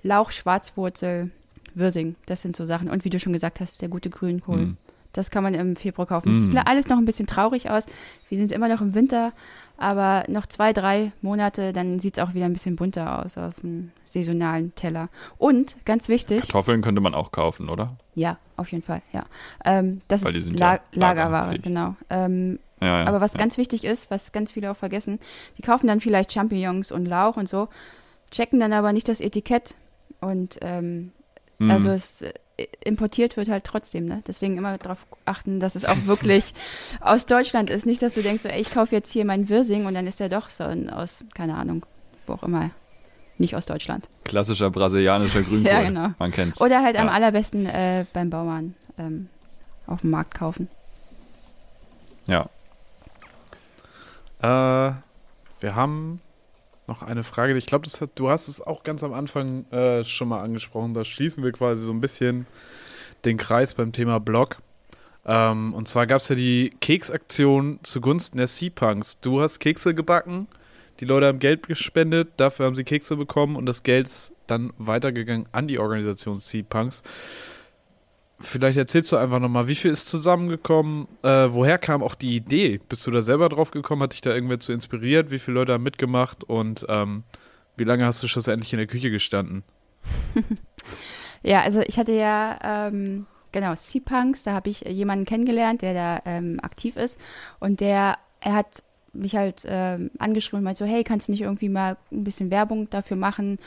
Lauch, 0.04 0.32
Schwarzwurzel, 0.32 1.32
Würsing, 1.74 2.16
das 2.26 2.42
sind 2.42 2.56
so 2.56 2.66
Sachen. 2.66 2.90
Und 2.90 3.04
wie 3.06 3.10
du 3.10 3.20
schon 3.20 3.34
gesagt 3.34 3.60
hast, 3.60 3.82
der 3.82 3.90
gute 3.90 4.10
Grünkohl. 4.10 4.58
Mm. 4.58 4.78
Das 5.12 5.32
kann 5.32 5.44
man 5.44 5.56
im 5.56 5.76
Februar 5.76 6.08
kaufen. 6.08 6.32
Es 6.32 6.38
mm. 6.38 6.52
sieht 6.52 6.68
alles 6.68 6.88
noch 6.88 6.98
ein 6.98 7.06
bisschen 7.06 7.26
traurig 7.26 7.70
aus. 7.70 7.88
Wir 8.30 8.38
sind 8.38 8.52
immer 8.52 8.68
noch 8.68 8.82
im 8.82 8.94
Winter, 8.94 9.34
aber 9.78 10.24
noch 10.28 10.46
zwei, 10.46 10.72
drei 10.72 11.12
Monate, 11.22 11.74
dann 11.74 12.00
sieht 12.00 12.18
es 12.18 12.24
auch 12.24 12.36
wieder 12.36 12.46
ein 12.46 12.54
bisschen 12.54 12.76
bunter 12.76 13.26
aus 13.26 13.38
auf 13.38 13.56
dem 13.62 13.92
saisonalen 14.04 14.76
Teller. 14.76 15.10
Und 15.38 15.78
ganz 15.86 16.10
wichtig. 16.10 16.42
Kartoffeln 16.42 16.82
könnte 16.82 17.02
man 17.02 17.16
auch 17.16 17.32
kaufen, 17.32 17.70
oder? 17.70 17.96
Ja, 18.14 18.38
auf 18.56 18.72
jeden 18.72 18.84
Fall, 18.84 19.02
ja. 19.12 19.26
Ähm, 19.66 20.02
das 20.08 20.24
Weil 20.24 20.36
ist 20.36 20.52
La 20.60 20.76
ja 20.76 20.82
Lagerware, 20.92 21.58
genau. 21.58 21.96
Ähm, 22.10 22.60
ja, 22.82 23.02
ja, 23.02 23.08
aber 23.08 23.22
was 23.22 23.34
ganz 23.34 23.58
wichtig 23.58 23.84
ist, 23.84 24.10
was 24.10 24.32
ganz 24.32 24.52
viele 24.52 24.72
auch 24.72 24.78
vergessen, 24.78 25.20
die 25.58 25.62
kaufen 25.62 25.88
dann 25.88 26.00
vielleicht 26.00 26.32
Champignons 26.32 26.92
und 26.92 27.06
Lauch 27.06 27.38
und 27.38 27.50
so, 27.50 27.68
checken 28.32 28.60
dann 28.60 28.74
aber 28.74 28.94
nicht 28.94 29.08
das 29.08 29.22
Etikett 29.22 29.76
und 30.22 30.60
ähm, 30.62 31.12
mhm. 31.58 31.72
also 31.72 31.92
es 31.92 32.22
äh, 32.22 32.34
importiert 32.84 33.38
wird 33.38 33.50
halt 33.50 33.64
trotzdem, 33.64 34.06
ne? 34.06 34.22
Deswegen 34.28 34.58
immer 34.58 34.78
darauf 34.78 35.06
achten, 35.26 35.60
dass 35.60 35.76
es 35.76 35.86
auch 35.86 36.06
wirklich 36.06 36.54
aus 37.02 37.26
Deutschland 37.26 37.70
ist. 37.70 37.86
Nicht, 37.86 38.02
dass 38.02 38.16
du 38.16 38.22
denkst, 38.22 38.44
so, 38.44 38.50
ey, 38.50 38.60
ich 38.60 38.72
kaufe 38.72 38.96
jetzt 38.96 39.12
hier 39.12 39.26
meinen 39.26 39.50
Wirsing 39.50 39.86
und 39.86 39.94
dann 39.94 40.08
ist 40.08 40.20
der 40.20 40.30
doch 40.30 40.50
so 40.50 40.64
aus, 40.64 41.24
keine 41.36 41.56
Ahnung, 41.56 41.86
wo 42.28 42.34
auch 42.34 42.44
immer. 42.44 42.72
Nicht 43.38 43.56
aus 43.56 43.66
Deutschland. 43.66 44.10
Klassischer 44.26 44.70
brasilianischer 44.70 45.42
Grünkohl. 45.44 45.72
ja, 45.72 45.82
genau. 45.82 46.10
Man 46.20 46.32
kennt's. 46.32 46.60
Oder 46.60 46.84
halt 46.84 46.96
ja. 46.96 47.02
am 47.02 47.08
allerbesten 47.08 47.66
äh, 47.66 48.06
beim 48.12 48.30
Bauern 48.30 48.76
ähm, 48.98 49.30
auf 49.88 50.02
dem 50.02 50.10
Markt 50.10 50.36
kaufen. 50.36 50.68
Ja. 52.28 52.50
Äh, 54.40 54.46
wir 54.46 55.76
haben 55.76 56.22
noch 56.88 57.02
eine 57.04 57.24
Frage. 57.24 57.56
Ich 57.58 57.66
glaube, 57.66 57.88
du 58.16 58.30
hast 58.30 58.48
es 58.48 58.62
auch 58.62 58.84
ganz 58.84 59.04
am 59.04 59.14
Anfang 59.14 59.70
äh, 59.72 60.04
schon 60.04 60.28
mal 60.28 60.42
angesprochen. 60.42 60.94
Da 60.94 61.06
schließen 61.06 61.44
wir 61.44 61.52
quasi 61.52 61.84
so 61.84 61.92
ein 61.92 62.02
bisschen 62.02 62.48
den 63.26 63.38
Kreis 63.38 63.74
beim 63.74 63.92
Thema 63.92 64.20
Blog. 64.20 64.58
Ähm, 65.26 65.74
und 65.74 65.88
zwar 65.88 66.08
gab 66.08 66.22
es 66.22 66.30
ja 66.30 66.36
die 66.36 66.72
Keksaktion 66.82 67.80
zugunsten 67.84 68.38
der 68.38 68.48
Sea-Punks. 68.48 69.20
Du 69.22 69.42
hast 69.42 69.60
Kekse 69.60 69.94
gebacken, 69.94 70.48
die 71.00 71.06
Leute 71.06 71.28
haben 71.28 71.40
Geld 71.40 71.68
gespendet, 71.68 72.30
dafür 72.38 72.66
haben 72.66 72.76
sie 72.76 72.84
Kekse 72.84 73.16
bekommen 73.16 73.56
und 73.56 73.66
das 73.66 73.84
Geld 73.84 74.08
ist 74.08 74.34
dann 74.48 74.74
weitergegangen 74.78 75.48
an 75.52 75.68
die 75.68 75.78
Organisation 75.78 76.40
Sea-Punks. 76.40 77.04
Vielleicht 78.42 78.78
erzählst 78.78 79.12
du 79.12 79.18
einfach 79.18 79.40
nochmal, 79.40 79.68
wie 79.68 79.76
viel 79.76 79.92
ist 79.92 80.08
zusammengekommen? 80.08 81.08
Äh, 81.24 81.48
woher 81.50 81.78
kam 81.78 82.02
auch 82.02 82.16
die 82.16 82.38
Idee? 82.38 82.80
Bist 82.88 83.06
du 83.06 83.12
da 83.12 83.22
selber 83.22 83.50
drauf 83.50 83.72
gekommen? 83.72 84.02
Hat 84.04 84.14
dich 84.14 84.22
da 84.22 84.34
irgendwer 84.34 84.60
zu 84.60 84.72
inspiriert? 84.72 85.30
Wie 85.30 85.40
viele 85.40 85.56
Leute 85.56 85.74
haben 85.74 85.84
mitgemacht? 85.84 86.46
Und 86.46 86.86
ähm, 86.88 87.24
wie 87.76 87.84
lange 87.84 88.06
hast 88.06 88.24
du 88.24 88.28
schlussendlich 88.28 88.72
in 88.72 88.78
der 88.78 88.88
Küche 88.88 89.12
gestanden? 89.12 89.64
ja, 91.44 91.62
also 91.62 91.82
ich 91.82 92.00
hatte 92.00 92.14
ja, 92.14 92.88
ähm, 92.88 93.26
genau, 93.52 93.76
Sea-Punks, 93.76 94.44
da 94.44 94.54
habe 94.54 94.70
ich 94.70 94.82
jemanden 94.82 95.26
kennengelernt, 95.26 95.82
der 95.82 95.94
da 95.94 96.22
ähm, 96.26 96.60
aktiv 96.62 96.96
ist. 96.96 97.20
Und 97.60 97.82
der, 97.82 98.18
er 98.40 98.54
hat 98.54 98.84
mich 99.12 99.36
halt 99.36 99.64
ähm, 99.66 100.12
angeschrieben 100.20 100.60
und 100.60 100.64
meinte 100.64 100.86
so, 100.86 100.90
hey, 100.90 101.04
kannst 101.04 101.28
du 101.28 101.32
nicht 101.32 101.42
irgendwie 101.42 101.70
mal 101.70 101.98
ein 102.12 102.24
bisschen 102.24 102.52
Werbung 102.52 102.90
dafür 102.90 103.18
machen? 103.18 103.60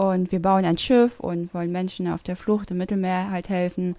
Und 0.00 0.32
wir 0.32 0.40
bauen 0.40 0.64
ein 0.64 0.78
Schiff 0.78 1.20
und 1.20 1.52
wollen 1.52 1.72
Menschen 1.72 2.08
auf 2.08 2.22
der 2.22 2.34
Flucht 2.34 2.70
im 2.70 2.78
Mittelmeer 2.78 3.30
halt 3.30 3.50
helfen 3.50 3.96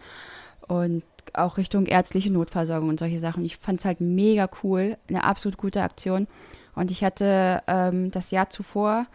und 0.68 1.04
auch 1.34 1.58
Richtung 1.58 1.86
ärztliche 1.86 2.32
Notversorgung 2.32 2.90
und 2.90 2.98
solche 2.98 3.20
Sachen. 3.20 3.46
Ich 3.46 3.58
fand 3.58 3.78
es 3.78 3.86
halt 3.86 4.02
mega 4.02 4.50
cool, 4.64 4.98
eine 5.08 5.24
absolut 5.24 5.60
gute 5.60 5.84
Aktion. 5.84 6.26
Und 6.74 6.90
ich 6.90 7.04
hatte 7.04 7.62
ähm, 7.68 8.10
das 8.10 8.32
Jahr 8.32 8.50
zuvor 8.50 9.06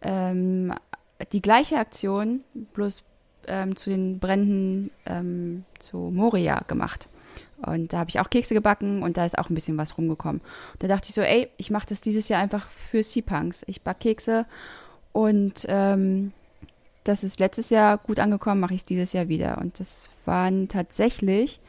ähm, 0.00 0.72
die 1.32 1.42
gleiche 1.42 1.76
Aktion, 1.76 2.40
bloß 2.72 3.02
ähm, 3.46 3.76
zu 3.76 3.90
den 3.90 4.18
Bränden 4.18 4.90
ähm, 5.04 5.66
zu 5.80 5.98
Moria 5.98 6.62
gemacht. 6.66 7.10
Und 7.58 7.92
da 7.92 7.98
habe 7.98 8.08
ich 8.08 8.20
auch 8.20 8.30
Kekse 8.30 8.54
gebacken 8.54 9.02
und 9.02 9.18
da 9.18 9.26
ist 9.26 9.36
auch 9.36 9.50
ein 9.50 9.54
bisschen 9.54 9.76
was 9.76 9.98
rumgekommen. 9.98 10.40
Und 10.40 10.82
da 10.82 10.88
dachte 10.88 11.10
ich 11.10 11.14
so, 11.14 11.20
ey, 11.20 11.50
ich 11.58 11.70
mache 11.70 11.88
das 11.90 12.00
dieses 12.00 12.30
Jahr 12.30 12.40
einfach 12.40 12.68
für 12.90 13.02
Sea-Punks. 13.02 13.64
Ich 13.66 13.82
backe 13.82 14.08
Kekse 14.08 14.46
und 15.12 15.66
ähm, 15.68 16.32
das 17.04 17.24
ist 17.24 17.40
letztes 17.40 17.70
Jahr 17.70 17.98
gut 17.98 18.18
angekommen, 18.18 18.60
mache 18.60 18.74
ich 18.74 18.80
es 18.80 18.84
dieses 18.84 19.12
Jahr 19.12 19.28
wieder. 19.28 19.58
Und 19.58 19.80
das 19.80 20.10
waren 20.24 20.68
tatsächlich 20.68 21.60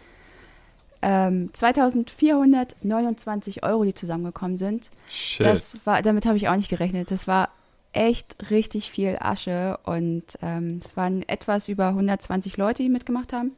ähm, 1.01 1.53
2429 1.53 3.63
Euro, 3.63 3.83
die 3.83 3.93
zusammengekommen 3.93 4.57
sind. 4.57 4.89
Shit. 5.09 5.45
Das 5.45 5.77
war, 5.85 6.01
damit 6.01 6.25
habe 6.25 6.37
ich 6.37 6.47
auch 6.47 6.55
nicht 6.55 6.69
gerechnet. 6.69 7.11
Das 7.11 7.27
war 7.27 7.49
echt 7.91 8.49
richtig 8.49 8.89
viel 8.89 9.17
Asche 9.19 9.77
und 9.83 10.23
ähm, 10.41 10.79
es 10.83 10.97
waren 10.97 11.27
etwas 11.27 11.67
über 11.67 11.89
120 11.89 12.57
Leute, 12.57 12.83
die 12.83 12.89
mitgemacht 12.89 13.33
haben. 13.33 13.51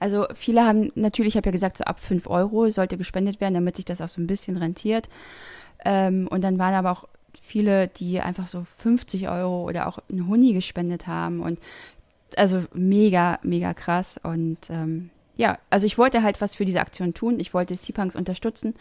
Also 0.00 0.26
viele 0.34 0.64
haben 0.64 0.92
natürlich, 0.94 1.32
ich 1.32 1.36
habe 1.36 1.48
ja 1.48 1.52
gesagt, 1.52 1.78
so 1.78 1.84
ab 1.84 1.98
5 1.98 2.28
Euro 2.28 2.70
sollte 2.70 2.96
gespendet 2.96 3.40
werden, 3.40 3.54
damit 3.54 3.76
sich 3.76 3.84
das 3.84 4.00
auch 4.00 4.08
so 4.08 4.20
ein 4.20 4.28
bisschen 4.28 4.56
rentiert. 4.56 5.08
Ähm, 5.84 6.28
und 6.30 6.44
dann 6.44 6.58
waren 6.58 6.74
aber 6.74 6.92
auch 6.92 7.08
viele, 7.48 7.88
die 7.88 8.20
einfach 8.20 8.46
so 8.46 8.64
50 8.78 9.28
Euro 9.28 9.62
oder 9.62 9.88
auch 9.88 9.98
einen 10.10 10.28
Huni 10.28 10.52
gespendet 10.52 11.06
haben 11.06 11.40
und 11.40 11.58
also 12.36 12.64
mega, 12.74 13.38
mega 13.42 13.72
krass 13.72 14.20
und 14.22 14.58
ähm, 14.70 15.10
ja, 15.36 15.58
also 15.70 15.86
ich 15.86 15.96
wollte 15.96 16.22
halt 16.22 16.40
was 16.40 16.56
für 16.56 16.64
diese 16.64 16.80
Aktion 16.80 17.14
tun. 17.14 17.40
Ich 17.40 17.54
wollte 17.54 17.74
Sipangs 17.74 18.16
unterstützen, 18.16 18.74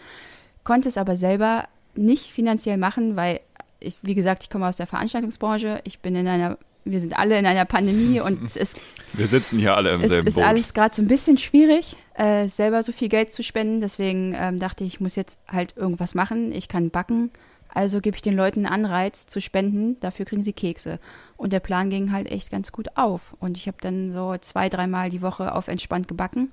konnte 0.63 0.89
es 0.89 0.97
aber 0.97 1.15
selber 1.15 1.65
nicht 1.95 2.31
finanziell 2.31 2.77
machen, 2.77 3.15
weil 3.15 3.39
ich, 3.79 3.99
wie 4.01 4.15
gesagt, 4.15 4.43
ich 4.43 4.49
komme 4.49 4.67
aus 4.67 4.75
der 4.75 4.87
Veranstaltungsbranche. 4.87 5.81
Ich 5.83 5.99
bin 5.99 6.15
in 6.15 6.27
einer, 6.27 6.57
wir 6.83 6.99
sind 6.99 7.17
alle 7.17 7.37
in 7.37 7.45
einer 7.45 7.65
Pandemie 7.65 8.19
und 8.25 8.43
es 8.43 8.55
ist. 8.55 8.77
Wir 9.13 9.27
sitzen 9.27 9.59
hier 9.59 9.77
alle 9.77 9.93
im 9.93 10.01
es 10.01 10.09
selben 10.09 10.27
ist 10.27 10.33
Boot. 10.33 10.43
alles 10.43 10.73
gerade 10.73 10.95
so 10.95 11.01
ein 11.01 11.07
bisschen 11.07 11.37
schwierig, 11.37 11.95
äh, 12.15 12.49
selber 12.49 12.81
so 12.83 12.91
viel 12.91 13.07
Geld 13.07 13.31
zu 13.31 13.43
spenden. 13.43 13.79
Deswegen 13.79 14.35
ähm, 14.35 14.59
dachte 14.59 14.83
ich, 14.83 14.95
ich 14.95 14.99
muss 14.99 15.15
jetzt 15.15 15.37
halt 15.47 15.77
irgendwas 15.77 16.15
machen. 16.15 16.51
Ich 16.51 16.67
kann 16.67 16.89
backen 16.89 17.29
also 17.73 18.01
gebe 18.01 18.15
ich 18.15 18.21
den 18.21 18.35
Leuten 18.35 18.65
einen 18.65 18.85
Anreiz 18.85 19.27
zu 19.27 19.41
spenden, 19.41 19.99
dafür 19.99 20.25
kriegen 20.25 20.43
sie 20.43 20.53
Kekse. 20.53 20.99
Und 21.35 21.53
der 21.53 21.59
Plan 21.59 21.89
ging 21.89 22.11
halt 22.11 22.31
echt 22.31 22.49
ganz 22.51 22.71
gut 22.71 22.89
auf. 22.95 23.35
Und 23.39 23.57
ich 23.57 23.67
habe 23.67 23.77
dann 23.81 24.11
so 24.11 24.35
zwei, 24.37 24.69
dreimal 24.69 25.09
die 25.09 25.21
Woche 25.21 25.53
auf 25.53 25.67
entspannt 25.67 26.07
gebacken. 26.07 26.51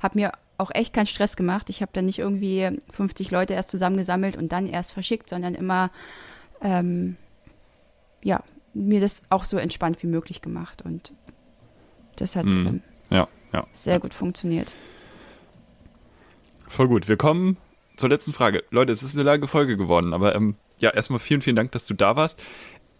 Habe 0.00 0.18
mir 0.18 0.32
auch 0.58 0.70
echt 0.72 0.92
keinen 0.92 1.06
Stress 1.06 1.36
gemacht. 1.36 1.70
Ich 1.70 1.82
habe 1.82 1.90
dann 1.92 2.06
nicht 2.06 2.18
irgendwie 2.18 2.78
50 2.90 3.30
Leute 3.30 3.54
erst 3.54 3.70
zusammengesammelt 3.70 4.36
und 4.36 4.52
dann 4.52 4.66
erst 4.66 4.92
verschickt, 4.92 5.28
sondern 5.28 5.54
immer, 5.54 5.90
ähm, 6.60 7.16
ja, 8.22 8.42
mir 8.72 9.00
das 9.00 9.22
auch 9.30 9.44
so 9.44 9.56
entspannt 9.58 10.02
wie 10.02 10.06
möglich 10.06 10.42
gemacht. 10.42 10.82
Und 10.82 11.12
das 12.16 12.36
hat 12.36 12.46
mm, 12.46 12.80
ja, 13.10 13.28
ja, 13.52 13.66
sehr 13.72 13.94
ja. 13.94 13.98
gut 13.98 14.14
funktioniert. 14.14 14.74
Voll 16.68 16.88
gut. 16.88 17.08
Wir 17.08 17.16
kommen 17.16 17.56
zur 17.96 18.08
letzten 18.08 18.32
Frage. 18.32 18.64
Leute, 18.70 18.92
es 18.92 19.02
ist 19.02 19.14
eine 19.14 19.24
lange 19.24 19.46
Folge 19.46 19.76
geworden, 19.76 20.14
aber 20.14 20.34
ähm, 20.34 20.56
ja, 20.78 20.90
erstmal 20.90 21.18
vielen, 21.18 21.40
vielen 21.40 21.56
Dank, 21.56 21.72
dass 21.72 21.86
du 21.86 21.94
da 21.94 22.16
warst. 22.16 22.42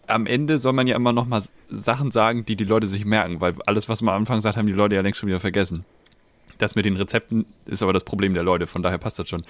Am 0.07 0.25
Ende 0.25 0.59
soll 0.59 0.73
man 0.73 0.87
ja 0.87 0.95
immer 0.95 1.13
noch 1.13 1.25
mal 1.25 1.41
Sachen 1.69 2.11
sagen, 2.11 2.45
die 2.45 2.55
die 2.55 2.63
Leute 2.63 2.87
sich 2.87 3.05
merken, 3.05 3.41
weil 3.41 3.55
alles, 3.65 3.89
was 3.89 4.01
man 4.01 4.13
am 4.13 4.21
Anfang 4.21 4.41
sagt, 4.41 4.57
haben 4.57 4.67
die 4.67 4.73
Leute 4.73 4.95
ja 4.95 5.01
längst 5.01 5.19
schon 5.19 5.27
wieder 5.27 5.39
vergessen. 5.39 5.83
Das 6.57 6.75
mit 6.75 6.85
den 6.85 6.95
Rezepten 6.95 7.45
ist 7.65 7.83
aber 7.83 7.93
das 7.93 8.03
Problem 8.03 8.33
der 8.33 8.43
Leute, 8.43 8.67
von 8.67 8.81
daher 8.81 8.97
passt 8.97 9.19
das 9.19 9.29
schon. 9.29 9.43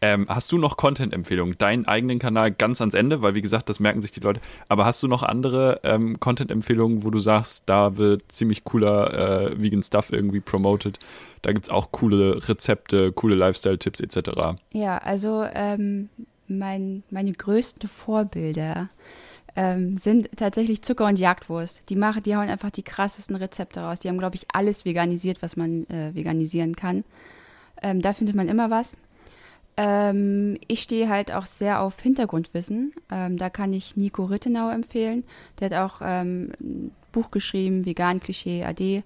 Ähm, 0.00 0.26
hast 0.28 0.52
du 0.52 0.58
noch 0.58 0.76
Content-Empfehlungen? 0.76 1.56
Deinen 1.58 1.86
eigenen 1.86 2.18
Kanal 2.18 2.52
ganz 2.52 2.80
ans 2.80 2.94
Ende, 2.94 3.22
weil 3.22 3.34
wie 3.34 3.42
gesagt, 3.42 3.68
das 3.68 3.80
merken 3.80 4.00
sich 4.00 4.10
die 4.10 4.20
Leute. 4.20 4.40
Aber 4.68 4.84
hast 4.84 5.02
du 5.02 5.08
noch 5.08 5.22
andere 5.22 5.80
ähm, 5.82 6.20
Content-Empfehlungen, 6.20 7.04
wo 7.04 7.10
du 7.10 7.18
sagst, 7.18 7.64
da 7.66 7.96
wird 7.96 8.30
ziemlich 8.30 8.64
cooler 8.64 9.50
äh, 9.52 9.60
Vegan 9.60 9.82
Stuff 9.82 10.12
irgendwie 10.12 10.40
promoted? 10.40 10.98
Da 11.42 11.52
gibt 11.52 11.66
es 11.66 11.70
auch 11.70 11.90
coole 11.90 12.48
Rezepte, 12.48 13.12
coole 13.12 13.34
Lifestyle-Tipps 13.34 14.00
etc. 14.00 14.56
Ja, 14.72 14.98
also 14.98 15.44
ähm, 15.52 16.08
mein, 16.46 17.02
meine 17.10 17.32
größten 17.32 17.88
Vorbilder 17.88 18.88
ähm, 19.54 19.96
sind 19.98 20.30
tatsächlich 20.36 20.82
Zucker 20.82 21.06
und 21.06 21.18
Jagdwurst. 21.18 21.88
Die 21.88 21.96
machen, 21.96 22.22
die 22.22 22.36
hauen 22.36 22.48
einfach 22.48 22.70
die 22.70 22.82
krassesten 22.82 23.36
Rezepte 23.36 23.80
raus. 23.80 24.00
Die 24.00 24.08
haben, 24.08 24.18
glaube 24.18 24.36
ich, 24.36 24.46
alles 24.52 24.84
veganisiert, 24.84 25.42
was 25.42 25.56
man 25.56 25.86
äh, 25.88 26.14
veganisieren 26.14 26.74
kann. 26.74 27.04
Ähm, 27.82 28.00
da 28.00 28.12
findet 28.12 28.36
man 28.36 28.48
immer 28.48 28.70
was. 28.70 28.96
Ähm, 29.76 30.58
ich 30.68 30.82
stehe 30.82 31.08
halt 31.08 31.32
auch 31.32 31.46
sehr 31.46 31.80
auf 31.80 32.00
Hintergrundwissen. 32.00 32.92
Ähm, 33.10 33.36
da 33.38 33.50
kann 33.50 33.72
ich 33.72 33.96
Nico 33.96 34.24
Rittenau 34.24 34.70
empfehlen. 34.70 35.24
Der 35.58 35.70
hat 35.70 35.92
auch 35.92 36.00
ähm, 36.04 36.52
ein 36.60 36.92
Buch 37.10 37.30
geschrieben, 37.30 37.84
Vegan 37.84 38.20
Klischee 38.20 38.64
AD. 38.64 39.02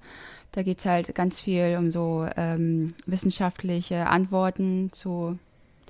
Da 0.53 0.63
geht 0.63 0.79
es 0.79 0.87
halt 0.87 1.15
ganz 1.15 1.41
viel 1.41 1.77
um 1.79 1.91
so 1.91 2.27
ähm, 2.37 2.95
wissenschaftliche 3.05 4.07
Antworten 4.07 4.91
zu 4.93 5.39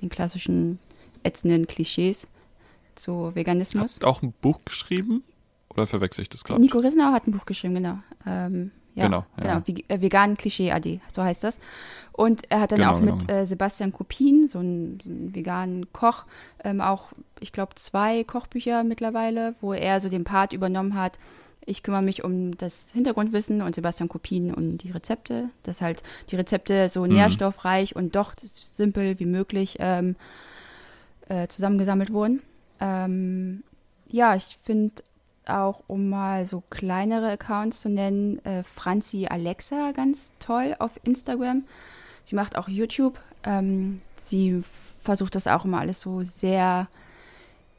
den 0.01 0.09
klassischen 0.09 0.79
ätzenden 1.23 1.67
Klischees 1.67 2.27
zu 2.97 3.33
Veganismus. 3.35 3.83
Hast 3.83 4.03
du 4.03 4.07
auch 4.07 4.21
ein 4.21 4.33
Buch 4.41 4.59
geschrieben? 4.65 5.23
oder 5.69 5.85
verwechsel 5.85 6.23
ich 6.23 6.29
das 6.29 6.43
gerade? 6.43 6.59
Nico 6.59 6.79
Rittenau 6.79 7.11
hat 7.11 7.27
ein 7.27 7.31
Buch 7.31 7.45
geschrieben, 7.45 7.75
genau. 7.75 7.99
Ähm, 8.25 8.71
ja, 8.95 9.05
Genau, 9.05 9.25
ja. 9.43 9.59
genau. 9.59 9.79
Äh, 9.89 10.01
Vegan 10.01 10.35
Klischee 10.35 10.71
AD, 10.71 11.01
so 11.15 11.21
heißt 11.23 11.43
das. 11.43 11.59
Und 12.13 12.49
er 12.49 12.61
hat 12.61 12.71
dann 12.71 12.79
Genau, 12.79 12.93
auch 12.95 12.99
genau. 12.99 13.15
mit 13.17 13.29
äh, 13.29 13.45
Sebastian 13.45 13.91
Kupin, 13.91 14.47
so 14.47 14.57
einen, 14.57 14.99
so 15.03 15.09
einen 15.11 15.35
veganen 15.35 15.93
Koch, 15.93 16.25
ähm, 16.63 16.81
auch, 16.81 17.11
ich 17.39 17.51
glaube, 17.51 17.75
zwei 17.75 18.23
Kochbücher 18.23 18.83
mittlerweile, 18.83 19.53
wo 19.61 19.71
er 19.73 20.01
so 20.01 20.09
den 20.09 20.23
Part 20.23 20.51
übernommen 20.51 20.95
hat. 20.95 21.19
Ich 21.63 21.83
kümmere 21.83 22.01
mich 22.01 22.23
um 22.23 22.57
das 22.57 22.89
Hintergrundwissen 22.93 23.61
und 23.61 23.75
Sebastian 23.75 24.09
Kupin 24.09 24.51
um 24.55 24.79
die 24.79 24.89
Rezepte, 24.89 25.49
dass 25.61 25.79
halt 25.81 26.01
die 26.31 26.37
Rezepte 26.37 26.89
so 26.89 27.01
Mhm. 27.03 27.09
nährstoffreich 27.09 27.95
und 27.95 28.15
doch 28.15 28.33
simpel 28.39 29.19
wie 29.19 29.25
möglich 29.25 29.75
ähm, 29.79 30.15
äh, 31.29 31.47
zusammengesammelt 31.49 32.11
wurden. 32.11 32.41
Ähm, 32.79 33.63
ja, 34.07 34.35
ich 34.35 34.57
finde 34.63 35.03
auch, 35.45 35.83
um 35.87 36.09
mal 36.09 36.45
so 36.45 36.61
kleinere 36.69 37.31
Accounts 37.31 37.81
zu 37.81 37.89
nennen, 37.89 38.43
äh, 38.45 38.63
Franzi 38.63 39.27
Alexa 39.29 39.91
ganz 39.91 40.31
toll 40.39 40.75
auf 40.79 40.99
Instagram. 41.03 41.63
Sie 42.25 42.35
macht 42.35 42.57
auch 42.57 42.67
YouTube. 42.67 43.19
Ähm, 43.43 44.01
sie 44.15 44.63
versucht 45.01 45.35
das 45.35 45.47
auch 45.47 45.65
immer 45.65 45.79
alles 45.79 46.01
so 46.01 46.21
sehr 46.23 46.87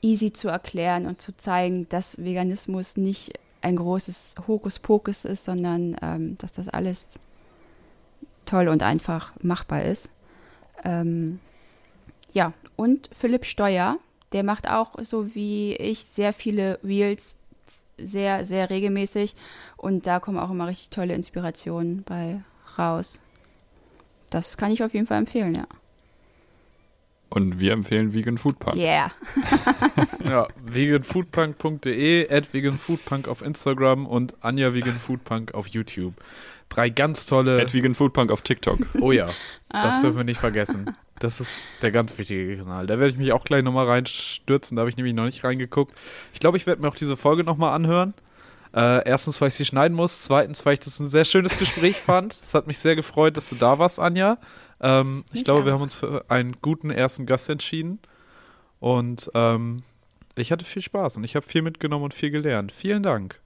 easy 0.00 0.32
zu 0.32 0.48
erklären 0.48 1.06
und 1.06 1.20
zu 1.20 1.36
zeigen, 1.36 1.88
dass 1.88 2.22
Veganismus 2.22 2.96
nicht 2.96 3.38
ein 3.60 3.76
großes 3.76 4.36
Hokuspokus 4.46 5.24
ist, 5.24 5.44
sondern 5.44 5.96
ähm, 6.00 6.38
dass 6.38 6.52
das 6.52 6.68
alles 6.68 7.18
toll 8.46 8.68
und 8.68 8.82
einfach 8.82 9.32
machbar 9.42 9.82
ist. 9.82 10.10
Ähm, 10.84 11.40
ja, 12.32 12.52
und 12.76 13.10
Philipp 13.18 13.44
Steuer, 13.44 13.98
der 14.32 14.42
macht 14.44 14.68
auch 14.68 14.94
so 15.02 15.34
wie 15.34 15.74
ich 15.76 16.00
sehr 16.00 16.32
viele 16.32 16.78
Reels 16.84 17.36
sehr, 18.00 18.44
sehr 18.44 18.70
regelmäßig 18.70 19.34
und 19.76 20.06
da 20.06 20.20
kommen 20.20 20.38
auch 20.38 20.50
immer 20.50 20.68
richtig 20.68 20.90
tolle 20.90 21.14
Inspirationen 21.14 22.04
bei 22.04 22.40
raus. 22.78 23.20
Das 24.30 24.56
kann 24.56 24.70
ich 24.72 24.84
auf 24.84 24.94
jeden 24.94 25.06
Fall 25.06 25.18
empfehlen, 25.18 25.54
ja. 25.54 25.64
Und 27.30 27.58
wir 27.58 27.72
empfehlen 27.72 28.14
Vegan 28.14 28.38
Food 28.38 28.58
Punk. 28.58 28.76
Yeah. 28.76 29.10
Ja, 30.24 30.46
veganfoodpunk.de, 30.64 32.30
at 32.30 32.52
veganfoodpunk 32.52 33.28
auf 33.28 33.42
Instagram 33.42 34.06
und 34.06 34.34
Anja 34.42 34.74
veganfoodpunk 34.74 35.54
auf 35.54 35.66
YouTube. 35.68 36.14
Drei 36.68 36.90
ganz 36.90 37.24
tolle. 37.26 37.60
At 37.62 37.72
Vegan 37.72 37.94
Food 37.94 38.12
Punk 38.12 38.30
auf 38.30 38.42
TikTok. 38.42 38.78
Oh 39.00 39.10
ja, 39.12 39.26
das 39.70 39.96
Ah. 39.98 40.00
dürfen 40.02 40.18
wir 40.18 40.24
nicht 40.24 40.40
vergessen. 40.40 40.94
Das 41.20 41.40
ist 41.40 41.60
der 41.82 41.90
ganz 41.90 42.16
wichtige 42.16 42.56
Kanal. 42.56 42.86
Da 42.86 42.98
werde 42.98 43.10
ich 43.10 43.18
mich 43.18 43.32
auch 43.32 43.44
gleich 43.44 43.62
nochmal 43.62 43.86
reinstürzen. 43.86 44.76
Da 44.76 44.80
habe 44.80 44.90
ich 44.90 44.96
nämlich 44.96 45.14
noch 45.14 45.24
nicht 45.24 45.42
reingeguckt. 45.44 45.94
Ich 46.32 46.40
glaube, 46.40 46.56
ich 46.56 46.66
werde 46.66 46.82
mir 46.82 46.88
auch 46.88 46.94
diese 46.94 47.16
Folge 47.16 47.44
nochmal 47.44 47.74
anhören. 47.74 48.14
Äh, 48.74 49.06
erstens, 49.08 49.40
weil 49.40 49.48
ich 49.48 49.54
sie 49.54 49.64
schneiden 49.64 49.96
muss. 49.96 50.22
Zweitens, 50.22 50.64
weil 50.64 50.74
ich 50.74 50.80
das 50.80 51.00
ein 51.00 51.08
sehr 51.08 51.24
schönes 51.24 51.58
Gespräch 51.58 51.96
fand. 52.00 52.40
Es 52.42 52.54
hat 52.54 52.66
mich 52.66 52.78
sehr 52.78 52.96
gefreut, 52.96 53.36
dass 53.36 53.48
du 53.48 53.56
da 53.56 53.78
warst, 53.78 53.98
Anja. 53.98 54.38
Ähm, 54.80 55.24
ich 55.28 55.34
Mich 55.34 55.44
glaube, 55.44 55.64
wir 55.64 55.72
auch. 55.72 55.76
haben 55.76 55.82
uns 55.82 55.94
für 55.94 56.24
einen 56.28 56.56
guten 56.60 56.90
ersten 56.90 57.26
Gast 57.26 57.48
entschieden. 57.48 57.98
Und 58.78 59.30
ähm, 59.34 59.82
ich 60.36 60.52
hatte 60.52 60.64
viel 60.64 60.82
Spaß 60.82 61.16
und 61.16 61.24
ich 61.24 61.34
habe 61.34 61.44
viel 61.44 61.62
mitgenommen 61.62 62.04
und 62.04 62.14
viel 62.14 62.30
gelernt. 62.30 62.70
Vielen 62.70 63.02
Dank. 63.02 63.40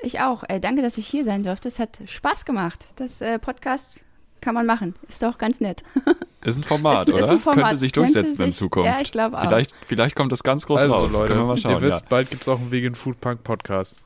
Ich 0.00 0.20
auch. 0.20 0.44
Äh, 0.48 0.60
danke, 0.60 0.82
dass 0.82 0.98
ich 0.98 1.06
hier 1.06 1.24
sein 1.24 1.42
durfte. 1.44 1.68
Es 1.68 1.78
hat 1.78 2.00
Spaß 2.04 2.44
gemacht. 2.44 2.84
Das 2.96 3.20
äh, 3.20 3.38
Podcast 3.38 4.00
kann 4.40 4.54
man 4.54 4.66
machen. 4.66 4.94
Ist 5.08 5.22
doch 5.22 5.38
ganz 5.38 5.60
nett. 5.60 5.82
Ist 6.44 6.56
ein 6.56 6.64
Format, 6.64 7.06
Ist- 7.08 7.16
ist 7.16 7.22
oder? 7.24 7.32
ein 7.32 7.38
Format. 7.38 7.64
Könnte 7.64 7.76
sich 7.78 7.92
Könnte 7.92 8.12
durchsetzen 8.14 8.42
in 8.44 8.52
sich- 8.52 8.56
Zukunft. 8.60 8.86
ja, 8.88 8.98
ich 9.02 9.12
glaube 9.12 9.36
auch. 9.36 9.42
Vielleicht, 9.42 9.74
vielleicht 9.86 10.16
kommt 10.16 10.32
das 10.32 10.42
ganz 10.42 10.64
groß 10.66 10.80
also, 10.82 10.94
raus. 10.94 11.12
Leute, 11.12 11.26
Können 11.28 11.40
wir 11.40 11.46
mal 11.46 11.54
ihr 11.56 11.60
schauen. 11.60 11.80
wisst, 11.82 12.00
Ja. 12.00 12.06
bald 12.08 12.30
gibt 12.30 12.42
es 12.42 12.48
auch 12.48 12.58
einen 12.58 12.70
Vegan 12.70 12.94
Food 12.94 13.20
Punk 13.20 13.42
Podcast. 13.44 14.02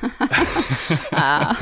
Ah, 1.12 1.54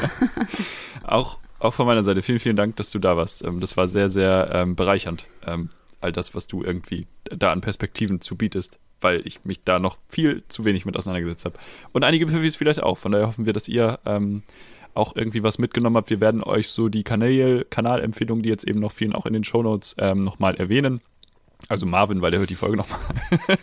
Auch, 1.04 1.38
auch 1.58 1.72
von 1.74 1.86
meiner 1.86 2.02
Seite 2.02 2.22
vielen, 2.22 2.38
vielen 2.38 2.56
Dank, 2.56 2.76
dass 2.76 2.90
du 2.90 2.98
da 2.98 3.16
warst. 3.16 3.44
Ähm, 3.44 3.60
Das 3.60 3.76
war 3.76 3.88
sehr, 3.88 4.08
sehr 4.08 4.50
ähm, 4.52 4.76
bereichernd. 4.76 5.26
Ähm, 5.46 5.70
all 6.00 6.12
das, 6.12 6.34
was 6.34 6.46
du 6.46 6.62
irgendwie 6.62 7.06
da 7.24 7.50
an 7.52 7.60
Perspektiven 7.60 8.20
zu 8.20 8.36
bietest, 8.36 8.78
weil 9.00 9.26
ich 9.26 9.44
mich 9.44 9.64
da 9.64 9.78
noch 9.78 9.96
viel 10.08 10.42
zu 10.48 10.64
wenig 10.64 10.84
mit 10.86 10.96
auseinandergesetzt 10.96 11.44
habe. 11.44 11.58
Und 11.92 12.04
einige 12.04 12.26
Pifis 12.26 12.56
vielleicht 12.56 12.82
auch. 12.82 12.98
Von 12.98 13.12
daher 13.12 13.26
hoffen 13.28 13.46
wir, 13.46 13.52
dass 13.52 13.68
ihr 13.68 13.98
ähm, 14.04 14.42
auch 14.94 15.16
irgendwie 15.16 15.42
was 15.42 15.58
mitgenommen 15.58 15.96
habt. 15.96 16.10
Wir 16.10 16.20
werden 16.20 16.42
euch 16.42 16.68
so 16.68 16.88
die 16.88 17.04
Kanal 17.04 17.66
Kanalempfehlungen, 17.70 18.42
die 18.42 18.48
jetzt 18.48 18.66
eben 18.66 18.80
noch 18.80 18.92
vielen 18.92 19.14
auch 19.14 19.26
in 19.26 19.32
den 19.32 19.44
Shownotes 19.44 19.96
ähm, 19.98 20.22
nochmal 20.22 20.56
erwähnen. 20.56 21.00
Also 21.68 21.86
Marvin, 21.86 22.22
weil 22.22 22.30
der 22.30 22.40
hört 22.40 22.50
die 22.50 22.54
Folge 22.54 22.76
nochmal. 22.76 23.00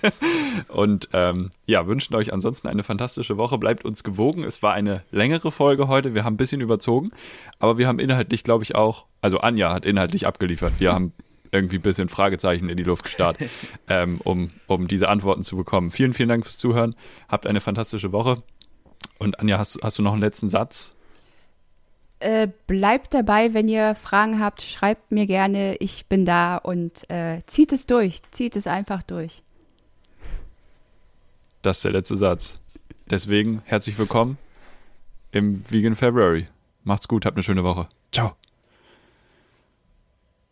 Und 0.68 1.10
ähm, 1.14 1.50
ja, 1.66 1.88
wünschen 1.88 2.14
euch 2.16 2.34
ansonsten 2.34 2.68
eine 2.68 2.84
fantastische 2.84 3.38
Woche. 3.38 3.58
Bleibt 3.58 3.86
uns 3.86 4.04
gewogen. 4.04 4.44
Es 4.44 4.62
war 4.62 4.74
eine 4.74 5.04
längere 5.12 5.52
Folge 5.52 5.88
heute. 5.88 6.14
Wir 6.14 6.24
haben 6.24 6.34
ein 6.34 6.38
bisschen 6.38 6.62
überzogen, 6.62 7.12
aber 7.58 7.78
wir 7.78 7.88
haben 7.88 8.00
inhaltlich, 8.00 8.44
glaube 8.44 8.64
ich, 8.64 8.76
auch, 8.76 9.06
also 9.22 9.40
Anja 9.40 9.74
hat 9.74 9.86
inhaltlich 9.86 10.28
abgeliefert. 10.28 10.74
Wir 10.80 10.94
haben 10.94 11.14
irgendwie 11.52 11.78
ein 11.78 11.82
bisschen 11.82 12.10
Fragezeichen 12.10 12.70
in 12.70 12.78
die 12.78 12.84
Luft 12.84 13.06
gestarrt, 13.06 13.38
ähm, 13.88 14.20
um, 14.24 14.52
um 14.68 14.88
diese 14.88 15.10
Antworten 15.10 15.44
zu 15.44 15.56
bekommen. 15.56 15.90
Vielen, 15.90 16.14
vielen 16.14 16.30
Dank 16.30 16.44
fürs 16.44 16.58
Zuhören. 16.58 16.96
Habt 17.30 17.48
eine 17.48 17.62
fantastische 17.62 18.12
Woche. 18.12 18.44
Und 19.18 19.40
Anja, 19.40 19.58
hast, 19.58 19.80
hast 19.82 19.98
du 19.98 20.04
noch 20.04 20.14
einen 20.14 20.22
letzten 20.22 20.50
Satz? 20.50 20.95
Äh, 22.26 22.50
bleibt 22.68 23.14
dabei, 23.14 23.54
wenn 23.54 23.68
ihr 23.68 23.94
Fragen 23.96 24.40
habt. 24.40 24.64
Schreibt 24.64 25.12
mir 25.12 25.28
gerne. 25.28 25.76
Ich 25.76 26.08
bin 26.08 26.26
da 26.26 26.58
und 26.58 27.10
äh, 27.10 27.42
zieht 27.46 27.72
es 27.72 27.86
durch. 27.86 28.22
Zieht 28.32 28.56
es 28.56 28.68
einfach 28.68 29.04
durch. 29.04 29.44
Das 31.62 31.78
ist 31.78 31.86
der 31.86 31.92
letzte 31.92 32.18
Satz. 32.18 32.60
Deswegen 33.10 33.62
herzlich 33.66 33.98
willkommen 33.98 34.38
im 35.32 35.64
Vegan 35.70 35.96
February. 35.96 36.48
Macht's 36.84 37.08
gut, 37.08 37.26
habt 37.26 37.38
eine 37.38 37.44
schöne 37.44 37.64
Woche. 37.64 37.88
Ciao. 38.12 38.36